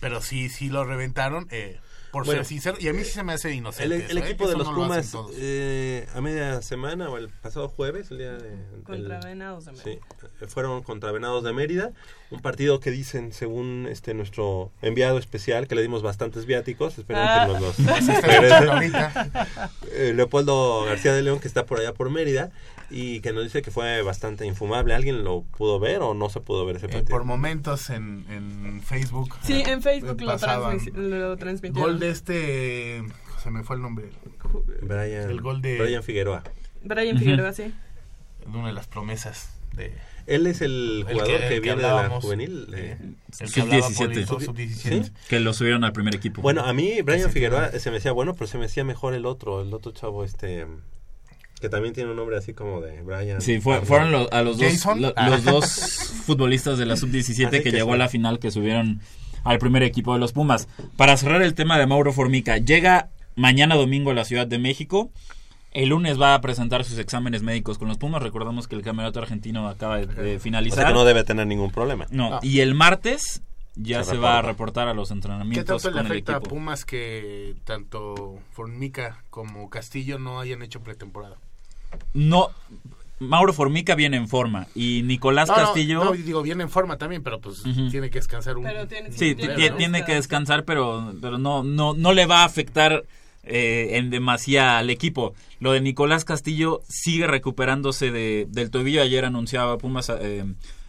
Pero 0.00 0.22
sí, 0.22 0.48
sí 0.48 0.68
lo 0.68 0.84
reventaron, 0.84 1.48
eh, 1.50 1.80
por 2.14 2.24
Bueno, 2.24 2.40
ser 2.42 2.46
sincero. 2.48 2.76
Y 2.80 2.88
a 2.88 2.92
mí 2.92 3.02
sí 3.04 3.10
se 3.10 3.22
me 3.24 3.32
hace 3.34 3.52
inocente. 3.52 3.94
el 3.96 4.02
eso, 4.02 4.18
¿eh? 4.18 4.20
equipo 4.20 4.48
de 4.48 4.56
los 4.56 4.68
no 4.68 4.74
Pumas 4.74 5.12
eh, 5.36 6.06
a 6.14 6.20
media 6.20 6.62
semana 6.62 7.10
o 7.10 7.18
el 7.18 7.28
pasado 7.28 7.68
jueves, 7.68 8.10
el 8.12 8.18
día 8.18 8.32
de, 8.32 8.56
Contra 8.84 9.18
el- 9.18 9.24
Venados 9.24 9.64
de 9.66 9.72
Mérida. 9.72 9.84
Sí, 10.40 10.46
fueron 10.46 10.82
contra 10.82 11.10
Venados 11.12 11.42
de 11.44 11.52
Mérida, 11.52 11.90
un 12.30 12.40
partido 12.40 12.78
que 12.80 12.90
dicen, 12.92 13.32
según 13.32 13.86
este 13.90 14.14
nuestro 14.14 14.70
enviado 14.80 15.18
especial, 15.18 15.66
que 15.66 15.74
le 15.74 15.82
dimos 15.82 16.02
bastantes 16.02 16.46
viáticos, 16.46 16.96
esperemos 16.98 17.28
Ah. 17.30 17.46
que 17.46 17.52
nos 17.52 17.60
los. 17.62 17.76
Eh, 19.92 20.12
Leopoldo 20.14 20.84
García 20.84 21.12
de 21.14 21.22
León, 21.22 21.38
que 21.40 21.48
está 21.48 21.66
por 21.66 21.78
allá 21.80 21.92
por 21.94 22.10
Mérida, 22.10 22.50
y 22.96 23.20
que 23.20 23.32
nos 23.32 23.42
dice 23.44 23.60
que 23.62 23.70
fue 23.70 24.02
bastante 24.02 24.46
infumable. 24.46 24.94
¿Alguien 24.94 25.24
lo 25.24 25.42
pudo 25.42 25.80
ver 25.80 26.00
o 26.02 26.14
no 26.14 26.28
se 26.30 26.40
pudo 26.40 26.64
ver 26.64 26.76
ese 26.76 26.86
Eh, 26.86 26.88
partido? 26.90 27.10
por 27.10 27.24
momentos 27.24 27.90
en, 27.90 28.24
en 28.30 28.80
Facebook. 28.82 29.34
Sí, 29.42 29.62
en 29.66 29.82
Facebook 29.82 30.16
eh, 30.20 30.24
lo, 30.24 30.38
transmisi- 30.38 30.92
lo 30.94 31.36
transmitieron. 31.36 31.90
Gol 31.90 31.98
de 31.98 32.10
este. 32.10 33.02
Se 33.42 33.50
me 33.50 33.64
fue 33.64 33.76
el 33.76 33.82
nombre. 33.82 34.10
Brian, 34.82 35.28
El 35.30 35.40
gol 35.40 35.60
de. 35.60 35.78
Brian 35.80 36.02
Figueroa. 36.02 36.44
Brian 36.82 37.18
Figueroa, 37.18 37.52
sí. 37.52 37.64
de 37.64 38.58
una 38.58 38.68
de 38.68 38.72
las 38.74 38.86
promesas 38.86 39.50
de. 39.74 39.92
Él 40.26 40.46
es 40.46 40.62
el 40.62 41.04
jugador 41.06 41.40
que, 41.40 41.54
el 41.56 41.60
viene 41.60 41.82
de 41.82 41.88
la 41.88 42.08
juvenil. 42.20 42.66
eh, 42.74 42.96
eh. 42.98 43.08
el 43.40 43.52
que 43.52 43.60
hablaba 43.60 43.82
por 43.82 43.92
Sub-17. 43.94 44.18
eso, 44.22 44.40
sub-17. 44.40 45.04
¿Sí? 45.04 45.12
Que 45.28 45.40
lo 45.40 45.52
subieron 45.52 45.84
al 45.84 45.92
primer 45.92 46.14
equipo. 46.14 46.40
Bueno, 46.40 46.62
a 46.64 46.72
mí 46.72 47.02
Brian 47.02 47.30
Figueroa 47.30 47.72
se 47.72 47.90
me 47.90 47.98
hacía 47.98 48.12
bueno, 48.12 48.32
pero 48.34 48.46
se 48.46 48.56
me 48.56 48.64
hacía 48.66 48.84
mejor 48.84 49.12
el 49.14 49.26
otro, 49.26 49.60
el 49.60 49.74
otro 49.74 49.92
chavo 49.92 50.24
este 50.24 50.66
que 51.64 51.70
también 51.70 51.94
tiene 51.94 52.10
un 52.10 52.16
nombre 52.16 52.36
así 52.36 52.52
como 52.52 52.82
de 52.82 53.00
Brian. 53.00 53.40
Sí, 53.40 53.58
fue- 53.58 53.80
fueron 53.80 54.12
lo- 54.12 54.30
a 54.30 54.42
los 54.42 54.58
dos, 54.58 54.84
lo- 54.98 55.14
Ah. 55.16 55.30
los 55.30 55.44
dos 55.44 56.12
futbolistas 56.26 56.76
de 56.78 56.84
la 56.84 56.96
sub-17 56.96 57.46
Así 57.56 57.56
que, 57.58 57.70
que 57.70 57.76
llegó 57.76 57.88
sí. 57.90 57.94
a 57.94 57.96
la 57.96 58.08
final 58.10 58.38
que 58.38 58.50
subieron 58.50 59.00
al 59.44 59.58
primer 59.58 59.82
equipo 59.82 60.12
de 60.12 60.20
los 60.20 60.32
Pumas. 60.32 60.68
Para 60.98 61.16
cerrar 61.16 61.40
el 61.42 61.54
tema 61.54 61.78
de 61.78 61.86
Mauro 61.86 62.12
Formica, 62.12 62.58
llega 62.58 63.08
mañana 63.34 63.76
domingo 63.76 64.10
a 64.10 64.14
la 64.14 64.24
Ciudad 64.26 64.46
de 64.46 64.58
México. 64.58 65.10
El 65.72 65.88
lunes 65.88 66.20
va 66.20 66.34
a 66.34 66.40
presentar 66.42 66.84
sus 66.84 66.98
exámenes 66.98 67.42
médicos 67.42 67.78
con 67.78 67.88
los 67.88 67.96
Pumas. 67.98 68.22
Recordamos 68.22 68.68
que 68.68 68.76
el 68.76 68.82
campeonato 68.82 69.18
argentino 69.20 69.66
acaba 69.68 69.96
de, 69.98 70.06
de 70.06 70.36
O 70.36 70.40
finalizar. 70.40 70.80
sea 70.80 70.88
que 70.88 70.94
no 70.94 71.04
debe 71.04 71.24
tener 71.24 71.46
ningún 71.46 71.70
problema. 71.70 72.06
No, 72.10 72.30
No. 72.30 72.40
y 72.42 72.60
el 72.60 72.74
martes 72.74 73.42
ya 73.74 74.04
Se 74.04 74.10
se, 74.12 74.16
va 74.18 74.34
a 74.38 74.42
reporta. 74.42 74.48
reportar 74.52 74.88
a 74.88 74.94
los 74.94 75.08
¿Qué 75.08 75.14
entrenamientos 75.14 75.82
tanto 75.82 75.88
le 75.88 76.02
con 76.02 76.06
el 76.06 76.12
afecta 76.12 76.32
a 76.34 76.36
equipo. 76.36 76.50
Pumas 76.54 76.84
que 76.84 77.56
tanto 77.64 78.38
Formica 78.52 79.24
como 79.30 79.68
Castillo 79.68 80.20
no 80.20 80.38
hayan 80.38 80.62
hecho 80.62 80.80
pretemporada? 80.80 81.38
No, 82.14 82.48
Mauro 83.20 83.52
Formica 83.52 83.94
viene 83.94 84.16
en 84.16 84.28
forma 84.28 84.66
y 84.74 85.02
Nicolás 85.04 85.48
No, 85.48 85.56
no, 85.56 85.62
Castillo 85.64 86.04
No, 86.04 86.12
digo, 86.12 86.42
viene 86.42 86.64
en 86.64 86.70
forma 86.70 86.98
también, 86.98 87.22
pero 87.22 87.40
pues 87.40 87.62
tiene 87.90 88.10
que 88.10 88.18
descansar 88.18 88.56
un. 88.56 88.64
Pero 88.64 88.86
tiene- 88.88 89.12
Sí, 89.12 89.34
tiene 89.34 89.54
descansar. 89.56 90.04
que 90.04 90.14
descansar, 90.14 90.64
pero, 90.64 91.14
pero 91.22 91.38
no, 91.38 91.62
no, 91.62 91.94
no 91.94 92.12
le 92.12 92.26
va 92.26 92.42
a 92.42 92.44
afectar 92.44 93.04
eh, 93.44 93.90
en 93.98 94.10
demasía 94.10 94.78
al 94.78 94.90
equipo. 94.90 95.34
Lo 95.60 95.72
de 95.72 95.80
Nicolás 95.80 96.24
Castillo 96.24 96.80
sigue 96.88 97.26
recuperándose 97.26 98.10
de, 98.10 98.46
del 98.48 98.70
tobillo. 98.70 99.02
Ayer 99.02 99.24
anunciaba 99.24 99.76
Pumas 99.78 100.10
eh, 100.10 100.44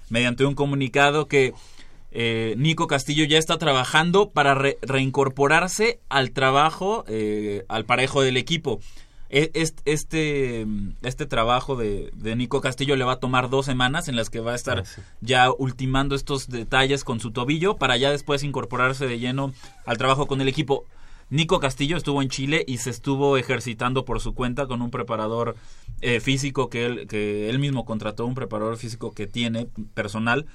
mediante 0.09 0.45
un 0.45 0.55
comunicado 0.55 1.27
que 1.27 1.53
eh, 2.11 2.55
Nico 2.57 2.87
Castillo 2.87 3.25
ya 3.25 3.37
está 3.37 3.57
trabajando 3.57 4.29
para 4.29 4.55
re- 4.55 4.77
reincorporarse 4.81 5.99
al 6.09 6.31
trabajo, 6.31 7.03
eh, 7.09 7.65
al 7.67 7.85
parejo 7.85 8.21
del 8.21 8.37
equipo. 8.37 8.79
E- 9.29 9.51
est- 9.53 9.81
Este, 9.85 10.65
este 11.01 11.25
trabajo 11.25 11.75
de, 11.75 12.11
de 12.15 12.35
Nico 12.35 12.61
Castillo 12.61 12.95
le 12.95 13.03
va 13.05 13.13
a 13.13 13.19
tomar 13.19 13.49
dos 13.49 13.65
semanas 13.65 14.07
en 14.07 14.15
las 14.15 14.29
que 14.29 14.39
va 14.39 14.51
a 14.51 14.55
estar 14.55 14.79
Ah, 14.79 14.85
sí. 14.85 15.01
ya 15.21 15.51
ultimando 15.51 16.15
estos 16.15 16.47
detalles 16.47 17.03
con 17.03 17.19
su 17.19 17.31
tobillo 17.31 17.75
para 17.77 17.97
ya 17.97 18.11
después 18.11 18.43
incorporarse 18.43 19.07
de 19.07 19.19
lleno 19.19 19.53
al 19.85 19.97
trabajo 19.97 20.27
con 20.27 20.41
el 20.41 20.47
equipo. 20.47 20.85
Nico 21.31 21.59
Castillo 21.59 21.97
estuvo 21.97 22.21
en 22.21 22.29
Chile 22.29 22.63
y 22.67 22.77
se 22.77 22.91
estuvo 22.91 23.35
ejercitando 23.37 24.05
por 24.05 24.19
su 24.21 24.35
cuenta 24.35 24.67
con 24.67 24.83
un 24.83 24.91
preparador 24.91 25.55
eh, 26.01 26.19
físico 26.19 26.69
que 26.69 26.85
él, 26.85 27.07
que 27.07 27.49
él 27.49 27.57
mismo 27.57 27.83
contrató, 27.83 28.27
un 28.27 28.35
preparador 28.35 28.77
físico 28.77 29.11
que 29.11 29.25
tiene 29.25 29.67
personal. 29.95 30.45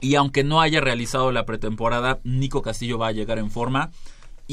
Y 0.00 0.16
aunque 0.16 0.42
no 0.42 0.60
haya 0.60 0.80
realizado 0.80 1.30
la 1.30 1.46
pretemporada, 1.46 2.18
Nico 2.24 2.60
Castillo 2.60 2.98
va 2.98 3.06
a 3.06 3.12
llegar 3.12 3.38
en 3.38 3.52
forma 3.52 3.92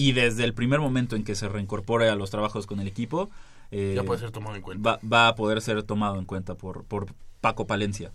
y 0.07 0.11
desde 0.13 0.43
el 0.43 0.53
primer 0.53 0.79
momento 0.79 1.15
en 1.15 1.23
que 1.23 1.35
se 1.35 1.49
reincorpore 1.49 2.09
a 2.09 2.15
los 2.15 2.29
trabajos 2.29 2.65
con 2.67 2.79
el 2.79 2.87
equipo, 2.87 3.29
eh, 3.71 3.93
Ya 3.95 4.03
puede 4.03 4.19
ser 4.19 4.31
tomado 4.31 4.55
en 4.55 4.61
cuenta. 4.61 4.89
va, 4.89 4.99
va 5.07 5.27
a 5.27 5.35
poder 5.35 5.61
ser 5.61 5.83
tomado 5.83 6.17
en 6.19 6.25
cuenta 6.25 6.55
por, 6.55 6.83
por 6.85 7.07
Paco 7.41 7.67
Palencia. 7.67 8.11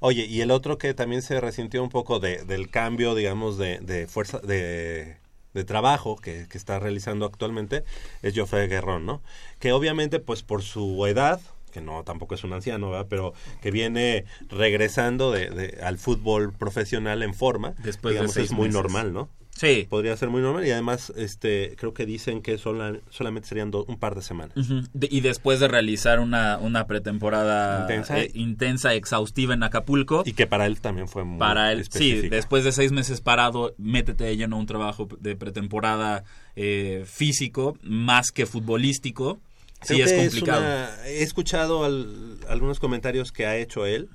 Oye, 0.00 0.26
y 0.26 0.40
el 0.42 0.50
otro 0.50 0.76
que 0.78 0.92
también 0.94 1.22
se 1.22 1.40
resintió 1.40 1.82
un 1.82 1.88
poco 1.88 2.20
de, 2.20 2.44
del 2.44 2.68
cambio, 2.70 3.14
digamos, 3.14 3.56
de, 3.58 3.78
de 3.78 4.06
fuerza, 4.06 4.38
de, 4.40 5.16
de 5.54 5.64
trabajo 5.64 6.16
que, 6.16 6.46
que 6.48 6.58
está 6.58 6.78
realizando 6.78 7.24
actualmente 7.24 7.84
es 8.22 8.34
Joffre 8.36 8.66
Guerrón, 8.66 9.06
¿no? 9.06 9.22
Que 9.60 9.72
obviamente, 9.72 10.20
pues 10.20 10.42
por 10.42 10.62
su 10.62 11.06
edad, 11.06 11.40
que 11.72 11.80
no 11.80 12.04
tampoco 12.04 12.34
es 12.34 12.44
un 12.44 12.52
anciano, 12.52 12.90
¿verdad? 12.90 13.06
Pero 13.08 13.32
que 13.62 13.70
viene 13.70 14.24
regresando 14.50 15.32
de, 15.32 15.48
de- 15.50 15.80
al 15.82 15.98
fútbol 15.98 16.52
profesional 16.52 17.22
en 17.22 17.34
forma, 17.34 17.74
Después 17.78 18.12
de 18.14 18.18
digamos, 18.18 18.34
seis 18.34 18.46
es 18.46 18.52
muy 18.52 18.68
meses. 18.68 18.82
normal, 18.82 19.12
¿no? 19.12 19.28
Sí. 19.56 19.86
Podría 19.88 20.16
ser 20.16 20.30
muy 20.30 20.42
normal 20.42 20.66
y 20.66 20.72
además, 20.72 21.12
este, 21.16 21.76
creo 21.78 21.94
que 21.94 22.06
dicen 22.06 22.42
que 22.42 22.58
sola- 22.58 22.98
solamente 23.10 23.48
serían 23.48 23.70
do- 23.70 23.84
un 23.86 23.98
par 23.98 24.16
de 24.16 24.22
semanas. 24.22 24.52
De- 24.92 25.08
y 25.10 25.20
después 25.20 25.60
de 25.60 25.68
realizar 25.68 26.18
una, 26.18 26.58
una 26.58 26.86
pretemporada 26.88 27.82
Intensa. 27.82 28.20
eh, 28.20 28.30
intensa, 28.34 28.94
exhaustiva 28.94 29.54
en 29.54 29.62
Acapulco. 29.62 30.22
Y 30.26 30.32
que 30.32 30.46
para 30.48 30.66
él 30.66 30.80
también 30.80 31.06
fue 31.08 31.22
muy 31.24 31.38
para 31.38 31.70
él, 31.72 31.84
sí, 31.88 32.28
después 32.28 32.64
de 32.64 32.72
seis 32.72 32.90
meses 32.90 33.20
parado, 33.20 33.74
métete 33.78 34.24
de 34.24 34.36
lleno 34.36 34.56
a 34.56 34.58
un 34.58 34.66
trabajo 34.66 35.08
de 35.20 35.36
pretemporada 35.36 36.24
eh, 36.56 37.04
físico 37.06 37.76
más 37.82 38.30
que 38.32 38.46
futbolístico. 38.46 39.38
Sí, 39.82 39.94
Creo 39.94 40.06
es 40.06 40.12
que 40.12 40.18
complicado. 40.18 40.60
una- 40.62 41.06
he 41.06 41.22
escuchado 41.22 41.84
al- 41.84 42.38
algunos 42.48 42.80
comentarios 42.80 43.32
que 43.32 43.46
ha 43.46 43.56
hecho 43.56 43.86
él. 43.86 44.08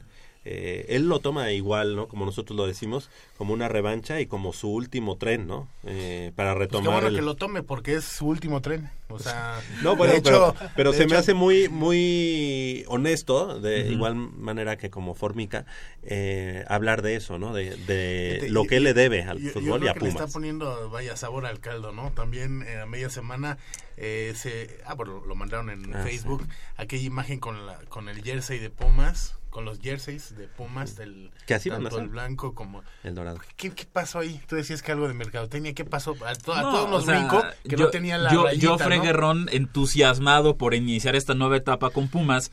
Eh, 0.51 0.85
él 0.89 1.07
lo 1.07 1.19
toma 1.19 1.51
igual, 1.51 1.95
¿no? 1.95 2.07
Como 2.07 2.25
nosotros 2.25 2.57
lo 2.57 2.65
decimos, 2.65 3.11
como 3.37 3.53
una 3.53 3.67
revancha 3.67 4.19
y 4.19 4.25
como 4.25 4.51
su 4.51 4.67
último 4.71 5.15
tren, 5.15 5.45
¿no? 5.45 5.67
Eh, 5.85 6.31
para 6.35 6.55
Pues 6.55 6.69
qué 6.69 6.75
retomar 6.77 6.93
bueno 7.01 7.07
el- 7.09 7.15
que 7.15 7.21
lo 7.21 7.35
tome 7.35 7.61
porque 7.61 7.93
es 7.93 8.03
su 8.05 8.25
último 8.25 8.59
tren. 8.59 8.89
O 9.11 9.19
sea, 9.19 9.59
No, 9.83 9.95
bueno, 9.95 10.13
de 10.13 10.21
pero, 10.21 10.49
hecho- 10.55 10.71
pero 10.75 10.91
de 10.91 10.97
se 10.97 11.03
me 11.05 11.11
hecho- 11.13 11.19
hace 11.19 11.33
muy 11.33 11.67
muy 11.69 12.83
honesto, 12.87 13.59
de 13.59 13.83
Ujú. 13.83 13.91
igual 13.93 14.15
manera 14.15 14.77
que 14.77 14.89
como 14.89 15.15
Formica, 15.15 15.65
eh, 16.03 16.63
hablar 16.67 17.01
de 17.01 17.15
eso, 17.15 17.39
¿no? 17.39 17.53
De, 17.53 17.75
de 17.75 18.47
lo 18.49 18.63
y- 18.63 18.67
que 18.67 18.77
él 18.77 18.83
le 18.83 18.93
debe 18.93 19.23
al 19.23 19.39
yo- 19.39 19.45
yo 19.47 19.51
fútbol 19.53 19.79
y 19.79 19.81
creo 19.81 19.91
a 19.91 19.93
que 19.95 19.99
le 20.01 20.11
Pumas. 20.11 20.25
está 20.25 20.33
poniendo, 20.33 20.89
vaya, 20.89 21.15
sabor 21.17 21.45
al 21.45 21.59
caldo, 21.59 21.91
¿no? 21.91 22.11
También 22.11 22.63
eh, 22.63 22.79
a 22.81 22.85
media 22.85 23.09
semana 23.09 23.57
eh, 23.97 24.33
se... 24.35 24.79
Ah, 24.85 24.93
bueno, 24.93 25.23
lo 25.27 25.35
mandaron 25.35 25.69
en 25.69 25.93
Ah, 25.93 26.03
Facebook. 26.03 26.47
Aquella 26.77 27.03
imagen 27.05 27.39
con, 27.39 27.65
la, 27.65 27.77
con 27.89 28.07
el 28.07 28.23
jersey 28.23 28.57
de 28.59 28.69
Pumas, 28.69 29.35
con 29.49 29.65
los 29.65 29.79
jerseys 29.81 30.37
de 30.37 30.47
Pumas, 30.47 30.95
del, 30.95 31.31
Que 31.47 31.55
así 31.55 31.69
tanto 31.69 31.99
el 31.99 32.07
blanco 32.07 32.53
como... 32.55 32.81
El 33.03 33.15
dorado. 33.15 33.39
¿Qué, 33.57 33.71
qué 33.71 33.85
pasó 33.91 34.19
ahí? 34.19 34.39
Tú 34.47 34.55
decías 34.55 34.81
que 34.83 34.93
algo 34.93 35.07
de 35.07 35.15
mercadotecnia. 35.15 35.73
¿Qué 35.73 35.83
pasó? 35.83 36.15
A, 36.25 36.33
to- 36.35 36.53
a 36.53 36.61
No, 36.61 36.71
todos 36.71 36.89
nos 36.89 37.05
sea, 37.05 37.17
brincó 37.19 37.43
que 37.67 37.75
yo- 37.75 37.85
no 37.85 37.87
tenía 37.89 38.17
la 38.19 38.31
yo, 38.31 38.45
rayita, 38.45 38.67
Joffre 38.69 38.98
Guerrón, 39.01 39.49
entusiasmado 39.51 40.57
por 40.57 40.73
iniciar 40.73 41.15
esta 41.15 41.33
nueva 41.33 41.57
etapa 41.57 41.89
con 41.89 42.07
Pumas, 42.07 42.51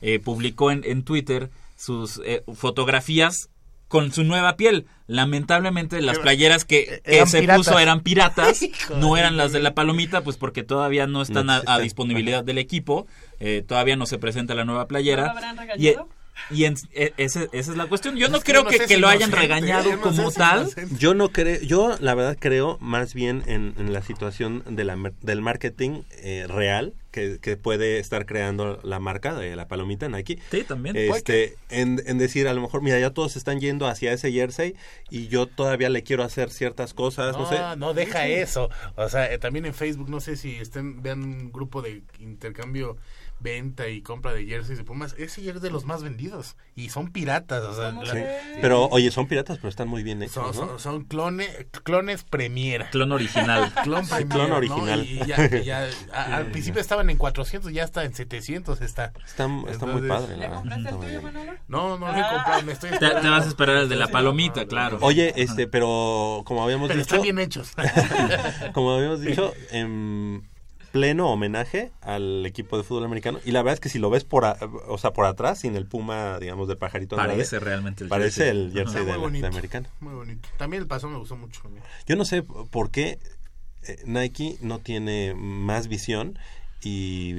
eh, 0.00 0.18
publicó 0.18 0.70
en, 0.70 0.82
en 0.84 1.02
Twitter 1.02 1.50
sus 1.76 2.20
eh, 2.24 2.42
fotografías 2.54 3.48
con 3.88 4.12
su 4.12 4.22
nueva 4.24 4.56
piel. 4.56 4.86
Lamentablemente 5.06 6.00
las 6.02 6.16
Era- 6.16 6.22
playeras 6.22 6.64
que, 6.64 7.00
que 7.04 7.16
eran 7.16 7.26
se 7.28 7.40
piratas. 7.40 7.66
puso 7.66 7.78
eran 7.78 8.00
piratas, 8.02 8.60
no 8.96 9.16
eran 9.16 9.36
las 9.36 9.52
de 9.52 9.60
la 9.60 9.74
palomita, 9.74 10.20
pues 10.22 10.36
porque 10.36 10.62
todavía 10.62 11.06
no 11.06 11.22
están 11.22 11.48
a, 11.50 11.78
disponibilidad 11.78 12.44
del 12.44 12.58
equipo, 12.58 13.06
eh, 13.40 13.64
todavía 13.66 13.96
no 13.96 14.04
se 14.06 14.18
presenta 14.18 14.54
la 14.54 14.64
nueva 14.64 14.82
¿No 14.82 14.88
playera. 14.88 15.24
lo 15.24 15.30
habrán 15.30 15.56
Y, 15.56 15.58
regañado? 15.60 16.08
Y 16.50 16.64
en- 16.64 16.76
e- 16.92 17.12
ese- 17.16 17.48
esa 17.52 17.70
es 17.72 17.76
la 17.76 17.86
cuestión. 17.86 18.16
Yo 18.16 18.28
no 18.28 18.38
Es 18.38 18.44
que 18.44 18.52
creo 18.52 18.64
no 18.64 18.70
que, 18.70 18.78
sé 18.78 18.86
que 18.86 18.94
si 18.94 19.00
lo 19.00 19.08
hayan 19.08 19.32
regañado 19.32 19.90
no 19.96 20.00
como 20.00 20.30
si 20.30 20.36
tal. 20.38 20.60
inocente. 20.62 20.94
Yo 20.98 21.14
no 21.14 21.28
creo, 21.30 21.60
yo 21.60 21.96
la 22.00 22.14
verdad 22.14 22.36
creo 22.38 22.78
más 22.80 23.14
bien 23.14 23.42
en, 23.46 23.74
en 23.78 23.92
la 23.92 24.02
situación 24.02 24.62
de 24.68 24.84
la, 24.84 24.96
mer- 24.96 25.14
del 25.20 25.42
marketing 25.42 26.02
eh, 26.22 26.46
real 26.48 26.94
que, 27.10 27.38
que 27.40 27.56
puede 27.56 27.98
estar 27.98 28.26
creando 28.26 28.78
la 28.82 29.00
marca 29.00 29.34
de 29.34 29.56
la 29.56 29.66
palomita 29.66 30.08
Nike. 30.08 30.38
Sí, 30.50 30.62
también. 30.62 30.94
Este, 30.96 31.56
en, 31.70 32.00
en 32.06 32.18
decir, 32.18 32.46
a 32.48 32.52
lo 32.54 32.60
mejor, 32.60 32.82
mira, 32.82 32.98
ya 33.00 33.10
todos 33.10 33.36
están 33.36 33.60
yendo 33.60 33.86
hacia 33.86 34.12
ese 34.12 34.30
jersey 34.30 34.74
y 35.10 35.28
yo 35.28 35.46
todavía 35.46 35.88
le 35.88 36.02
quiero 36.02 36.22
hacer 36.22 36.50
ciertas 36.50 36.94
cosas, 36.94 37.32
no, 37.36 37.42
No, 37.42 37.48
sé. 37.48 37.58
no, 37.78 37.94
deja 37.94 38.26
eso. 38.28 38.68
O 38.96 39.08
sea, 39.08 39.32
eh, 39.32 39.38
también 39.38 39.64
en 39.66 39.74
Facebook, 39.74 40.08
no 40.10 40.20
sé 40.20 40.36
si 40.36 40.56
estén, 40.56 41.02
vean 41.02 41.22
un 41.24 41.50
grupo 41.52 41.80
de 41.82 42.02
intercambio, 42.20 42.96
venta 43.40 43.88
y 43.88 44.02
compra 44.02 44.32
de 44.32 44.44
jerseys 44.46 44.78
de 44.78 44.84
Pumas. 44.84 45.12
Ese 45.14 45.42
jersey 45.42 45.48
es 45.56 45.62
de 45.62 45.70
los 45.70 45.84
más 45.84 46.02
vendidos. 46.02 46.56
Y 46.74 46.88
son 46.90 47.10
piratas. 47.12 47.62
O 47.64 47.74
sea, 47.74 47.92
la- 47.92 48.12
Sí. 48.12 48.18
Pero, 48.60 48.86
oye, 48.88 49.10
son 49.10 49.26
piratas, 49.28 49.58
pero 49.58 49.68
están 49.68 49.88
muy 49.88 50.02
bien 50.02 50.22
hechos, 50.22 50.34
Son, 50.34 50.46
¿no? 50.46 50.52
son, 50.52 50.78
son 50.80 51.04
clones, 51.04 51.48
clones 51.84 52.24
Premier. 52.24 52.86
Clon 52.90 53.12
original. 53.12 53.72
Clon 53.84 54.04
Sí, 54.04 54.10
Premier. 54.10 54.28
clon 54.28 54.50
¿no? 54.50 54.56
original. 54.56 55.04
Y 55.06 55.18
ya- 55.26 55.48
ya- 55.62 55.88
a- 56.12 56.36
al 56.36 56.46
principio 56.50 56.80
estaban 56.80 57.10
en 57.10 57.16
400, 57.18 57.72
ya 57.72 57.84
está 57.84 58.04
en 58.04 58.14
700 58.14 58.80
está. 58.80 59.12
Está, 59.26 59.48
está 59.68 59.86
muy 59.86 60.08
padre. 60.08 60.34
Está 60.34 60.60
muy 60.96 61.06
bien. 61.06 61.22
No, 61.68 61.98
no 61.98 62.06
lo 62.10 62.18
he 62.18 62.22
comprado, 62.22 62.62
me 62.64 62.72
estoy 62.72 62.90
Te, 62.90 62.98
te 62.98 63.28
vas 63.28 63.44
a 63.44 63.48
esperar 63.48 63.76
el 63.76 63.88
de 63.88 63.96
la 63.96 64.08
palomita, 64.08 64.66
claro. 64.66 64.98
Oye, 65.00 65.32
este, 65.36 65.66
pero 65.66 66.42
como 66.44 66.62
habíamos 66.64 66.88
Pero 66.88 66.98
dicho, 67.00 67.14
están 67.16 67.22
bien 67.22 67.38
hechos. 67.38 67.72
como 68.72 68.94
habíamos 68.94 69.20
dicho, 69.20 69.52
en 69.70 70.47
pleno 70.92 71.30
homenaje 71.30 71.90
al 72.00 72.44
equipo 72.46 72.76
de 72.76 72.82
fútbol 72.82 73.04
americano. 73.04 73.38
Y 73.44 73.50
la 73.52 73.60
verdad 73.62 73.74
es 73.74 73.80
que 73.80 73.88
si 73.88 73.98
lo 73.98 74.10
ves 74.10 74.24
por, 74.24 74.44
a- 74.44 74.56
o 74.88 74.98
sea, 74.98 75.12
por 75.12 75.26
atrás, 75.26 75.60
sin 75.60 75.76
el 75.76 75.86
puma, 75.86 76.38
digamos, 76.38 76.68
del 76.68 76.78
pajarito 76.78 77.16
Andrade, 77.16 77.34
Parece 77.36 77.58
realmente 77.60 78.04
el 78.04 78.08
parece 78.10 78.44
jersey. 78.44 78.48
el 78.66 78.72
jersey 78.72 79.04
de, 79.04 79.16
bonito. 79.16 79.42
de 79.46 79.48
americano. 79.52 79.88
Muy 80.00 80.14
bonito. 80.14 80.48
También 80.56 80.82
el 80.82 80.88
paso 80.88 81.08
me 81.08 81.18
gustó 81.18 81.36
mucho. 81.36 81.60
Yo 82.06 82.16
no 82.16 82.24
sé 82.24 82.42
por 82.42 82.90
qué 82.90 83.18
eh, 83.86 84.02
Nike 84.06 84.56
no 84.60 84.78
tiene 84.78 85.34
más 85.34 85.88
visión 85.88 86.38
y 86.82 87.34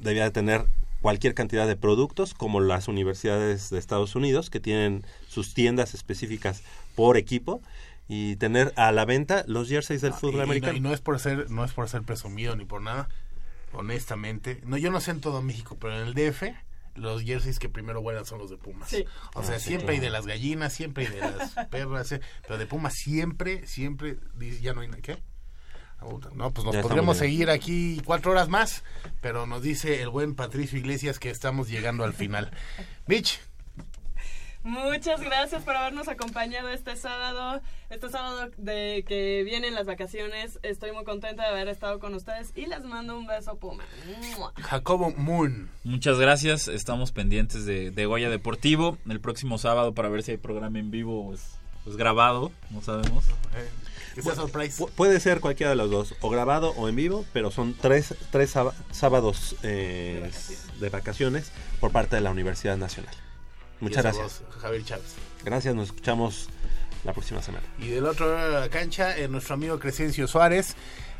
debía 0.00 0.24
de 0.24 0.30
tener 0.30 0.64
cualquier 1.00 1.34
cantidad 1.34 1.66
de 1.66 1.76
productos 1.76 2.34
como 2.34 2.60
las 2.60 2.88
universidades 2.88 3.68
de 3.70 3.78
Estados 3.78 4.14
Unidos 4.16 4.48
que 4.48 4.60
tienen 4.60 5.04
sus 5.28 5.52
tiendas 5.54 5.92
específicas 5.94 6.62
por 6.94 7.16
equipo 7.16 7.60
y 8.08 8.36
tener 8.36 8.72
a 8.76 8.92
la 8.92 9.04
venta 9.04 9.44
los 9.46 9.68
jerseys 9.68 10.00
del 10.02 10.12
Y- 10.12 10.14
fútbol 10.14 10.34
y, 10.34 10.36
no, 10.38 10.42
americano. 10.44 10.76
y 10.76 10.80
no 10.80 10.92
es 10.92 11.00
por 11.00 11.18
ser 11.18 11.50
no 11.50 11.64
es 11.64 11.72
por 11.72 11.88
ser 11.88 12.02
presumido 12.02 12.54
ni 12.56 12.64
por 12.64 12.82
nada 12.82 13.08
honestamente 13.72 14.60
no 14.64 14.76
yo 14.76 14.90
no 14.90 15.00
sé 15.00 15.10
en 15.10 15.20
todo 15.20 15.42
México 15.42 15.76
pero 15.80 16.00
en 16.00 16.06
el 16.08 16.14
DF 16.14 16.42
los 16.96 17.22
jerseys 17.22 17.58
que 17.58 17.68
primero 17.68 18.00
vuelan 18.02 18.24
son 18.24 18.38
los 18.38 18.50
de 18.50 18.56
Pumas 18.56 18.88
Sí. 18.88 19.04
o 19.34 19.42
sea 19.42 19.56
Ah, 19.56 19.58
sí, 19.58 19.68
siempre 19.68 19.94
hay 19.94 19.98
claro. 19.98 20.12
de 20.12 20.18
las 20.18 20.26
gallinas 20.26 20.72
siempre 20.72 21.06
hay 21.06 21.12
de 21.12 21.20
las 21.20 21.52
perras 21.70 22.12
eh, 22.12 22.20
pero 22.42 22.58
de 22.58 22.66
Pumas 22.66 22.94
siempre 22.94 23.66
siempre 23.66 24.18
dice, 24.36 24.60
ya 24.60 24.74
no 24.74 24.80
hay 24.82 24.88
na- 24.88 24.98
qué 24.98 25.22
Ah, 26.00 26.06
no, 26.34 26.50
pues 26.52 26.64
nos 26.66 26.74
Ya 26.74 26.82
podríamos 26.82 27.16
seguir 27.16 27.48
aquí 27.48 28.02
cuatro 28.04 28.32
horas 28.32 28.48
más, 28.48 28.82
pero 29.22 29.46
nos 29.46 29.62
dice 29.62 30.02
el 30.02 30.10
buen 30.10 30.34
Patricio 30.34 30.76
Iglesias 30.78 31.18
que 31.18 31.30
estamos 31.30 31.68
llegando 31.70 32.04
al 32.04 32.12
final. 32.12 32.50
Mitch, 33.06 33.40
Muchas 34.64 35.20
gracias 35.20 35.62
por 35.62 35.76
habernos 35.76 36.08
acompañado 36.08 36.70
este 36.70 36.96
sábado, 36.96 37.60
este 37.90 38.08
sábado 38.08 38.50
de 38.56 39.04
que 39.06 39.42
vienen 39.44 39.74
las 39.74 39.86
vacaciones. 39.86 40.58
Estoy 40.62 40.92
muy 40.92 41.04
contenta 41.04 41.42
de 41.42 41.50
haber 41.50 41.68
estado 41.68 42.00
con 42.00 42.14
ustedes 42.14 42.50
y 42.56 42.64
les 42.64 42.82
mando 42.82 43.16
un 43.18 43.26
beso 43.26 43.56
Puma. 43.56 43.84
Jacobo 44.62 45.12
Moon. 45.18 45.68
Muchas 45.84 46.18
gracias. 46.18 46.68
Estamos 46.68 47.12
pendientes 47.12 47.66
de, 47.66 47.90
de 47.90 48.06
Goya 48.06 48.30
Deportivo 48.30 48.96
el 49.06 49.20
próximo 49.20 49.58
sábado 49.58 49.92
para 49.92 50.08
ver 50.08 50.22
si 50.22 50.30
hay 50.30 50.36
programa 50.38 50.78
en 50.78 50.90
vivo 50.90 51.26
pues, 51.28 51.42
pues 51.84 51.96
grabado. 51.98 52.50
No 52.70 52.80
sabemos. 52.80 53.26
Eh, 53.54 53.68
que 54.14 54.22
sea 54.22 54.34
surprise. 54.34 54.82
Pu- 54.82 54.88
Puede 54.92 55.20
ser 55.20 55.40
cualquiera 55.40 55.70
de 55.70 55.76
los 55.76 55.90
dos, 55.90 56.14
o 56.22 56.30
grabado 56.30 56.70
o 56.78 56.88
en 56.88 56.96
vivo, 56.96 57.26
pero 57.34 57.50
son 57.50 57.74
tres, 57.74 58.14
tres 58.30 58.50
sába- 58.50 58.72
sábados 58.92 59.56
eh, 59.62 60.30
de 60.80 60.88
vacaciones 60.88 61.50
por 61.80 61.92
parte 61.92 62.16
de 62.16 62.22
la 62.22 62.30
Universidad 62.30 62.78
Nacional. 62.78 63.14
Muchas 63.80 64.02
gracias. 64.02 64.42
Javier 64.60 64.84
Chávez. 64.84 65.14
Gracias, 65.44 65.74
nos 65.74 65.88
escuchamos 65.88 66.48
la 67.04 67.12
próxima 67.12 67.42
semana. 67.42 67.64
Y 67.78 67.88
del 67.88 68.06
otro 68.06 68.34
lado 68.34 68.52
de 68.52 68.60
la 68.60 68.68
cancha, 68.68 69.16
eh, 69.16 69.28
nuestro 69.28 69.54
amigo 69.54 69.78
Crescencio 69.78 70.26
Suárez, 70.26 70.74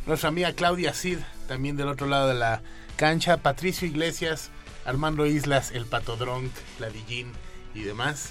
nuestra 0.06 0.28
amiga 0.28 0.52
Claudia 0.52 0.94
Cid, 0.94 1.18
también 1.46 1.76
del 1.76 1.88
otro 1.88 2.06
lado 2.06 2.28
de 2.28 2.34
la 2.34 2.62
cancha, 2.96 3.38
Patricio 3.38 3.86
Iglesias, 3.86 4.50
Armando 4.84 5.26
Islas, 5.26 5.72
el 5.72 5.86
Patodrón, 5.86 6.50
Ladillín 6.78 7.32
y 7.74 7.82
demás. 7.82 8.30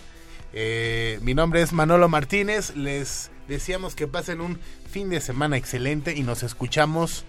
Eh, 0.53 1.19
mi 1.21 1.33
nombre 1.33 1.61
es 1.61 1.73
Manolo 1.73 2.09
Martínez, 2.09 2.75
les 2.75 3.31
deseamos 3.47 3.95
que 3.95 4.07
pasen 4.07 4.39
un 4.39 4.59
fin 4.89 5.09
de 5.09 5.19
semana 5.19 5.57
excelente 5.57 6.15
y 6.15 6.23
nos 6.23 6.43
escuchamos, 6.43 7.25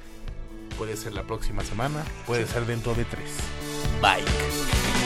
puede 0.76 0.96
ser 0.96 1.14
la 1.14 1.22
próxima 1.22 1.64
semana, 1.64 2.04
puede 2.26 2.46
ser 2.46 2.66
dentro 2.66 2.94
de 2.94 3.04
tres. 3.04 3.30
Bye. 4.02 5.03